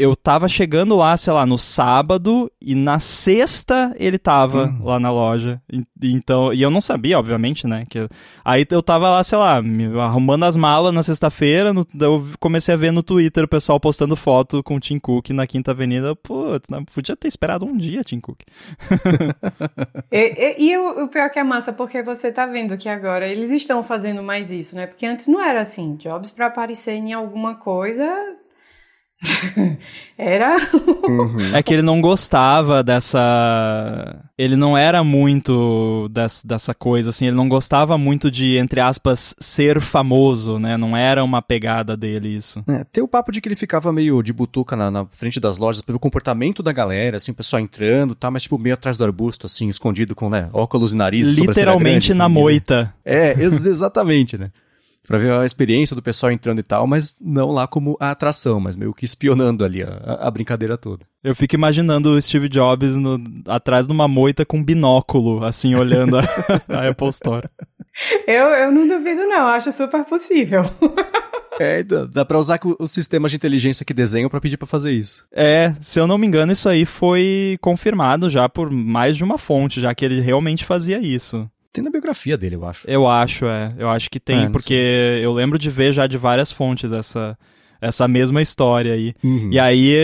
eu 0.00 0.16
tava 0.16 0.48
chegando 0.48 0.96
lá, 0.96 1.14
sei 1.14 1.30
lá, 1.30 1.44
no 1.44 1.58
sábado 1.58 2.50
e 2.58 2.74
na 2.74 2.98
sexta 2.98 3.94
ele 3.98 4.18
tava 4.18 4.64
uhum. 4.64 4.84
lá 4.84 4.98
na 4.98 5.12
loja. 5.12 5.60
E, 5.70 5.84
então, 6.02 6.54
e 6.54 6.62
eu 6.62 6.70
não 6.70 6.80
sabia, 6.80 7.18
obviamente, 7.18 7.66
né? 7.66 7.84
Que, 7.88 8.08
aí 8.42 8.66
eu 8.70 8.82
tava 8.82 9.10
lá, 9.10 9.22
sei 9.22 9.36
lá, 9.36 9.60
arrumando 10.02 10.44
as 10.44 10.56
malas 10.56 10.94
na 10.94 11.02
sexta-feira, 11.02 11.74
eu 12.00 12.24
comecei 12.40 12.72
a 12.72 12.78
ver 12.78 12.92
no 12.92 13.02
Twitter 13.02 13.44
o 13.44 13.48
pessoal 13.48 13.78
postando 13.78 14.16
foto 14.16 14.62
com 14.62 14.76
o 14.76 14.80
Tim 14.80 14.98
Cook 14.98 15.28
na 15.30 15.46
Quinta 15.46 15.72
Avenida. 15.72 16.16
Pô, 16.16 16.46
podia 16.94 17.14
ter 17.14 17.28
esperado 17.28 17.66
um 17.66 17.76
dia, 17.76 18.02
Tim 18.02 18.20
Cook. 18.20 18.40
e, 20.10 20.16
e, 20.16 20.70
e 20.70 20.78
o, 20.78 21.04
o, 21.04 21.08
pior 21.08 21.28
que 21.28 21.38
é 21.38 21.44
massa, 21.44 21.74
porque 21.74 22.02
você 22.02 22.32
tá 22.32 22.46
vendo 22.46 22.78
que 22.78 22.88
agora 22.88 23.28
eles 23.28 23.50
estão 23.50 23.84
fazendo 23.84 24.22
mais 24.22 24.50
isso, 24.50 24.74
né? 24.74 24.86
Porque 24.86 25.04
antes 25.04 25.26
não 25.26 25.42
era 25.42 25.60
assim, 25.60 25.96
Jobs 25.96 26.30
para 26.30 26.46
aparecer 26.46 26.94
em 26.94 27.12
alguma 27.12 27.56
coisa 27.56 28.39
era. 30.16 30.56
Uhum. 31.06 31.54
É 31.54 31.62
que 31.62 31.74
ele 31.74 31.82
não 31.82 32.00
gostava 32.00 32.82
dessa. 32.82 34.24
Ele 34.36 34.56
não 34.56 34.76
era 34.76 35.04
muito 35.04 36.08
des... 36.10 36.42
dessa 36.44 36.72
coisa, 36.72 37.10
assim. 37.10 37.26
Ele 37.26 37.36
não 37.36 37.48
gostava 37.48 37.98
muito 37.98 38.30
de, 38.30 38.56
entre 38.56 38.80
aspas, 38.80 39.34
ser 39.38 39.80
famoso, 39.80 40.58
né? 40.58 40.76
Não 40.76 40.96
era 40.96 41.22
uma 41.22 41.42
pegada 41.42 41.96
dele 41.96 42.34
isso. 42.34 42.62
É, 42.66 42.84
tem 42.84 43.02
o 43.04 43.08
papo 43.08 43.30
de 43.30 43.40
que 43.40 43.48
ele 43.48 43.56
ficava 43.56 43.92
meio 43.92 44.22
de 44.22 44.32
butuca 44.32 44.74
na, 44.74 44.90
na 44.90 45.04
frente 45.06 45.38
das 45.38 45.58
lojas 45.58 45.82
pelo 45.82 45.98
comportamento 45.98 46.62
da 46.62 46.72
galera, 46.72 47.16
assim, 47.18 47.32
o 47.32 47.34
pessoal 47.34 47.60
entrando, 47.60 48.14
tá? 48.14 48.30
Mas, 48.30 48.44
tipo, 48.44 48.58
meio 48.58 48.74
atrás 48.74 48.96
do 48.96 49.04
arbusto, 49.04 49.46
assim, 49.46 49.68
escondido 49.68 50.14
com, 50.14 50.30
né? 50.30 50.48
Óculos 50.52 50.92
e 50.92 50.96
nariz. 50.96 51.36
Literalmente 51.36 52.08
grande, 52.08 52.14
na 52.14 52.24
assim, 52.24 52.34
moita. 52.34 52.94
É, 53.04 53.32
ex 53.38 53.66
exatamente, 53.66 54.38
né? 54.38 54.50
Para 55.10 55.18
ver 55.18 55.32
a 55.32 55.44
experiência 55.44 55.96
do 55.96 56.00
pessoal 56.00 56.30
entrando 56.30 56.60
e 56.60 56.62
tal, 56.62 56.86
mas 56.86 57.16
não 57.20 57.50
lá 57.50 57.66
como 57.66 57.96
a 57.98 58.12
atração, 58.12 58.60
mas 58.60 58.76
meio 58.76 58.94
que 58.94 59.04
espionando 59.04 59.64
ali 59.64 59.82
a, 59.82 60.18
a 60.20 60.30
brincadeira 60.30 60.78
toda. 60.78 61.04
Eu 61.24 61.34
fico 61.34 61.56
imaginando 61.56 62.10
o 62.10 62.22
Steve 62.22 62.48
Jobs 62.48 62.96
no, 62.96 63.20
atrás 63.48 63.88
de 63.88 63.92
uma 63.92 64.06
moita 64.06 64.46
com 64.46 64.62
binóculo, 64.62 65.44
assim, 65.44 65.74
olhando 65.74 66.16
a, 66.16 66.22
a 66.70 66.88
Apple 66.88 67.08
Store. 67.08 67.48
Eu, 68.24 68.44
eu 68.50 68.70
não 68.70 68.86
duvido, 68.86 69.26
não, 69.26 69.48
acho 69.48 69.72
super 69.72 70.04
possível. 70.04 70.62
É, 71.58 71.82
dá 71.82 72.24
pra 72.24 72.38
usar 72.38 72.58
o 72.78 72.86
sistema 72.86 73.28
de 73.28 73.36
inteligência 73.36 73.84
que 73.84 73.92
desenham 73.92 74.30
para 74.30 74.40
pedir 74.40 74.56
para 74.56 74.66
fazer 74.66 74.92
isso. 74.92 75.26
É, 75.30 75.74
se 75.78 76.00
eu 76.00 76.06
não 76.06 76.16
me 76.16 76.26
engano, 76.26 76.52
isso 76.52 76.66
aí 76.70 76.86
foi 76.86 77.58
confirmado 77.60 78.30
já 78.30 78.48
por 78.48 78.70
mais 78.70 79.14
de 79.14 79.22
uma 79.22 79.36
fonte, 79.36 79.78
já 79.78 79.94
que 79.94 80.02
ele 80.02 80.22
realmente 80.22 80.64
fazia 80.64 80.98
isso. 80.98 81.46
Tem 81.72 81.84
na 81.84 81.90
biografia 81.90 82.36
dele, 82.36 82.56
eu 82.56 82.66
acho. 82.66 82.90
Eu 82.90 83.06
acho, 83.06 83.46
é. 83.46 83.72
Eu 83.78 83.88
acho 83.88 84.10
que 84.10 84.18
tem, 84.18 84.44
é, 84.44 84.48
porque 84.48 84.74
sei. 84.74 85.24
eu 85.24 85.32
lembro 85.32 85.58
de 85.58 85.70
ver 85.70 85.92
já 85.92 86.06
de 86.06 86.18
várias 86.18 86.50
fontes 86.50 86.90
essa, 86.90 87.38
essa 87.80 88.08
mesma 88.08 88.42
história 88.42 88.92
aí. 88.92 89.14
Uhum. 89.22 89.50
E 89.52 89.58
aí, 89.58 89.96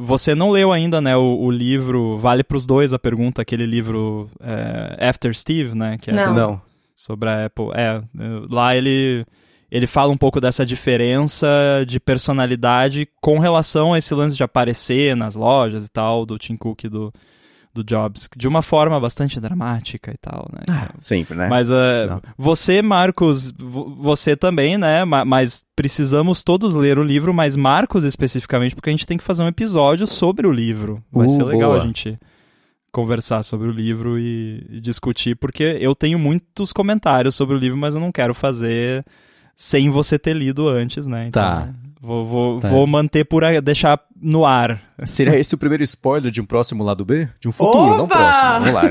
você 0.00 0.34
não 0.34 0.50
leu 0.50 0.70
ainda, 0.70 1.00
né, 1.00 1.16
o, 1.16 1.40
o 1.40 1.50
livro 1.50 2.18
Vale 2.18 2.44
pros 2.44 2.66
Dois 2.66 2.92
a 2.92 2.98
Pergunta, 2.98 3.42
aquele 3.42 3.66
livro 3.66 4.30
é, 4.40 5.08
After 5.08 5.34
Steve, 5.34 5.74
né? 5.74 5.98
Que 6.00 6.10
é 6.10 6.14
não. 6.14 6.34
não. 6.34 6.62
Sobre 6.94 7.28
a 7.28 7.46
Apple. 7.46 7.70
É, 7.74 8.00
lá 8.48 8.76
ele, 8.76 9.26
ele 9.72 9.88
fala 9.88 10.12
um 10.12 10.16
pouco 10.16 10.40
dessa 10.40 10.64
diferença 10.64 11.48
de 11.84 11.98
personalidade 11.98 13.08
com 13.20 13.40
relação 13.40 13.92
a 13.92 13.98
esse 13.98 14.14
lance 14.14 14.36
de 14.36 14.44
aparecer 14.44 15.16
nas 15.16 15.34
lojas 15.34 15.84
e 15.84 15.90
tal, 15.90 16.24
do 16.24 16.38
Tim 16.38 16.56
Cook 16.56 16.84
e 16.84 16.88
do, 16.88 17.12
do 17.74 17.82
Jobs, 17.82 18.28
de 18.36 18.46
uma 18.46 18.62
forma 18.62 18.98
bastante 19.00 19.40
dramática 19.40 20.12
e 20.12 20.18
tal, 20.18 20.48
né? 20.52 20.64
Ah, 20.68 20.90
sempre, 20.98 21.36
né? 21.36 21.48
Mas 21.48 21.70
uh, 21.70 22.20
você, 22.36 22.82
Marcos, 22.82 23.52
você 23.52 24.36
também, 24.36 24.76
né? 24.76 25.04
Mas 25.04 25.64
precisamos 25.74 26.42
todos 26.42 26.74
ler 26.74 26.98
o 26.98 27.02
livro, 27.02 27.32
mas 27.32 27.56
Marcos 27.56 28.04
especificamente, 28.04 28.74
porque 28.74 28.90
a 28.90 28.92
gente 28.92 29.06
tem 29.06 29.16
que 29.16 29.24
fazer 29.24 29.42
um 29.42 29.48
episódio 29.48 30.06
sobre 30.06 30.46
o 30.46 30.52
livro. 30.52 31.02
Vai 31.10 31.26
uh, 31.26 31.28
ser 31.30 31.44
legal 31.44 31.70
boa. 31.70 31.82
a 31.82 31.86
gente 31.86 32.18
conversar 32.92 33.42
sobre 33.42 33.68
o 33.68 33.72
livro 33.72 34.18
e, 34.18 34.66
e 34.68 34.80
discutir, 34.80 35.34
porque 35.36 35.78
eu 35.80 35.94
tenho 35.94 36.18
muitos 36.18 36.72
comentários 36.72 37.34
sobre 37.34 37.56
o 37.56 37.58
livro, 37.58 37.78
mas 37.78 37.94
eu 37.94 38.00
não 38.00 38.12
quero 38.12 38.34
fazer 38.34 39.04
sem 39.56 39.88
você 39.88 40.18
ter 40.18 40.34
lido 40.34 40.68
antes, 40.68 41.06
né? 41.06 41.28
Então, 41.28 41.42
tá. 41.42 41.74
Vou, 42.02 42.26
vou, 42.26 42.58
tá. 42.58 42.68
vou 42.68 42.84
manter 42.84 43.24
por 43.24 43.44
aí, 43.44 43.60
deixar 43.60 44.04
no 44.20 44.44
ar. 44.44 44.92
Seria 45.04 45.38
esse 45.38 45.54
o 45.54 45.58
primeiro 45.58 45.84
spoiler 45.84 46.32
de 46.32 46.40
um 46.40 46.44
próximo 46.44 46.82
lado 46.82 47.04
B? 47.04 47.28
De 47.38 47.48
um 47.48 47.52
futuro, 47.52 47.92
Opa! 47.92 47.96
não 47.96 48.08
próximo. 48.08 48.50
Vamos 48.50 48.72
lá. 48.72 48.82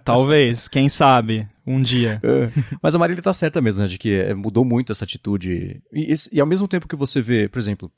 Talvez, 0.02 0.68
quem 0.68 0.88
sabe, 0.88 1.46
um 1.66 1.82
dia. 1.82 2.18
É. 2.22 2.48
Mas 2.82 2.94
a 2.94 2.98
Marília 2.98 3.22
tá 3.22 3.34
certa 3.34 3.60
mesmo, 3.60 3.82
né? 3.82 3.88
De 3.88 3.98
que 3.98 4.14
é, 4.14 4.32
mudou 4.32 4.64
muito 4.64 4.90
essa 4.90 5.04
atitude. 5.04 5.82
E, 5.92 6.14
e, 6.32 6.40
ao 6.40 6.46
mesmo 6.46 6.66
tempo 6.66 6.88
que 6.88 6.96
você 6.96 7.20
vê, 7.20 7.46
por 7.46 7.58
exemplo, 7.58 7.92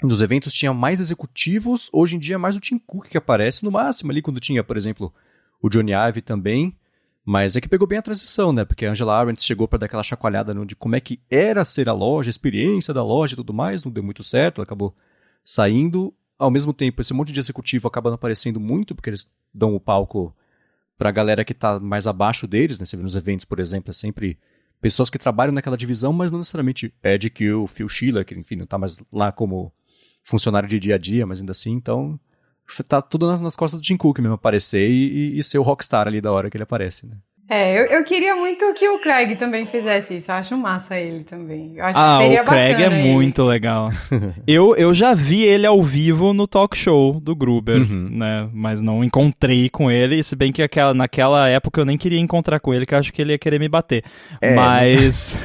nos 0.00 0.22
eventos 0.22 0.54
tinha 0.54 0.72
mais 0.72 1.00
executivos, 1.00 1.90
hoje 1.92 2.14
em 2.14 2.20
dia 2.20 2.36
é 2.36 2.38
mais 2.38 2.56
o 2.56 2.60
Tim 2.60 2.78
Cook 2.78 3.08
que 3.08 3.18
aparece, 3.18 3.64
no 3.64 3.72
máximo 3.72 4.12
ali 4.12 4.22
quando 4.22 4.38
tinha, 4.38 4.62
por 4.62 4.76
exemplo, 4.76 5.12
o 5.60 5.68
Johnny 5.68 5.94
Ive 5.94 6.22
também. 6.22 6.76
Mas 7.24 7.54
é 7.54 7.60
que 7.60 7.68
pegou 7.68 7.86
bem 7.86 7.98
a 7.98 8.02
transição, 8.02 8.52
né? 8.52 8.64
Porque 8.64 8.84
a 8.84 8.90
Angela 8.90 9.16
Arendt 9.18 9.42
chegou 9.42 9.68
para 9.68 9.78
dar 9.78 9.86
aquela 9.86 10.02
chacoalhada 10.02 10.52
no, 10.52 10.66
de 10.66 10.74
como 10.74 10.96
é 10.96 11.00
que 11.00 11.20
era 11.30 11.64
ser 11.64 11.88
a 11.88 11.92
loja, 11.92 12.28
a 12.28 12.32
experiência 12.32 12.92
da 12.92 13.02
loja 13.02 13.34
e 13.34 13.36
tudo 13.36 13.54
mais, 13.54 13.84
não 13.84 13.92
deu 13.92 14.02
muito 14.02 14.24
certo, 14.24 14.58
ela 14.58 14.64
acabou 14.64 14.94
saindo. 15.44 16.12
Ao 16.36 16.50
mesmo 16.50 16.72
tempo, 16.72 17.00
esse 17.00 17.14
monte 17.14 17.32
de 17.32 17.38
executivo 17.38 17.86
acaba 17.86 18.10
não 18.10 18.16
aparecendo 18.16 18.58
muito, 18.58 18.94
porque 18.94 19.10
eles 19.10 19.30
dão 19.54 19.74
o 19.76 19.80
palco 19.80 20.34
para 20.98 21.10
a 21.10 21.12
galera 21.12 21.44
que 21.44 21.52
está 21.52 21.78
mais 21.78 22.08
abaixo 22.08 22.46
deles, 22.46 22.78
né? 22.78 22.84
Você 22.84 22.96
vê 22.96 23.02
nos 23.02 23.14
eventos, 23.14 23.44
por 23.44 23.60
exemplo, 23.60 23.90
é 23.90 23.92
sempre 23.92 24.36
pessoas 24.80 25.08
que 25.08 25.18
trabalham 25.18 25.54
naquela 25.54 25.76
divisão, 25.76 26.12
mas 26.12 26.32
não 26.32 26.38
necessariamente 26.38 26.92
Ed 27.04 27.30
Kill, 27.30 27.68
Phil 27.68 27.88
Schiller, 27.88 28.24
que 28.24 28.34
enfim, 28.34 28.56
não 28.56 28.64
está 28.64 28.76
mais 28.76 29.00
lá 29.12 29.30
como 29.30 29.72
funcionário 30.22 30.68
de 30.68 30.80
dia 30.80 30.96
a 30.96 30.98
dia, 30.98 31.24
mas 31.24 31.38
ainda 31.38 31.52
assim, 31.52 31.72
então 31.72 32.18
tá 32.88 33.02
tudo 33.02 33.26
nas, 33.26 33.40
nas 33.40 33.56
costas 33.56 33.80
do 33.80 33.84
Tim 33.84 33.96
Cook 33.96 34.18
mesmo 34.18 34.34
aparecer 34.34 34.88
e, 34.90 35.34
e, 35.34 35.38
e 35.38 35.42
ser 35.42 35.58
o 35.58 35.62
rockstar 35.62 36.06
ali 36.06 36.20
da 36.20 36.32
hora 36.32 36.50
que 36.50 36.56
ele 36.56 36.64
aparece, 36.64 37.06
né? 37.06 37.16
É, 37.52 37.78
eu, 37.78 37.84
eu 37.98 38.04
queria 38.04 38.34
muito 38.34 38.72
que 38.72 38.88
o 38.88 38.98
Craig 38.98 39.36
também 39.36 39.66
fizesse 39.66 40.16
isso. 40.16 40.30
Eu 40.30 40.36
acho 40.36 40.56
massa 40.56 40.98
ele 40.98 41.22
também. 41.22 41.74
Eu 41.76 41.84
acho 41.84 41.98
ah, 41.98 42.16
que 42.16 42.24
seria 42.24 42.40
o 42.40 42.44
Craig 42.46 42.82
é 42.82 42.86
ele. 42.86 43.12
muito 43.12 43.44
legal. 43.44 43.90
eu, 44.48 44.74
eu 44.74 44.94
já 44.94 45.12
vi 45.12 45.44
ele 45.44 45.66
ao 45.66 45.82
vivo 45.82 46.32
no 46.32 46.46
talk 46.46 46.74
show 46.74 47.20
do 47.20 47.36
Gruber, 47.36 47.76
uhum. 47.76 48.08
né? 48.10 48.48
Mas 48.54 48.80
não 48.80 49.04
encontrei 49.04 49.68
com 49.68 49.90
ele, 49.90 50.22
se 50.22 50.34
bem 50.34 50.50
que 50.50 50.62
aquela, 50.62 50.94
naquela 50.94 51.46
época 51.46 51.82
eu 51.82 51.84
nem 51.84 51.98
queria 51.98 52.18
encontrar 52.18 52.58
com 52.58 52.72
ele, 52.72 52.86
que 52.86 52.94
eu 52.94 52.98
acho 52.98 53.12
que 53.12 53.20
ele 53.20 53.32
ia 53.32 53.38
querer 53.38 53.60
me 53.60 53.68
bater. 53.68 54.02
É. 54.40 54.54
Mas. 54.54 55.38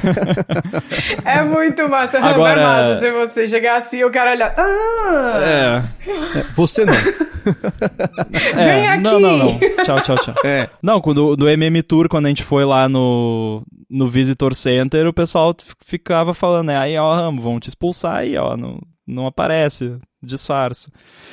é 1.26 1.42
muito 1.42 1.86
massa. 1.90 2.20
Agora... 2.20 2.58
É 2.58 2.64
massa 2.64 3.00
se 3.00 3.10
você 3.10 3.48
chegar 3.48 3.76
assim 3.76 3.98
e 3.98 4.04
o 4.06 4.10
cara 4.10 4.30
olhar. 4.30 4.54
Ah! 4.56 5.40
É. 5.42 6.38
é 6.38 6.44
você 6.54 6.86
não. 6.86 6.94
Vem 6.94 8.88
aqui! 8.88 9.02
Não, 9.02 9.20
não, 9.20 9.36
não. 9.36 9.58
Tchau, 9.84 10.00
tchau, 10.00 10.16
tchau. 10.16 10.34
É. 10.42 10.70
Não, 10.82 11.02
quando, 11.02 11.36
no 11.36 11.48
MM 11.48 11.82
Tour 11.82 11.97
quando 12.06 12.26
a 12.26 12.28
gente 12.28 12.42
foi 12.42 12.66
lá 12.66 12.86
no, 12.86 13.62
no 13.88 14.06
Visitor 14.06 14.54
Center, 14.54 15.06
o 15.06 15.12
pessoal 15.12 15.56
ficava 15.82 16.34
falando, 16.34 16.66
né? 16.66 16.76
Aí, 16.76 16.98
ó, 16.98 17.30
vão 17.32 17.58
te 17.58 17.68
expulsar 17.68 18.16
aí, 18.16 18.36
ó. 18.36 18.54
Não, 18.58 18.78
não 19.06 19.26
aparece, 19.26 19.96
disfarça. 20.22 20.92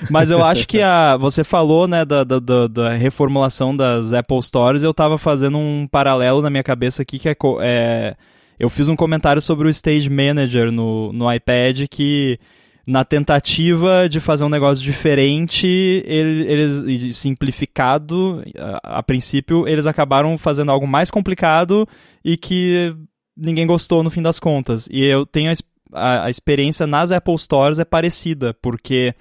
Mas 0.10 0.32
eu 0.32 0.42
acho 0.42 0.66
que 0.66 0.82
a. 0.82 1.18
Você 1.20 1.44
falou, 1.44 1.88
né, 1.88 2.06
da, 2.06 2.24
da, 2.24 2.40
da 2.68 2.94
reformulação 2.94 3.76
das 3.76 4.14
Apple 4.14 4.42
Stores, 4.42 4.82
eu 4.82 4.94
tava 4.94 5.18
fazendo 5.18 5.58
um 5.58 5.86
paralelo 5.92 6.42
na 6.42 6.50
minha 6.50 6.64
cabeça 6.64 7.02
aqui 7.02 7.20
que 7.20 7.28
é. 7.28 7.36
é 7.62 8.16
eu 8.58 8.70
fiz 8.70 8.88
um 8.88 8.96
comentário 8.96 9.42
sobre 9.42 9.68
o 9.68 9.70
Stage 9.70 10.10
Manager 10.10 10.72
no, 10.72 11.12
no 11.12 11.30
iPad 11.30 11.88
que 11.92 12.40
na 12.86 13.04
tentativa 13.04 14.08
de 14.08 14.20
fazer 14.20 14.44
um 14.44 14.50
negócio 14.50 14.84
diferente, 14.84 15.68
eles 16.06 17.18
simplificado, 17.18 18.44
a, 18.58 19.00
a, 19.00 19.04
princípio, 19.04 19.68
eles 19.68 19.88
acabaram 19.88 20.38
fazendo 20.38 20.72
algo 20.72 20.88
mais 20.88 21.10
complicado 21.10 21.88
e 22.24 22.38
que 22.38 22.96
ninguém 23.36 23.66
gostou 23.66 24.04
no 24.04 24.12
fim 24.12 24.22
das 24.22 24.40
contas. 24.40 24.88
E 24.92 25.04
eu 25.04 25.26
tenho 25.26 25.52
a, 25.52 25.56
a, 25.94 26.26
a 26.26 26.30
experiência 26.30 26.86
nas 26.86 27.12
Apple 27.12 27.38
Stores 27.40 27.80
é 27.80 27.86
parecida, 27.86 28.54
porque 28.62 29.16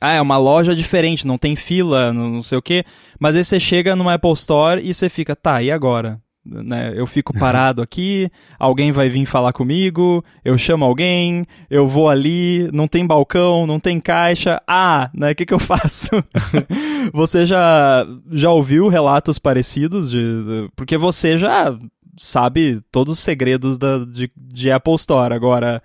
ah, 0.00 0.14
é 0.14 0.20
uma 0.20 0.38
loja 0.38 0.74
diferente, 0.74 1.26
não 1.26 1.38
tem 1.38 1.56
fila, 1.56 2.12
não, 2.12 2.30
não 2.30 2.42
sei 2.44 2.58
o 2.58 2.62
quê. 2.62 2.84
Mas 3.18 3.34
aí 3.34 3.42
você 3.42 3.58
chega 3.58 3.96
numa 3.96 4.14
Apple 4.14 4.32
Store 4.32 4.80
e 4.80 4.94
você 4.94 5.08
fica, 5.08 5.34
tá, 5.34 5.60
e 5.60 5.70
agora? 5.70 6.21
Né? 6.44 6.92
Eu 6.96 7.06
fico 7.06 7.32
parado 7.32 7.80
aqui, 7.82 8.30
alguém 8.58 8.90
vai 8.90 9.08
vir 9.08 9.24
falar 9.26 9.52
comigo, 9.52 10.24
eu 10.44 10.58
chamo 10.58 10.84
alguém, 10.84 11.46
eu 11.70 11.86
vou 11.86 12.08
ali, 12.08 12.68
não 12.72 12.88
tem 12.88 13.06
balcão, 13.06 13.66
não 13.66 13.78
tem 13.78 14.00
caixa. 14.00 14.60
Ah, 14.66 15.08
né? 15.14 15.30
O 15.32 15.34
que, 15.34 15.46
que 15.46 15.54
eu 15.54 15.58
faço? 15.60 16.10
você 17.12 17.46
já, 17.46 18.04
já 18.30 18.50
ouviu 18.50 18.88
relatos 18.88 19.38
parecidos? 19.38 20.10
De, 20.10 20.68
porque 20.74 20.96
você 20.96 21.38
já 21.38 21.76
sabe 22.16 22.80
todos 22.90 23.14
os 23.14 23.20
segredos 23.20 23.78
da, 23.78 24.04
de, 24.04 24.30
de 24.36 24.70
Apple 24.70 24.94
Store. 24.94 25.32
Agora, 25.32 25.82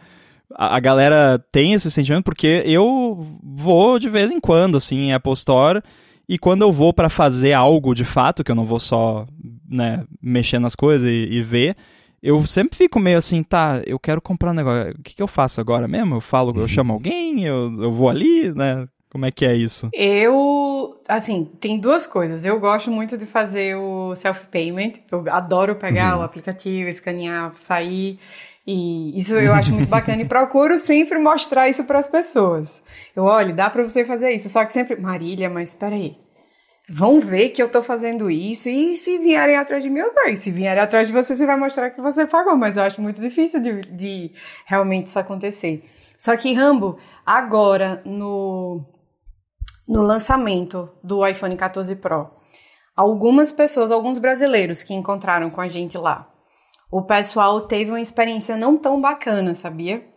a, 0.56 0.76
a 0.76 0.80
galera 0.80 1.44
tem 1.52 1.74
esse 1.74 1.92
sentimento 1.92 2.24
porque 2.24 2.64
eu 2.66 3.26
vou 3.44 4.00
de 4.00 4.10
vez 4.10 4.32
em 4.32 4.40
quando, 4.40 4.78
assim, 4.78 5.08
em 5.08 5.14
Apple 5.14 5.34
Store. 5.34 5.82
E 6.30 6.38
quando 6.38 6.62
eu 6.62 6.72
vou 6.72 6.94
para 6.94 7.10
fazer 7.10 7.54
algo 7.54 7.94
de 7.94 8.04
fato, 8.04 8.44
que 8.44 8.52
eu 8.52 8.56
não 8.56 8.66
vou 8.66 8.80
só 8.80 9.26
né, 9.70 10.06
mexer 10.22 10.60
nas 10.60 10.76
coisas 10.76 11.08
e, 11.08 11.28
e, 11.30 11.42
ver, 11.42 11.76
eu 12.22 12.46
sempre 12.46 12.78
fico 12.78 13.00
meio 13.00 13.18
assim, 13.18 13.44
tá, 13.44 13.82
eu 13.86 14.00
quero 14.00 14.22
comprar 14.22 14.52
um 14.52 14.54
negócio, 14.54 14.92
o 14.92 15.04
que, 15.04 15.16
que 15.16 15.22
eu 15.22 15.28
faço 15.28 15.62
agora 15.62 15.88
mesmo? 15.88 16.16
Eu 16.16 16.22
falo, 16.22 16.58
eu 16.60 16.68
chamo 16.68 16.94
alguém, 16.94 17.44
eu, 17.44 17.82
eu 17.82 17.92
vou 17.92 18.10
ali, 18.10 18.54
né? 18.54 18.88
Como 19.10 19.26
é 19.26 19.32
que 19.32 19.46
é 19.46 19.56
isso? 19.56 19.90
Eu, 19.94 21.00
assim, 21.08 21.46
tem 21.60 21.80
duas 21.80 22.06
coisas. 22.06 22.46
Eu 22.46 22.60
gosto 22.60 22.92
muito 22.92 23.18
de 23.18 23.26
fazer 23.26 23.76
o 23.76 24.14
self-payment. 24.14 24.96
Eu 25.10 25.24
adoro 25.30 25.76
pegar 25.76 26.16
uhum. 26.16 26.22
o 26.22 26.26
aplicativo, 26.26 26.90
escanear, 26.90 27.54
sair. 27.56 28.20
E 28.66 29.18
isso 29.18 29.34
eu 29.36 29.54
acho 29.54 29.74
muito 29.74 29.88
bacana 29.88 30.22
e 30.22 30.26
procuro 30.30 30.78
sempre 30.78 31.18
mostrar 31.18 31.70
isso 31.70 31.86
para 31.86 32.00
as 32.00 32.10
pessoas. 32.10 32.84
Eu, 33.16 33.24
olha, 33.24 33.54
dá 33.54 33.70
para 33.70 33.82
você 33.82 34.04
fazer 34.04 34.32
isso. 34.32 34.50
Só 34.50 34.66
que 34.66 34.74
sempre, 34.74 35.00
Marília, 35.00 35.50
mas 35.50 35.70
espera 35.70 35.96
aí 35.96 36.18
vão 36.90 37.20
ver 37.20 37.50
que 37.50 37.62
eu 37.62 37.70
tô 37.70 37.84
fazendo 37.84 38.32
isso 38.32 38.70
e 38.70 38.96
se 38.96 39.18
vierem 39.18 39.58
atrás 39.58 39.84
de 39.84 39.90
mim, 39.90 40.02
ok. 40.02 40.38
Se 40.38 40.50
vierem 40.52 40.82
atrás 40.82 41.08
de 41.08 41.14
você, 41.14 41.36
você 41.36 41.46
vai 41.46 41.58
mostrar 41.58 41.90
que 41.92 42.02
você 42.02 42.26
pagou, 42.26 42.56
mas 42.56 42.78
eu 42.78 42.84
acho 42.84 43.02
muito 43.02 43.22
difícil 43.22 43.60
de, 43.60 43.82
de 43.82 44.32
realmente 44.66 45.08
isso 45.08 45.20
acontecer. 45.20 45.84
Só 46.18 46.36
que, 46.38 46.54
Rambo, 46.54 46.98
agora 47.26 48.02
no, 48.06 48.82
no 49.88 50.02
lançamento 50.02 50.90
do 51.04 51.26
iPhone 51.28 51.56
14 51.58 51.96
Pro, 51.98 52.30
algumas 52.96 53.52
pessoas, 53.52 53.92
alguns 53.92 54.18
brasileiros 54.18 54.82
que 54.82 54.94
encontraram 54.94 55.50
com 55.50 55.62
a 55.62 55.68
gente 55.68 55.98
lá, 55.98 56.32
o 56.90 57.04
pessoal 57.04 57.62
teve 57.62 57.92
uma 57.92 58.00
experiência 58.02 58.56
não 58.56 58.78
tão 58.78 59.02
bacana, 59.02 59.54
sabia? 59.54 60.08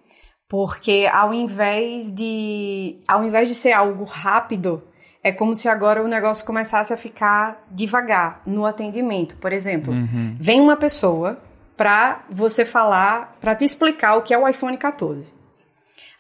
Porque 0.49 1.09
ao 1.12 1.35
invés 1.35 2.12
de, 2.12 3.03
ao 3.09 3.25
invés 3.25 3.49
de 3.49 3.55
ser 3.55 3.73
algo 3.73 4.05
rápido, 4.05 4.83
é 5.23 5.31
como 5.33 5.55
se 5.55 5.68
agora 5.68 6.03
o 6.03 6.09
negócio 6.09 6.47
começasse 6.47 6.93
a 6.93 6.97
ficar 6.97 7.64
devagar 7.71 8.41
no 8.47 8.64
atendimento. 8.64 9.37
Por 9.37 9.53
exemplo, 9.53 9.93
uhum. 9.93 10.35
vem 10.39 10.61
uma 10.61 10.77
pessoa 10.77 11.39
para 11.77 12.25
você 12.31 12.64
falar, 12.64 13.37
para 13.41 13.55
te 13.55 13.64
explicar 13.64 14.16
o 14.16 14.23
que 14.23 14.33
é 14.33 14.39
o 14.39 14.49
iPhone 14.49 14.77
14. 14.77 15.35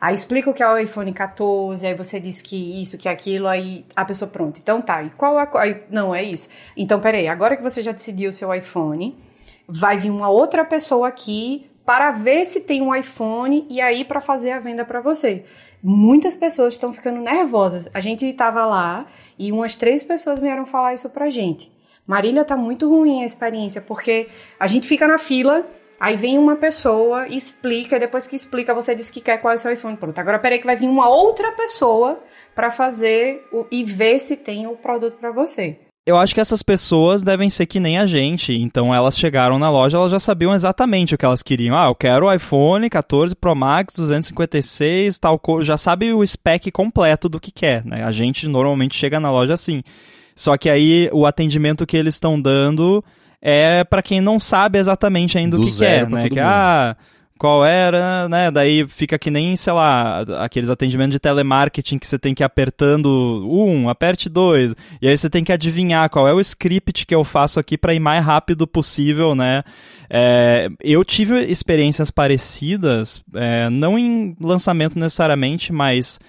Aí 0.00 0.14
explica 0.14 0.48
o 0.48 0.54
que 0.54 0.62
é 0.62 0.68
o 0.68 0.78
iPhone 0.78 1.12
14, 1.12 1.86
aí 1.86 1.94
você 1.94 2.18
diz 2.18 2.40
que 2.40 2.80
isso, 2.80 2.96
que 2.96 3.06
aquilo, 3.06 3.46
aí 3.46 3.84
a 3.94 4.02
pessoa, 4.02 4.30
pronto, 4.30 4.58
então 4.58 4.80
tá, 4.80 5.02
e 5.02 5.10
qual 5.10 5.36
a... 5.36 5.46
Aí, 5.56 5.82
não, 5.90 6.14
é 6.14 6.22
isso. 6.22 6.48
Então, 6.74 6.98
peraí, 6.98 7.28
agora 7.28 7.54
que 7.54 7.62
você 7.62 7.82
já 7.82 7.92
decidiu 7.92 8.30
o 8.30 8.32
seu 8.32 8.52
iPhone, 8.54 9.22
vai 9.68 9.98
vir 9.98 10.10
uma 10.10 10.30
outra 10.30 10.64
pessoa 10.64 11.08
aqui 11.08 11.70
para 11.84 12.12
ver 12.12 12.46
se 12.46 12.60
tem 12.60 12.80
um 12.80 12.94
iPhone 12.94 13.66
e 13.68 13.78
aí 13.80 14.04
para 14.04 14.22
fazer 14.22 14.52
a 14.52 14.58
venda 14.58 14.84
para 14.86 15.02
você 15.02 15.44
muitas 15.82 16.36
pessoas 16.36 16.74
estão 16.74 16.92
ficando 16.92 17.20
nervosas. 17.20 17.88
A 17.92 18.00
gente 18.00 18.26
estava 18.26 18.64
lá 18.66 19.06
e 19.38 19.50
umas 19.52 19.76
três 19.76 20.04
pessoas 20.04 20.38
vieram 20.38 20.66
falar 20.66 20.94
isso 20.94 21.08
pra 21.10 21.30
gente. 21.30 21.70
Marília 22.06 22.44
tá 22.44 22.56
muito 22.56 22.88
ruim 22.88 23.22
a 23.22 23.26
experiência, 23.26 23.80
porque 23.80 24.28
a 24.58 24.66
gente 24.66 24.86
fica 24.86 25.06
na 25.06 25.18
fila, 25.18 25.64
aí 25.98 26.16
vem 26.16 26.38
uma 26.38 26.56
pessoa, 26.56 27.28
explica, 27.28 27.96
e 27.96 28.00
depois 28.00 28.26
que 28.26 28.34
explica, 28.34 28.74
você 28.74 28.94
diz 28.94 29.10
que 29.10 29.20
quer 29.20 29.38
qual 29.38 29.52
é 29.52 29.54
o 29.56 29.58
seu 29.58 29.72
iPhone. 29.72 29.96
Pronto, 29.96 30.18
agora 30.18 30.38
peraí 30.38 30.58
que 30.58 30.66
vai 30.66 30.76
vir 30.76 30.88
uma 30.88 31.08
outra 31.08 31.52
pessoa 31.52 32.22
para 32.54 32.70
fazer 32.70 33.46
o, 33.52 33.66
e 33.70 33.84
ver 33.84 34.18
se 34.18 34.36
tem 34.36 34.66
o 34.66 34.76
produto 34.76 35.18
para 35.18 35.30
você 35.30 35.78
eu 36.06 36.16
acho 36.16 36.34
que 36.34 36.40
essas 36.40 36.62
pessoas 36.62 37.22
devem 37.22 37.50
ser 37.50 37.66
que 37.66 37.78
nem 37.78 37.98
a 37.98 38.06
gente. 38.06 38.52
Então 38.52 38.94
elas 38.94 39.18
chegaram 39.18 39.58
na 39.58 39.70
loja, 39.70 39.98
elas 39.98 40.10
já 40.10 40.18
sabiam 40.18 40.54
exatamente 40.54 41.14
o 41.14 41.18
que 41.18 41.24
elas 41.24 41.42
queriam. 41.42 41.76
Ah, 41.76 41.86
eu 41.86 41.94
quero 41.94 42.26
o 42.26 42.32
iPhone 42.32 42.88
14 42.88 43.34
Pro 43.34 43.54
Max 43.54 43.94
256, 43.96 45.18
tal 45.18 45.38
coisa. 45.38 45.64
Já 45.64 45.76
sabe 45.76 46.12
o 46.12 46.26
spec 46.26 46.70
completo 46.70 47.28
do 47.28 47.40
que 47.40 47.52
quer, 47.52 47.84
né? 47.84 48.02
A 48.02 48.10
gente 48.10 48.48
normalmente 48.48 48.96
chega 48.96 49.20
na 49.20 49.30
loja 49.30 49.54
assim. 49.54 49.82
Só 50.34 50.56
que 50.56 50.70
aí 50.70 51.10
o 51.12 51.26
atendimento 51.26 51.86
que 51.86 51.96
eles 51.96 52.14
estão 52.14 52.40
dando 52.40 53.04
é 53.42 53.84
para 53.84 54.02
quem 54.02 54.20
não 54.20 54.38
sabe 54.38 54.78
exatamente 54.78 55.36
ainda 55.36 55.56
do 55.56 55.62
o 55.62 55.66
que 55.66 55.78
quer, 55.78 56.08
né? 56.08 56.28
Que, 56.28 56.40
ah, 56.40 56.96
qual 57.40 57.64
era, 57.64 58.28
né? 58.28 58.50
Daí 58.50 58.86
fica 58.86 59.18
que 59.18 59.30
nem, 59.30 59.56
sei 59.56 59.72
lá, 59.72 60.20
aqueles 60.40 60.68
atendimentos 60.68 61.12
de 61.12 61.18
telemarketing 61.18 61.98
que 61.98 62.06
você 62.06 62.18
tem 62.18 62.34
que 62.34 62.42
ir 62.42 62.44
apertando 62.44 63.08
um, 63.50 63.88
aperte 63.88 64.28
dois, 64.28 64.76
e 65.00 65.08
aí 65.08 65.16
você 65.16 65.30
tem 65.30 65.42
que 65.42 65.50
adivinhar 65.50 66.10
qual 66.10 66.28
é 66.28 66.34
o 66.34 66.40
script 66.40 67.06
que 67.06 67.14
eu 67.14 67.24
faço 67.24 67.58
aqui 67.58 67.78
para 67.78 67.94
ir 67.94 67.98
mais 67.98 68.22
rápido 68.22 68.66
possível, 68.66 69.34
né? 69.34 69.64
É, 70.10 70.68
eu 70.82 71.02
tive 71.02 71.42
experiências 71.46 72.10
parecidas, 72.10 73.22
é, 73.34 73.70
não 73.70 73.98
em 73.98 74.36
lançamento 74.38 74.98
necessariamente, 74.98 75.72
mas 75.72 76.20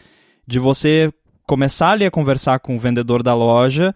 de 0.48 0.60
você 0.60 1.12
começar 1.46 1.92
ali 1.92 2.06
a 2.06 2.12
conversar 2.12 2.60
com 2.60 2.78
o 2.78 2.80
vendedor 2.80 3.22
da 3.22 3.36
loja 3.36 3.94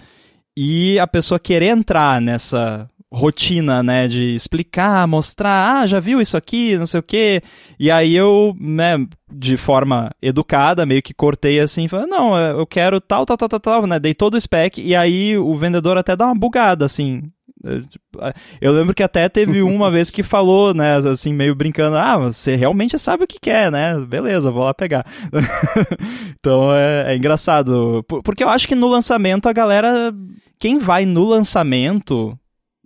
e 0.58 1.00
a 1.00 1.08
pessoa 1.08 1.40
querer 1.40 1.68
entrar 1.68 2.20
nessa 2.20 2.90
rotina, 3.14 3.82
né, 3.82 4.08
de 4.08 4.36
explicar, 4.36 5.08
mostrar, 5.08 5.82
ah, 5.82 5.86
já 5.86 6.00
viu 6.00 6.20
isso 6.20 6.36
aqui, 6.36 6.78
não 6.78 6.86
sei 6.86 7.00
o 7.00 7.04
quê. 7.04 7.42
E 7.80 7.90
aí 7.90 8.16
eu, 8.16 8.56
né, 8.60 8.98
de 9.32 9.58
forma 9.58 10.12
educada, 10.22 10.86
meio 10.86 11.02
que 11.02 11.14
cortei 11.14 11.60
assim, 11.60 11.88
falei, 11.88 12.08
não, 12.08 12.38
eu 12.38 12.66
quero 12.66 13.00
tal, 13.00 13.26
tal, 13.26 13.38
tal, 13.38 13.50
tal, 13.50 13.60
tal, 13.60 13.88
né, 13.88 14.00
dei 14.00 14.14
todo 14.14 14.36
o 14.36 14.42
spec 14.42 14.82
e 14.82 14.96
aí 14.96 15.38
o 15.38 15.56
vendedor 15.56 15.98
até 15.98 16.16
dá 16.16 16.26
uma 16.26 16.36
bugada, 16.36 16.86
assim. 16.86 17.24
Eu 18.62 18.72
lembro 18.72 18.94
que 18.94 19.02
até 19.02 19.28
teve 19.28 19.62
uma 19.64 19.90
vez 19.90 20.12
que 20.12 20.22
falou, 20.22 20.74
né, 20.74 20.98
assim, 20.98 21.34
meio 21.34 21.56
brincando, 21.56 21.98
ah, 21.98 22.18
você 22.18 22.56
realmente 22.56 22.98
sabe 23.00 23.24
o 23.24 23.28
que 23.28 23.40
quer, 23.40 23.72
né? 23.72 24.00
Beleza, 24.00 24.52
vou 24.52 24.64
lá 24.64 24.74
pegar. 24.74 25.06
então 26.40 26.74
é, 26.74 27.14
é 27.14 27.16
engraçado. 27.16 28.06
Porque 28.24 28.44
eu 28.44 28.50
acho 28.50 28.68
que 28.68 28.76
no 28.76 28.88
lançamento 28.88 29.50
a 29.50 29.54
galera. 29.54 30.14
Quem 30.58 30.78
vai 30.78 31.06
no 31.06 31.26
lançamento 31.26 32.38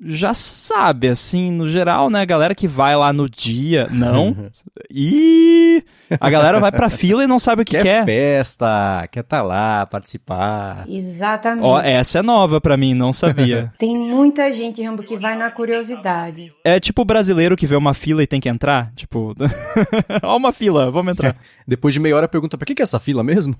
já 0.01 0.33
sabe, 0.33 1.09
assim, 1.09 1.51
no 1.51 1.67
geral, 1.67 2.09
né? 2.09 2.21
A 2.21 2.25
galera 2.25 2.55
que 2.55 2.67
vai 2.67 2.95
lá 2.95 3.11
no 3.11 3.29
dia, 3.29 3.87
não. 3.91 4.49
e 4.89 5.83
a 6.19 6.29
galera 6.29 6.59
vai 6.59 6.71
pra 6.71 6.89
fila 6.89 7.23
e 7.23 7.27
não 7.27 7.37
sabe 7.37 7.61
o 7.61 7.65
que 7.65 7.75
quer. 7.75 7.83
Quer 7.83 8.05
festa, 8.05 9.07
quer 9.11 9.23
tá 9.23 9.41
lá, 9.41 9.85
participar. 9.85 10.85
Exatamente. 10.87 11.65
Ó, 11.65 11.79
essa 11.81 12.19
é 12.19 12.21
nova 12.21 12.61
pra 12.61 12.77
mim, 12.77 12.93
não 12.93 13.11
sabia. 13.11 13.71
tem 13.77 13.97
muita 13.97 14.51
gente, 14.51 14.81
Rambo, 14.81 15.03
que 15.03 15.17
vai 15.17 15.37
na 15.37 15.51
curiosidade. 15.51 16.53
É 16.63 16.79
tipo 16.79 17.01
o 17.01 17.05
brasileiro 17.05 17.57
que 17.57 17.67
vê 17.67 17.75
uma 17.75 17.93
fila 17.93 18.23
e 18.23 18.27
tem 18.27 18.39
que 18.39 18.49
entrar. 18.49 18.91
Tipo, 18.95 19.35
ó 20.23 20.37
uma 20.37 20.53
fila, 20.53 20.89
vamos 20.89 21.11
entrar. 21.11 21.35
Depois 21.67 21.93
de 21.93 21.99
meia 21.99 22.15
hora 22.15 22.27
pergunta, 22.27 22.57
pra 22.57 22.65
que, 22.65 22.75
que 22.75 22.81
é 22.81 22.83
essa 22.83 22.99
fila 22.99 23.23
mesmo? 23.23 23.55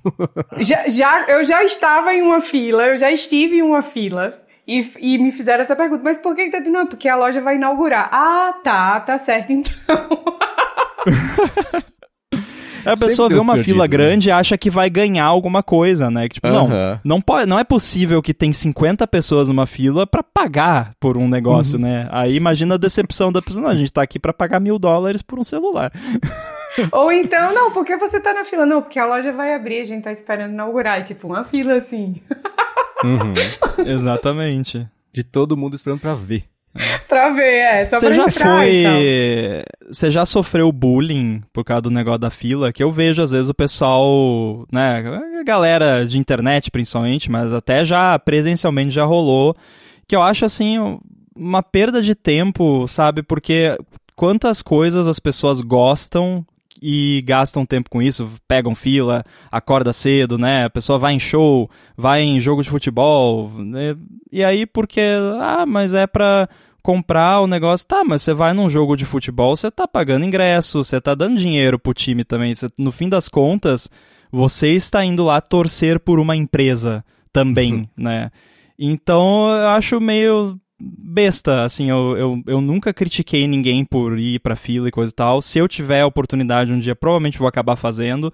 já, 0.60 0.88
já, 0.88 1.26
eu 1.28 1.44
já 1.44 1.64
estava 1.64 2.14
em 2.14 2.22
uma 2.22 2.42
fila, 2.42 2.88
eu 2.88 2.98
já 2.98 3.12
estive 3.12 3.58
em 3.58 3.62
uma 3.62 3.82
fila. 3.82 4.40
E, 4.70 4.88
e 5.00 5.18
me 5.18 5.32
fizeram 5.32 5.64
essa 5.64 5.76
pergunta, 5.76 6.04
mas 6.04 6.20
por 6.20 6.36
que, 6.36 6.48
que 6.48 6.52
tá 6.52 6.70
Não, 6.70 6.86
porque 6.86 7.10
a 7.10 7.16
loja 7.16 7.42
vai 7.42 7.56
inaugurar. 7.56 8.08
Ah, 8.12 8.54
tá, 8.64 9.00
tá 9.00 9.18
certo 9.18 9.52
então. 9.52 9.74
A 12.86 12.96
pessoa 12.96 13.28
vê 13.28 13.36
uma 13.36 13.58
fila 13.58 13.84
né? 13.84 13.88
grande 13.88 14.30
e 14.30 14.32
acha 14.32 14.58
que 14.58 14.70
vai 14.70 14.90
ganhar 14.90 15.26
alguma 15.26 15.62
coisa, 15.62 16.10
né? 16.10 16.30
Que, 16.30 16.36
tipo, 16.36 16.48
não, 16.48 16.70
não, 17.04 17.22
pode, 17.22 17.46
não 17.46 17.60
é 17.60 17.64
possível 17.64 18.22
que 18.22 18.34
tem 18.34 18.54
50 18.54 19.06
pessoas 19.06 19.50
numa 19.50 19.66
fila 19.66 20.08
para 20.08 20.24
pagar 20.24 20.94
por 20.98 21.18
um 21.18 21.28
negócio, 21.28 21.76
uhum. 21.76 21.82
né? 21.82 22.08
Aí 22.10 22.36
imagina 22.36 22.76
a 22.76 22.78
decepção 22.78 23.34
da 23.34 23.42
pessoa. 23.42 23.64
Não, 23.64 23.70
a 23.70 23.76
gente 23.76 23.92
tá 23.92 24.02
aqui 24.02 24.18
para 24.18 24.32
pagar 24.32 24.62
mil 24.62 24.80
dólares 24.80 25.22
por 25.22 25.38
um 25.38 25.44
celular. 25.44 25.92
Ou 26.94 27.12
então, 27.12 27.54
não, 27.54 27.72
porque 27.72 27.98
você 27.98 28.20
tá 28.20 28.34
na 28.34 28.46
fila? 28.46 28.66
Não, 28.66 28.82
porque 28.82 28.98
a 28.98 29.06
loja 29.06 29.34
vai 29.34 29.54
abrir, 29.54 29.82
a 29.82 29.86
gente 29.86 30.04
tá 30.04 30.12
esperando 30.12 30.54
inaugurar. 30.54 31.02
E, 31.02 31.04
tipo, 31.04 31.28
uma 31.28 31.44
fila 31.44 31.76
assim. 31.76 32.22
Uhum. 33.04 33.34
Exatamente. 33.86 34.88
De 35.14 35.24
todo 35.24 35.58
mundo 35.58 35.76
esperando 35.76 36.00
pra 36.00 36.14
ver. 36.14 36.44
pra 37.08 37.32
ver, 37.32 37.58
é. 37.60 37.86
Só 37.86 38.00
Você 38.00 38.14
já 38.14 38.24
entrar, 38.26 38.58
foi. 38.58 38.84
Você 39.90 40.08
então. 40.08 40.12
já 40.12 40.26
sofreu 40.26 40.72
bullying 40.72 41.42
por 41.52 41.64
causa 41.64 41.82
do 41.84 41.90
negócio 41.92 42.20
da 42.20 42.30
fila? 42.30 42.72
Que 42.72 42.84
eu 42.84 42.92
vejo, 42.92 43.22
às 43.22 43.32
vezes, 43.32 43.50
o 43.50 43.54
pessoal, 43.54 44.66
né? 44.72 45.04
A 45.40 45.44
galera 45.44 46.06
de 46.06 46.20
internet, 46.20 46.70
principalmente, 46.70 47.32
mas 47.32 47.52
até 47.54 47.84
já 47.84 48.18
presencialmente 48.20 48.92
já 48.92 49.04
rolou. 49.04 49.56
Que 50.08 50.16
eu 50.16 50.22
acho, 50.22 50.46
assim, 50.46 50.78
uma 51.36 51.64
perda 51.64 52.02
de 52.02 52.14
tempo, 52.14 52.88
sabe? 52.88 53.24
Porque 53.24 53.76
quantas 54.16 54.62
coisas 54.62 55.08
as 55.08 55.20
pessoas 55.20 55.62
gostam 55.62 56.46
e 56.82 57.24
gastam 57.26 57.66
tempo 57.66 57.90
com 57.90 58.02
isso, 58.02 58.30
pegam 58.48 58.74
fila, 58.74 59.24
acorda 59.52 59.92
cedo, 59.92 60.38
né? 60.38 60.66
A 60.66 60.70
pessoa 60.70 60.98
vai 60.98 61.14
em 61.14 61.20
show, 61.20 61.70
vai 61.98 62.22
em 62.22 62.40
jogo 62.40 62.64
de 62.64 62.70
futebol, 62.70 63.52
né? 63.58 63.96
e 64.32 64.44
aí 64.44 64.66
porque, 64.66 65.02
ah, 65.40 65.66
mas 65.66 65.94
é 65.94 66.08
pra 66.08 66.48
comprar 66.82 67.42
o 67.42 67.48
negócio, 67.48 67.88
tá, 67.88 68.04
mas 68.04 68.22
você 68.22 68.34
vai 68.34 68.54
num 68.54 68.70
jogo 68.70 68.96
de 68.96 69.06
futebol, 69.06 69.56
você 69.56 69.70
tá 69.70 69.88
pagando 69.88 70.26
ingresso, 70.26 70.84
você 70.84 71.00
tá 71.02 71.14
dando 71.14 71.38
dinheiro 71.38 71.78
pro 71.78 71.94
time 71.94 72.24
também, 72.24 72.56
você, 72.56 72.68
no 72.78 72.92
fim 72.92 73.10
das 73.10 73.28
contas, 73.28 73.90
você 74.32 74.70
está 74.70 75.04
indo 75.04 75.26
lá 75.26 75.42
torcer 75.42 76.00
por 76.00 76.20
uma 76.20 76.36
empresa 76.36 77.04
também, 77.34 77.74
uhum. 77.74 77.88
né? 77.98 78.32
Então, 78.78 79.50
eu 79.50 79.70
acho 79.70 80.00
meio 80.00 80.58
besta, 80.80 81.64
assim, 81.64 81.90
eu, 81.90 82.18
eu, 82.18 82.44
eu 82.48 82.62
nunca 82.62 82.94
critiquei 82.94 83.48
ninguém 83.48 83.84
por 83.84 84.18
ir 84.18 84.40
pra 84.40 84.56
fila 84.56 84.88
e 84.88 84.92
coisa 84.92 85.12
e 85.12 85.16
tal. 85.16 85.42
Se 85.42 85.60
eu 85.60 85.68
tiver 85.68 86.02
a 86.02 86.08
oportunidade 86.08 86.72
um 86.72 86.80
dia, 86.80 86.96
provavelmente 86.96 87.38
vou 87.38 87.48
acabar 87.48 87.76
fazendo. 87.76 88.34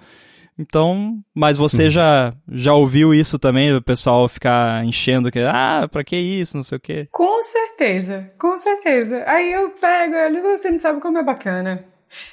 Então, 0.58 1.20
mas 1.34 1.58
você 1.58 1.86
uhum. 1.86 1.90
já 1.90 2.34
já 2.50 2.74
ouviu 2.74 3.14
isso 3.14 3.38
também, 3.38 3.76
o 3.76 3.82
pessoal 3.82 4.28
ficar 4.30 4.86
enchendo 4.86 5.30
que, 5.30 5.40
ah, 5.40 5.88
pra 5.92 6.04
que 6.04 6.16
isso, 6.16 6.56
não 6.56 6.64
sei 6.64 6.78
o 6.78 6.82
quê. 6.82 7.08
Com 7.12 7.44
certeza, 7.44 8.32
com 8.40 8.58
certeza. 8.58 9.24
Aí 9.28 9.52
eu 9.52 9.72
pego, 9.72 10.16
ali 10.16 10.40
você 10.40 10.72
não 10.72 10.78
sabe 10.78 11.02
como 11.02 11.18
é 11.18 11.24
bacana. 11.24 11.84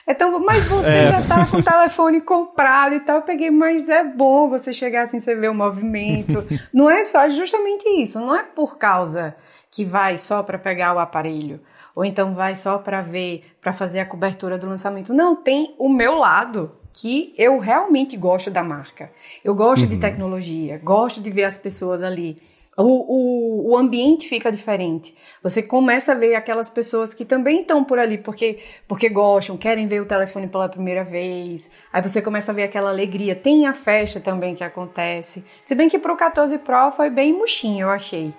Então, 0.07 0.39
mas 0.39 0.65
você 0.67 0.99
é. 0.99 1.11
já 1.11 1.23
tá 1.23 1.47
com 1.47 1.57
o 1.57 1.63
telefone 1.63 2.21
comprado 2.21 2.95
e 2.95 3.01
tal. 3.01 3.17
Eu 3.17 3.23
peguei, 3.23 3.51
mas 3.51 3.89
é 3.89 4.05
bom 4.05 4.49
você 4.49 4.73
chegar 4.73 5.03
assim, 5.03 5.19
você 5.19 5.35
ver 5.35 5.51
o 5.51 5.55
movimento. 5.55 6.47
não 6.73 6.89
é 6.89 7.03
só 7.03 7.29
justamente 7.29 7.85
isso, 8.01 8.21
não 8.21 8.37
é 8.37 8.45
por 8.45 8.79
causa 8.79 9.35
que 9.73 9.87
vai 9.87 10.19
só 10.19 10.43
para 10.43 10.59
pegar 10.59 10.95
o 10.95 10.99
aparelho, 10.99 11.59
ou 11.97 12.05
então 12.05 12.35
vai 12.35 12.55
só 12.55 12.79
para 12.79 13.01
ver, 13.01 13.43
para 13.59 13.73
fazer 13.73 14.01
a 14.01 14.07
cobertura 14.07 14.59
do 14.59 14.69
lançamento. 14.69 15.15
Não, 15.15 15.35
tem 15.35 15.75
o 15.79 15.89
meu 15.89 16.15
lado 16.15 16.71
que 16.93 17.35
eu 17.39 17.59
realmente 17.59 18.15
gosto 18.19 18.51
da 18.51 18.63
marca. 18.63 19.11
Eu 19.43 19.55
gosto 19.55 19.85
uhum. 19.85 19.89
de 19.89 19.99
tecnologia, 19.99 20.79
gosto 20.85 21.23
de 21.23 21.31
ver 21.31 21.45
as 21.45 21.57
pessoas 21.57 22.03
ali. 22.03 22.41
O, 22.77 22.83
o, 22.85 23.71
o, 23.71 23.77
ambiente 23.77 24.29
fica 24.29 24.51
diferente. 24.51 25.15
Você 25.43 25.63
começa 25.63 26.13
a 26.13 26.15
ver 26.15 26.35
aquelas 26.35 26.71
pessoas 26.71 27.13
que 27.13 27.25
também 27.25 27.61
estão 27.61 27.85
por 27.85 27.99
ali 27.99 28.17
porque, 28.17 28.61
porque 28.89 29.11
gostam, 29.11 29.59
querem 29.59 29.87
ver 29.87 30.01
o 30.01 30.07
telefone 30.07 30.49
pela 30.49 30.69
primeira 30.69 31.05
vez. 31.05 31.71
Aí 31.93 32.03
você 32.03 32.23
começa 32.23 32.51
a 32.51 32.55
ver 32.55 32.65
aquela 32.65 32.89
alegria. 32.89 33.37
Tem 33.37 33.67
a 33.67 33.75
festa 33.75 34.21
também 34.21 34.55
que 34.55 34.65
acontece. 34.65 35.45
Se 35.61 35.75
bem 35.75 35.89
que 35.89 35.99
pro 35.99 36.17
14 36.17 36.59
Pro 36.59 36.93
foi 36.93 37.11
bem 37.11 37.35
murchinho, 37.35 37.85
eu 37.85 37.91
achei. 37.91 38.35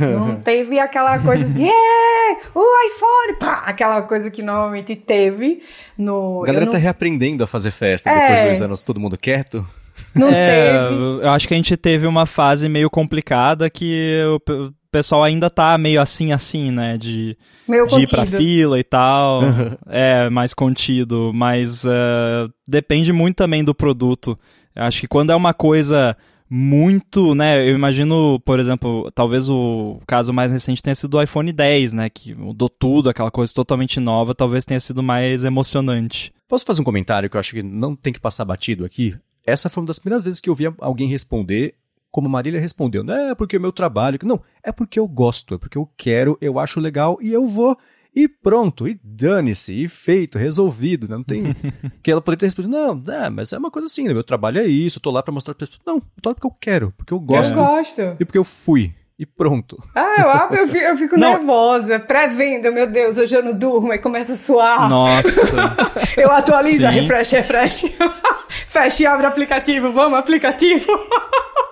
Não 0.00 0.36
teve 0.42 0.78
aquela 0.78 1.18
coisa 1.18 1.52
de 1.52 1.62
yeah, 1.62 2.40
o 2.54 2.60
iPhone, 2.86 3.38
pá, 3.38 3.62
aquela 3.66 4.02
coisa 4.02 4.30
que 4.30 4.42
normalmente 4.42 4.94
teve 4.94 5.62
no. 5.98 6.42
A 6.42 6.46
galera 6.46 6.64
não... 6.66 6.72
tá 6.72 6.78
reaprendendo 6.78 7.42
a 7.42 7.46
fazer 7.46 7.70
festa 7.70 8.10
é... 8.10 8.20
depois 8.20 8.38
de 8.38 8.46
dois 8.46 8.62
anos 8.62 8.82
todo 8.84 9.00
mundo 9.00 9.18
quieto. 9.18 9.66
Não 10.14 10.28
é, 10.28 10.88
teve. 10.88 10.94
Eu 10.94 11.30
acho 11.30 11.48
que 11.48 11.54
a 11.54 11.56
gente 11.56 11.76
teve 11.76 12.06
uma 12.06 12.26
fase 12.26 12.68
meio 12.68 12.88
complicada 12.88 13.68
que 13.68 14.22
o 14.26 14.72
pessoal 14.90 15.24
ainda 15.24 15.48
tá 15.48 15.76
meio 15.78 16.00
assim, 16.00 16.32
assim, 16.32 16.70
né? 16.70 16.96
De, 16.98 17.36
de 17.66 18.00
ir 18.02 18.08
pra 18.08 18.26
fila 18.26 18.78
e 18.78 18.84
tal. 18.84 19.42
é, 19.88 20.28
mais 20.30 20.54
contido. 20.54 21.32
Mas 21.34 21.84
uh, 21.84 22.52
depende 22.66 23.12
muito 23.12 23.36
também 23.36 23.64
do 23.64 23.74
produto. 23.74 24.38
Eu 24.74 24.84
acho 24.84 25.00
que 25.00 25.08
quando 25.08 25.30
é 25.30 25.34
uma 25.34 25.54
coisa 25.54 26.16
muito, 26.54 27.34
né? 27.34 27.66
Eu 27.66 27.74
imagino, 27.74 28.38
por 28.40 28.60
exemplo, 28.60 29.10
talvez 29.14 29.48
o 29.48 29.98
caso 30.06 30.34
mais 30.34 30.52
recente 30.52 30.82
tenha 30.82 30.94
sido 30.94 31.16
o 31.16 31.22
iPhone 31.22 31.50
10, 31.50 31.94
né? 31.94 32.10
Que 32.10 32.34
mudou 32.34 32.68
tudo, 32.68 33.08
aquela 33.08 33.30
coisa 33.30 33.54
totalmente 33.54 33.98
nova, 33.98 34.34
talvez 34.34 34.66
tenha 34.66 34.78
sido 34.78 35.02
mais 35.02 35.44
emocionante. 35.44 36.30
Posso 36.46 36.66
fazer 36.66 36.82
um 36.82 36.84
comentário 36.84 37.30
que 37.30 37.38
eu 37.38 37.40
acho 37.40 37.54
que 37.54 37.62
não 37.62 37.96
tem 37.96 38.12
que 38.12 38.20
passar 38.20 38.44
batido 38.44 38.84
aqui? 38.84 39.16
Essa 39.46 39.70
foi 39.70 39.80
uma 39.80 39.86
das 39.86 39.98
primeiras 39.98 40.22
vezes 40.22 40.42
que 40.42 40.50
eu 40.50 40.54
vi 40.54 40.66
alguém 40.78 41.08
responder 41.08 41.74
como 42.10 42.28
Marília 42.28 42.60
respondeu. 42.60 43.02
Não 43.02 43.14
é 43.14 43.34
porque 43.34 43.56
é 43.56 43.58
o 43.58 43.62
meu 43.62 43.72
trabalho. 43.72 44.18
Não, 44.22 44.38
é 44.62 44.70
porque 44.70 45.00
eu 45.00 45.08
gosto, 45.08 45.54
é 45.54 45.58
porque 45.58 45.78
eu 45.78 45.88
quero, 45.96 46.36
eu 46.38 46.58
acho 46.58 46.80
legal 46.80 47.16
e 47.22 47.32
eu 47.32 47.46
vou. 47.46 47.78
E 48.14 48.28
pronto, 48.28 48.86
e 48.86 49.00
dane-se, 49.02 49.72
e 49.72 49.88
feito, 49.88 50.36
resolvido, 50.36 51.08
né? 51.08 51.16
Não 51.16 51.24
tem. 51.24 51.56
que 52.02 52.10
ela 52.10 52.20
poderia 52.20 52.40
ter 52.40 52.46
respondido, 52.46 52.72
não, 52.76 53.02
é, 53.14 53.30
mas 53.30 53.52
é 53.52 53.58
uma 53.58 53.70
coisa 53.70 53.86
assim, 53.86 54.04
né? 54.04 54.12
Meu 54.12 54.22
trabalho 54.22 54.60
é 54.60 54.66
isso, 54.66 54.98
eu 54.98 55.02
tô 55.02 55.10
lá 55.10 55.22
pra 55.22 55.32
mostrar 55.32 55.54
pra 55.54 55.66
pessoas. 55.66 55.80
Não, 55.86 55.96
eu 55.96 56.02
tô 56.20 56.28
lá 56.28 56.34
porque 56.34 56.46
eu 56.46 56.54
quero, 56.60 56.92
porque 56.96 57.14
eu 57.14 57.20
gosto. 57.20 57.52
Eu 57.52 57.64
gosto. 57.64 58.00
E 58.20 58.24
porque 58.24 58.38
eu 58.38 58.44
fui. 58.44 58.92
E 59.18 59.24
pronto. 59.24 59.82
Ah, 59.94 60.16
eu 60.18 60.30
abro, 60.30 60.56
eu 60.58 60.66
fico, 60.66 60.84
eu 60.84 60.96
fico 60.96 61.16
nervosa. 61.16 62.00
Pré-venda, 62.00 62.70
meu 62.70 62.86
Deus, 62.86 63.18
hoje 63.18 63.34
eu 63.34 63.42
não 63.42 63.52
durmo, 63.52 63.92
aí 63.92 63.98
começa 63.98 64.32
a 64.32 64.36
suar. 64.36 64.88
Nossa. 64.88 65.76
eu 66.20 66.30
atualizo, 66.32 66.86
refresh, 66.86 67.30
refresh. 67.30 67.84
Fecha 68.68 69.02
e 69.02 69.06
abre 69.06 69.24
o 69.24 69.28
aplicativo, 69.28 69.92
vamos, 69.92 70.18
aplicativo. 70.18 70.86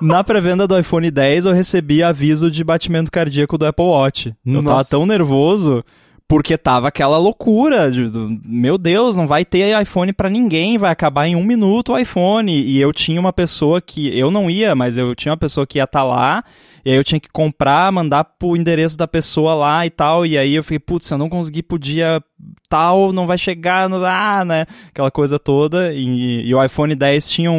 Na 0.00 0.24
pré-venda 0.24 0.66
do 0.66 0.78
iPhone 0.78 1.10
10, 1.10 1.46
eu 1.46 1.52
recebi 1.52 2.02
aviso 2.02 2.50
de 2.50 2.62
batimento 2.64 3.10
cardíaco 3.10 3.58
do 3.58 3.66
Apple 3.66 3.84
Watch. 3.84 4.34
Eu 4.46 4.62
Nossa. 4.62 4.68
tava 4.68 4.84
tão 4.84 5.06
nervoso 5.06 5.84
porque 6.30 6.56
tava 6.56 6.86
aquela 6.86 7.18
loucura 7.18 7.90
de, 7.90 8.08
meu 8.44 8.78
Deus, 8.78 9.16
não 9.16 9.26
vai 9.26 9.44
ter 9.44 9.76
iPhone 9.82 10.12
para 10.12 10.30
ninguém, 10.30 10.78
vai 10.78 10.92
acabar 10.92 11.26
em 11.26 11.34
um 11.34 11.42
minuto 11.42 11.92
o 11.92 11.98
iPhone. 11.98 12.52
E 12.52 12.80
eu 12.80 12.92
tinha 12.92 13.18
uma 13.20 13.32
pessoa 13.32 13.80
que, 13.80 14.16
eu 14.16 14.30
não 14.30 14.48
ia, 14.48 14.76
mas 14.76 14.96
eu 14.96 15.12
tinha 15.16 15.32
uma 15.32 15.36
pessoa 15.36 15.66
que 15.66 15.78
ia 15.78 15.82
estar 15.82 15.98
tá 15.98 16.04
lá, 16.04 16.44
e 16.84 16.90
aí 16.92 16.96
eu 16.96 17.02
tinha 17.02 17.18
que 17.18 17.28
comprar, 17.28 17.90
mandar 17.90 18.22
pro 18.22 18.56
endereço 18.56 18.96
da 18.96 19.08
pessoa 19.08 19.54
lá 19.54 19.84
e 19.84 19.90
tal, 19.90 20.24
e 20.24 20.38
aí 20.38 20.54
eu 20.54 20.62
fiquei, 20.62 20.78
putz, 20.78 21.08
se 21.08 21.14
eu 21.14 21.18
não 21.18 21.28
conseguir 21.28 21.64
pro 21.64 21.76
dia 21.76 22.22
tal, 22.68 23.12
não 23.12 23.26
vai 23.26 23.36
chegar 23.36 23.88
no, 23.88 24.04
ah, 24.04 24.44
né, 24.44 24.66
aquela 24.88 25.10
coisa 25.10 25.36
toda, 25.36 25.92
e, 25.92 26.46
e 26.46 26.54
o 26.54 26.64
iPhone 26.64 26.94
10 26.94 27.28
tinha 27.28 27.50
um, 27.50 27.56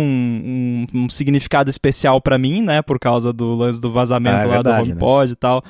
um, 0.93 1.01
um 1.01 1.09
significado 1.09 1.69
especial 1.69 2.21
para 2.21 2.37
mim, 2.37 2.61
né, 2.61 2.81
por 2.81 2.97
causa 2.97 3.33
do 3.33 3.53
lance 3.53 3.81
do 3.81 3.91
vazamento 3.91 4.37
ah, 4.37 4.43
é 4.43 4.45
lá 4.45 4.53
verdade, 4.53 4.87
do 4.87 4.91
HomePod 4.91 5.27
né? 5.27 5.33
e 5.33 5.35
tal. 5.35 5.61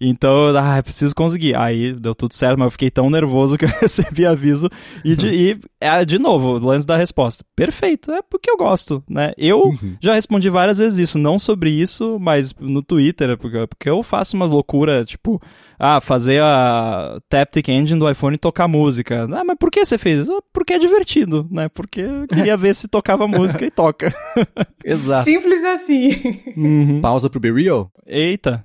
Então, 0.00 0.56
ah, 0.56 0.82
preciso 0.82 1.14
conseguir. 1.14 1.56
Aí 1.56 1.92
deu 1.92 2.14
tudo 2.14 2.34
certo, 2.34 2.58
mas 2.58 2.66
eu 2.66 2.70
fiquei 2.70 2.90
tão 2.90 3.10
nervoso 3.10 3.56
que 3.58 3.64
eu 3.64 3.72
recebi 3.80 4.26
aviso. 4.26 4.68
E, 5.04 5.16
de, 5.16 5.28
e 5.28 5.60
é, 5.80 6.04
de 6.04 6.18
novo, 6.18 6.56
o 6.56 6.66
lance 6.66 6.86
da 6.86 6.96
resposta. 6.96 7.44
Perfeito, 7.54 8.12
é 8.12 8.22
porque 8.22 8.50
eu 8.50 8.56
gosto, 8.56 9.02
né? 9.08 9.32
Eu 9.36 9.60
uhum. 9.60 9.96
já 10.00 10.14
respondi 10.14 10.48
várias 10.48 10.78
vezes 10.78 10.98
isso, 10.98 11.18
não 11.18 11.38
sobre 11.38 11.70
isso, 11.70 12.18
mas 12.20 12.54
no 12.58 12.82
Twitter, 12.82 13.36
porque, 13.36 13.66
porque 13.66 13.90
eu 13.90 14.02
faço 14.02 14.36
umas 14.36 14.50
loucuras, 14.50 15.06
tipo, 15.06 15.40
ah, 15.78 16.00
fazer 16.00 16.40
a 16.42 17.20
Taptic 17.28 17.68
Engine 17.68 17.98
do 17.98 18.10
iPhone 18.10 18.36
tocar 18.38 18.68
música. 18.68 19.24
Ah, 19.30 19.44
mas 19.44 19.56
por 19.58 19.70
que 19.70 19.84
você 19.84 19.98
fez? 19.98 20.28
Ah, 20.28 20.40
porque 20.52 20.74
é 20.74 20.78
divertido, 20.78 21.46
né? 21.50 21.68
Porque 21.68 22.00
eu 22.00 22.22
queria 22.28 22.56
ver 22.56 22.74
se 22.74 22.88
tocava 22.88 23.26
música 23.26 23.64
e 23.64 23.70
toca. 23.70 24.14
Exato. 24.84 25.24
Simples 25.24 25.64
assim. 25.64 26.40
Uhum. 26.56 27.00
Pausa 27.00 27.28
pro 27.28 27.40
Be 27.40 27.52
Real. 27.52 27.90
Eita. 28.06 28.64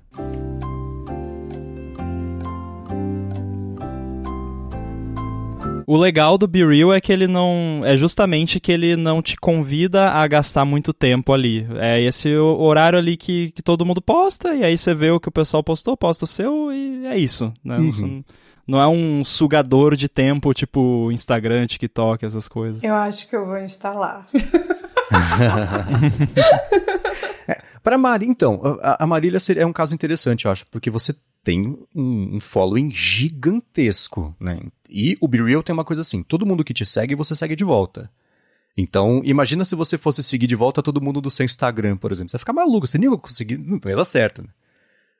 O 5.90 5.96
legal 5.96 6.38
do 6.38 6.46
Be 6.46 6.64
Real 6.64 6.92
é 6.92 7.00
que 7.00 7.12
ele 7.12 7.26
não. 7.26 7.82
É 7.84 7.96
justamente 7.96 8.60
que 8.60 8.70
ele 8.70 8.94
não 8.94 9.20
te 9.20 9.36
convida 9.36 10.08
a 10.10 10.24
gastar 10.28 10.64
muito 10.64 10.92
tempo 10.92 11.32
ali. 11.32 11.66
É 11.80 12.00
esse 12.00 12.32
horário 12.36 12.96
ali 12.96 13.16
que, 13.16 13.50
que 13.50 13.60
todo 13.60 13.84
mundo 13.84 14.00
posta, 14.00 14.54
e 14.54 14.62
aí 14.62 14.78
você 14.78 14.94
vê 14.94 15.10
o 15.10 15.18
que 15.18 15.28
o 15.28 15.32
pessoal 15.32 15.64
postou, 15.64 15.96
posta 15.96 16.26
o 16.26 16.28
seu, 16.28 16.72
e 16.72 17.06
é 17.06 17.18
isso. 17.18 17.52
Né? 17.64 17.76
Uhum. 17.76 18.22
Não 18.68 18.80
é 18.80 18.86
um 18.86 19.24
sugador 19.24 19.96
de 19.96 20.08
tempo 20.08 20.54
tipo 20.54 21.10
Instagram, 21.10 21.66
TikTok, 21.66 22.24
essas 22.24 22.46
coisas. 22.46 22.84
Eu 22.84 22.94
acho 22.94 23.28
que 23.28 23.34
eu 23.34 23.44
vou 23.44 23.58
instalar. 23.58 24.28
é, 27.48 27.60
para 27.82 27.98
Mari, 27.98 28.26
então, 28.26 28.78
a, 28.80 29.02
a 29.02 29.06
Marília 29.08 29.38
é 29.56 29.66
um 29.66 29.72
caso 29.72 29.92
interessante, 29.92 30.44
eu 30.44 30.52
acho, 30.52 30.64
porque 30.70 30.88
você 30.88 31.12
tem 31.42 31.76
um, 31.94 32.36
um, 32.36 32.40
following 32.40 32.92
gigantesco, 32.92 34.36
né? 34.38 34.60
E 34.90 35.16
o 35.20 35.28
BeReal 35.28 35.62
tem 35.62 35.72
uma 35.72 35.84
coisa 35.84 36.02
assim, 36.02 36.22
todo 36.22 36.44
mundo 36.44 36.64
que 36.64 36.74
te 36.74 36.84
segue, 36.84 37.14
você 37.14 37.34
segue 37.34 37.54
de 37.54 37.64
volta. 37.64 38.10
Então, 38.76 39.20
imagina 39.24 39.64
se 39.64 39.74
você 39.74 39.98
fosse 39.98 40.22
seguir 40.22 40.46
de 40.46 40.56
volta 40.56 40.82
todo 40.82 41.00
mundo 41.00 41.20
do 41.20 41.30
seu 41.30 41.44
Instagram, 41.44 41.96
por 41.96 42.12
exemplo. 42.12 42.30
Você 42.30 42.36
ia 42.36 42.40
ficar 42.40 42.52
maluco, 42.52 42.86
você 42.86 42.98
nem 42.98 43.10
ia 43.10 43.16
conseguir, 43.16 43.58
não 43.58 43.80
ia 43.84 43.96
dar 43.96 44.04
certo, 44.04 44.42
né? 44.42 44.48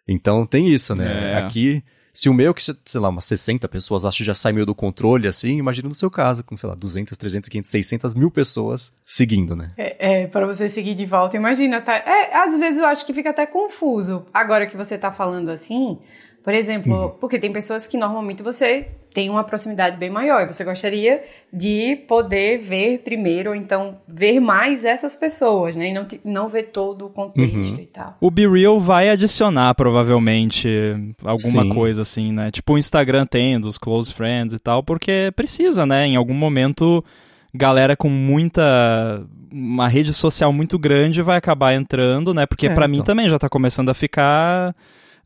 Então, 0.09 0.47
tem 0.47 0.69
isso, 0.69 0.95
né? 0.95 1.33
É. 1.33 1.37
Aqui, 1.39 1.83
se 2.13 2.29
o 2.29 2.35
meu, 2.35 2.53
que, 2.53 2.63
sei 2.63 3.01
lá, 3.01 3.09
umas 3.09 3.25
60 3.27 3.69
pessoas, 3.69 4.05
acho 4.05 4.19
que 4.19 4.25
já 4.25 4.35
sai 4.35 4.53
meio 4.53 4.67
do 4.67 4.75
controle, 4.75 5.29
assim, 5.29 5.59
imagina 5.59 5.89
no 5.89 5.95
seu 5.95 6.11
caso, 6.11 6.43
com, 6.43 6.57
sei 6.57 6.69
lá, 6.69 6.75
200, 6.75 7.17
300, 7.17 7.49
500, 7.49 7.71
600 7.71 8.15
mil 8.15 8.31
pessoas 8.31 8.93
seguindo, 9.05 9.55
né? 9.55 9.69
É, 9.77 10.23
é 10.23 10.27
para 10.27 10.47
você 10.47 10.69
seguir 10.69 10.95
de 10.95 11.07
volta, 11.07 11.37
imagina, 11.37 11.81
tá? 11.81 11.95
É, 11.95 12.35
às 12.37 12.59
vezes 12.59 12.81
eu 12.81 12.87
acho 12.87 13.07
que 13.07 13.15
fica 13.15 13.31
até 13.31 13.47
confuso. 13.47 14.25
Agora 14.33 14.67
que 14.67 14.77
você 14.77 14.99
tá 14.99 15.13
falando 15.13 15.51
assim, 15.51 15.99
por 16.43 16.55
exemplo, 16.55 16.95
uhum. 16.95 17.11
porque 17.21 17.39
tem 17.39 17.53
pessoas 17.53 17.87
que 17.87 17.97
normalmente 17.97 18.43
você 18.43 18.89
tem 19.13 19.29
uma 19.29 19.45
proximidade 19.45 19.97
bem 19.97 20.09
maior 20.09 20.43
e 20.43 20.47
você 20.47 20.65
gostaria 20.65 21.23
de 21.53 21.97
poder 22.09 22.59
ver 22.59 22.99
primeiro, 22.99 23.51
ou 23.51 23.57
então 23.57 23.99
ver 24.07 24.41
mais 24.41 24.85
essas 24.85 25.17
pessoas, 25.17 25.75
né? 25.75 25.91
E 25.91 25.93
não, 25.93 26.07
não 26.25 26.49
ver 26.49 26.69
todo 26.69 27.07
o 27.07 27.11
contexto 27.11 27.57
uhum. 27.57 27.81
e 27.81 27.87
tal. 27.87 28.17
O 28.21 28.31
Be 28.31 28.47
Real 28.49 28.79
vai 28.79 29.11
adicionar 29.11 29.75
provavelmente 29.75 30.69
alguma 31.25 31.65
Sim. 31.65 31.69
coisa 31.71 32.03
assim, 32.03 32.33
né? 32.33 32.51
Tipo 32.51 32.75
o 32.75 32.79
Instagram 32.79 33.27
tem 33.27 33.61
dos 33.61 33.77
close 33.77 34.13
friends 34.15 34.55
e 34.55 34.59
tal, 34.59 34.83
porque 34.83 35.33
precisa, 35.35 35.85
né? 35.85 36.07
Em 36.07 36.17
algum 36.17 36.35
momento 36.35 37.05
galera 37.53 37.97
com 37.97 38.09
muita 38.09 39.25
uma 39.53 39.89
rede 39.89 40.13
social 40.13 40.53
muito 40.53 40.79
grande 40.79 41.21
vai 41.21 41.37
acabar 41.37 41.75
entrando, 41.75 42.33
né? 42.33 42.47
Porque 42.47 42.69
É, 42.69 42.75
pra 42.75 42.87
mim 42.87 42.99
então. 42.99 43.07
também 43.07 43.29
já 43.29 43.39
tá 43.39 43.49
começando 43.49 43.89
a 43.89 43.95
ficar 43.95 44.75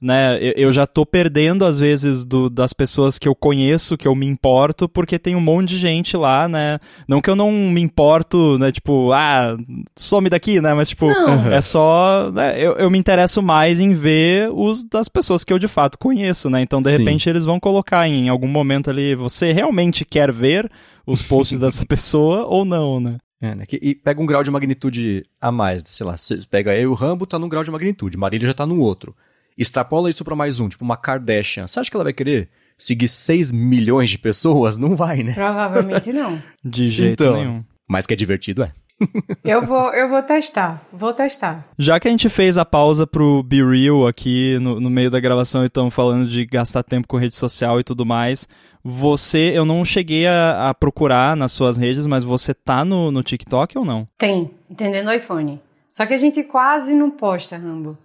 né, 0.01 0.37
eu- 0.41 0.53
eu 0.57 0.73
já 0.73 0.87
tô 0.87 1.07
perdendo 1.07 1.65
às 1.65 1.79
vezes 1.79 2.25
do, 2.25 2.51
das 2.51 2.73
pessoas 2.73 3.19
que 3.19 3.27
eu 3.29 3.35
conheço, 3.35 3.97
que 3.97 4.07
eu 4.07 4.15
me 4.15 4.27
importo, 4.27 4.89
porque 4.89 5.19
tem 5.19 5.35
um 5.35 5.41
monte 5.41 5.71
de 5.71 5.77
gente 5.79 6.17
lá, 6.17 6.47
né? 6.49 6.79
Não 7.09 7.21
que 7.21 7.31
eu 7.31 7.37
não 7.37 7.51
me 7.51 7.81
importo, 7.81 8.59
né? 8.59 8.71
Tipo, 8.71 9.13
ah, 9.13 9.57
some 9.97 10.29
daqui, 10.29 10.61
né? 10.61 10.75
Mas 10.75 10.89
tipo, 10.91 11.07
Não. 11.07 11.51
é 11.53 11.61
só, 11.61 12.31
né, 12.33 12.61
eu, 12.61 12.73
eu 12.75 12.91
me 12.91 12.99
interesso 12.99 13.43
mais 13.43 13.81
em 13.81 13.95
ver 13.95 14.51
os 14.53 14.85
das 14.85 15.09
pessoas 15.09 15.43
que 15.45 15.53
eu 15.53 15.59
de 15.59 15.69
fato 15.69 15.99
conheço, 15.99 16.51
né? 16.51 16.61
Então 16.61 16.83
de 16.83 16.91
Sim. 16.91 16.99
repente 16.99 17.29
eles 17.29 17.45
vão 17.45 17.59
colocar 17.59 18.07
em 18.09 18.29
algum 18.29 18.49
momento 18.49 18.91
ali, 18.91 19.15
você 19.15 19.53
realmente 19.53 20.05
quer 20.05 20.31
ver 20.33 20.71
os 21.07 21.23
posts 21.23 21.59
dessa 21.61 21.87
pessoa 21.87 22.45
ou 22.47 22.65
não, 22.65 23.01
né? 23.01 23.17
É, 23.41 23.55
né? 23.55 23.67
Que- 23.67 23.79
E 23.83 23.95
pega 23.95 24.23
um 24.23 24.27
grau 24.27 24.43
de 24.43 24.51
magnitude 24.51 25.23
a 25.41 25.53
mais, 25.53 25.83
sei 25.87 26.07
lá, 26.07 26.17
você 26.17 26.39
pega 26.51 26.75
eu, 26.77 26.91
o 26.91 26.95
Rambo 26.95 27.27
tá 27.27 27.39
num 27.39 27.49
grau 27.49 27.63
de 27.65 27.71
magnitude, 27.71 28.17
Marília 28.17 28.49
já 28.49 28.55
tá 28.55 28.65
num 28.67 28.81
outro. 28.81 29.15
Extrapola 29.57 30.11
isso 30.11 30.25
pra 30.25 30.35
mais 30.37 30.59
um, 30.61 30.69
tipo 30.69 30.85
uma 30.85 30.97
Kardashian. 30.97 31.67
Você 31.67 31.81
acha 31.81 31.91
que 31.91 31.97
ela 31.97 32.05
vai 32.05 32.13
querer 32.13 32.49
seguir 32.77 33.09
6 33.09 33.53
milhões 33.53 34.11
de 34.11 34.19
pessoas? 34.19 34.77
Não 34.77 34.97
vai, 34.97 35.23
né? 35.23 35.33
Provavelmente 35.33 36.13
não. 36.13 36.43
De 36.65 36.89
jeito 36.89 37.23
Então. 37.23 37.37
nenhum. 37.37 37.65
Mas 37.89 38.07
que 38.07 38.15
é 38.15 38.17
divertido, 38.17 38.63
é. 38.65 38.73
Eu 39.45 39.65
vou, 39.67 39.93
eu 39.93 40.09
vou 40.09 40.23
testar. 40.23 40.87
Vou 40.93 41.13
testar. 41.13 41.69
Já 41.79 41.99
que 42.01 42.07
a 42.09 42.11
gente 42.11 42.29
fez 42.29 42.57
a 42.57 42.65
pausa 42.65 43.07
pro 43.07 43.43
Be 43.43 43.63
Real 43.63 44.07
aqui 44.07 44.57
no, 44.61 44.81
no 44.81 44.89
meio 44.89 45.11
da 45.11 45.19
gravação 45.21 45.63
e 45.65 45.67
estamos 45.67 45.93
falando 45.93 46.27
de 46.29 46.47
gastar 46.47 46.83
tempo 46.83 47.07
com 47.09 47.17
rede 47.19 47.35
social 47.35 47.79
e 47.81 47.85
tudo 47.85 48.07
mais, 48.07 48.49
você, 48.83 49.51
eu 49.55 49.65
não 49.65 49.85
cheguei 49.85 50.27
a, 50.27 50.71
a 50.71 50.75
procurar 50.75 51.37
nas 51.37 51.53
suas 51.53 51.77
redes, 51.77 52.07
mas 52.07 52.23
você 52.25 52.55
tá 52.55 52.85
no, 52.85 53.11
no 53.11 53.23
TikTok 53.23 53.77
ou 53.77 53.85
não? 53.85 54.07
Tem, 54.17 54.51
entendendo 54.71 55.09
o 55.09 55.13
iPhone. 55.13 55.61
Só 55.89 56.07
que 56.07 56.15
a 56.15 56.19
gente 56.19 56.43
quase 56.45 56.95
não 56.95 57.11
posta, 57.11 57.57
Rambo. 57.57 57.99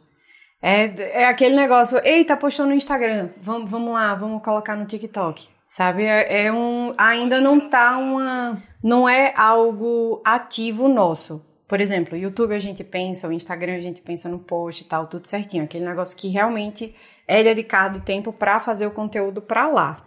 É, 0.61 1.21
é 1.21 1.25
aquele 1.25 1.55
negócio, 1.55 1.99
eita, 2.03 2.35
postou 2.35 2.65
no 2.65 2.73
Instagram, 2.73 3.29
vamos, 3.41 3.71
vamos 3.71 3.93
lá, 3.93 4.13
vamos 4.13 4.43
colocar 4.43 4.75
no 4.75 4.85
TikTok. 4.85 5.47
Sabe? 5.65 6.03
É, 6.03 6.45
é 6.45 6.51
um. 6.51 6.91
Ainda 6.97 7.39
não 7.39 7.67
tá 7.67 7.95
uma. 7.97 8.61
Não 8.83 9.07
é 9.07 9.33
algo 9.37 10.19
ativo 10.25 10.87
nosso. 10.87 11.45
Por 11.67 11.79
exemplo, 11.79 12.17
YouTube 12.17 12.55
a 12.55 12.59
gente 12.59 12.83
pensa, 12.83 13.27
o 13.27 13.31
Instagram 13.31 13.75
a 13.75 13.79
gente 13.79 14.01
pensa 14.01 14.27
no 14.27 14.39
post 14.39 14.81
e 14.81 14.87
tal, 14.87 15.05
tudo 15.05 15.27
certinho. 15.27 15.63
Aquele 15.63 15.85
negócio 15.85 16.17
que 16.17 16.27
realmente 16.27 16.95
é 17.27 17.43
dedicado 17.43 18.01
tempo 18.01 18.33
pra 18.33 18.59
fazer 18.59 18.87
o 18.87 18.91
conteúdo 18.91 19.39
pra 19.39 19.67
lá. 19.67 20.03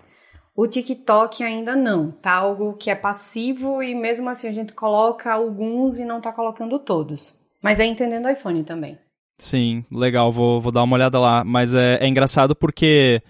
O 0.57 0.67
TikTok 0.67 1.45
ainda 1.45 1.77
não, 1.77 2.11
tá 2.11 2.33
algo 2.33 2.75
que 2.75 2.91
é 2.91 2.97
passivo 2.97 3.81
e 3.81 3.95
mesmo 3.95 4.29
assim 4.29 4.49
a 4.49 4.53
gente 4.53 4.73
coloca 4.73 5.33
alguns 5.33 6.01
e 6.01 6.05
não 6.05 6.21
tá 6.21 6.33
colocando 6.33 6.81
todos. 6.81 7.39
Mas 7.63 7.79
é 7.79 7.85
entendendo 7.85 8.27
o 8.27 8.31
iPhone 8.31 8.65
também. 8.65 8.99
Sim, 9.43 9.85
legal, 9.91 10.31
vou, 10.31 10.61
vou 10.61 10.71
dar 10.71 10.85
uma 10.85 10.95
olhada 10.95 11.19
lá. 11.19 11.43
Mas 11.43 11.75
é, 11.75 11.99
é 12.01 12.07
engraçado 12.07 12.55
porque 12.55 13.21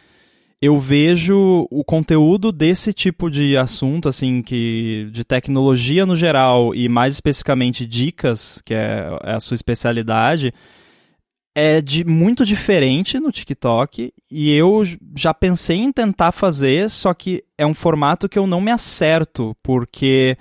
eu 0.61 0.79
vejo 0.79 1.67
o 1.71 1.83
conteúdo 1.83 2.53
desse 2.53 2.93
tipo 2.93 3.31
de 3.31 3.57
assunto, 3.57 4.11
assim, 4.11 4.43
que 4.43 5.09
de 5.11 5.25
tecnologia 5.25 6.05
no 6.05 6.15
geral 6.15 6.75
e 6.75 6.87
mais 6.87 7.15
especificamente 7.15 7.87
dicas, 7.87 8.61
que 8.63 8.75
é 8.75 9.09
é 9.23 9.33
a 9.33 9.41
sua 9.41 9.55
especialidade, 9.55 10.53
é 11.55 11.81
de 11.81 12.05
muito 12.05 12.45
diferente 12.45 13.19
no 13.19 13.33
TikTok 13.33 14.13
e 14.31 14.53
eu 14.53 14.83
já 15.17 15.33
pensei 15.33 15.79
em 15.79 15.91
tentar 15.91 16.31
fazer, 16.31 16.91
só 16.91 17.15
que 17.15 17.43
é 17.57 17.65
um 17.65 17.75
formato 17.75 18.29
que 18.29 18.39
eu 18.39 18.47
não 18.47 18.61
me 18.61 18.71
acerto, 18.71 19.57
porque 19.63 20.37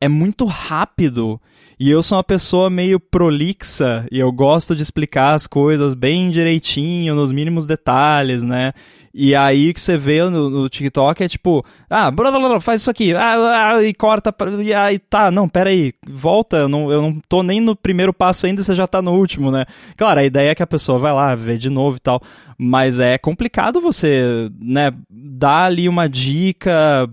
é 0.00 0.06
muito 0.06 0.44
rápido 0.44 1.40
e 1.78 1.90
eu 1.90 2.02
sou 2.02 2.16
uma 2.16 2.24
pessoa 2.24 2.70
meio 2.70 2.98
prolixa 2.98 4.06
e 4.10 4.18
eu 4.18 4.32
gosto 4.32 4.74
de 4.74 4.82
explicar 4.82 5.34
as 5.34 5.46
coisas 5.46 5.94
bem 5.94 6.30
direitinho, 6.30 7.14
nos 7.14 7.30
mínimos 7.30 7.66
detalhes, 7.66 8.42
né? 8.42 8.72
E 9.18 9.34
aí 9.34 9.72
que 9.72 9.80
você 9.80 9.96
vê 9.96 10.22
no, 10.24 10.50
no 10.50 10.68
TikTok 10.68 11.22
é 11.22 11.28
tipo, 11.28 11.64
ah, 11.88 12.10
blá, 12.10 12.30
blá, 12.30 12.38
blá, 12.38 12.60
faz 12.60 12.82
isso 12.82 12.90
aqui, 12.90 13.14
ah, 13.14 13.74
ah, 13.74 13.82
e 13.82 13.94
corta, 13.94 14.34
e 14.62 14.74
aí 14.74 14.98
tá, 14.98 15.30
não, 15.30 15.48
peraí, 15.48 15.94
volta, 16.06 16.58
eu 16.58 16.68
não, 16.68 16.92
eu 16.92 17.00
não 17.00 17.18
tô 17.26 17.42
nem 17.42 17.58
no 17.58 17.74
primeiro 17.74 18.12
passo 18.12 18.44
ainda, 18.44 18.62
você 18.62 18.74
já 18.74 18.86
tá 18.86 19.00
no 19.00 19.12
último, 19.12 19.50
né? 19.50 19.64
Claro, 19.96 20.20
a 20.20 20.24
ideia 20.24 20.50
é 20.50 20.54
que 20.54 20.62
a 20.62 20.66
pessoa 20.66 20.98
vai 20.98 21.14
lá, 21.14 21.34
vê 21.34 21.56
de 21.56 21.70
novo 21.70 21.96
e 21.96 22.00
tal, 22.00 22.20
mas 22.58 23.00
é 23.00 23.16
complicado 23.16 23.80
você, 23.80 24.50
né, 24.60 24.92
dar 25.10 25.64
ali 25.64 25.88
uma 25.88 26.08
dica 26.08 27.08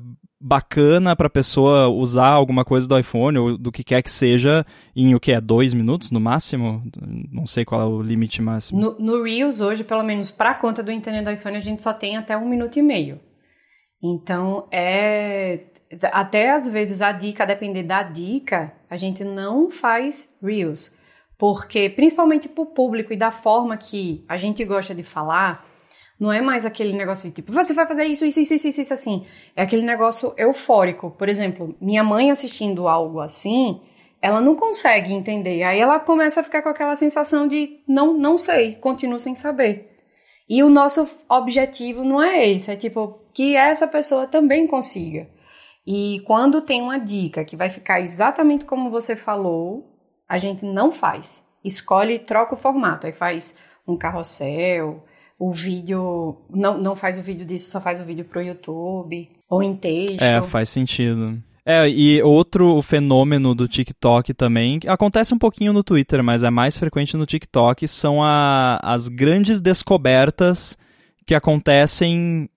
bacana 0.45 1.15
pra 1.15 1.29
pessoa 1.29 1.87
usar 1.87 2.27
alguma 2.27 2.65
coisa 2.65 2.85
do 2.85 2.99
iPhone 2.99 3.37
ou 3.37 3.57
do 3.57 3.71
que 3.71 3.81
quer 3.81 4.01
que 4.01 4.09
seja 4.09 4.65
em 4.93 5.15
o 5.15 5.19
que 5.19 5.31
é 5.31 5.39
dois 5.39 5.73
minutos 5.73 6.11
no 6.11 6.19
máximo 6.19 6.83
não 7.31 7.47
sei 7.47 7.63
qual 7.63 7.81
é 7.81 7.85
o 7.85 8.01
limite 8.01 8.41
máximo 8.41 8.77
No, 8.77 8.99
no 8.99 9.23
Reels 9.23 9.61
hoje, 9.61 9.85
pelo 9.85 10.03
menos 10.03 10.31
pra 10.31 10.53
conta 10.53 10.83
do 10.83 10.91
internet 10.91 11.23
do 11.23 11.31
iPhone, 11.31 11.55
a 11.55 11.61
gente 11.61 11.81
só 11.81 11.93
tem 11.93 12.17
até 12.17 12.35
um 12.35 12.47
minuto 12.47 12.77
e 12.77 12.81
meio. 12.81 13.19
Então 14.03 14.67
é. 14.69 15.61
Até 16.11 16.51
às 16.51 16.67
vezes 16.67 17.01
a 17.01 17.11
dica, 17.11 17.45
depender 17.45 17.83
da 17.83 18.01
dica, 18.03 18.73
a 18.89 18.97
gente 18.97 19.23
não 19.23 19.69
faz 19.69 20.35
Reels. 20.41 20.91
Porque, 21.37 21.89
principalmente 21.89 22.49
pro 22.49 22.65
público 22.65 23.13
e 23.13 23.17
da 23.17 23.31
forma 23.31 23.77
que 23.77 24.25
a 24.27 24.35
gente 24.35 24.65
gosta 24.65 24.95
de 24.95 25.03
falar, 25.03 25.65
não 26.20 26.32
é 26.32 26.41
mais 26.41 26.66
aquele 26.66 26.93
negócio 26.93 27.30
de 27.30 27.36
tipo, 27.36 27.51
você 27.51 27.74
vai 27.74 27.88
fazer 27.88 28.05
isso, 28.05 28.26
isso, 28.26 28.39
isso, 28.39 28.53
isso, 28.53 28.82
isso, 28.82 28.93
assim. 28.93 29.26
É 29.55 29.64
aquele 29.64 29.82
negócio 29.82 30.34
eufórico. 30.38 31.11
Por 31.11 31.28
exemplo, 31.28 31.76
minha 31.82 32.03
mãe 32.03 32.32
assistindo 32.32 32.88
algo 32.88 33.20
assim, 33.20 33.82
ela 34.22 34.39
não 34.39 34.55
consegue 34.55 35.14
entender. 35.14 35.64
Aí 35.64 35.80
ela 35.80 35.99
começa 35.99 36.39
a 36.39 36.43
ficar 36.43 36.61
com 36.61 36.70
aquela 36.70 36.95
sensação 36.95 37.47
de 37.47 37.82
não, 37.88 38.14
não 38.14 38.38
sei, 38.38 38.76
continuo 38.76 39.20
sem 39.20 39.36
saber. 39.36 39.89
E 40.47 40.64
o 40.64 40.70
nosso 40.70 41.09
objetivo 41.30 42.03
não 42.03 42.22
é 42.22 42.47
esse, 42.47 42.72
é 42.72 42.76
tipo 42.76 43.20
que 43.34 43.55
essa 43.55 43.88
pessoa 43.88 44.28
também 44.28 44.68
consiga. 44.68 45.28
E 45.86 46.22
quando 46.26 46.61
tem 46.61 46.82
uma 46.82 46.97
dica 46.97 47.43
que 47.43 47.57
vai 47.57 47.70
ficar 47.70 47.99
exatamente 47.99 48.64
como 48.64 48.89
você 48.89 49.16
falou, 49.16 49.91
a 50.28 50.38
gente 50.38 50.66
não 50.66 50.91
faz. 50.91 51.45
Escolhe 51.64 52.16
e 52.16 52.20
troca 52.20 52.53
o 52.53 52.57
formato. 52.57 53.05
Aí 53.05 53.14
faz 53.14 53.55
um 53.88 53.97
carrossel, 53.97 55.03
o 55.47 55.51
vídeo. 55.51 56.37
Não, 56.49 56.77
não 56.77 56.95
faz 56.95 57.17
o 57.17 57.21
vídeo 57.21 57.45
disso, 57.45 57.69
só 57.71 57.81
faz 57.81 57.99
o 57.99 58.03
vídeo 58.03 58.25
pro 58.25 58.41
YouTube. 58.41 59.29
Ou 59.49 59.61
em 59.63 59.75
texto. 59.75 60.21
É, 60.21 60.41
faz 60.41 60.69
sentido. 60.69 61.37
É, 61.65 61.87
e 61.89 62.21
outro 62.21 62.81
fenômeno 62.81 63.55
do 63.55 63.67
TikTok 63.69 64.33
também, 64.33 64.79
acontece 64.85 65.33
um 65.33 65.37
pouquinho 65.37 65.71
no 65.71 65.81
Twitter, 65.83 66.21
mas 66.21 66.43
é 66.43 66.49
mais 66.49 66.77
frequente 66.77 67.15
no 67.15 67.25
TikTok, 67.25 67.87
são 67.87 68.21
a- 68.21 68.79
as 68.83 69.07
grandes 69.07 69.61
descobertas 69.61 70.77
que 71.25 71.33
acontecem, 71.33 72.49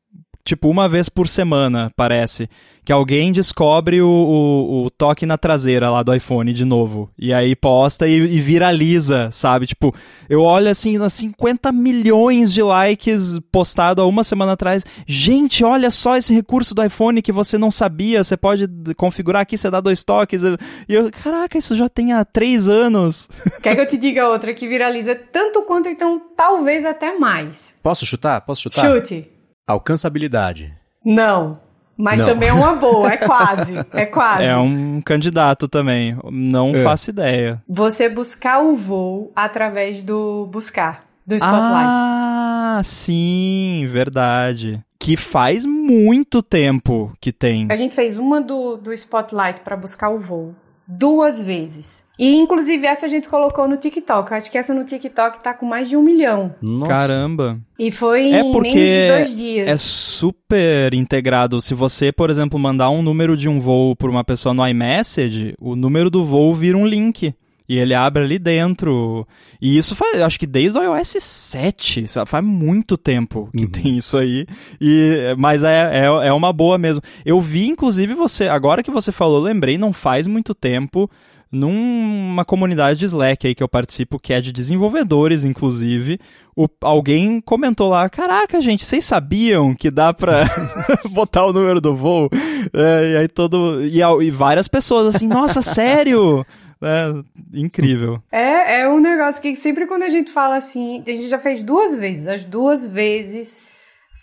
tipo, 0.46 0.68
uma 0.70 0.88
vez 0.88 1.08
por 1.10 1.28
semana, 1.28 1.92
parece. 1.94 2.48
Que 2.84 2.92
alguém 2.92 3.32
descobre 3.32 4.00
o, 4.00 4.08
o- 4.08 4.84
o 4.84 4.90
toque 4.90 5.26
na 5.26 5.36
traseira 5.36 5.90
lá 5.90 6.04
do 6.04 6.14
iPhone 6.14 6.52
de 6.52 6.64
novo. 6.64 7.10
E 7.18 7.34
aí 7.34 7.56
posta 7.56 8.06
e, 8.06 8.12
e 8.14 8.40
viraliza, 8.40 9.28
sabe? 9.32 9.66
Tipo, 9.66 9.92
eu 10.28 10.40
olho 10.42 10.70
assim, 10.70 10.96
nas 10.96 11.12
50 11.14 11.72
milhões 11.72 12.52
de 12.54 12.62
likes 12.62 13.40
postado 13.50 14.00
há 14.00 14.06
uma 14.06 14.22
semana 14.22 14.52
atrás. 14.52 14.86
Gente, 15.04 15.64
olha 15.64 15.90
só 15.90 16.16
esse 16.16 16.32
recurso 16.32 16.76
do 16.76 16.84
iPhone 16.84 17.20
que 17.20 17.32
você 17.32 17.58
não 17.58 17.72
sabia. 17.72 18.22
Você 18.22 18.36
pode 18.36 18.68
configurar 18.96 19.42
aqui, 19.42 19.58
você 19.58 19.68
dá 19.68 19.80
dois 19.80 20.04
toques. 20.04 20.44
E 20.44 20.56
eu, 20.88 21.10
caraca, 21.10 21.58
isso 21.58 21.74
já 21.74 21.88
tem 21.88 22.12
há 22.12 22.24
três 22.24 22.68
anos. 22.68 23.28
Quer 23.64 23.74
que 23.74 23.80
eu 23.80 23.86
te 23.88 23.96
diga 23.98 24.28
outra 24.28 24.54
que 24.54 24.68
viraliza 24.68 25.16
tanto 25.16 25.62
quanto, 25.62 25.88
então 25.88 26.22
talvez 26.36 26.84
até 26.84 27.18
mais? 27.18 27.74
Posso 27.82 28.06
chutar? 28.06 28.42
Posso 28.42 28.62
chutar? 28.62 28.88
Chute. 28.94 29.28
Alcançabilidade. 29.66 30.72
Não. 31.04 31.58
Mas 31.98 32.20
Não. 32.20 32.26
também 32.26 32.50
é 32.50 32.52
uma 32.52 32.74
boa, 32.74 33.10
é 33.10 33.16
quase. 33.16 33.74
É 33.92 34.04
quase. 34.06 34.44
É 34.44 34.56
um 34.56 35.00
candidato 35.00 35.66
também. 35.66 36.16
Não 36.30 36.74
É. 36.74 36.82
faço 36.82 37.08
ideia. 37.10 37.62
Você 37.66 38.08
buscar 38.08 38.60
o 38.62 38.76
voo 38.76 39.32
através 39.34 40.02
do 40.02 40.46
buscar, 40.52 41.04
do 41.26 41.34
Spotlight. 41.34 41.64
Ah, 41.88 42.80
sim, 42.84 43.86
verdade. 43.88 44.84
Que 44.98 45.16
faz 45.16 45.64
muito 45.64 46.42
tempo 46.42 47.12
que 47.20 47.32
tem. 47.32 47.66
A 47.70 47.76
gente 47.76 47.94
fez 47.94 48.18
uma 48.18 48.40
do, 48.42 48.76
do 48.76 48.92
Spotlight 48.92 49.60
para 49.60 49.76
buscar 49.76 50.10
o 50.10 50.18
voo. 50.18 50.54
Duas 50.88 51.42
vezes. 51.42 52.04
E 52.18 52.36
inclusive 52.36 52.86
essa 52.86 53.06
a 53.06 53.08
gente 53.08 53.28
colocou 53.28 53.66
no 53.66 53.76
TikTok. 53.76 54.30
Eu 54.30 54.36
acho 54.36 54.50
que 54.50 54.56
essa 54.56 54.72
no 54.72 54.84
TikTok 54.84 55.40
tá 55.42 55.52
com 55.52 55.66
mais 55.66 55.88
de 55.88 55.96
um 55.96 56.02
milhão. 56.02 56.54
Nossa. 56.62 56.92
Caramba. 56.92 57.58
E 57.78 57.90
foi 57.90 58.30
É 58.30 58.40
em 58.40 58.52
porque 58.52 58.74
menos 58.74 58.96
de 58.96 59.08
dois 59.08 59.36
dias. 59.36 59.68
É 59.68 59.76
super 59.76 60.94
integrado. 60.94 61.60
Se 61.60 61.74
você, 61.74 62.12
por 62.12 62.30
exemplo, 62.30 62.58
mandar 62.58 62.90
um 62.90 63.02
número 63.02 63.36
de 63.36 63.48
um 63.48 63.60
voo 63.60 63.96
por 63.96 64.08
uma 64.08 64.24
pessoa 64.24 64.54
no 64.54 64.66
iMessage, 64.66 65.54
o 65.60 65.74
número 65.74 66.08
do 66.08 66.24
voo 66.24 66.54
vira 66.54 66.78
um 66.78 66.86
link. 66.86 67.34
E 67.68 67.78
ele 67.78 67.94
abre 67.94 68.22
ali 68.22 68.38
dentro. 68.38 69.26
E 69.60 69.76
isso 69.76 69.94
faz, 69.94 70.20
acho 70.20 70.38
que 70.38 70.46
desde 70.46 70.78
o 70.78 70.82
iOS 70.82 71.16
7, 71.20 72.06
sabe? 72.06 72.28
faz 72.28 72.44
muito 72.44 72.96
tempo 72.96 73.48
que 73.56 73.64
uhum. 73.64 73.70
tem 73.70 73.96
isso 73.96 74.16
aí. 74.16 74.46
E, 74.80 75.34
mas 75.36 75.64
é, 75.64 75.90
é, 75.92 76.28
é 76.28 76.32
uma 76.32 76.52
boa 76.52 76.78
mesmo. 76.78 77.02
Eu 77.24 77.40
vi, 77.40 77.66
inclusive, 77.66 78.14
você, 78.14 78.48
agora 78.48 78.82
que 78.82 78.90
você 78.90 79.10
falou, 79.10 79.40
lembrei, 79.40 79.76
não 79.76 79.92
faz 79.92 80.26
muito 80.26 80.54
tempo, 80.54 81.10
numa 81.50 82.44
comunidade 82.44 82.98
de 82.98 83.06
Slack 83.06 83.46
aí 83.46 83.54
que 83.54 83.62
eu 83.62 83.68
participo, 83.68 84.18
que 84.18 84.32
é 84.32 84.40
de 84.40 84.52
desenvolvedores, 84.52 85.44
inclusive, 85.44 86.18
o, 86.54 86.66
alguém 86.80 87.40
comentou 87.40 87.88
lá, 87.88 88.08
caraca, 88.08 88.60
gente, 88.60 88.84
vocês 88.84 89.04
sabiam 89.04 89.74
que 89.74 89.90
dá 89.90 90.12
pra 90.12 90.44
botar 91.10 91.44
o 91.46 91.52
número 91.52 91.80
do 91.80 91.94
voo? 91.94 92.28
É, 92.72 93.12
e 93.12 93.16
aí 93.18 93.28
todo. 93.28 93.82
E, 93.84 94.00
e 94.00 94.30
várias 94.30 94.68
pessoas 94.68 95.14
assim, 95.14 95.28
nossa, 95.28 95.62
sério? 95.62 96.44
É, 96.82 97.12
incrível. 97.54 98.22
É, 98.30 98.80
é 98.80 98.88
um 98.88 99.00
negócio 99.00 99.40
que 99.40 99.56
sempre 99.56 99.86
quando 99.86 100.02
a 100.02 100.10
gente 100.10 100.30
fala 100.30 100.56
assim, 100.56 101.02
a 101.06 101.10
gente 101.10 101.28
já 101.28 101.38
fez 101.38 101.62
duas 101.62 101.96
vezes, 101.96 102.26
as 102.26 102.44
duas 102.44 102.88
vezes 102.88 103.62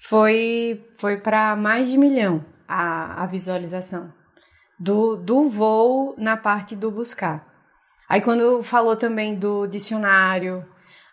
foi, 0.04 0.84
foi 0.98 1.18
para 1.18 1.56
mais 1.56 1.90
de 1.90 1.98
milhão 1.98 2.46
a, 2.68 3.24
a 3.24 3.26
visualização 3.26 4.14
do, 4.80 5.16
do 5.16 5.48
voo 5.48 6.14
na 6.18 6.38
parte 6.38 6.76
do 6.76 6.92
buscar. 6.92 7.48
Aí 8.08 8.22
quando 8.22 8.62
falou 8.62 8.96
também 8.96 9.34
do 9.34 9.66
dicionário, 9.66 10.66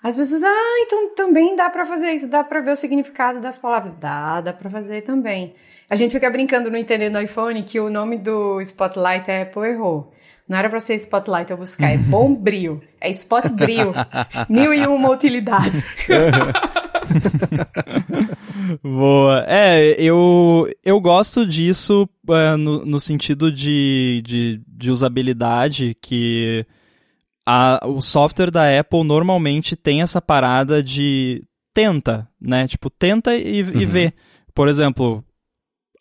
as 0.02 0.16
pessoas, 0.16 0.42
ah, 0.42 0.78
então 0.80 1.14
também 1.14 1.54
dá 1.54 1.68
para 1.68 1.84
fazer 1.84 2.12
isso, 2.12 2.28
dá 2.28 2.42
para 2.42 2.60
ver 2.60 2.70
o 2.70 2.76
significado 2.76 3.38
das 3.38 3.58
palavras. 3.58 3.94
Dá, 3.96 4.40
dá 4.40 4.52
para 4.52 4.70
fazer 4.70 5.02
também. 5.02 5.54
A 5.90 5.96
gente 5.96 6.12
fica 6.12 6.30
brincando 6.30 6.70
no 6.70 6.76
Entendendo 6.76 7.20
iPhone 7.20 7.62
que 7.62 7.78
o 7.78 7.90
nome 7.90 8.16
do 8.16 8.60
Spotlight 8.62 9.30
é 9.30 9.50
errou. 9.68 10.12
Não 10.50 10.58
era 10.58 10.68
para 10.68 10.80
ser 10.80 10.96
Spotlight 10.96 11.52
eu 11.52 11.56
buscar, 11.56 11.92
é 11.92 11.96
Bom 11.96 12.34
Brio. 12.34 12.82
É 13.00 13.08
Spot 13.08 13.48
Brio. 13.52 13.94
Mil 14.50 14.74
e 14.74 14.84
uma 14.84 15.08
utilidades. 15.08 15.94
Boa. 18.82 19.44
É, 19.46 19.94
eu, 19.96 20.68
eu 20.84 21.00
gosto 21.00 21.46
disso 21.46 22.08
é, 22.30 22.56
no, 22.56 22.84
no 22.84 22.98
sentido 22.98 23.52
de, 23.52 24.22
de, 24.26 24.60
de 24.66 24.90
usabilidade, 24.90 25.96
que 26.02 26.66
a, 27.46 27.86
o 27.86 28.00
software 28.00 28.50
da 28.50 28.76
Apple 28.76 29.04
normalmente 29.04 29.76
tem 29.76 30.02
essa 30.02 30.20
parada 30.20 30.82
de 30.82 31.44
tenta, 31.72 32.28
né? 32.40 32.66
Tipo, 32.66 32.90
tenta 32.90 33.36
e, 33.36 33.62
uhum. 33.62 33.80
e 33.80 33.86
vê. 33.86 34.12
Por 34.52 34.66
exemplo, 34.66 35.24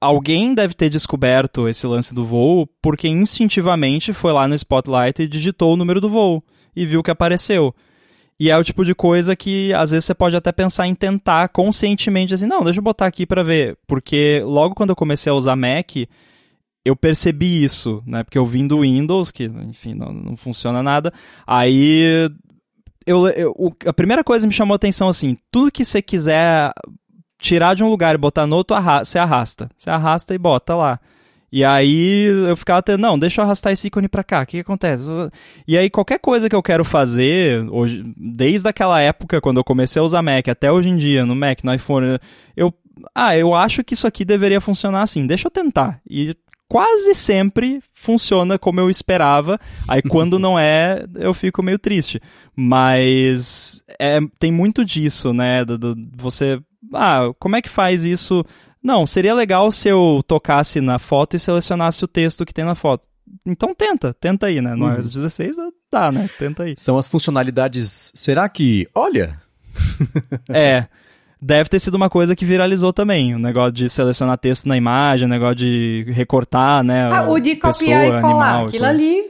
alguém 0.01 0.53
deve 0.53 0.73
ter 0.73 0.89
descoberto 0.89 1.67
esse 1.67 1.85
lance 1.85 2.13
do 2.13 2.25
voo 2.25 2.67
porque 2.81 3.07
instintivamente 3.07 4.13
foi 4.13 4.31
lá 4.31 4.47
no 4.47 4.55
Spotlight 4.55 5.21
e 5.21 5.27
digitou 5.27 5.73
o 5.73 5.77
número 5.77 5.99
do 5.99 6.09
voo 6.09 6.43
e 6.75 6.85
viu 6.85 7.03
que 7.03 7.11
apareceu. 7.11 7.75
E 8.39 8.49
é 8.49 8.57
o 8.57 8.63
tipo 8.63 8.85
de 8.85 8.95
coisa 8.95 9.35
que 9.35 9.73
às 9.73 9.91
vezes 9.91 10.05
você 10.05 10.13
pode 10.13 10.35
até 10.35 10.51
pensar 10.51 10.87
em 10.87 10.95
tentar 10.95 11.49
conscientemente 11.49 12.33
assim, 12.33 12.47
não, 12.47 12.63
deixa 12.63 12.79
eu 12.79 12.83
botar 12.83 13.05
aqui 13.05 13.25
para 13.25 13.43
ver, 13.43 13.77
porque 13.85 14.41
logo 14.45 14.73
quando 14.73 14.91
eu 14.91 14.95
comecei 14.95 15.29
a 15.29 15.35
usar 15.35 15.57
Mac, 15.57 15.91
eu 16.85 16.95
percebi 16.95 17.61
isso, 17.61 18.01
né? 18.05 18.23
Porque 18.23 18.37
eu 18.37 18.45
vim 18.45 18.65
do 18.65 18.79
Windows, 18.79 19.29
que 19.29 19.43
enfim, 19.43 19.93
não, 19.93 20.13
não 20.13 20.37
funciona 20.37 20.81
nada. 20.81 21.13
Aí 21.45 22.31
eu, 23.05 23.27
eu, 23.27 23.75
a 23.85 23.91
primeira 23.91 24.23
coisa 24.23 24.45
que 24.45 24.47
me 24.47 24.53
chamou 24.53 24.73
a 24.73 24.77
atenção 24.77 25.09
assim, 25.09 25.35
tudo 25.51 25.71
que 25.71 25.83
você 25.83 26.01
quiser 26.01 26.71
tirar 27.39 27.73
de 27.73 27.83
um 27.83 27.89
lugar 27.89 28.13
e 28.13 28.17
botar 28.17 28.45
no 28.45 28.55
outro, 28.55 28.75
você 29.03 29.17
arrasta. 29.17 29.69
Você 29.75 29.89
arrasta 29.89 30.35
e 30.35 30.37
bota 30.37 30.75
lá. 30.75 30.99
E 31.51 31.65
aí 31.65 32.25
eu 32.25 32.55
ficava 32.55 32.79
até, 32.79 32.95
não, 32.95 33.17
deixa 33.17 33.41
eu 33.41 33.45
arrastar 33.45 33.73
esse 33.73 33.87
ícone 33.87 34.07
pra 34.07 34.23
cá, 34.23 34.43
o 34.43 34.45
que, 34.45 34.57
que, 34.57 34.59
acontece? 34.59 35.03
E 35.67 35.77
aí 35.77 35.89
qualquer 35.89 36.19
coisa 36.19 36.47
que 36.47 36.55
eu 36.55 36.61
quero 36.61 36.85
fazer, 36.85 37.67
hoje, 37.71 38.03
desde 38.15 38.69
aquela 38.69 39.01
época, 39.01 39.41
quando 39.41 39.57
eu 39.57 39.63
comecei 39.63 39.99
a 39.99 40.05
usar 40.05 40.21
Mac, 40.21 40.47
até 40.47 40.71
hoje 40.71 40.89
em 40.89 40.97
dia, 40.97 41.25
no 41.25 41.35
Mac, 41.35 41.63
no 41.63 41.73
iPhone, 41.73 42.19
eu, 42.55 42.71
ah, 43.15 43.35
eu 43.35 43.55
acho 43.55 43.83
que 43.83 43.95
isso 43.95 44.05
aqui 44.05 44.23
deveria 44.23 44.61
funcionar 44.61 45.01
assim, 45.01 45.25
deixa 45.25 45.47
eu 45.47 45.51
tentar. 45.51 45.99
E 46.07 46.35
quase 46.67 47.15
sempre 47.15 47.81
funciona 47.93 48.59
como 48.59 48.79
eu 48.79 48.87
esperava, 48.87 49.59
aí 49.87 50.03
quando 50.07 50.37
não 50.37 50.57
é, 50.57 51.03
eu 51.15 51.33
fico 51.33 51.63
meio 51.63 51.79
triste. 51.79 52.21
Mas 52.55 53.83
é, 53.97 54.19
tem 54.37 54.51
muito 54.51 54.85
disso, 54.85 55.33
né, 55.33 55.65
do, 55.65 55.79
do 55.79 55.95
você 56.15 56.61
ah, 56.93 57.31
como 57.39 57.55
é 57.55 57.61
que 57.61 57.69
faz 57.69 58.03
isso? 58.05 58.45
Não, 58.81 59.05
seria 59.05 59.33
legal 59.33 59.71
se 59.71 59.89
eu 59.89 60.23
tocasse 60.27 60.79
na 60.79 60.97
foto 60.99 61.35
e 61.35 61.39
selecionasse 61.39 62.03
o 62.03 62.07
texto 62.07 62.45
que 62.45 62.53
tem 62.53 62.65
na 62.65 62.75
foto. 62.75 63.07
Então 63.45 63.75
tenta, 63.75 64.13
tenta 64.13 64.47
aí, 64.47 64.61
né? 64.61 64.75
No 64.75 64.85
uhum. 64.85 64.93
iOS 64.93 65.11
16 65.11 65.55
dá, 65.91 66.11
né? 66.11 66.29
Tenta 66.37 66.63
aí. 66.63 66.75
São 66.75 66.97
as 66.97 67.07
funcionalidades. 67.07 68.11
Será 68.15 68.47
que. 68.47 68.87
Olha! 68.95 69.41
é 70.49 70.87
deve 71.41 71.69
ter 71.69 71.79
sido 71.79 71.95
uma 71.95 72.09
coisa 72.09 72.35
que 72.35 72.45
viralizou 72.45 72.91
também. 72.91 73.33
O 73.35 73.39
negócio 73.39 73.71
de 73.71 73.89
selecionar 73.89 74.37
texto 74.37 74.67
na 74.67 74.75
imagem, 74.75 75.25
o 75.25 75.29
negócio 75.29 75.55
de 75.55 76.05
recortar, 76.09 76.83
né? 76.83 77.09
Ah, 77.11 77.29
o 77.29 77.39
de 77.39 77.55
copiar 77.55 78.01
pessoa, 78.01 78.19
e 78.19 78.21
colar. 78.21 78.61
Aquilo 78.61 78.85
ali, 78.85 79.23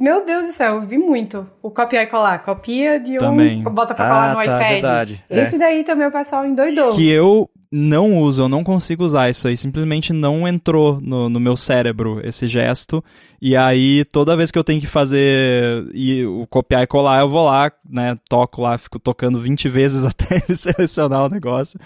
meu 0.00 0.24
Deus 0.24 0.46
do 0.46 0.52
céu, 0.52 0.76
eu 0.76 0.86
vi 0.86 0.98
muito. 0.98 1.46
O 1.62 1.70
copiar 1.70 2.04
e 2.04 2.06
colar. 2.06 2.38
Copia 2.38 2.98
de 2.98 3.14
um, 3.14 3.18
também. 3.18 3.62
bota 3.62 3.94
pra 3.94 4.08
colar 4.08 4.30
ah, 4.30 4.34
no 4.34 4.36
tá, 4.36 4.42
iPad. 4.42 4.68
Verdade. 4.70 5.24
Esse 5.30 5.56
é. 5.56 5.58
daí 5.58 5.84
também 5.84 6.06
o 6.06 6.12
pessoal 6.12 6.44
endoidou. 6.46 6.90
Que 6.90 7.08
eu 7.08 7.48
não 7.76 8.18
uso, 8.18 8.44
eu 8.44 8.48
não 8.48 8.62
consigo 8.62 9.02
usar 9.02 9.28
isso 9.28 9.48
aí, 9.48 9.56
simplesmente 9.56 10.12
não 10.12 10.46
entrou 10.46 11.00
no, 11.00 11.28
no 11.28 11.40
meu 11.40 11.56
cérebro 11.56 12.20
esse 12.22 12.46
gesto. 12.46 13.02
E 13.42 13.56
aí, 13.56 14.04
toda 14.04 14.36
vez 14.36 14.52
que 14.52 14.58
eu 14.58 14.62
tenho 14.62 14.80
que 14.80 14.86
fazer 14.86 15.84
e 15.92 16.24
o 16.24 16.46
copiar 16.46 16.84
e 16.84 16.86
colar, 16.86 17.18
eu 17.22 17.28
vou 17.28 17.44
lá, 17.46 17.72
né, 17.84 18.16
toco 18.28 18.62
lá, 18.62 18.78
fico 18.78 19.00
tocando 19.00 19.40
20 19.40 19.66
vezes 19.68 20.04
até 20.04 20.36
ele 20.46 20.56
selecionar 20.56 21.24
o 21.24 21.28
negócio. 21.28 21.80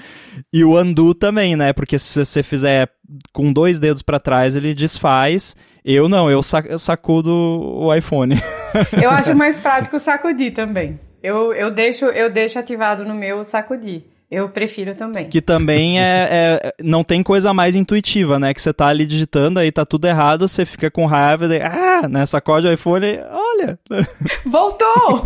E 0.53 0.63
o 0.63 0.79
undo 0.79 1.15
também, 1.15 1.57
né, 1.57 1.73
porque 1.73 1.99
se 1.99 2.23
você 2.23 2.43
fizer 2.43 2.91
com 3.33 3.51
dois 3.51 3.79
dedos 3.79 4.03
para 4.03 4.21
trás, 4.21 4.55
ele 4.57 4.75
desfaz. 4.75 5.57
Eu 5.83 6.07
não, 6.07 6.31
eu 6.31 6.43
sacudo 6.43 7.33
o 7.33 7.95
iPhone. 7.95 8.35
Eu 9.03 9.09
acho 9.09 9.35
mais 9.35 9.59
prático 9.59 9.99
sacudir 9.99 10.53
também. 10.53 11.01
Eu, 11.23 11.55
eu, 11.55 11.71
deixo, 11.71 12.05
eu 12.05 12.29
deixo 12.29 12.59
ativado 12.59 13.07
no 13.07 13.15
meu 13.15 13.43
sacudir. 13.43 14.05
Eu 14.31 14.51
prefiro 14.51 14.95
também. 14.95 15.31
Que 15.31 15.41
também 15.41 15.99
é, 15.99 16.29
é, 16.63 16.75
Não 16.83 17.03
tem 17.03 17.23
coisa 17.23 17.55
mais 17.55 17.75
intuitiva, 17.75 18.39
né? 18.39 18.53
Que 18.53 18.61
você 18.61 18.73
tá 18.73 18.87
ali 18.87 19.07
digitando, 19.07 19.59
aí 19.59 19.73
tá 19.73 19.87
tudo 19.87 20.07
errado, 20.07 20.47
você 20.47 20.67
fica 20.67 20.91
com 20.91 21.07
raiva, 21.07 21.49
de, 21.49 21.61
ah, 21.63 22.07
né? 22.09 22.27
Sacode 22.27 22.67
o 22.67 22.73
iPhone, 22.73 23.07
olha. 23.31 23.79
Voltou! 24.45 25.23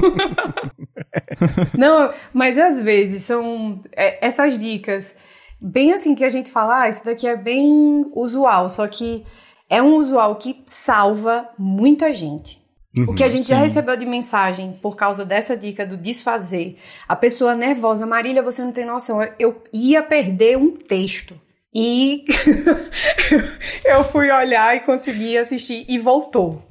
Não, 1.76 2.12
mas 2.32 2.56
às 2.56 2.80
vezes 2.80 3.22
são 3.22 3.82
é, 3.96 4.24
essas 4.24 4.58
dicas, 4.58 5.16
bem 5.60 5.92
assim 5.92 6.14
que 6.14 6.24
a 6.24 6.30
gente 6.30 6.50
fala, 6.50 6.82
ah, 6.82 6.88
isso 6.88 7.04
daqui 7.04 7.26
é 7.26 7.36
bem 7.36 8.06
usual, 8.14 8.70
só 8.70 8.86
que 8.86 9.24
é 9.68 9.82
um 9.82 9.96
usual 9.96 10.36
que 10.36 10.62
salva 10.64 11.48
muita 11.58 12.14
gente. 12.14 12.61
Uhum, 12.96 13.06
o 13.08 13.14
que 13.14 13.24
a 13.24 13.28
gente 13.28 13.44
sim. 13.44 13.48
já 13.48 13.56
recebeu 13.56 13.96
de 13.96 14.04
mensagem 14.04 14.78
por 14.82 14.94
causa 14.94 15.24
dessa 15.24 15.56
dica 15.56 15.86
do 15.86 15.96
desfazer. 15.96 16.76
A 17.08 17.16
pessoa 17.16 17.54
nervosa, 17.54 18.06
Marília, 18.06 18.42
você 18.42 18.62
não 18.62 18.72
tem 18.72 18.84
noção, 18.84 19.20
eu 19.38 19.62
ia 19.72 20.02
perder 20.02 20.58
um 20.58 20.76
texto. 20.76 21.40
E 21.74 22.24
eu 23.84 24.04
fui 24.04 24.30
olhar 24.30 24.76
e 24.76 24.80
consegui 24.80 25.38
assistir 25.38 25.86
e 25.88 25.98
voltou. 25.98 26.62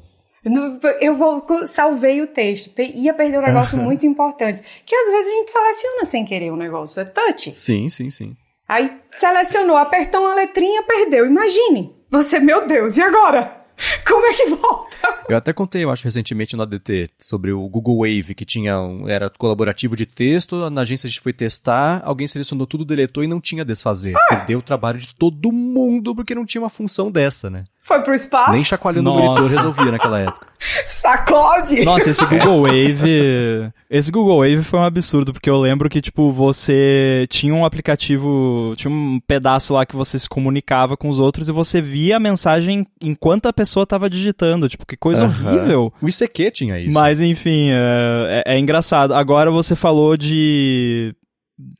Eu 0.99 1.15
vou, 1.15 1.45
salvei 1.67 2.21
o 2.21 2.27
texto. 2.27 2.71
Ia 2.79 3.13
perder 3.13 3.39
um 3.39 3.43
negócio 3.43 3.77
muito 3.77 4.05
importante. 4.05 4.61
Que 4.85 4.95
às 4.95 5.09
vezes 5.09 5.31
a 5.31 5.35
gente 5.35 5.51
seleciona 5.51 6.05
sem 6.05 6.25
querer 6.25 6.51
um 6.51 6.55
negócio. 6.55 7.01
É 7.01 7.05
touch. 7.05 7.55
Sim, 7.55 7.89
sim, 7.89 8.09
sim. 8.09 8.35
Aí 8.67 8.91
selecionou, 9.11 9.77
apertou 9.77 10.21
uma 10.21 10.33
letrinha, 10.33 10.83
perdeu. 10.83 11.25
Imagine. 11.25 11.95
Você, 12.09 12.39
meu 12.39 12.65
Deus, 12.65 12.97
e 12.97 13.01
agora? 13.01 13.60
Como 14.07 14.25
é 14.25 14.33
que 14.33 14.45
volta? 14.47 14.91
Eu 15.27 15.37
até 15.37 15.53
contei, 15.53 15.83
eu 15.83 15.91
acho, 15.91 16.03
recentemente 16.03 16.55
no 16.55 16.63
ADT 16.63 17.09
sobre 17.17 17.51
o 17.51 17.67
Google 17.67 17.99
Wave, 17.99 18.35
que 18.35 18.45
tinha 18.45 18.79
um, 18.79 19.07
era 19.07 19.29
colaborativo 19.29 19.95
de 19.95 20.05
texto. 20.05 20.69
Na 20.69 20.81
agência 20.81 21.07
a 21.07 21.09
gente 21.09 21.21
foi 21.21 21.33
testar, 21.33 22.01
alguém 22.03 22.27
selecionou 22.27 22.67
tudo, 22.67 22.83
deletou 22.83 23.23
e 23.23 23.27
não 23.27 23.39
tinha 23.39 23.63
desfazer. 23.63 24.15
Ah. 24.15 24.35
Perdeu 24.35 24.59
o 24.59 24.61
trabalho 24.61 24.99
de 24.99 25.15
todo 25.15 25.51
mundo 25.51 26.15
porque 26.15 26.35
não 26.35 26.45
tinha 26.45 26.61
uma 26.61 26.69
função 26.69 27.11
dessa, 27.11 27.49
né? 27.49 27.63
Foi 27.81 27.99
pro 28.01 28.13
espaço? 28.13 28.51
Nem 28.51 28.63
chacoalhando 28.63 29.09
Nossa. 29.09 29.21
o 29.21 29.25
monitor 29.25 29.49
resolvia 29.49 29.91
naquela 29.91 30.19
época. 30.19 30.47
Sacode! 30.85 31.83
Nossa, 31.83 32.11
esse 32.11 32.23
Google 32.27 32.61
Wave. 32.61 33.73
Esse 33.89 34.11
Google 34.11 34.37
Wave 34.37 34.63
foi 34.63 34.79
um 34.79 34.83
absurdo, 34.83 35.33
porque 35.33 35.49
eu 35.49 35.59
lembro 35.59 35.89
que, 35.89 35.99
tipo, 35.99 36.31
você 36.31 37.25
tinha 37.29 37.53
um 37.53 37.65
aplicativo. 37.65 38.73
Tinha 38.77 38.91
um 38.93 39.19
pedaço 39.27 39.73
lá 39.73 39.83
que 39.83 39.95
você 39.95 40.19
se 40.19 40.29
comunicava 40.29 40.95
com 40.95 41.09
os 41.09 41.17
outros 41.17 41.49
e 41.49 41.51
você 41.51 41.81
via 41.81 42.17
a 42.17 42.19
mensagem 42.19 42.85
enquanto 43.01 43.47
a 43.47 43.53
pessoa 43.53 43.87
tava 43.87 44.07
digitando. 44.07 44.69
Tipo, 44.69 44.85
que 44.85 44.95
coisa 44.95 45.25
horrível. 45.25 45.91
O 45.99 46.07
ICQ 46.07 46.51
tinha 46.51 46.79
isso. 46.79 46.93
Mas, 46.93 47.19
enfim, 47.19 47.71
é, 47.71 48.43
é, 48.45 48.55
é 48.55 48.59
engraçado. 48.59 49.15
Agora 49.15 49.49
você 49.49 49.75
falou 49.75 50.15
de 50.15 51.15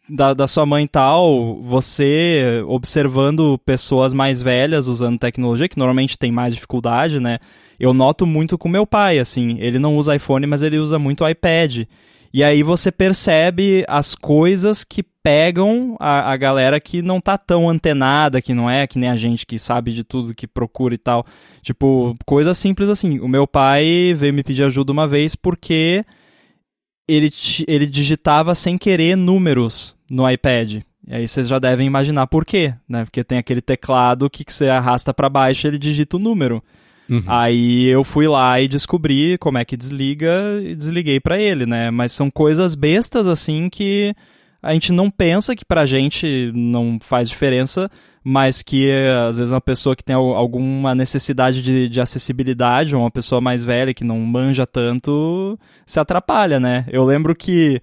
da, 0.09 0.33
da 0.33 0.47
sua 0.47 0.65
mãe 0.65 0.83
e 0.83 0.87
tal, 0.87 1.61
você 1.61 2.63
observando 2.67 3.59
pessoas 3.65 4.13
mais 4.13 4.41
velhas 4.41 4.87
usando 4.87 5.19
tecnologia, 5.19 5.69
que 5.69 5.77
normalmente 5.77 6.17
tem 6.17 6.31
mais 6.31 6.53
dificuldade, 6.53 7.19
né? 7.19 7.39
Eu 7.79 7.93
noto 7.93 8.25
muito 8.25 8.57
com 8.57 8.69
meu 8.69 8.85
pai, 8.85 9.19
assim, 9.19 9.57
ele 9.59 9.79
não 9.79 9.97
usa 9.97 10.15
iPhone, 10.15 10.45
mas 10.45 10.61
ele 10.61 10.77
usa 10.77 10.99
muito 10.99 11.27
iPad. 11.27 11.85
E 12.33 12.43
aí 12.43 12.63
você 12.63 12.91
percebe 12.91 13.83
as 13.87 14.15
coisas 14.15 14.83
que 14.85 15.03
pegam 15.03 15.97
a, 15.99 16.31
a 16.31 16.37
galera 16.37 16.79
que 16.79 17.01
não 17.01 17.19
tá 17.19 17.37
tão 17.37 17.69
antenada, 17.69 18.41
que 18.41 18.53
não 18.53 18.69
é 18.69 18.87
que 18.87 18.97
nem 18.97 19.09
a 19.09 19.15
gente 19.15 19.45
que 19.45 19.59
sabe 19.59 19.91
de 19.91 20.03
tudo, 20.03 20.33
que 20.33 20.47
procura 20.47 20.93
e 20.93 20.97
tal. 20.97 21.25
Tipo, 21.61 22.15
coisa 22.25 22.53
simples 22.53 22.87
assim. 22.87 23.19
O 23.19 23.27
meu 23.27 23.45
pai 23.45 24.13
veio 24.15 24.33
me 24.33 24.43
pedir 24.43 24.63
ajuda 24.63 24.91
uma 24.91 25.07
vez 25.07 25.35
porque 25.35 26.05
ele, 27.07 27.31
ele 27.67 27.85
digitava 27.85 28.55
sem 28.55 28.77
querer 28.77 29.15
números 29.15 29.95
no 30.09 30.29
iPad. 30.29 30.81
E 31.07 31.15
aí 31.15 31.27
vocês 31.27 31.47
já 31.47 31.59
devem 31.59 31.87
imaginar 31.87 32.27
por 32.27 32.45
quê, 32.45 32.73
né? 32.87 33.03
Porque 33.03 33.23
tem 33.23 33.37
aquele 33.37 33.61
teclado 33.61 34.29
que, 34.29 34.45
que 34.45 34.53
você 34.53 34.69
arrasta 34.69 35.13
para 35.13 35.29
baixo 35.29 35.65
e 35.65 35.69
ele 35.69 35.79
digita 35.79 36.17
o 36.17 36.19
número. 36.19 36.63
Uhum. 37.09 37.23
Aí 37.27 37.87
eu 37.87 38.03
fui 38.03 38.27
lá 38.27 38.61
e 38.61 38.67
descobri 38.67 39.37
como 39.37 39.57
é 39.57 39.65
que 39.65 39.75
desliga 39.75 40.31
e 40.63 40.75
desliguei 40.75 41.19
para 41.19 41.39
ele, 41.39 41.65
né? 41.65 41.91
Mas 41.91 42.13
são 42.13 42.31
coisas 42.31 42.75
bestas 42.75 43.27
assim 43.27 43.69
que 43.69 44.15
a 44.61 44.73
gente 44.73 44.91
não 44.91 45.09
pensa 45.09 45.55
que 45.55 45.65
pra 45.65 45.85
gente 45.85 46.51
não 46.53 46.99
faz 47.01 47.27
diferença, 47.27 47.89
mas 48.23 48.61
que 48.61 48.89
às 49.27 49.37
vezes 49.37 49.51
uma 49.51 49.61
pessoa 49.61 49.95
que 49.95 50.03
tem 50.03 50.15
alguma 50.15 50.93
necessidade 50.93 51.61
de, 51.61 51.89
de 51.89 51.99
acessibilidade, 51.99 52.95
ou 52.95 53.01
uma 53.01 53.11
pessoa 53.11 53.41
mais 53.41 53.63
velha 53.63 53.93
que 53.93 54.03
não 54.03 54.19
manja 54.19 54.65
tanto, 54.65 55.57
se 55.85 55.99
atrapalha, 55.99 56.59
né? 56.59 56.85
Eu 56.89 57.03
lembro 57.03 57.35
que 57.35 57.81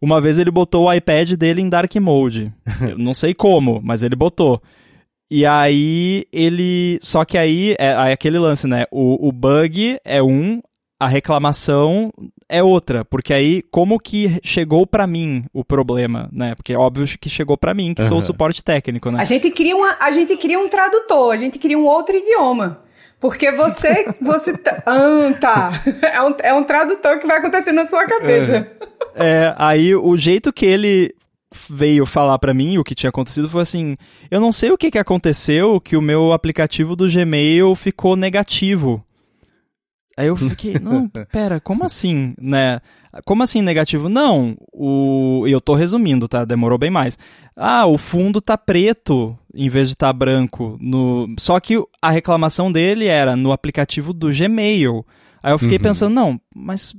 uma 0.00 0.20
vez 0.20 0.38
ele 0.38 0.50
botou 0.50 0.86
o 0.86 0.92
iPad 0.92 1.32
dele 1.32 1.62
em 1.62 1.68
dark 1.68 1.94
mode. 1.96 2.52
Eu 2.80 2.98
não 2.98 3.14
sei 3.14 3.32
como, 3.34 3.80
mas 3.82 4.02
ele 4.02 4.16
botou. 4.16 4.60
E 5.30 5.44
aí 5.44 6.24
ele. 6.32 6.98
Só 7.02 7.24
que 7.24 7.36
aí 7.36 7.74
é, 7.78 7.86
é 7.88 8.12
aquele 8.12 8.38
lance, 8.38 8.66
né? 8.66 8.86
O, 8.90 9.28
o 9.28 9.32
bug 9.32 9.98
é 10.04 10.22
um, 10.22 10.60
a 11.00 11.08
reclamação 11.08 12.12
é 12.48 12.62
outra, 12.62 13.04
porque 13.04 13.32
aí 13.32 13.62
como 13.70 13.98
que 13.98 14.38
chegou 14.42 14.86
para 14.86 15.06
mim 15.06 15.44
o 15.52 15.64
problema, 15.64 16.28
né? 16.32 16.54
Porque 16.54 16.72
é 16.72 16.78
óbvio 16.78 17.06
que 17.18 17.28
chegou 17.28 17.56
para 17.56 17.74
mim, 17.74 17.94
que 17.94 18.02
uhum. 18.02 18.08
sou 18.08 18.18
o 18.18 18.22
suporte 18.22 18.62
técnico, 18.62 19.10
né? 19.10 19.20
A 19.20 19.24
gente 19.24 19.50
cria 19.50 19.76
uma, 19.76 19.96
a 20.00 20.10
gente 20.10 20.36
cria 20.36 20.58
um 20.58 20.68
tradutor, 20.68 21.32
a 21.32 21.36
gente 21.36 21.58
cria 21.58 21.78
um 21.78 21.84
outro 21.84 22.16
idioma. 22.16 22.82
Porque 23.18 23.50
você, 23.50 24.06
você 24.20 24.56
tá, 24.56 24.82
ah, 24.86 25.32
tá. 25.40 25.82
É 26.02 26.22
um, 26.22 26.34
é 26.42 26.54
um 26.54 26.62
tradutor 26.62 27.18
que 27.18 27.26
vai 27.26 27.38
acontecer 27.38 27.72
na 27.72 27.84
sua 27.84 28.06
cabeça. 28.06 28.70
É, 29.14 29.54
aí 29.56 29.94
o 29.94 30.16
jeito 30.16 30.52
que 30.52 30.66
ele 30.66 31.14
veio 31.70 32.04
falar 32.04 32.38
para 32.38 32.52
mim 32.52 32.76
o 32.76 32.84
que 32.84 32.94
tinha 32.94 33.10
acontecido 33.10 33.48
foi 33.48 33.62
assim: 33.62 33.96
eu 34.30 34.40
não 34.40 34.52
sei 34.52 34.70
o 34.70 34.78
que, 34.78 34.90
que 34.90 34.98
aconteceu 34.98 35.80
que 35.80 35.96
o 35.96 36.02
meu 36.02 36.32
aplicativo 36.32 36.94
do 36.94 37.10
Gmail 37.10 37.74
ficou 37.74 38.16
negativo. 38.16 39.02
Aí 40.16 40.28
eu 40.28 40.36
fiquei, 40.36 40.74
não, 40.80 41.08
pera, 41.30 41.60
como 41.60 41.84
assim, 41.84 42.34
né? 42.40 42.80
Como 43.24 43.42
assim 43.42 43.62
negativo? 43.62 44.08
Não, 44.08 44.56
o 44.72 45.44
eu 45.46 45.60
tô 45.60 45.74
resumindo, 45.74 46.26
tá? 46.28 46.44
Demorou 46.44 46.78
bem 46.78 46.90
mais. 46.90 47.18
Ah, 47.54 47.86
o 47.86 47.96
fundo 47.96 48.40
tá 48.40 48.58
preto 48.58 49.36
em 49.54 49.68
vez 49.68 49.88
de 49.88 49.94
estar 49.94 50.08
tá 50.08 50.12
branco 50.12 50.76
no 50.80 51.34
Só 51.38 51.58
que 51.58 51.82
a 52.00 52.10
reclamação 52.10 52.70
dele 52.70 53.06
era 53.06 53.34
no 53.34 53.52
aplicativo 53.52 54.12
do 54.12 54.28
Gmail. 54.30 55.04
Aí 55.42 55.52
eu 55.52 55.58
fiquei 55.58 55.78
uhum. 55.78 55.82
pensando, 55.82 56.14
não, 56.14 56.40
mas 56.54 56.94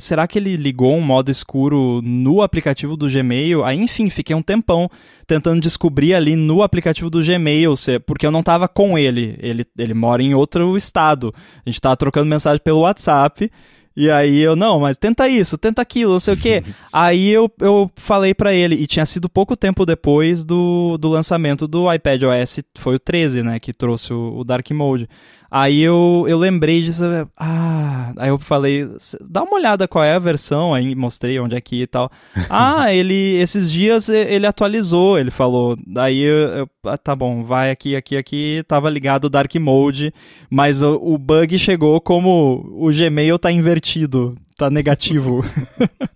será 0.00 0.26
que 0.26 0.38
ele 0.38 0.56
ligou 0.56 0.94
um 0.94 1.00
modo 1.00 1.30
escuro 1.30 2.00
no 2.02 2.42
aplicativo 2.42 2.96
do 2.96 3.08
Gmail? 3.08 3.64
Aí, 3.64 3.78
enfim, 3.78 4.08
fiquei 4.10 4.34
um 4.34 4.42
tempão 4.42 4.88
tentando 5.26 5.60
descobrir 5.60 6.14
ali 6.14 6.36
no 6.36 6.62
aplicativo 6.62 7.10
do 7.10 7.22
Gmail, 7.22 7.74
porque 8.06 8.26
eu 8.26 8.30
não 8.30 8.40
estava 8.40 8.68
com 8.68 8.98
ele. 8.98 9.36
ele. 9.40 9.64
Ele 9.76 9.94
mora 9.94 10.22
em 10.22 10.34
outro 10.34 10.76
estado. 10.76 11.34
A 11.64 11.68
gente 11.68 11.76
estava 11.76 11.96
trocando 11.96 12.26
mensagem 12.26 12.60
pelo 12.62 12.80
WhatsApp. 12.80 13.50
E 13.94 14.10
aí 14.10 14.38
eu, 14.40 14.56
não, 14.56 14.80
mas 14.80 14.96
tenta 14.96 15.28
isso, 15.28 15.58
tenta 15.58 15.82
aquilo, 15.82 16.12
não 16.12 16.20
sei 16.20 16.34
o 16.34 16.36
quê. 16.36 16.64
aí 16.92 17.28
eu, 17.28 17.50
eu 17.60 17.90
falei 17.94 18.32
para 18.32 18.54
ele, 18.54 18.74
e 18.74 18.86
tinha 18.86 19.04
sido 19.04 19.28
pouco 19.28 19.54
tempo 19.56 19.84
depois 19.84 20.44
do, 20.44 20.96
do 20.98 21.08
lançamento 21.08 21.68
do 21.68 21.92
iPad 21.92 22.22
OS, 22.22 22.60
foi 22.78 22.96
o 22.96 22.98
13, 22.98 23.42
né, 23.42 23.60
que 23.60 23.72
trouxe 23.72 24.12
o, 24.12 24.38
o 24.38 24.44
Dark 24.44 24.68
Mode. 24.70 25.08
Aí 25.54 25.82
eu, 25.82 26.24
eu 26.26 26.38
lembrei 26.38 26.80
disso, 26.80 27.04
ah, 27.36 28.14
aí 28.16 28.30
eu 28.30 28.38
falei, 28.38 28.88
dá 29.20 29.42
uma 29.42 29.56
olhada 29.56 29.86
qual 29.86 30.02
é 30.02 30.14
a 30.14 30.18
versão, 30.18 30.72
aí 30.72 30.94
mostrei 30.94 31.38
onde 31.38 31.54
é 31.54 31.60
que 31.60 31.76
ia 31.76 31.82
e 31.82 31.86
tal. 31.86 32.10
ah, 32.48 32.90
ele, 32.90 33.34
esses 33.34 33.70
dias 33.70 34.08
ele 34.08 34.46
atualizou, 34.46 35.18
ele 35.18 35.30
falou, 35.30 35.76
daí 35.86 36.20
eu, 36.20 36.48
eu 36.48 36.70
ah, 36.86 36.96
tá 36.96 37.14
bom, 37.14 37.44
vai 37.44 37.70
aqui, 37.70 37.94
aqui, 37.94 38.16
aqui, 38.16 38.64
tava 38.66 38.88
ligado 38.88 39.24
o 39.24 39.28
Dark 39.28 39.54
Mode, 39.56 40.14
mas 40.48 40.82
o, 40.82 40.94
o 40.94 41.18
bug 41.18 41.58
chegou 41.58 42.00
como 42.00 42.66
o 42.72 42.90
Gmail 42.90 43.38
tá 43.38 43.52
invertido, 43.52 44.34
tá 44.56 44.70
negativo. 44.70 45.44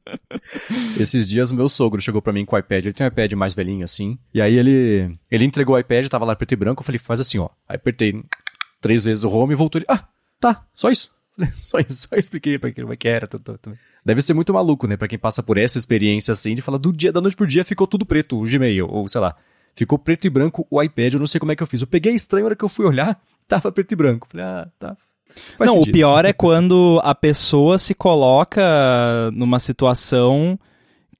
Esses 0.99 1.29
dias 1.29 1.51
o 1.51 1.57
meu 1.57 1.69
sogro 1.69 2.01
chegou 2.01 2.23
para 2.23 2.33
mim 2.33 2.47
com 2.47 2.57
o 2.57 2.59
iPad, 2.59 2.87
ele 2.87 2.95
tem 2.95 3.05
um 3.07 3.09
iPad 3.09 3.35
mais 3.35 3.53
velhinho 3.53 3.85
assim, 3.85 4.17
e 4.33 4.41
aí 4.41 4.57
ele, 4.57 5.15
ele 5.31 5.45
entregou 5.45 5.77
o 5.77 5.79
iPad, 5.79 6.09
tava 6.09 6.25
lá 6.25 6.35
preto 6.35 6.53
e 6.53 6.57
branco, 6.57 6.81
eu 6.81 6.87
falei, 6.87 6.99
faz 6.99 7.21
assim 7.21 7.39
ó, 7.39 7.51
aí 7.69 7.77
apertei 7.77 8.25
três 8.81 9.05
vezes 9.05 9.25
o 9.25 9.31
home 9.31 9.53
e 9.53 9.57
voltou 9.57 9.79
ele. 9.79 9.87
Ah, 9.89 10.05
tá, 10.41 10.65
só 10.75 10.91
isso. 10.91 11.15
Só 11.53 11.79
isso, 11.79 12.09
só 12.09 12.17
expliquei 12.17 12.59
pra 12.59 12.73
como 12.73 12.95
é 12.95 12.97
que 12.97 13.07
era. 13.07 13.29
Deve 14.03 14.23
ser 14.23 14.33
muito 14.33 14.55
maluco, 14.55 14.87
né? 14.87 14.97
Pra 14.97 15.07
quem 15.07 15.19
passa 15.19 15.43
por 15.43 15.59
essa 15.59 15.77
experiência 15.77 16.33
assim, 16.33 16.55
de 16.55 16.63
falar 16.63 16.79
do 16.79 16.91
dia, 16.91 17.13
da 17.13 17.21
noite 17.21 17.37
pro 17.37 17.47
dia 17.47 17.63
ficou 17.63 17.87
tudo 17.87 18.07
preto, 18.07 18.41
o 18.41 18.45
Gmail, 18.45 18.89
ou 18.89 19.07
sei 19.07 19.21
lá. 19.21 19.37
Ficou 19.75 19.99
preto 19.99 20.27
e 20.27 20.31
branco 20.31 20.67
o 20.71 20.83
iPad, 20.83 21.13
eu 21.13 21.21
não 21.21 21.27
sei 21.27 21.39
como 21.39 21.53
é 21.53 21.57
que 21.57 21.63
eu 21.63 21.67
fiz. 21.67 21.83
Eu 21.83 21.87
peguei 21.87 22.15
estranho 22.15 22.45
na 22.45 22.47
hora 22.47 22.57
que 22.57 22.65
eu 22.65 22.69
fui 22.71 22.87
olhar, 22.87 23.21
tava 23.47 23.71
preto 23.71 23.93
e 23.93 23.97
branco. 23.97 24.27
Falei, 24.31 24.47
ah, 24.47 24.69
tá. 24.79 24.97
Faz 25.59 25.71
não, 25.71 25.81
sentido. 25.81 25.91
o 25.91 25.93
pior 25.93 26.25
é 26.25 26.33
quando 26.35 26.99
a 27.05 27.15
pessoa 27.15 27.77
se 27.77 27.95
coloca 27.95 29.31
numa 29.35 29.59
situação 29.59 30.59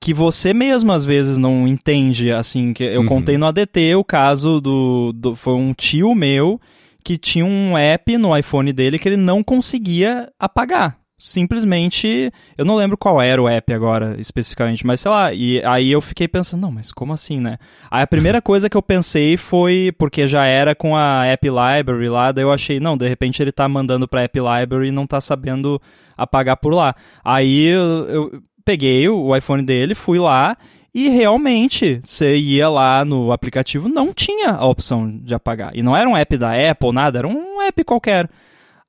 que 0.01 0.15
você 0.15 0.55
mesmo 0.55 0.93
às 0.93 1.05
vezes 1.05 1.37
não 1.37 1.69
entende, 1.69 2.33
assim, 2.33 2.73
que 2.73 2.85
eu 2.85 3.03
uhum. 3.03 3.07
contei 3.07 3.37
no 3.37 3.47
ADT 3.47 3.95
o 3.97 4.05
caso 4.05 4.61
do, 4.61 5.13
do 5.13 5.35
foi 5.35 5.55
um 5.55 5.75
tio 5.75 6.15
meu 6.15 6.61
que 7.07 7.17
tinha 7.17 7.45
um 7.45 7.79
app 7.79 8.19
no 8.19 8.37
iPhone 8.37 8.73
dele 8.73 8.99
que 8.99 9.09
ele 9.09 9.17
não 9.17 9.41
conseguia 9.41 10.29
apagar. 10.41 10.99
Simplesmente, 11.17 12.33
eu 12.59 12.65
não 12.65 12.75
lembro 12.75 12.99
qual 12.99 13.23
era 13.23 13.41
o 13.41 13.49
app 13.49 13.73
agora 13.73 14.17
especificamente, 14.19 14.85
mas 14.85 14.99
sei 14.99 15.11
lá, 15.13 15.33
e 15.33 15.63
aí 15.65 15.93
eu 15.93 16.01
fiquei 16.01 16.27
pensando, 16.27 16.63
não, 16.63 16.73
mas 16.73 16.91
como 16.91 17.13
assim, 17.13 17.39
né? 17.41 17.59
Aí 17.89 18.03
a 18.03 18.07
primeira 18.09 18.43
coisa 18.43 18.69
que 18.69 18.77
eu 18.77 18.83
pensei 18.83 19.37
foi, 19.37 19.95
porque 19.97 20.27
já 20.27 20.47
era 20.47 20.75
com 20.75 20.97
a 20.97 21.25
App 21.27 21.47
Library 21.47 22.09
lá, 22.09 22.33
daí 22.33 22.43
eu 22.43 22.51
achei, 22.51 22.81
não, 22.81 22.97
de 22.97 23.09
repente 23.09 23.41
ele 23.41 23.53
tá 23.53 23.69
mandando 23.69 24.09
pra 24.09 24.23
App 24.23 24.37
Library 24.37 24.89
e 24.89 24.93
não 24.93 25.07
tá 25.07 25.21
sabendo 25.21 25.81
apagar 26.17 26.57
por 26.57 26.75
lá. 26.75 26.93
Aí 27.25 27.67
eu, 27.67 28.09
eu 28.09 28.43
peguei 28.65 29.09
o 29.09 29.35
iPhone 29.37 29.63
dele, 29.63 29.95
fui 29.95 30.19
lá 30.19 30.57
e 30.99 31.11
realmente, 31.11 32.01
você 32.03 32.39
ia 32.39 32.71
lá 32.71 33.05
no 33.05 33.31
aplicativo, 33.31 33.87
não 33.87 34.15
tinha 34.15 34.53
a 34.53 34.65
opção 34.65 35.19
de 35.19 35.35
apagar. 35.35 35.77
E 35.77 35.83
não 35.83 35.95
era 35.95 36.09
um 36.09 36.17
app 36.17 36.39
da 36.39 36.53
Apple, 36.71 36.91
nada, 36.91 37.19
era 37.19 37.29
um 37.29 37.61
app 37.61 37.85
qualquer. 37.85 38.31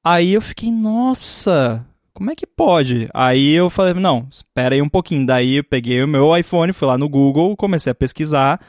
Aí 0.02 0.32
eu 0.32 0.42
fiquei, 0.42 0.72
nossa, 0.72 1.86
como 2.14 2.32
é 2.32 2.36
que 2.36 2.48
pode? 2.48 3.10
Aí 3.14 3.52
eu 3.52 3.70
falei, 3.70 3.94
não, 3.94 4.26
espera 4.32 4.74
aí 4.74 4.82
um 4.82 4.88
pouquinho. 4.88 5.26
Daí 5.26 5.56
eu 5.58 5.66
peguei 5.66 6.02
o 6.02 6.08
meu 6.08 6.34
iPhone, 6.38 6.72
fui 6.72 6.88
lá 6.88 6.98
no 6.98 7.10
Google, 7.10 7.58
comecei 7.58 7.92
a 7.92 7.96
pesquisar. 7.96 8.62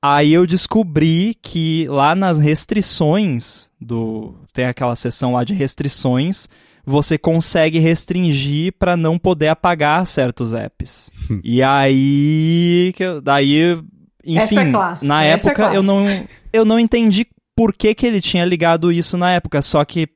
Aí 0.00 0.32
eu 0.32 0.46
descobri 0.46 1.36
que 1.42 1.86
lá 1.90 2.14
nas 2.14 2.38
restrições 2.38 3.70
do. 3.78 4.34
Tem 4.54 4.64
aquela 4.64 4.96
seção 4.96 5.34
lá 5.34 5.44
de 5.44 5.52
restrições 5.52 6.48
você 6.86 7.18
consegue 7.18 7.80
restringir 7.80 8.72
para 8.78 8.96
não 8.96 9.18
poder 9.18 9.48
apagar 9.48 10.06
certos 10.06 10.54
apps. 10.54 11.10
e 11.42 11.60
aí, 11.60 12.94
daí, 13.24 13.76
enfim, 14.24 14.58
é 14.58 15.04
na 15.04 15.24
é 15.24 15.30
época 15.30 15.72
é 15.72 15.76
eu 15.76 15.82
não 15.82 16.06
eu 16.52 16.64
não 16.64 16.78
entendi 16.78 17.26
por 17.56 17.72
que, 17.72 17.94
que 17.94 18.06
ele 18.06 18.20
tinha 18.20 18.44
ligado 18.44 18.92
isso 18.92 19.16
na 19.16 19.32
época, 19.32 19.60
só 19.60 19.84
que 19.84 20.08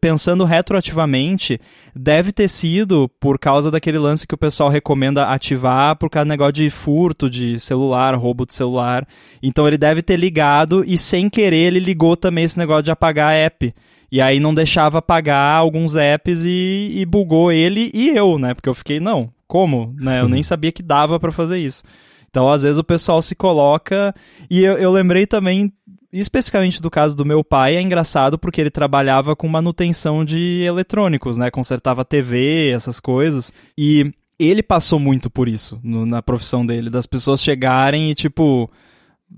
pensando 0.00 0.44
retroativamente, 0.44 1.60
deve 1.94 2.32
ter 2.32 2.48
sido 2.48 3.08
por 3.20 3.38
causa 3.38 3.70
daquele 3.70 3.98
lance 3.98 4.26
que 4.26 4.34
o 4.34 4.38
pessoal 4.38 4.68
recomenda 4.68 5.26
ativar 5.26 5.96
por 5.96 6.10
causa 6.10 6.24
do 6.24 6.30
negócio 6.30 6.54
de 6.54 6.70
furto 6.70 7.30
de 7.30 7.58
celular, 7.60 8.14
roubo 8.16 8.44
de 8.44 8.54
celular. 8.54 9.06
Então 9.42 9.66
ele 9.66 9.78
deve 9.78 10.02
ter 10.02 10.16
ligado 10.16 10.84
e 10.86 10.98
sem 10.98 11.28
querer 11.30 11.68
ele 11.68 11.80
ligou 11.80 12.16
também 12.16 12.44
esse 12.44 12.58
negócio 12.58 12.82
de 12.82 12.90
apagar 12.90 13.30
a 13.30 13.34
app. 13.34 13.74
E 14.10 14.20
aí 14.20 14.40
não 14.40 14.54
deixava 14.54 14.98
apagar 14.98 15.56
alguns 15.56 15.94
apps 15.94 16.44
e, 16.44 16.92
e 16.96 17.06
bugou 17.06 17.52
ele 17.52 17.90
e 17.92 18.08
eu, 18.10 18.38
né? 18.38 18.54
Porque 18.54 18.68
eu 18.68 18.74
fiquei, 18.74 18.98
não, 19.00 19.30
como? 19.46 19.94
Né? 19.98 20.20
Eu 20.20 20.28
nem 20.28 20.42
sabia 20.44 20.72
que 20.72 20.82
dava 20.82 21.20
para 21.20 21.32
fazer 21.32 21.58
isso. 21.58 21.82
Então, 22.30 22.48
às 22.48 22.62
vezes, 22.62 22.78
o 22.78 22.84
pessoal 22.84 23.20
se 23.22 23.34
coloca. 23.34 24.14
E 24.50 24.62
eu, 24.62 24.76
eu 24.78 24.92
lembrei 24.92 25.26
também, 25.26 25.72
especificamente 26.12 26.80
do 26.80 26.90
caso 26.90 27.16
do 27.16 27.24
meu 27.24 27.42
pai, 27.42 27.76
é 27.76 27.80
engraçado 27.80 28.38
porque 28.38 28.60
ele 28.60 28.70
trabalhava 28.70 29.34
com 29.34 29.48
manutenção 29.48 30.24
de 30.24 30.62
eletrônicos, 30.62 31.36
né? 31.36 31.50
Consertava 31.50 32.04
TV, 32.04 32.70
essas 32.70 33.00
coisas. 33.00 33.52
E 33.76 34.12
ele 34.38 34.62
passou 34.62 34.98
muito 34.98 35.28
por 35.28 35.48
isso 35.48 35.80
no, 35.82 36.06
na 36.06 36.22
profissão 36.22 36.64
dele, 36.64 36.90
das 36.90 37.06
pessoas 37.06 37.42
chegarem 37.42 38.10
e 38.10 38.14
tipo, 38.14 38.70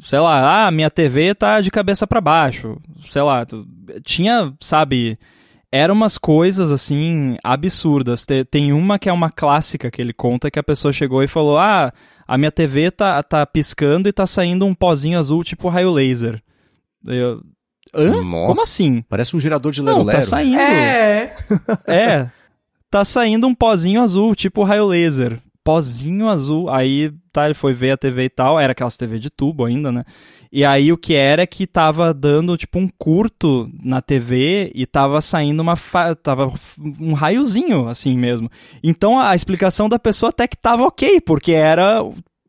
sei 0.01 0.19
lá, 0.19 0.67
ah, 0.67 0.71
minha 0.71 0.91
TV 0.91 1.35
tá 1.35 1.61
de 1.61 1.71
cabeça 1.71 2.07
para 2.07 2.21
baixo, 2.21 2.77
sei 3.03 3.23
lá, 3.23 3.47
tinha, 4.05 4.53
sabe, 4.61 5.19
eram 5.73 5.95
umas 5.95 6.19
coisas 6.19 6.71
assim 6.71 7.37
absurdas. 7.43 8.27
Tem 8.51 8.73
uma 8.73 8.99
que 8.99 9.09
é 9.09 9.13
uma 9.13 9.31
clássica 9.31 9.91
que 9.91 10.01
ele 10.01 10.13
conta 10.13 10.51
que 10.51 10.59
a 10.59 10.65
pessoa 10.65 10.93
chegou 10.93 11.23
e 11.23 11.29
falou: 11.29 11.59
"Ah, 11.59 11.93
a 12.27 12.39
minha 12.39 12.53
TV 12.53 12.91
tá, 12.91 13.23
tá 13.23 13.45
piscando 13.47 14.09
e 14.09 14.13
tá 14.13 14.27
saindo 14.27 14.67
um 14.67 14.75
pozinho 14.75 15.19
azul 15.19 15.45
tipo 15.45 15.69
raio 15.69 15.91
laser". 15.91 16.43
Eu, 17.07 17.41
Hã? 17.95 18.23
Nossa, 18.23 18.47
Como 18.47 18.63
assim? 18.63 19.03
Parece 19.09 19.37
um 19.37 19.41
gerador 19.41 19.73
de 19.73 19.83
lero. 19.83 19.99
Não, 19.99 20.07
tá 20.07 20.21
saindo. 20.21 20.61
É. 20.61 21.37
é. 21.87 22.31
Tá 22.89 23.05
saindo 23.05 23.47
um 23.47 23.55
pozinho 23.55 24.01
azul, 24.01 24.35
tipo 24.35 24.63
raio 24.63 24.87
laser. 24.87 25.41
Pozinho 25.65 26.29
azul. 26.29 26.69
Aí, 26.71 27.13
tá, 27.33 27.45
ele 27.47 27.55
foi 27.55 27.73
ver 27.73 27.93
a 27.93 27.97
TV 27.97 28.25
e 28.25 28.31
tal. 28.31 28.59
Era 28.59 28.73
aquelas 28.73 28.97
TV 28.97 29.19
de 29.19 29.31
tubo 29.31 29.65
ainda, 29.65 29.93
né? 29.93 30.05
E 30.53 30.65
aí 30.65 30.93
o 30.93 30.99
que 30.99 31.15
era 31.15 31.43
é 31.43 31.47
que 31.47 31.65
tava 31.65 32.13
dando 32.13 32.57
tipo 32.57 32.79
um 32.79 32.89
curto 32.99 33.71
na 33.85 34.03
TV 34.03 34.73
e 34.75 34.85
tava 34.85 35.21
saindo 35.21 35.61
uma 35.61 35.77
fa... 35.77 36.15
tava 36.17 36.53
um 36.99 37.13
raiozinho 37.13 37.89
assim 37.89 38.19
mesmo. 38.19 38.51
Então 38.83 39.19
a 39.19 39.35
explicação 39.35 39.89
da 39.89 39.99
pessoa 39.99 40.31
até 40.31 40.49
que 40.49 40.57
tava 40.57 40.83
ok, 40.83 41.21
porque 41.21 41.53
era 41.53 42.03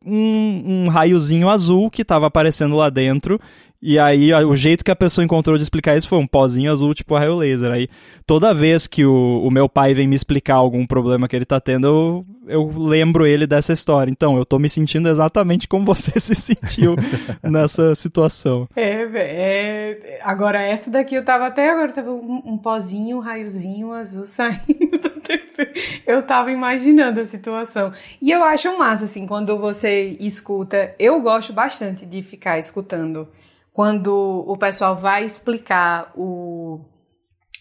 um, 0.04 0.86
um 0.86 0.88
raiozinho 0.88 1.48
azul 1.48 1.92
que 1.92 2.04
tava 2.04 2.26
aparecendo 2.26 2.76
lá 2.76 2.90
dentro 2.90 3.40
e 3.84 3.98
aí, 3.98 4.32
o 4.32 4.56
jeito 4.56 4.86
que 4.86 4.92
a 4.92 4.96
pessoa 4.96 5.26
encontrou 5.26 5.58
de 5.58 5.64
explicar 5.64 5.98
isso 5.98 6.08
foi 6.08 6.20
um 6.20 6.28
pozinho 6.28 6.72
azul, 6.72 6.94
tipo 6.94 7.18
raio 7.18 7.36
laser. 7.36 7.72
Aí, 7.72 7.90
toda 8.28 8.54
vez 8.54 8.86
que 8.86 9.04
o, 9.04 9.42
o 9.44 9.50
meu 9.50 9.68
pai 9.68 9.96
vem 9.96 10.08
me 10.08 10.16
explicar 10.16 10.54
algum 10.54 10.86
problema 10.86 11.28
que 11.28 11.36
ele 11.36 11.46
tá 11.46 11.60
tendo, 11.60 11.88
eu, 11.88 12.26
eu 12.48 12.72
lembro 12.78 13.26
ele 13.26 13.48
dessa 13.48 13.74
história. 13.74 14.12
Então, 14.12 14.38
eu 14.38 14.46
tô 14.46 14.60
me 14.60 14.70
sentindo 14.70 15.10
exatamente 15.10 15.68
como 15.68 15.84
você 15.84 16.12
se 16.22 16.36
sentiu 16.36 16.96
nessa 17.42 17.96
situação. 17.96 18.68
É. 18.76 19.02
É... 19.16 20.20
Agora, 20.22 20.62
essa 20.62 20.92
daqui 20.92 21.16
eu 21.16 21.26
tava 21.26 21.48
até 21.48 21.72
agora, 21.72 21.92
tava 21.92 22.12
um, 22.12 22.40
um 22.46 22.58
pozinho, 22.60 23.18
um 23.18 23.20
raiozinho 23.20 23.94
azul 23.94 24.26
saindo 24.30 25.00
da 25.02 25.10
TV. 25.10 25.74
Eu 26.06 26.22
tava 26.22 26.52
imaginando 26.52 27.20
a 27.20 27.26
situação. 27.26 27.92
E 28.22 28.30
eu 28.30 28.44
acho 28.44 28.78
massa, 28.78 29.06
assim, 29.06 29.26
quando 29.26 29.58
você 29.58 30.16
escuta. 30.20 30.94
Eu 31.00 31.20
gosto 31.20 31.52
bastante 31.52 32.06
de 32.06 32.22
ficar 32.22 32.60
escutando 32.60 33.28
quando 33.74 34.44
o 34.48 34.58
pessoal 34.58 34.96
vai 34.96 35.24
explicar 35.24 36.12
o, 36.16 36.82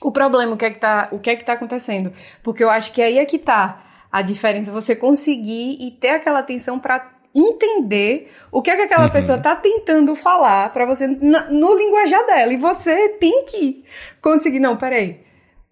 o 0.03 0.11
problema, 0.11 0.55
o 0.55 0.57
que 0.57 0.65
é 0.65 0.71
que 0.71 0.81
tá, 0.81 1.09
o 1.13 1.19
que 1.19 1.31
é 1.31 1.37
que 1.37 1.45
tá 1.45 1.53
acontecendo. 1.53 2.13
Porque 2.43 2.65
eu 2.65 2.71
acho 2.71 2.93
que 2.93 3.01
aí 3.01 3.19
é 3.19 3.25
que 3.25 3.39
tá 3.39 3.85
a 4.11 4.23
diferença, 4.23 4.73
você 4.73 4.97
conseguir 4.97 5.77
e 5.81 5.91
ter 5.93 6.11
aquela 6.11 6.41
atenção 6.41 6.79
para 6.79 7.21
entender 7.35 8.29
o 8.51 8.61
que 8.61 8.71
é 8.71 8.77
que 8.77 8.83
aquela 8.83 9.05
uhum. 9.05 9.13
pessoa 9.13 9.39
tá 9.39 9.55
tentando 9.55 10.15
falar 10.17 10.73
para 10.73 10.85
você 10.85 11.07
na, 11.07 11.49
no 11.49 11.77
linguajar 11.77 12.27
dela. 12.27 12.53
E 12.53 12.57
você 12.57 13.11
tem 13.21 13.45
que 13.45 13.85
conseguir, 14.21 14.59
não, 14.59 14.77
peraí. 14.77 15.21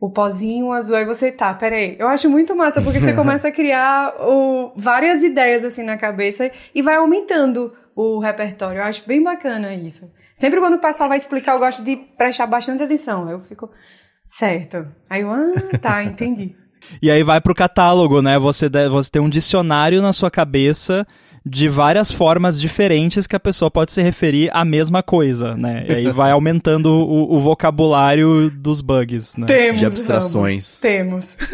O 0.00 0.08
pozinho 0.08 0.70
azul, 0.70 0.96
aí 0.96 1.04
você 1.04 1.32
tá, 1.32 1.52
peraí. 1.52 1.96
Eu 1.98 2.06
acho 2.06 2.30
muito 2.30 2.54
massa, 2.54 2.80
porque 2.80 3.00
você 3.00 3.12
começa 3.14 3.48
a 3.48 3.52
criar 3.52 4.14
o, 4.20 4.72
várias 4.76 5.24
ideias 5.24 5.64
assim 5.64 5.82
na 5.82 5.98
cabeça 5.98 6.48
e 6.72 6.80
vai 6.80 6.94
aumentando 6.94 7.74
o 7.96 8.20
repertório. 8.20 8.78
Eu 8.78 8.84
acho 8.84 9.04
bem 9.08 9.20
bacana 9.20 9.74
isso. 9.74 10.08
Sempre 10.38 10.60
quando 10.60 10.74
o 10.74 10.78
pessoal 10.78 11.08
vai 11.08 11.18
explicar, 11.18 11.54
eu 11.54 11.58
gosto 11.58 11.82
de 11.82 11.96
prestar 11.96 12.46
bastante 12.46 12.84
atenção. 12.84 13.28
Eu 13.28 13.40
fico, 13.40 13.68
certo. 14.24 14.86
Aí 15.10 15.22
eu, 15.22 15.30
ah, 15.32 15.52
tá, 15.82 16.04
entendi. 16.06 16.54
e 17.02 17.10
aí 17.10 17.24
vai 17.24 17.40
pro 17.40 17.52
catálogo, 17.52 18.22
né? 18.22 18.38
Você, 18.38 18.68
deve, 18.68 18.88
você 18.88 19.10
tem 19.10 19.20
um 19.20 19.28
dicionário 19.28 20.00
na 20.00 20.12
sua 20.12 20.30
cabeça 20.30 21.04
de 21.44 21.68
várias 21.68 22.12
formas 22.12 22.60
diferentes 22.60 23.26
que 23.26 23.34
a 23.34 23.40
pessoa 23.40 23.68
pode 23.68 23.90
se 23.90 24.00
referir 24.00 24.48
à 24.52 24.64
mesma 24.64 25.02
coisa, 25.02 25.56
né? 25.56 25.84
E 25.88 25.92
aí 25.92 26.10
vai 26.10 26.30
aumentando 26.30 26.88
o, 26.88 27.34
o 27.34 27.40
vocabulário 27.40 28.48
dos 28.48 28.80
bugs, 28.80 29.36
né? 29.36 29.46
Temos, 29.46 29.80
de 29.80 29.86
abstrações. 29.86 30.78
Temos. 30.78 31.36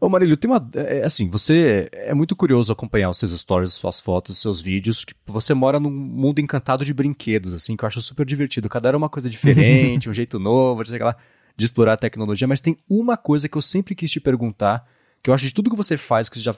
Ô 0.00 0.08
Marílio, 0.08 0.36
tem 0.36 0.50
uma. 0.50 0.68
É, 0.74 0.98
é, 0.98 1.04
assim, 1.04 1.28
você 1.28 1.88
é 1.92 2.14
muito 2.14 2.36
curioso 2.36 2.72
acompanhar 2.72 3.10
os 3.10 3.18
seus 3.18 3.32
stories, 3.32 3.72
suas 3.72 4.00
fotos, 4.00 4.38
seus 4.38 4.60
vídeos. 4.60 5.04
Que 5.04 5.14
você 5.26 5.54
mora 5.54 5.80
num 5.80 5.90
mundo 5.90 6.40
encantado 6.40 6.84
de 6.84 6.92
brinquedos, 6.94 7.52
assim, 7.52 7.76
que 7.76 7.84
eu 7.84 7.86
acho 7.86 8.00
super 8.02 8.24
divertido. 8.26 8.68
Cada 8.68 8.88
era 8.88 8.96
uma 8.96 9.08
coisa 9.08 9.28
diferente, 9.28 10.08
um 10.10 10.14
jeito 10.14 10.38
novo, 10.38 10.84
de, 10.84 10.98
lá, 10.98 11.16
de 11.56 11.64
explorar 11.64 11.94
a 11.94 11.96
tecnologia. 11.96 12.46
Mas 12.46 12.60
tem 12.60 12.76
uma 12.88 13.16
coisa 13.16 13.48
que 13.48 13.56
eu 13.56 13.62
sempre 13.62 13.94
quis 13.94 14.10
te 14.10 14.20
perguntar, 14.20 14.86
que 15.22 15.30
eu 15.30 15.34
acho 15.34 15.46
de 15.46 15.54
tudo 15.54 15.70
que 15.70 15.76
você 15.76 15.96
faz, 15.96 16.28
que 16.28 16.36
você 16.38 16.44
já 16.44 16.54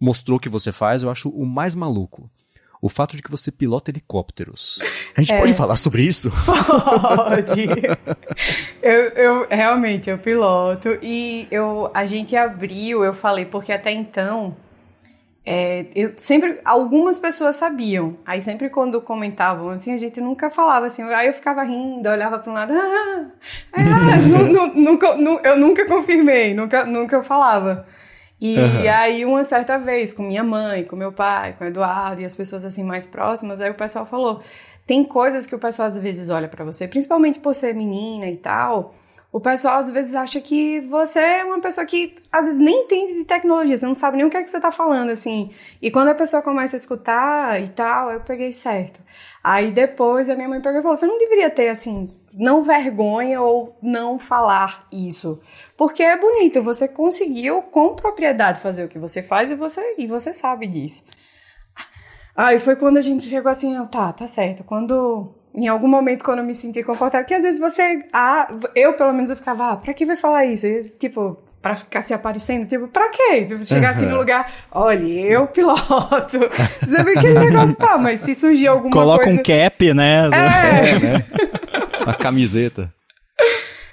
mostrou 0.00 0.38
que 0.38 0.48
você 0.48 0.72
faz, 0.72 1.02
eu 1.02 1.10
acho 1.10 1.28
o 1.30 1.46
mais 1.46 1.74
maluco 1.74 2.30
o 2.84 2.88
fato 2.90 3.16
de 3.16 3.22
que 3.22 3.30
você 3.30 3.50
pilota 3.50 3.90
helicópteros. 3.90 4.78
A 5.16 5.22
gente 5.22 5.32
é. 5.32 5.38
pode 5.38 5.54
falar 5.54 5.76
sobre 5.76 6.02
isso? 6.02 6.30
Pode. 7.16 7.66
eu, 8.82 9.00
eu 9.16 9.46
realmente 9.48 10.10
eu 10.10 10.18
piloto 10.18 10.98
e 11.00 11.48
eu 11.50 11.90
a 11.94 12.04
gente 12.04 12.36
abriu, 12.36 13.02
eu 13.02 13.14
falei 13.14 13.46
porque 13.46 13.72
até 13.72 13.90
então 13.90 14.54
é, 15.46 15.86
eu 15.94 16.12
sempre 16.18 16.60
algumas 16.62 17.18
pessoas 17.18 17.56
sabiam. 17.56 18.18
Aí 18.26 18.42
sempre 18.42 18.68
quando 18.68 19.00
comentavam 19.00 19.70
assim, 19.70 19.94
a 19.94 19.98
gente 19.98 20.20
nunca 20.20 20.50
falava 20.50 20.84
assim. 20.84 21.04
Aí 21.04 21.28
eu 21.28 21.32
ficava 21.32 21.62
rindo, 21.62 22.10
olhava 22.10 22.38
para 22.38 22.50
um 22.50 22.54
lado, 22.54 22.74
ah, 22.74 23.26
ah, 23.72 24.16
nunca, 24.76 25.06
eu 25.42 25.58
nunca 25.58 25.86
confirmei, 25.86 26.52
nunca, 26.52 26.84
nunca 26.84 27.16
eu 27.16 27.22
falava. 27.22 27.86
E 28.44 28.58
uhum. 28.58 28.90
aí, 28.90 29.24
uma 29.24 29.42
certa 29.42 29.78
vez, 29.78 30.12
com 30.12 30.22
minha 30.22 30.44
mãe, 30.44 30.84
com 30.84 30.94
meu 30.94 31.10
pai, 31.10 31.54
com 31.56 31.64
o 31.64 31.66
Eduardo 31.66 32.20
e 32.20 32.26
as 32.26 32.36
pessoas 32.36 32.62
assim 32.62 32.84
mais 32.84 33.06
próximas, 33.06 33.58
aí 33.58 33.70
o 33.70 33.74
pessoal 33.74 34.04
falou: 34.04 34.42
tem 34.86 35.02
coisas 35.02 35.46
que 35.46 35.54
o 35.54 35.58
pessoal 35.58 35.88
às 35.88 35.96
vezes 35.96 36.28
olha 36.28 36.46
para 36.46 36.62
você, 36.62 36.86
principalmente 36.86 37.38
por 37.38 37.54
ser 37.54 37.74
menina 37.74 38.26
e 38.28 38.36
tal. 38.36 38.94
O 39.32 39.40
pessoal 39.40 39.78
às 39.78 39.88
vezes 39.88 40.14
acha 40.14 40.42
que 40.42 40.78
você 40.82 41.20
é 41.20 41.42
uma 41.44 41.58
pessoa 41.58 41.86
que 41.86 42.16
às 42.30 42.44
vezes 42.44 42.60
nem 42.60 42.84
entende 42.84 43.14
de 43.14 43.24
tecnologia, 43.24 43.78
você 43.78 43.86
não 43.86 43.96
sabe 43.96 44.18
nem 44.18 44.26
o 44.26 44.30
que 44.30 44.36
é 44.36 44.42
que 44.42 44.50
você 44.50 44.60
tá 44.60 44.70
falando, 44.70 45.08
assim. 45.08 45.50
E 45.80 45.90
quando 45.90 46.08
a 46.08 46.14
pessoa 46.14 46.42
começa 46.42 46.76
a 46.76 46.78
escutar 46.78 47.62
e 47.62 47.68
tal, 47.68 48.10
eu 48.10 48.20
peguei 48.20 48.52
certo. 48.52 49.00
Aí 49.42 49.70
depois 49.70 50.28
a 50.28 50.34
minha 50.34 50.50
mãe 50.50 50.60
pegou 50.60 50.80
e 50.80 50.82
falou: 50.82 50.98
você 50.98 51.06
não 51.06 51.18
deveria 51.18 51.48
ter, 51.48 51.68
assim, 51.68 52.10
não 52.36 52.62
vergonha 52.62 53.40
ou 53.40 53.78
não 53.80 54.18
falar 54.18 54.86
isso. 54.92 55.40
Porque 55.76 56.02
é 56.02 56.16
bonito, 56.16 56.62
você 56.62 56.88
conseguiu 56.88 57.62
com 57.62 57.94
propriedade 57.94 58.60
fazer 58.60 58.84
o 58.84 58.88
que 58.88 58.98
você 58.98 59.22
faz 59.22 59.50
e 59.50 59.54
você, 59.54 59.94
e 59.98 60.06
você 60.06 60.32
sabe 60.32 60.66
disso. 60.66 61.04
Aí 62.36 62.58
foi 62.58 62.74
quando 62.74 62.96
a 62.96 63.00
gente 63.00 63.28
chegou 63.28 63.50
assim, 63.50 63.74
tá, 63.86 64.12
tá 64.12 64.26
certo. 64.26 64.64
Quando 64.64 65.32
em 65.54 65.68
algum 65.68 65.86
momento 65.86 66.24
quando 66.24 66.40
eu 66.40 66.44
me 66.44 66.54
senti 66.54 66.82
confortável, 66.82 67.26
que 67.26 67.34
às 67.34 67.42
vezes 67.42 67.60
você, 67.60 68.04
ah, 68.12 68.48
eu 68.74 68.94
pelo 68.94 69.12
menos 69.12 69.30
eu 69.30 69.36
ficava, 69.36 69.70
ah, 69.70 69.76
pra 69.76 69.94
que 69.94 70.04
vai 70.04 70.16
falar 70.16 70.44
isso? 70.46 70.66
Eu, 70.66 70.84
tipo, 70.98 71.38
pra 71.62 71.76
ficar 71.76 72.02
se 72.02 72.12
aparecendo, 72.12 72.68
tipo, 72.68 72.88
pra 72.88 73.08
quê? 73.08 73.44
Tipo, 73.44 73.64
chegar 73.64 73.90
assim 73.90 74.06
no 74.06 74.16
lugar, 74.16 74.52
olha, 74.72 75.06
eu 75.06 75.46
piloto. 75.46 76.40
Você 76.84 77.02
vê 77.04 77.12
aquele 77.12 77.38
negócio, 77.38 77.76
tá, 77.76 77.96
mas 77.96 78.20
se 78.20 78.34
surgir 78.34 78.66
alguma 78.66 78.90
Coloca 78.90 79.24
coisa... 79.24 79.42
Coloca 79.42 79.52
um 79.52 79.62
cap, 79.62 79.94
né? 79.94 80.28
É. 80.32 80.90
é 80.90 80.98
né? 80.98 81.24
Uma 82.04 82.14
camiseta. 82.14 82.92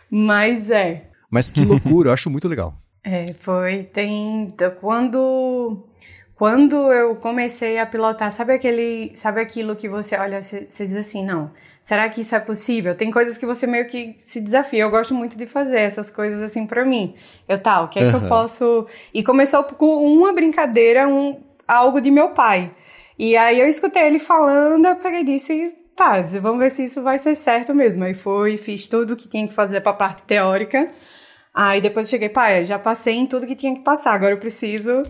Mas 0.09 0.69
é. 0.69 1.09
Mas 1.29 1.49
que 1.49 1.63
loucura, 1.63 2.09
eu 2.09 2.13
acho 2.13 2.29
muito 2.29 2.47
legal. 2.47 2.75
É, 3.03 3.33
foi. 3.39 3.83
Tem. 3.83 4.53
Quando. 4.79 5.87
Quando 6.35 6.91
eu 6.91 7.15
comecei 7.17 7.77
a 7.77 7.85
pilotar, 7.85 8.31
sabe 8.31 8.53
aquele. 8.53 9.15
Sabe 9.15 9.41
aquilo 9.41 9.75
que 9.75 9.87
você 9.87 10.15
olha, 10.17 10.41
você, 10.41 10.67
você 10.69 10.85
diz 10.85 10.95
assim, 10.95 11.25
não. 11.25 11.51
Será 11.81 12.09
que 12.09 12.21
isso 12.21 12.35
é 12.35 12.39
possível? 12.39 12.93
Tem 12.95 13.09
coisas 13.09 13.37
que 13.37 13.45
você 13.45 13.65
meio 13.65 13.87
que 13.87 14.15
se 14.19 14.39
desafia. 14.41 14.83
Eu 14.83 14.91
gosto 14.91 15.15
muito 15.15 15.37
de 15.37 15.47
fazer 15.47 15.79
essas 15.79 16.11
coisas 16.11 16.41
assim 16.41 16.65
para 16.67 16.85
mim. 16.85 17.15
Eu, 17.47 17.59
tá, 17.59 17.81
o 17.81 17.87
que 17.87 17.99
é 17.99 18.03
uhum. 18.03 18.09
que 18.09 18.15
eu 18.17 18.27
posso. 18.27 18.87
E 19.13 19.23
começou 19.23 19.63
com 19.63 19.85
uma 20.05 20.33
brincadeira, 20.33 21.07
um, 21.07 21.41
algo 21.67 21.99
de 22.01 22.11
meu 22.11 22.29
pai. 22.29 22.71
E 23.17 23.35
aí 23.37 23.59
eu 23.59 23.67
escutei 23.67 24.03
ele 24.03 24.19
falando, 24.19 24.85
eu 24.85 24.95
peguei 24.95 25.21
e 25.21 25.25
disse, 25.25 25.73
tá, 26.01 26.21
vamos 26.39 26.59
ver 26.59 26.71
se 26.71 26.83
isso 26.83 27.03
vai 27.03 27.19
ser 27.19 27.35
certo 27.35 27.75
mesmo. 27.75 28.03
Aí 28.03 28.15
foi, 28.15 28.57
fiz 28.57 28.87
tudo 28.87 29.15
que 29.15 29.27
tinha 29.27 29.47
que 29.47 29.53
fazer 29.53 29.81
pra 29.81 29.93
parte 29.93 30.23
teórica. 30.23 30.89
Aí 31.53 31.79
depois 31.79 32.07
eu 32.07 32.11
cheguei, 32.11 32.29
pai, 32.29 32.63
já 32.63 32.79
passei 32.79 33.15
em 33.15 33.27
tudo 33.27 33.45
que 33.45 33.55
tinha 33.55 33.75
que 33.75 33.81
passar, 33.81 34.13
agora 34.13 34.33
eu 34.33 34.39
preciso 34.39 35.03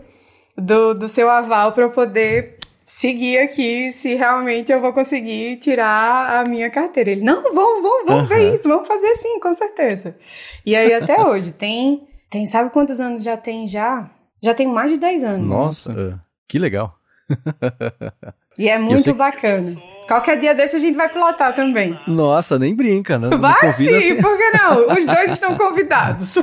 do, 0.57 0.93
do 0.93 1.07
seu 1.07 1.29
aval 1.29 1.71
para 1.71 1.83
eu 1.83 1.91
poder 1.91 2.57
seguir 2.85 3.37
aqui 3.37 3.91
se 3.91 4.15
realmente 4.15 4.71
eu 4.71 4.81
vou 4.81 4.91
conseguir 4.91 5.57
tirar 5.57 6.41
a 6.41 6.49
minha 6.49 6.69
carteira. 6.69 7.11
Ele, 7.11 7.23
não, 7.23 7.41
vamos, 7.53 7.81
vamos, 7.81 8.05
vamos 8.05 8.23
uhum. 8.23 8.27
ver 8.27 8.53
isso, 8.53 8.67
vamos 8.67 8.87
fazer 8.87 9.13
sim, 9.15 9.39
com 9.39 9.53
certeza. 9.53 10.17
E 10.65 10.75
aí 10.75 10.93
até 10.93 11.21
hoje, 11.23 11.53
tem, 11.53 12.07
tem, 12.29 12.45
sabe 12.47 12.71
quantos 12.71 12.99
anos 12.99 13.23
já 13.23 13.37
tem 13.37 13.67
já? 13.67 14.09
Já 14.43 14.53
tem 14.53 14.67
mais 14.67 14.91
de 14.91 14.97
10 14.97 15.23
anos. 15.23 15.55
Nossa, 15.55 16.19
que 16.47 16.57
legal. 16.57 16.95
E 18.57 18.67
é 18.67 18.77
muito 18.77 19.13
bacana. 19.13 19.90
Qualquer 20.07 20.39
dia 20.39 20.53
desse 20.53 20.75
a 20.75 20.79
gente 20.79 20.95
vai 20.95 21.09
pilotar 21.09 21.55
também. 21.55 21.97
Nossa, 22.07 22.59
nem 22.59 22.75
brinca, 22.75 23.17
não. 23.17 23.37
Vai 23.37 23.71
sim, 23.71 23.89
assim. 23.89 24.15
por 24.21 24.37
que 24.37 24.51
não? 24.51 24.87
Os 24.97 25.05
dois 25.05 25.31
estão 25.31 25.55
convidados. 25.55 26.35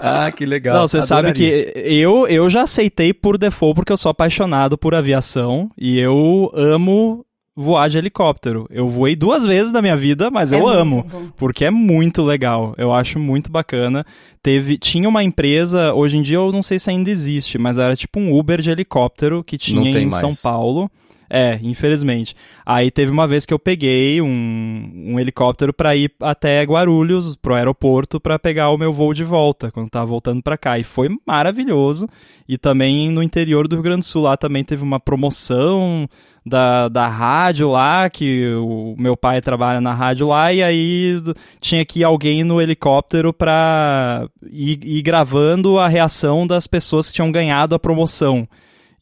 ah, 0.00 0.30
que 0.30 0.46
legal. 0.46 0.76
Não, 0.76 0.88
você 0.88 1.02
sabe 1.02 1.32
que 1.32 1.72
eu, 1.74 2.26
eu 2.28 2.48
já 2.48 2.62
aceitei 2.62 3.12
por 3.12 3.36
default 3.36 3.74
porque 3.74 3.92
eu 3.92 3.96
sou 3.96 4.10
apaixonado 4.10 4.78
por 4.78 4.94
aviação 4.94 5.70
e 5.76 5.98
eu 5.98 6.50
amo 6.54 7.24
voar 7.60 7.88
de 7.88 7.98
helicóptero. 7.98 8.66
Eu 8.70 8.88
voei 8.88 9.14
duas 9.14 9.44
vezes 9.44 9.72
na 9.72 9.82
minha 9.82 9.96
vida, 9.96 10.30
mas 10.30 10.52
é 10.52 10.58
eu 10.58 10.66
amo, 10.66 11.04
bom. 11.04 11.28
porque 11.36 11.64
é 11.64 11.70
muito 11.70 12.22
legal. 12.22 12.74
Eu 12.78 12.92
acho 12.92 13.18
muito 13.18 13.50
bacana. 13.50 14.04
Teve, 14.42 14.78
tinha 14.78 15.08
uma 15.08 15.22
empresa, 15.22 15.92
hoje 15.92 16.16
em 16.16 16.22
dia 16.22 16.36
eu 16.36 16.52
não 16.52 16.62
sei 16.62 16.78
se 16.78 16.90
ainda 16.90 17.10
existe, 17.10 17.58
mas 17.58 17.76
era 17.78 17.94
tipo 17.94 18.18
um 18.18 18.36
Uber 18.36 18.60
de 18.60 18.70
helicóptero 18.70 19.44
que 19.44 19.58
tinha 19.58 19.90
em 19.90 20.06
mais. 20.06 20.20
São 20.20 20.30
Paulo. 20.42 20.90
É, 21.32 21.60
infelizmente. 21.62 22.34
Aí 22.66 22.90
teve 22.90 23.12
uma 23.12 23.24
vez 23.24 23.46
que 23.46 23.54
eu 23.54 23.58
peguei 23.58 24.20
um, 24.20 24.92
um 25.12 25.20
helicóptero 25.20 25.72
para 25.72 25.94
ir 25.94 26.10
até 26.20 26.60
Guarulhos, 26.64 27.36
pro 27.36 27.54
aeroporto, 27.54 28.18
para 28.18 28.36
pegar 28.36 28.70
o 28.70 28.76
meu 28.76 28.92
voo 28.92 29.14
de 29.14 29.22
volta, 29.22 29.70
quando 29.70 29.88
tava 29.88 30.06
voltando 30.06 30.42
para 30.42 30.58
cá. 30.58 30.76
E 30.76 30.82
foi 30.82 31.08
maravilhoso. 31.24 32.08
E 32.48 32.58
também 32.58 33.10
no 33.10 33.22
interior 33.22 33.68
do 33.68 33.76
Rio 33.76 33.82
Grande 33.84 34.00
do 34.00 34.06
Sul, 34.06 34.22
lá 34.22 34.36
também 34.36 34.64
teve 34.64 34.82
uma 34.82 34.98
promoção 34.98 36.08
da, 36.44 36.88
da 36.88 37.06
rádio 37.06 37.70
lá, 37.70 38.10
que 38.10 38.52
o 38.56 38.96
meu 38.98 39.16
pai 39.16 39.40
trabalha 39.40 39.80
na 39.80 39.94
rádio 39.94 40.26
lá, 40.26 40.52
e 40.52 40.64
aí 40.64 41.22
tinha 41.60 41.84
que 41.84 42.00
ir 42.00 42.04
alguém 42.04 42.42
no 42.42 42.60
helicóptero 42.60 43.32
pra 43.32 44.26
ir, 44.50 44.80
ir 44.82 45.02
gravando 45.02 45.78
a 45.78 45.86
reação 45.86 46.44
das 46.44 46.66
pessoas 46.66 47.08
que 47.08 47.14
tinham 47.14 47.30
ganhado 47.30 47.74
a 47.74 47.78
promoção. 47.78 48.48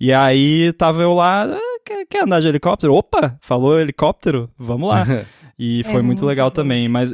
E 0.00 0.12
aí 0.12 0.72
tava 0.74 1.02
eu 1.02 1.14
lá, 1.14 1.58
quer, 1.88 2.06
quer 2.06 2.22
andar 2.24 2.40
de 2.40 2.48
helicóptero? 2.48 2.94
Opa, 2.94 3.38
falou 3.40 3.80
helicóptero? 3.80 4.50
Vamos 4.58 4.88
lá. 4.88 5.04
E 5.60 5.82
foi 5.82 5.94
é 5.94 5.96
muito, 5.96 6.06
muito 6.06 6.24
legal 6.24 6.50
bom. 6.50 6.54
também, 6.54 6.88
mas 6.88 7.12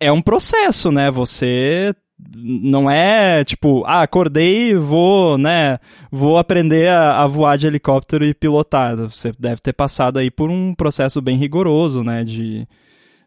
é 0.00 0.10
um 0.10 0.22
processo, 0.22 0.90
né? 0.90 1.10
Você 1.10 1.94
não 2.34 2.90
é 2.90 3.44
tipo, 3.44 3.84
ah, 3.84 4.00
acordei, 4.00 4.74
vou, 4.74 5.36
né, 5.36 5.78
vou 6.10 6.38
aprender 6.38 6.88
a, 6.88 7.22
a, 7.22 7.26
voar 7.26 7.58
de 7.58 7.66
helicóptero 7.66 8.24
e 8.24 8.32
pilotar. 8.32 8.96
Você 8.96 9.32
deve 9.38 9.60
ter 9.60 9.74
passado 9.74 10.18
aí 10.18 10.30
por 10.30 10.48
um 10.48 10.72
processo 10.72 11.20
bem 11.20 11.36
rigoroso, 11.36 12.02
né, 12.02 12.24
de 12.24 12.66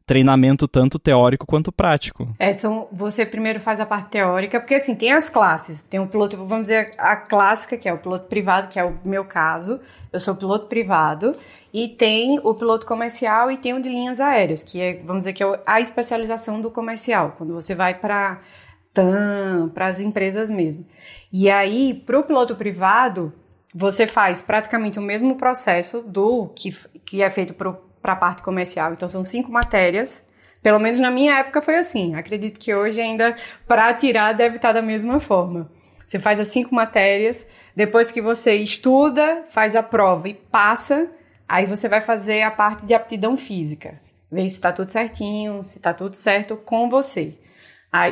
treinamento 0.05 0.67
tanto 0.67 0.99
teórico 0.99 1.45
quanto 1.45 1.71
prático. 1.71 2.27
É, 2.37 2.53
são, 2.53 2.87
você 2.91 3.25
primeiro 3.25 3.59
faz 3.59 3.79
a 3.79 3.85
parte 3.85 4.09
teórica, 4.09 4.59
porque 4.59 4.75
assim, 4.75 4.95
tem 4.95 5.11
as 5.11 5.29
classes. 5.29 5.83
Tem 5.83 5.99
o 5.99 6.07
piloto, 6.07 6.37
vamos 6.37 6.63
dizer, 6.63 6.91
a 6.97 7.15
clássica, 7.15 7.77
que 7.77 7.89
é 7.89 7.93
o 7.93 7.97
piloto 7.97 8.27
privado, 8.27 8.67
que 8.67 8.79
é 8.79 8.83
o 8.83 8.97
meu 9.03 9.25
caso. 9.25 9.79
Eu 10.13 10.19
sou 10.19 10.35
piloto 10.35 10.67
privado. 10.67 11.35
E 11.73 11.89
tem 11.89 12.39
o 12.41 12.53
piloto 12.53 12.85
comercial 12.85 13.51
e 13.51 13.57
tem 13.57 13.73
o 13.73 13.81
de 13.81 13.89
linhas 13.89 14.21
aéreas, 14.21 14.63
que 14.63 14.79
é, 14.79 15.01
vamos 15.03 15.23
dizer, 15.23 15.33
que 15.33 15.43
é 15.43 15.59
a 15.65 15.81
especialização 15.81 16.61
do 16.61 16.71
comercial. 16.71 17.33
Quando 17.37 17.53
você 17.53 17.75
vai 17.75 17.95
para 17.95 18.39
TAM, 18.93 19.69
para 19.73 19.87
as 19.87 19.99
empresas 19.99 20.49
mesmo. 20.49 20.85
E 21.33 21.49
aí, 21.49 21.93
para 21.93 22.17
o 22.17 22.23
piloto 22.23 22.55
privado, 22.55 23.33
você 23.73 24.07
faz 24.07 24.41
praticamente 24.41 24.97
o 24.97 25.01
mesmo 25.01 25.35
processo 25.35 26.01
do 26.01 26.47
que, 26.55 26.73
que 27.03 27.21
é 27.21 27.29
feito 27.29 27.53
para 27.53 27.75
a 28.13 28.15
parte 28.15 28.41
comercial. 28.41 28.93
Então, 28.93 29.07
são 29.07 29.23
cinco 29.23 29.51
matérias. 29.51 30.25
Pelo 30.61 30.79
menos 30.79 30.99
na 30.99 31.11
minha 31.11 31.37
época 31.39 31.61
foi 31.61 31.75
assim. 31.75 32.15
Acredito 32.15 32.59
que 32.59 32.73
hoje 32.73 32.99
ainda, 32.99 33.35
para 33.67 33.93
tirar, 33.93 34.33
deve 34.33 34.55
estar 34.55 34.71
da 34.71 34.81
mesma 34.81 35.19
forma. 35.19 35.69
Você 36.05 36.19
faz 36.19 36.39
as 36.39 36.47
cinco 36.47 36.73
matérias, 36.73 37.47
depois 37.75 38.11
que 38.11 38.21
você 38.21 38.55
estuda, 38.55 39.43
faz 39.49 39.75
a 39.75 39.83
prova 39.83 40.29
e 40.29 40.33
passa, 40.33 41.09
aí 41.47 41.65
você 41.65 41.89
vai 41.89 42.01
fazer 42.01 42.41
a 42.43 42.51
parte 42.51 42.85
de 42.85 42.93
aptidão 42.93 43.35
física. 43.35 43.99
Ver 44.31 44.47
se 44.49 44.55
está 44.55 44.71
tudo 44.71 44.89
certinho, 44.89 45.63
se 45.63 45.77
está 45.77 45.93
tudo 45.93 46.15
certo 46.15 46.55
com 46.57 46.89
você. 46.89 47.35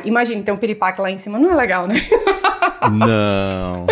Imagina, 0.04 0.42
tem 0.42 0.54
um 0.54 0.56
piripaque 0.56 1.00
lá 1.00 1.10
em 1.10 1.18
cima, 1.18 1.38
não 1.38 1.52
é 1.52 1.54
legal, 1.54 1.86
né? 1.86 1.96
Não. 2.90 3.86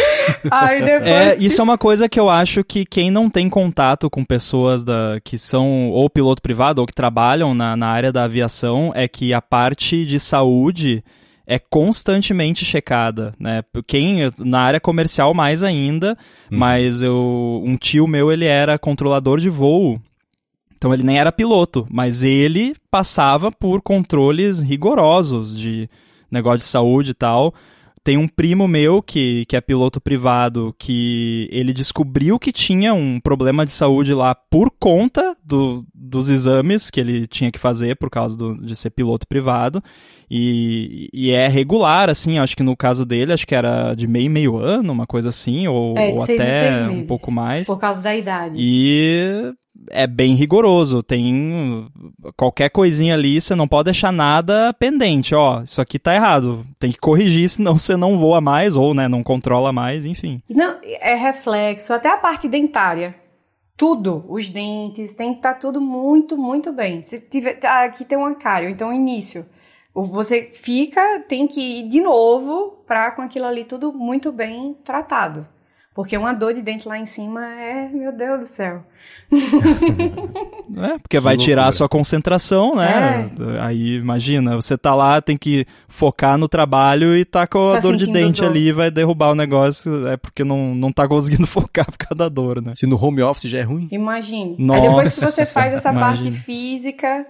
Aí 0.51 0.85
depois 0.85 1.09
é, 1.09 1.37
que... 1.37 1.45
Isso 1.45 1.61
é 1.61 1.65
uma 1.65 1.79
coisa 1.79 2.09
que 2.09 2.19
eu 2.19 2.29
acho 2.29 2.63
que 2.65 2.85
quem 2.85 3.11
não 3.11 3.29
tem 3.29 3.49
contato 3.49 4.09
com 4.09 4.25
pessoas 4.25 4.85
da, 4.85 5.19
que 5.25 5.39
são 5.39 5.91
ou 5.91 6.09
piloto 6.09 6.43
privado 6.43 6.81
ou 6.81 6.87
que 6.87 6.95
trabalham 6.95 7.55
na, 7.55 7.77
na 7.77 7.89
área 7.89 8.13
da 8.13 8.25
aviação 8.25 8.93
é 8.95 9.09
que 9.09 9.33
a 9.33 9.41
parte 9.41 10.05
de 10.05 10.19
saúde 10.21 11.05
é 11.47 11.59
constantemente 11.59 12.65
checada, 12.65 13.35
né? 13.39 13.63
Quem 13.87 14.31
na 14.39 14.61
área 14.61 14.81
comercial 14.81 15.35
mais 15.35 15.63
ainda, 15.63 16.17
hum. 16.51 16.57
mas 16.57 17.03
eu 17.03 17.63
um 17.65 17.77
tio 17.77 18.07
meu 18.07 18.31
ele 18.31 18.45
era 18.45 18.79
controlador 18.79 19.41
de 19.41 19.51
voo 19.51 20.01
então 20.83 20.93
ele 20.93 21.05
nem 21.05 21.17
era 21.17 21.31
piloto, 21.31 21.87
mas 21.89 22.25
ele 22.25 22.75
passava 22.91 23.53
por 23.53 23.81
controles 23.81 24.61
rigorosos 24.61 25.57
de 25.57 25.89
negócio 26.29 26.59
de 26.59 26.65
saúde 26.65 27.13
e 27.13 27.15
tal. 27.15 27.55
Tem 28.05 28.17
um 28.17 28.27
primo 28.27 28.67
meu 28.67 29.01
que, 29.01 29.45
que 29.47 29.57
é 29.57 29.61
piloto 29.61 30.01
privado 30.01 30.75
que 30.79 31.49
ele 31.53 31.73
descobriu 31.73 32.39
que 32.39 32.53
tinha 32.53 32.93
um 32.93 33.21
problema 33.21 33.65
de 33.65 33.71
saúde 33.71 34.13
lá 34.13 34.35
por 34.35 34.71
conta 34.71 35.32
do, 35.45 35.85
dos 35.95 36.31
exames 36.31 36.91
que 36.91 37.01
ele 37.01 37.27
tinha 37.27 37.51
que 37.51 37.59
fazer 37.59 37.97
por 37.97 38.11
causa 38.11 38.37
do, 38.37 38.57
de 38.57 38.75
ser 38.77 38.91
piloto 38.91 39.27
privado. 39.27 39.83
E, 40.31 41.11
e 41.13 41.31
é 41.31 41.47
regular, 41.47 42.09
assim, 42.09 42.39
acho 42.39 42.57
que 42.57 42.63
no 42.63 42.77
caso 42.77 43.05
dele, 43.05 43.33
acho 43.33 43.47
que 43.47 43.55
era 43.55 43.95
de 43.95 44.07
meio 44.07 44.31
meio 44.31 44.57
ano, 44.57 44.93
uma 44.93 45.07
coisa 45.07 45.29
assim, 45.29 45.69
ou, 45.69 45.97
é, 45.99 46.09
ou 46.09 46.23
até 46.23 46.89
um 46.89 47.07
pouco 47.07 47.31
mais. 47.31 47.67
Por 47.67 47.79
causa 47.79 48.01
da 48.01 48.17
idade. 48.17 48.57
E 48.59 49.53
é 49.91 50.07
bem 50.07 50.35
rigoroso. 50.35 51.03
Tem 51.03 51.87
qualquer 52.37 52.71
coisinha 52.71 53.15
ali, 53.15 53.41
você 53.41 53.55
não 53.55 53.69
pode 53.69 53.87
deixar 53.87 54.13
nada 54.13 54.73
pendente. 54.73 55.35
Ó, 55.35 55.63
isso 55.63 55.81
aqui 55.81 55.99
tá 55.99 56.15
errado. 56.15 56.65
Tem 56.79 56.93
que 56.93 56.99
corrigir, 56.99 57.49
senão 57.51 57.77
você 57.77 57.97
não 57.97 58.19
voa 58.19 58.41
mais 58.41 58.77
ou, 58.77 58.95
né, 58.95 59.09
não 59.09 59.23
controla 59.23 59.73
mais, 59.73 60.05
enfim. 60.05 60.43
Não, 60.49 60.79
é 60.83 61.15
reflexo, 61.15 61.93
até 61.93 62.11
a 62.11 62.17
parte 62.17 62.49
dentária. 62.49 63.15
Tudo, 63.83 64.25
os 64.29 64.49
dentes, 64.49 65.13
tem 65.13 65.33
que 65.33 65.39
estar 65.39 65.55
tá 65.55 65.59
tudo 65.59 65.81
muito, 65.81 66.39
muito 66.39 66.73
bem. 66.73 67.03
Se 67.03 67.19
tiver, 67.19 67.55
tá, 67.55 67.83
aqui 67.83 68.05
tem 68.05 68.17
uma 68.17 68.33
cárie, 68.33 68.71
então 68.71 68.95
início. 68.95 69.45
Você 69.93 70.51
fica, 70.53 71.19
tem 71.27 71.49
que 71.49 71.81
ir 71.81 71.89
de 71.89 72.01
novo 72.01 72.77
para 72.87 73.11
com 73.11 73.23
aquilo 73.23 73.45
ali 73.45 73.65
tudo 73.65 73.93
muito 73.93 74.31
bem 74.31 74.73
tratado. 74.85 75.45
Porque 75.95 76.17
uma 76.17 76.33
dor 76.33 76.55
de 76.55 76.63
dente 76.63 76.89
lá 76.89 76.99
em 76.99 77.05
cima 77.05 77.47
é, 77.47 77.89
meu 77.89 78.13
Deus 78.13 78.41
do 78.41 78.47
céu. 78.47 78.83
é, 79.33 80.99
porque 80.99 81.21
vai 81.21 81.37
tirar 81.37 81.67
a 81.67 81.73
sua 81.73 81.87
concentração, 81.87 82.77
né? 82.77 83.31
É. 83.57 83.61
Aí 83.61 83.97
imagina, 83.97 84.57
você 84.57 84.79
tá 84.79 84.95
lá, 84.95 85.21
tem 85.21 85.37
que 85.37 85.67
focar 85.89 86.39
no 86.39 86.49
trabalho 86.49 87.15
e 87.15 87.27
tá 87.27 87.47
com 87.47 87.73
a 87.73 87.75
tá 87.75 87.81
dor 87.81 87.97
de 87.97 88.11
dente 88.11 88.41
dor. 88.41 88.51
ali, 88.51 88.73
vai 88.73 88.91
derrubar 88.91 89.33
o 89.33 89.35
negócio, 89.35 90.09
é 90.09 90.17
porque 90.17 90.43
não, 90.43 90.75
não 90.75 90.91
tá 90.91 91.07
conseguindo 91.07 91.47
focar 91.49 91.85
por 91.85 91.99
causa 91.99 92.15
da 92.15 92.29
dor, 92.29 92.63
né? 92.63 92.73
Se 92.75 92.87
no 92.87 93.03
home 93.03 93.23
office 93.23 93.51
já 93.51 93.59
é 93.59 93.63
ruim. 93.63 93.89
Imagine. 93.91 94.57
Nossa, 94.59 94.81
aí 94.81 94.89
depois 94.89 95.15
que 95.15 95.21
você 95.21 95.47
faz 95.47 95.75
essa 95.75 95.91
imagine. 95.91 96.31
parte 96.31 96.43
física, 96.43 97.27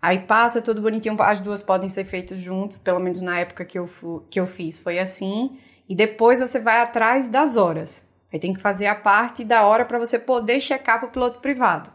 aí 0.00 0.20
passa 0.20 0.62
tudo 0.62 0.80
bonitinho, 0.80 1.20
as 1.20 1.40
duas 1.40 1.62
podem 1.62 1.90
ser 1.90 2.04
feitas 2.04 2.40
juntas, 2.40 2.78
pelo 2.78 2.98
menos 2.98 3.20
na 3.20 3.40
época 3.40 3.62
que 3.64 3.78
eu, 3.78 3.90
que 4.30 4.40
eu 4.40 4.46
fiz 4.46 4.80
foi 4.80 4.98
assim. 4.98 5.50
E 5.88 5.94
depois 5.94 6.40
você 6.40 6.58
vai 6.58 6.80
atrás 6.80 7.28
das 7.28 7.56
horas. 7.56 8.06
Aí 8.32 8.40
tem 8.40 8.52
que 8.52 8.60
fazer 8.60 8.86
a 8.86 8.94
parte 8.94 9.44
da 9.44 9.64
hora 9.64 9.84
para 9.84 9.98
você 9.98 10.18
poder 10.18 10.60
checar 10.60 10.98
para 10.98 11.08
o 11.08 11.12
piloto 11.12 11.40
privado. 11.40 11.90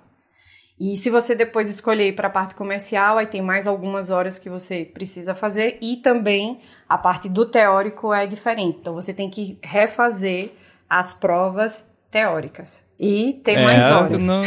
E 0.79 0.95
se 0.95 1.11
você 1.11 1.35
depois 1.35 1.69
escolher 1.69 2.15
para 2.15 2.27
a 2.27 2.31
parte 2.31 2.55
comercial, 2.55 3.19
aí 3.19 3.27
tem 3.27 3.41
mais 3.41 3.67
algumas 3.67 4.09
horas 4.09 4.39
que 4.39 4.49
você 4.49 4.83
precisa 4.83 5.35
fazer 5.35 5.77
e 5.79 5.97
também 5.97 6.59
a 6.89 6.97
parte 6.97 7.29
do 7.29 7.45
teórico 7.45 8.11
é 8.11 8.25
diferente. 8.25 8.79
Então 8.81 8.95
você 8.95 9.13
tem 9.13 9.29
que 9.29 9.59
refazer 9.61 10.53
as 10.89 11.13
provas 11.13 11.87
teóricas 12.09 12.83
e 12.99 13.39
tem 13.43 13.57
é, 13.57 13.63
mais 13.63 13.91
horas. 13.91 14.25
Não, 14.25 14.41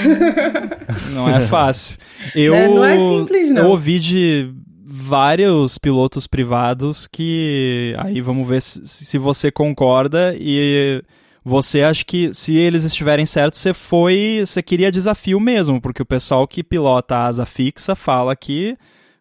não 1.13 1.29
é 1.29 1.41
fácil. 1.47 1.99
Eu, 2.35 2.53
não, 2.53 2.75
não 2.75 2.85
é 2.85 2.99
simples, 2.99 3.51
não. 3.51 3.63
Eu 3.63 3.69
ouvi 3.71 4.01
de 4.01 4.53
vários 4.87 5.79
pilotos 5.79 6.27
privados 6.27 7.07
que 7.07 7.95
aí 7.99 8.21
vamos 8.21 8.47
ver 8.47 8.61
se, 8.61 8.85
se 8.85 9.17
você 9.17 9.51
concorda 9.51 10.35
e 10.39 11.03
você 11.43 11.83
acha 11.83 12.05
que 12.05 12.33
se 12.33 12.57
eles 12.57 12.85
estiverem 12.85 13.27
certos, 13.27 13.61
você 13.61 13.73
foi, 13.73 14.43
você 14.45 14.63
queria 14.63 14.93
desafio 14.93 15.41
mesmo, 15.41 15.81
porque 15.81 16.03
o 16.03 16.07
pessoal 16.07 16.47
que 16.47 16.63
pilota 16.63 17.17
a 17.17 17.27
asa 17.27 17.47
fixa 17.47 17.95
fala 17.95 18.35
que 18.37 18.77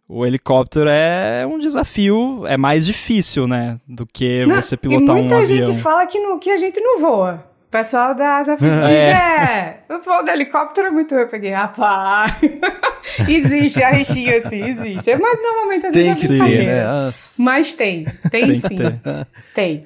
o 0.08 0.26
helicóptero 0.26 0.90
é 0.90 1.46
um 1.46 1.58
desafio, 1.58 2.46
é 2.46 2.58
mais 2.58 2.86
difícil, 2.86 3.48
né, 3.48 3.78
do 3.88 4.06
que 4.06 4.46
não, 4.46 4.56
você 4.56 4.78
pilotar 4.78 5.16
um 5.16 5.20
avião. 5.20 5.40
muita 5.40 5.46
gente 5.46 5.82
fala 5.82 6.06
que, 6.06 6.20
no, 6.20 6.40
que 6.40 6.50
a 6.50 6.58
gente 6.58 6.80
não 6.80 7.00
voa. 7.00 7.53
Pessoal 7.74 8.14
da 8.14 8.38
asa 8.38 8.56
fixa 8.56 8.82
é. 8.88 9.82
é, 9.90 9.94
o 9.96 10.00
voo 10.00 10.24
do 10.24 10.30
helicóptero 10.30 10.90
é 10.90 10.92
muito 10.92 11.16
eu 11.16 11.28
peguei, 11.28 11.50
rapaz. 11.50 12.32
existe 13.28 13.82
a 13.82 13.90
rixinha 13.90 14.38
assim, 14.38 14.64
existe. 14.64 15.16
Mas 15.16 15.42
normalmente 15.42 15.88
a 15.88 15.92
gente 15.92 16.28
tem 16.28 16.38
que 16.38 16.44
ter, 16.46 16.68
né? 16.68 16.84
Mas 17.40 17.74
tem, 17.74 18.06
tem, 18.30 18.46
tem 18.46 18.54
sim. 18.54 18.78
Tem. 19.56 19.86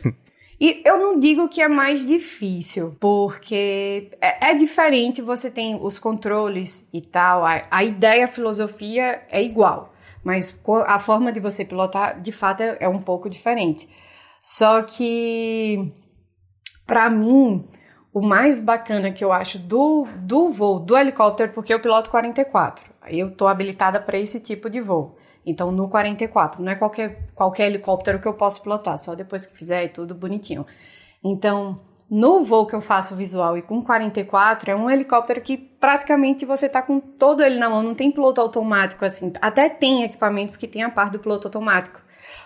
E 0.59 0.81
eu 0.83 0.99
não 0.99 1.17
digo 1.17 1.47
que 1.47 1.61
é 1.61 1.69
mais 1.69 2.05
difícil, 2.05 2.97
porque 2.99 4.11
é, 4.19 4.49
é 4.49 4.53
diferente, 4.53 5.21
você 5.21 5.49
tem 5.49 5.79
os 5.81 5.97
controles 5.97 6.89
e 6.91 6.99
tal, 6.99 7.45
a, 7.45 7.63
a, 7.71 7.85
ideia, 7.85 8.25
a 8.25 8.27
filosofia 8.27 9.21
é 9.31 9.41
igual, 9.41 9.93
mas 10.25 10.61
a 10.87 10.99
forma 10.99 11.31
de 11.31 11.39
você 11.39 11.63
pilotar, 11.63 12.19
de 12.19 12.33
fato, 12.33 12.61
é, 12.63 12.77
é 12.81 12.89
um 12.89 13.01
pouco 13.01 13.29
diferente. 13.29 13.87
Só 14.41 14.81
que, 14.81 15.89
para 16.85 17.09
mim, 17.09 17.63
o 18.17 18.21
mais 18.21 18.61
bacana 18.61 19.11
que 19.11 19.23
eu 19.23 19.31
acho 19.31 19.59
do, 19.59 20.07
do 20.15 20.49
voo, 20.49 20.79
do 20.79 20.97
helicóptero, 20.97 21.51
porque 21.53 21.71
eu 21.71 21.79
piloto 21.79 22.09
44, 22.09 22.91
aí 22.99 23.19
eu 23.19 23.29
tô 23.29 23.47
habilitada 23.47 23.99
para 23.99 24.17
esse 24.17 24.39
tipo 24.39 24.71
de 24.71 24.81
voo. 24.81 25.15
Então, 25.45 25.71
no 25.71 25.87
44, 25.87 26.63
não 26.63 26.71
é 26.71 26.75
qualquer, 26.75 27.29
qualquer 27.35 27.67
helicóptero 27.67 28.19
que 28.19 28.27
eu 28.27 28.33
posso 28.33 28.59
pilotar, 28.63 28.97
só 28.97 29.13
depois 29.13 29.45
que 29.45 29.55
fizer 29.55 29.85
e 29.85 29.89
tudo 29.89 30.15
bonitinho. 30.15 30.65
Então, 31.23 31.79
no 32.09 32.43
voo 32.43 32.65
que 32.65 32.73
eu 32.73 32.81
faço 32.81 33.15
visual 33.15 33.55
e 33.55 33.61
com 33.61 33.83
44, 33.83 34.71
é 34.71 34.75
um 34.75 34.89
helicóptero 34.89 35.39
que 35.39 35.55
praticamente 35.55 36.43
você 36.43 36.67
tá 36.67 36.81
com 36.81 36.99
todo 36.99 37.43
ele 37.43 37.59
na 37.59 37.69
mão, 37.69 37.83
não 37.83 37.93
tem 37.93 38.11
piloto 38.11 38.41
automático 38.41 39.05
assim. 39.05 39.31
Até 39.39 39.69
tem 39.69 40.03
equipamentos 40.03 40.57
que 40.57 40.67
tem 40.67 40.81
a 40.81 40.89
parte 40.89 41.11
do 41.11 41.19
piloto 41.19 41.47
automático, 41.47 42.01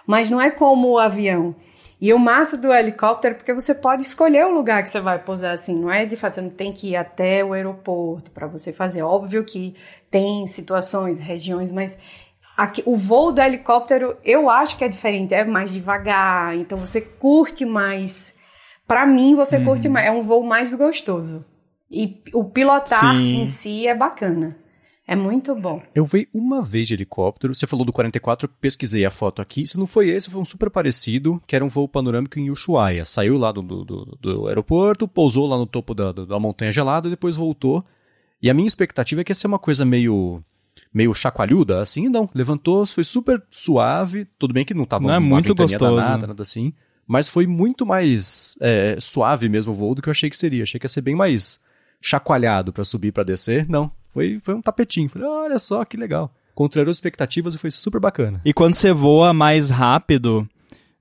mas 0.06 0.30
não 0.30 0.41
é 0.41 0.52
como 0.52 0.89
o 0.89 0.99
avião. 0.99 1.56
E 2.01 2.11
o 2.11 2.17
massa 2.17 2.57
do 2.57 2.73
helicóptero, 2.73 3.35
porque 3.35 3.53
você 3.53 3.75
pode 3.75 4.01
escolher 4.01 4.45
o 4.47 4.53
lugar 4.53 4.81
que 4.81 4.89
você 4.89 4.99
vai 4.99 5.19
pousar, 5.19 5.53
assim, 5.53 5.79
não 5.79 5.91
é 5.91 6.03
de 6.03 6.17
fazer, 6.17 6.41
não 6.41 6.49
tem 6.49 6.73
que 6.73 6.89
ir 6.89 6.95
até 6.95 7.45
o 7.45 7.53
aeroporto 7.53 8.31
para 8.31 8.47
você 8.47 8.73
fazer. 8.73 9.03
Óbvio 9.03 9.43
que 9.43 9.75
tem 10.09 10.47
situações, 10.47 11.19
regiões, 11.19 11.71
mas 11.71 11.99
Aqui, 12.57 12.83
o 12.85 12.95
voo 12.95 13.31
do 13.31 13.41
helicóptero 13.41 14.17
eu 14.23 14.49
acho 14.49 14.77
que 14.77 14.83
é 14.83 14.87
diferente, 14.87 15.33
é 15.33 15.43
mais 15.43 15.73
devagar, 15.73 16.55
então 16.55 16.77
você 16.77 17.01
curte 17.01 17.65
mais. 17.65 18.35
Para 18.85 19.05
mim, 19.07 19.35
você 19.35 19.57
uhum. 19.57 19.65
curte 19.65 19.89
mais, 19.89 20.05
é 20.05 20.11
um 20.11 20.21
voo 20.21 20.43
mais 20.43 20.71
gostoso. 20.75 21.43
E 21.89 22.21
o 22.33 22.43
pilotar 22.43 23.15
Sim. 23.15 23.41
em 23.41 23.45
si 23.47 23.87
é 23.87 23.95
bacana. 23.95 24.55
É 25.11 25.15
muito 25.15 25.53
bom. 25.53 25.83
Eu 25.93 26.05
vi 26.05 26.29
uma 26.33 26.61
vez 26.61 26.88
de 26.88 26.93
helicóptero. 26.93 27.53
Você 27.53 27.67
falou 27.67 27.83
do 27.85 27.91
44, 27.91 28.47
eu 28.47 28.53
pesquisei 28.61 29.05
a 29.05 29.11
foto 29.11 29.41
aqui. 29.41 29.67
Se 29.67 29.77
não 29.77 29.85
foi 29.85 30.07
esse, 30.07 30.29
foi 30.29 30.39
um 30.39 30.45
super 30.45 30.69
parecido, 30.69 31.43
que 31.45 31.53
era 31.53 31.65
um 31.65 31.67
voo 31.67 31.85
panorâmico 31.85 32.39
em 32.39 32.49
Ushuaia. 32.49 33.03
Saiu 33.03 33.38
lá 33.38 33.51
do, 33.51 33.61
do, 33.61 34.17
do 34.21 34.47
aeroporto, 34.47 35.09
pousou 35.09 35.47
lá 35.47 35.57
no 35.57 35.65
topo 35.65 35.93
da, 35.93 36.13
da 36.13 36.39
montanha 36.39 36.71
gelada 36.71 37.09
e 37.09 37.11
depois 37.11 37.35
voltou. 37.35 37.83
E 38.41 38.49
a 38.49 38.53
minha 38.53 38.65
expectativa 38.65 39.19
é 39.19 39.23
que 39.25 39.31
ia 39.31 39.35
ser 39.35 39.47
uma 39.47 39.59
coisa 39.59 39.83
meio 39.83 40.41
meio 40.93 41.13
chacoalhuda, 41.13 41.81
assim, 41.81 42.07
não. 42.07 42.29
Levantou, 42.33 42.85
foi 42.85 43.03
super 43.03 43.43
suave. 43.51 44.25
Tudo 44.39 44.53
bem 44.53 44.63
que 44.63 44.73
não 44.73 44.85
tava 44.85 45.05
não 45.05 45.15
é 45.15 45.19
muito 45.19 45.53
gostoso. 45.53 45.97
Danada, 45.97 46.27
nada 46.27 46.41
assim. 46.41 46.71
Mas 47.05 47.27
foi 47.27 47.45
muito 47.45 47.85
mais 47.85 48.55
é, 48.61 48.95
suave 48.97 49.49
mesmo 49.49 49.73
o 49.73 49.75
voo 49.75 49.93
do 49.93 50.01
que 50.01 50.07
eu 50.07 50.11
achei 50.11 50.29
que 50.29 50.38
seria. 50.38 50.63
Achei 50.63 50.79
que 50.79 50.85
ia 50.85 50.89
ser 50.89 51.01
bem 51.01 51.15
mais 51.15 51.59
chacoalhado 51.99 52.71
para 52.71 52.85
subir 52.85 53.11
para 53.11 53.23
descer. 53.23 53.67
Não, 53.67 53.91
foi, 54.13 54.39
foi 54.41 54.53
um 54.53 54.61
tapetinho. 54.61 55.09
Falei, 55.09 55.27
olha 55.27 55.59
só 55.59 55.83
que 55.85 55.97
legal. 55.97 56.31
Contrariou 56.53 56.91
expectativas 56.91 57.55
e 57.55 57.57
foi 57.57 57.71
super 57.71 57.99
bacana. 57.99 58.41
E 58.45 58.53
quando 58.53 58.75
você 58.75 58.91
voa 58.91 59.33
mais 59.33 59.69
rápido, 59.69 60.47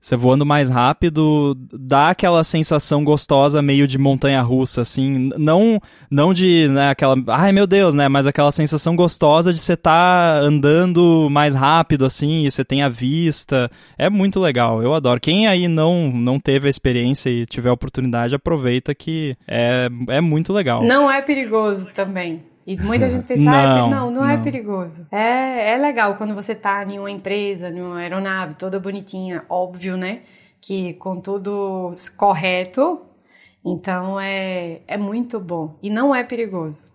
você 0.01 0.15
voando 0.15 0.43
mais 0.43 0.67
rápido, 0.67 1.55
dá 1.71 2.09
aquela 2.09 2.43
sensação 2.43 3.03
gostosa 3.03 3.61
meio 3.61 3.85
de 3.85 3.99
montanha 3.99 4.41
russa, 4.41 4.81
assim. 4.81 5.29
Não, 5.37 5.79
não 6.09 6.33
de, 6.33 6.67
né, 6.69 6.89
aquela. 6.89 7.15
Ai 7.27 7.51
meu 7.51 7.67
Deus, 7.67 7.93
né? 7.93 8.07
Mas 8.07 8.25
aquela 8.25 8.51
sensação 8.51 8.95
gostosa 8.95 9.53
de 9.53 9.59
você 9.59 9.73
estar 9.73 10.39
tá 10.41 10.43
andando 10.43 11.27
mais 11.29 11.53
rápido, 11.53 12.03
assim, 12.03 12.45
e 12.45 12.49
você 12.49 12.65
tem 12.65 12.81
a 12.81 12.89
vista. 12.89 13.69
É 13.95 14.09
muito 14.09 14.39
legal, 14.39 14.81
eu 14.81 14.95
adoro. 14.95 15.19
Quem 15.19 15.47
aí 15.47 15.67
não, 15.67 16.11
não 16.11 16.39
teve 16.39 16.65
a 16.65 16.69
experiência 16.71 17.29
e 17.29 17.45
tiver 17.45 17.69
a 17.69 17.73
oportunidade, 17.73 18.33
aproveita 18.33 18.95
que 18.95 19.37
é, 19.47 19.87
é 20.07 20.19
muito 20.19 20.51
legal. 20.51 20.83
Não 20.83 21.11
é 21.11 21.21
perigoso 21.21 21.91
também. 21.93 22.41
E 22.71 22.81
muita 22.81 23.09
gente 23.09 23.25
pensa, 23.25 23.43
não, 23.43 23.53
ah, 23.53 23.89
não, 23.89 24.11
não, 24.11 24.25
é 24.25 24.37
perigoso. 24.37 25.05
É, 25.11 25.73
é 25.73 25.77
legal 25.77 26.15
quando 26.15 26.33
você 26.33 26.55
tá 26.55 26.83
em 26.83 26.99
uma 26.99 27.11
empresa, 27.11 27.69
em 27.69 27.81
uma 27.81 27.99
aeronave 27.99 28.55
toda 28.55 28.79
bonitinha, 28.79 29.43
óbvio, 29.49 29.97
né? 29.97 30.21
Que 30.61 30.93
com 30.93 31.19
tudo 31.19 31.91
correto. 32.15 33.01
Então 33.65 34.19
é, 34.19 34.81
é 34.87 34.97
muito 34.97 35.39
bom. 35.39 35.77
E 35.83 35.89
não 35.89 36.15
é 36.15 36.23
perigoso. 36.23 36.90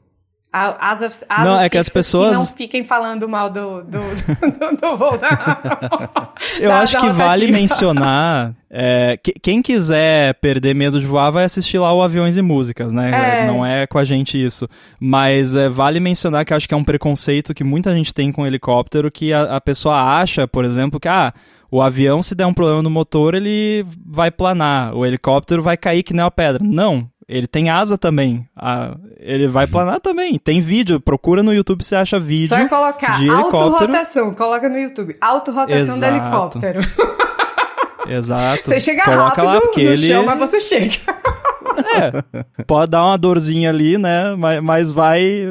Asas, 0.57 1.23
asas 1.29 1.45
não, 1.45 1.61
é 1.61 1.69
que 1.69 1.77
as 1.77 1.89
pessoas 1.89 2.31
que 2.31 2.37
não 2.37 2.47
fiquem 2.47 2.83
falando 2.83 3.29
mal 3.29 3.51
do, 3.51 3.83
do, 3.83 4.01
do, 4.01 4.81
do 4.81 4.97
voo 4.97 5.19
da, 5.19 6.33
Eu 6.59 6.71
da, 6.71 6.81
acho 6.81 6.95
da 6.95 7.01
que 7.01 7.11
vale 7.11 7.53
mencionar. 7.53 8.55
É, 8.71 9.19
que, 9.23 9.33
quem 9.33 9.61
quiser 9.61 10.35
perder 10.35 10.75
medo 10.75 10.99
de 10.99 11.07
voar 11.07 11.31
vai 11.31 11.45
assistir 11.45 11.79
lá 11.79 11.93
o 11.93 12.03
Aviões 12.03 12.39
e 12.39 12.43
Músicas, 12.43 12.93
né? 12.93 13.43
É. 13.43 13.47
Não 13.47 13.65
é 13.65 13.87
com 13.87 13.99
a 13.99 14.05
gente 14.05 14.43
isso. 14.43 14.67
Mas 14.99 15.55
é, 15.55 15.69
vale 15.69 16.01
mencionar 16.01 16.45
que 16.45 16.55
acho 16.55 16.67
que 16.67 16.75
é 16.75 16.77
um 16.77 16.85
preconceito 16.85 17.53
que 17.53 17.63
muita 17.63 17.95
gente 17.95 18.15
tem 18.15 18.33
com 18.33 18.47
helicóptero 18.47 19.11
que 19.11 19.33
a, 19.33 19.57
a 19.57 19.61
pessoa 19.61 20.19
acha, 20.19 20.49
por 20.49 20.65
exemplo, 20.65 20.99
que 20.99 21.09
ah, 21.09 21.35
o 21.71 21.83
avião, 21.83 22.23
se 22.23 22.35
der 22.35 22.47
um 22.47 22.55
problema 22.55 22.83
no 22.83 22.91
motor, 22.91 23.35
ele 23.35 23.85
vai 24.07 24.31
planar. 24.31 24.95
O 24.95 25.05
helicóptero 25.05 25.63
vai 25.63 25.77
cair 25.77 26.03
que 26.03 26.15
nem 26.15 26.25
uma 26.25 26.31
pedra. 26.31 26.65
Não, 26.65 27.09
ele 27.29 27.47
tem 27.47 27.71
asa 27.71 27.99
também. 27.99 28.47
Ah, 28.57 28.97
ele 29.19 29.49
vai 29.49 29.67
planar 29.67 30.01
também. 30.01 30.39
Tem 30.39 30.61
vídeo. 30.61 31.01
Procura 31.01 31.43
no 31.43 31.53
YouTube 31.53 31.83
se 31.83 31.97
acha 31.97 32.21
vídeo. 32.21 32.49
Só 32.49 32.69
colocar 32.69 33.19
de 33.19 33.29
auto-rotação. 33.29 34.33
Coloca 34.33 34.69
no 34.69 34.79
YouTube. 34.79 35.17
Auto-rotação 35.21 35.99
do 35.99 36.05
helicóptero. 36.05 36.81
Exato. 38.09 38.63
Você 38.65 38.79
chega 38.79 39.03
Coloca 39.03 39.23
rápido 39.25 39.47
lá, 39.47 39.61
porque 39.61 39.83
no 39.83 39.91
ele... 39.91 39.97
chão, 39.97 40.25
mas 40.25 40.39
você 40.39 40.61
chega. 40.61 40.97
É, 41.77 42.65
pode 42.65 42.91
dar 42.91 43.05
uma 43.05 43.19
dorzinha 43.19 43.69
ali, 43.69 43.99
né? 43.99 44.35
Mas, 44.35 44.63
mas 44.63 44.93
vai, 44.93 45.45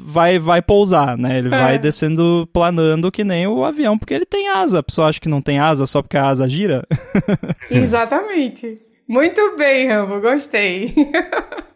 vai, 0.00 0.38
vai 0.38 0.62
pousar, 0.62 1.18
né? 1.18 1.38
Ele 1.38 1.48
é. 1.48 1.50
vai 1.50 1.76
descendo, 1.76 2.48
planando 2.52 3.10
que 3.10 3.24
nem 3.24 3.48
o 3.48 3.64
avião, 3.64 3.98
porque 3.98 4.14
ele 4.14 4.24
tem 4.24 4.48
asa. 4.48 4.78
A 4.78 4.82
pessoa 4.82 5.08
acha 5.08 5.20
que 5.20 5.28
não 5.28 5.42
tem 5.42 5.58
asa 5.58 5.84
só 5.84 6.00
porque 6.00 6.16
a 6.16 6.26
asa 6.26 6.48
gira. 6.48 6.86
Exatamente. 7.68 8.76
Muito 9.08 9.56
bem, 9.56 9.88
Rambo, 9.88 10.20
gostei. 10.20 10.94